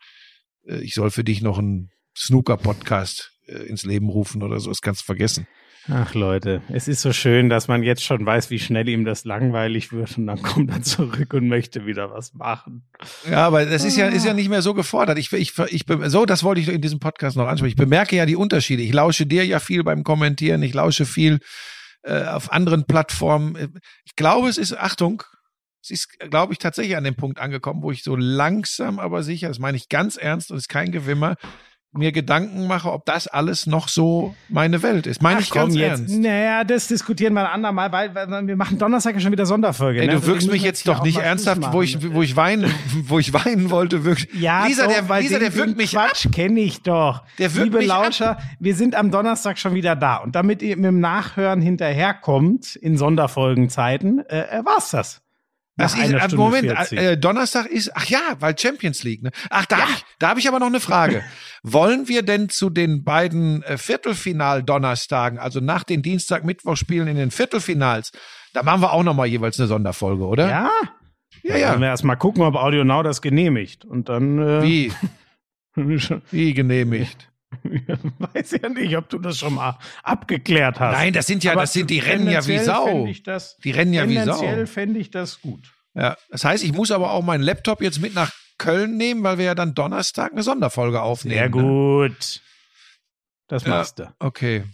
Äh, 0.66 0.80
Ich 0.82 0.94
soll 0.94 1.10
für 1.10 1.24
dich 1.24 1.42
noch 1.42 1.58
einen 1.58 1.90
Snooker-Podcast 2.16 3.32
äh, 3.46 3.66
ins 3.66 3.84
Leben 3.84 4.08
rufen 4.08 4.42
oder 4.42 4.60
so. 4.60 4.70
Das 4.70 4.80
kannst 4.80 5.02
du 5.02 5.04
vergessen. 5.06 5.46
Ach 5.88 6.14
Leute, 6.14 6.62
es 6.68 6.88
ist 6.88 7.00
so 7.00 7.12
schön, 7.12 7.48
dass 7.48 7.68
man 7.68 7.84
jetzt 7.84 8.02
schon 8.02 8.26
weiß, 8.26 8.50
wie 8.50 8.58
schnell 8.58 8.88
ihm 8.88 9.04
das 9.04 9.24
langweilig 9.24 9.92
wird 9.92 10.18
und 10.18 10.26
dann 10.26 10.42
kommt 10.42 10.70
er 10.70 10.82
zurück 10.82 11.32
und 11.32 11.46
möchte 11.46 11.86
wieder 11.86 12.10
was 12.10 12.34
machen. 12.34 12.88
Ja, 13.30 13.46
aber 13.46 13.64
das 13.66 13.84
ist 13.84 13.96
ja, 13.96 14.08
ist 14.08 14.26
ja 14.26 14.34
nicht 14.34 14.48
mehr 14.48 14.62
so 14.62 14.74
gefordert. 14.74 15.16
Ich, 15.18 15.32
ich, 15.32 15.52
ich, 15.68 15.84
so, 16.06 16.26
das 16.26 16.42
wollte 16.42 16.60
ich 16.60 16.68
in 16.68 16.80
diesem 16.80 16.98
Podcast 16.98 17.36
noch 17.36 17.46
ansprechen. 17.46 17.70
Ich 17.70 17.76
bemerke 17.76 18.16
ja 18.16 18.26
die 18.26 18.34
Unterschiede. 18.34 18.82
Ich 18.82 18.92
lausche 18.92 19.26
dir 19.26 19.46
ja 19.46 19.60
viel 19.60 19.84
beim 19.84 20.02
Kommentieren. 20.02 20.60
Ich 20.64 20.74
lausche 20.74 21.06
viel 21.06 21.38
äh, 22.02 22.24
auf 22.24 22.50
anderen 22.50 22.84
Plattformen. 22.86 23.78
Ich 24.04 24.16
glaube, 24.16 24.48
es 24.48 24.58
ist, 24.58 24.76
Achtung, 24.76 25.22
es 25.90 25.90
ist, 25.90 26.18
glaube 26.18 26.52
ich, 26.52 26.58
tatsächlich 26.58 26.96
an 26.96 27.04
dem 27.04 27.14
Punkt 27.14 27.38
angekommen, 27.38 27.82
wo 27.82 27.90
ich 27.90 28.02
so 28.02 28.16
langsam, 28.16 28.98
aber 28.98 29.22
sicher, 29.22 29.48
das 29.48 29.58
meine 29.58 29.76
ich 29.76 29.88
ganz 29.88 30.16
ernst 30.16 30.50
und 30.50 30.56
ist 30.56 30.68
kein 30.68 30.90
Gewimmer, 30.90 31.36
mir 31.92 32.12
Gedanken 32.12 32.66
mache, 32.66 32.92
ob 32.92 33.06
das 33.06 33.26
alles 33.26 33.66
noch 33.66 33.88
so 33.88 34.34
meine 34.48 34.82
Welt 34.82 35.06
ist. 35.06 35.22
Meine 35.22 35.40
ich 35.40 35.50
ganz 35.50 35.74
ernst. 35.74 36.14
Naja, 36.14 36.62
das 36.64 36.88
diskutieren 36.88 37.32
wir 37.32 37.40
ein 37.42 37.54
andermal, 37.54 37.90
weil, 37.90 38.14
weil 38.14 38.46
wir 38.46 38.56
machen 38.56 38.78
Donnerstag 38.78 39.14
ja 39.14 39.20
schon 39.20 39.32
wieder 39.32 39.46
Sonderfolge. 39.46 40.00
Ey, 40.00 40.06
ne? 40.06 40.12
du 40.12 40.18
Also 40.18 40.26
wir 40.26 40.34
wirkst 40.34 40.50
mich 40.50 40.62
jetzt 40.62 40.86
doch 40.86 41.02
nicht 41.02 41.18
ernsthaft, 41.18 41.62
wo 41.72 41.80
ich, 41.80 42.12
wo 42.12 42.20
ich 42.20 42.36
weinen, 42.36 42.70
wo 43.04 43.18
ich 43.18 43.32
weinen 43.32 43.70
wollte, 43.70 44.04
wirklich. 44.04 44.28
Ja, 44.38 44.66
Lisa, 44.66 44.84
so, 44.84 44.90
der, 44.90 45.08
weil 45.08 45.22
Lisa, 45.22 45.38
den, 45.38 45.52
der 45.52 45.54
wirkt 45.54 45.76
mich 45.78 45.96
ab. 45.96 46.08
Quatsch 46.08 46.30
kenne 46.32 46.60
ich 46.60 46.82
doch. 46.82 47.22
Der 47.38 47.54
wirkt 47.54 47.64
Liebe 47.64 47.78
mich 47.78 47.90
ab. 47.90 48.04
Lauscher, 48.04 48.38
wir 48.60 48.74
sind 48.74 48.94
am 48.94 49.10
Donnerstag 49.10 49.58
schon 49.58 49.74
wieder 49.74 49.96
da. 49.96 50.16
Und 50.16 50.34
damit 50.34 50.60
ihr 50.60 50.76
mit 50.76 50.84
dem 50.84 51.00
Nachhören 51.00 51.62
hinterherkommt 51.62 52.76
in 52.76 52.98
Sonderfolgenzeiten, 52.98 54.18
äh, 54.26 54.58
äh, 54.58 54.64
war's 54.64 54.90
das. 54.90 55.22
Das 55.76 55.94
ist, 55.94 56.00
einer 56.00 56.16
äh, 56.16 56.20
Stunde 56.20 56.36
Moment, 56.36 56.66
40. 56.70 56.98
äh, 56.98 57.16
Donnerstag 57.18 57.66
ist, 57.66 57.94
ach 57.94 58.06
ja, 58.06 58.36
weil 58.40 58.58
Champions 58.58 59.02
League, 59.02 59.22
ne? 59.22 59.30
Ach, 59.50 59.66
da 59.66 59.78
habe 59.78 59.90
ich, 59.90 60.04
da 60.18 60.28
hab 60.30 60.38
ich 60.38 60.48
aber 60.48 60.58
noch 60.58 60.68
eine 60.68 60.80
Frage. 60.80 61.22
Wollen 61.62 62.08
wir 62.08 62.22
denn 62.22 62.48
zu 62.48 62.70
den 62.70 63.04
beiden 63.04 63.62
äh, 63.62 63.76
Viertelfinal-Donnerstagen, 63.76 65.38
also 65.38 65.60
nach 65.60 65.84
den 65.84 66.00
Dienstag-Mittwoch-Spielen 66.00 67.08
in 67.08 67.16
den 67.16 67.30
Viertelfinals, 67.30 68.12
da 68.54 68.62
machen 68.62 68.80
wir 68.80 68.92
auch 68.92 69.02
noch 69.02 69.14
mal 69.14 69.26
jeweils 69.26 69.60
eine 69.60 69.68
Sonderfolge, 69.68 70.24
oder? 70.24 70.48
ja? 70.48 70.70
ja. 71.42 71.52
Dann 71.52 71.60
ja. 71.60 71.80
wir 71.80 71.88
erst 71.88 72.04
mal 72.04 72.16
gucken, 72.16 72.42
ob 72.42 72.54
Audio 72.54 72.82
Now 72.82 73.02
das 73.02 73.20
genehmigt. 73.20 73.84
Und 73.84 74.08
dann 74.08 74.38
äh, 74.38 74.62
Wie, 74.62 74.92
wie 76.30 76.54
genehmigt? 76.54 77.30
weiß 78.18 78.52
ja 78.62 78.68
nicht, 78.68 78.96
ob 78.96 79.08
du 79.08 79.18
das 79.18 79.38
schon 79.38 79.54
mal 79.54 79.78
abgeklärt 80.02 80.80
hast. 80.80 80.92
Nein, 80.96 81.12
das 81.12 81.26
sind 81.26 81.44
ja, 81.44 81.52
Aber 81.52 81.62
das 81.62 81.72
sind, 81.72 81.90
die 81.90 81.98
rennen 81.98 82.28
ja 82.30 82.46
wie 82.46 82.58
Sau. 82.58 83.08
das, 83.24 83.56
Die 83.58 83.70
rennen 83.70 83.92
ja 83.92 84.08
wie 84.08 84.14
Sau. 84.16 84.24
tendenziell 84.38 84.66
fände 84.66 85.00
ich 85.00 85.10
das 85.10 85.40
gut. 85.40 85.72
Ja, 85.94 86.16
das 86.30 86.44
heißt, 86.44 86.62
ich 86.64 86.72
muss 86.72 86.90
aber 86.90 87.10
auch 87.12 87.22
meinen 87.22 87.42
Laptop 87.42 87.80
jetzt 87.80 88.00
mit 88.00 88.14
nach 88.14 88.32
Köln 88.58 88.96
nehmen, 88.96 89.22
weil 89.22 89.38
wir 89.38 89.44
ja 89.46 89.54
dann 89.54 89.74
Donnerstag 89.74 90.32
eine 90.32 90.42
Sonderfolge 90.42 91.00
aufnehmen. 91.02 91.34
Sehr 91.36 91.44
Ne? 91.48 91.50
gut. 91.50 92.42
Das 93.48 93.64
Ja. 93.64 93.70
machst 93.70 93.98
du. 93.98 94.12
Okay, 94.18 94.64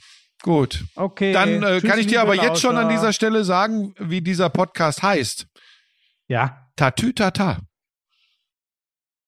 gut. 0.43 0.85
Okay. 0.95 1.33
Dann 1.33 1.63
äh, 1.63 1.79
tschüss, 1.81 1.91
kann 1.91 1.99
ich 1.99 2.07
dir 2.07 2.23
aber 2.23 2.35
jetzt 2.35 2.61
schon 2.61 2.77
an 2.77 2.89
dieser 2.89 3.13
Stelle 3.13 3.45
sagen, 3.45 3.95
wie 3.99 4.21
dieser 4.21 4.51
Podcast 4.51 5.03
heißt. 5.03 5.47
Ja. 6.29 6.69
Tatütata. 6.77 7.59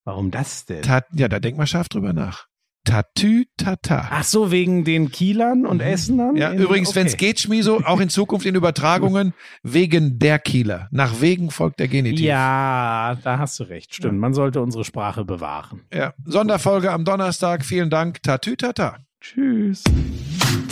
Warum 0.04 0.30
das 0.30 0.66
denn? 0.66 0.82
Ta 0.82 1.02
ja, 1.14 1.28
da 1.28 1.40
denk 1.40 1.56
mal 1.56 1.66
scharf 1.66 1.88
drüber 1.88 2.12
nach. 2.12 2.46
Tatütata. 2.84 4.08
Ach 4.10 4.24
so, 4.24 4.50
wegen 4.50 4.84
den 4.84 5.10
Kielern 5.10 5.66
und 5.66 5.80
Essenern? 5.80 6.32
Mhm. 6.32 6.36
Ja, 6.36 6.50
In- 6.50 6.60
übrigens, 6.60 6.90
okay. 6.90 7.00
wenn's 7.00 7.16
geht, 7.16 7.40
Schmiso, 7.40 7.80
auch 7.84 8.00
in 8.00 8.08
Zukunft 8.10 8.46
in 8.46 8.54
Übertragungen, 8.54 9.32
wegen 9.62 10.18
der 10.18 10.38
Kieler. 10.38 10.88
Nach 10.90 11.20
wegen 11.20 11.50
folgt 11.50 11.80
der 11.80 11.88
Genitiv. 11.88 12.20
Ja, 12.26 13.16
da 13.22 13.38
hast 13.38 13.58
du 13.60 13.64
recht. 13.64 13.94
Stimmt. 13.94 14.18
Man 14.18 14.34
sollte 14.34 14.60
unsere 14.60 14.84
Sprache 14.84 15.24
bewahren. 15.24 15.80
ja. 15.92 16.12
Sonderfolge 16.24 16.92
am 16.92 17.04
Donnerstag. 17.04 17.64
Vielen 17.64 17.90
Dank. 17.90 18.22
Tatütata. 18.22 18.98
Tschüss. 19.20 19.82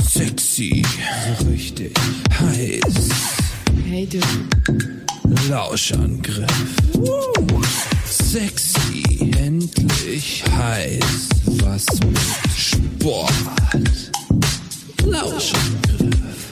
Sexy, 0.03 0.85
so 1.39 1.47
richtig 1.49 1.95
heiß. 2.39 3.09
Hey 3.89 4.07
du, 4.07 4.19
Lauschangriff. 5.49 6.77
Sexy, 8.13 9.03
endlich 9.39 10.45
heiß, 10.55 11.29
was 11.65 11.87
mit 12.05 12.19
Sport. 12.55 13.33
Lauschangriff. 15.07 16.52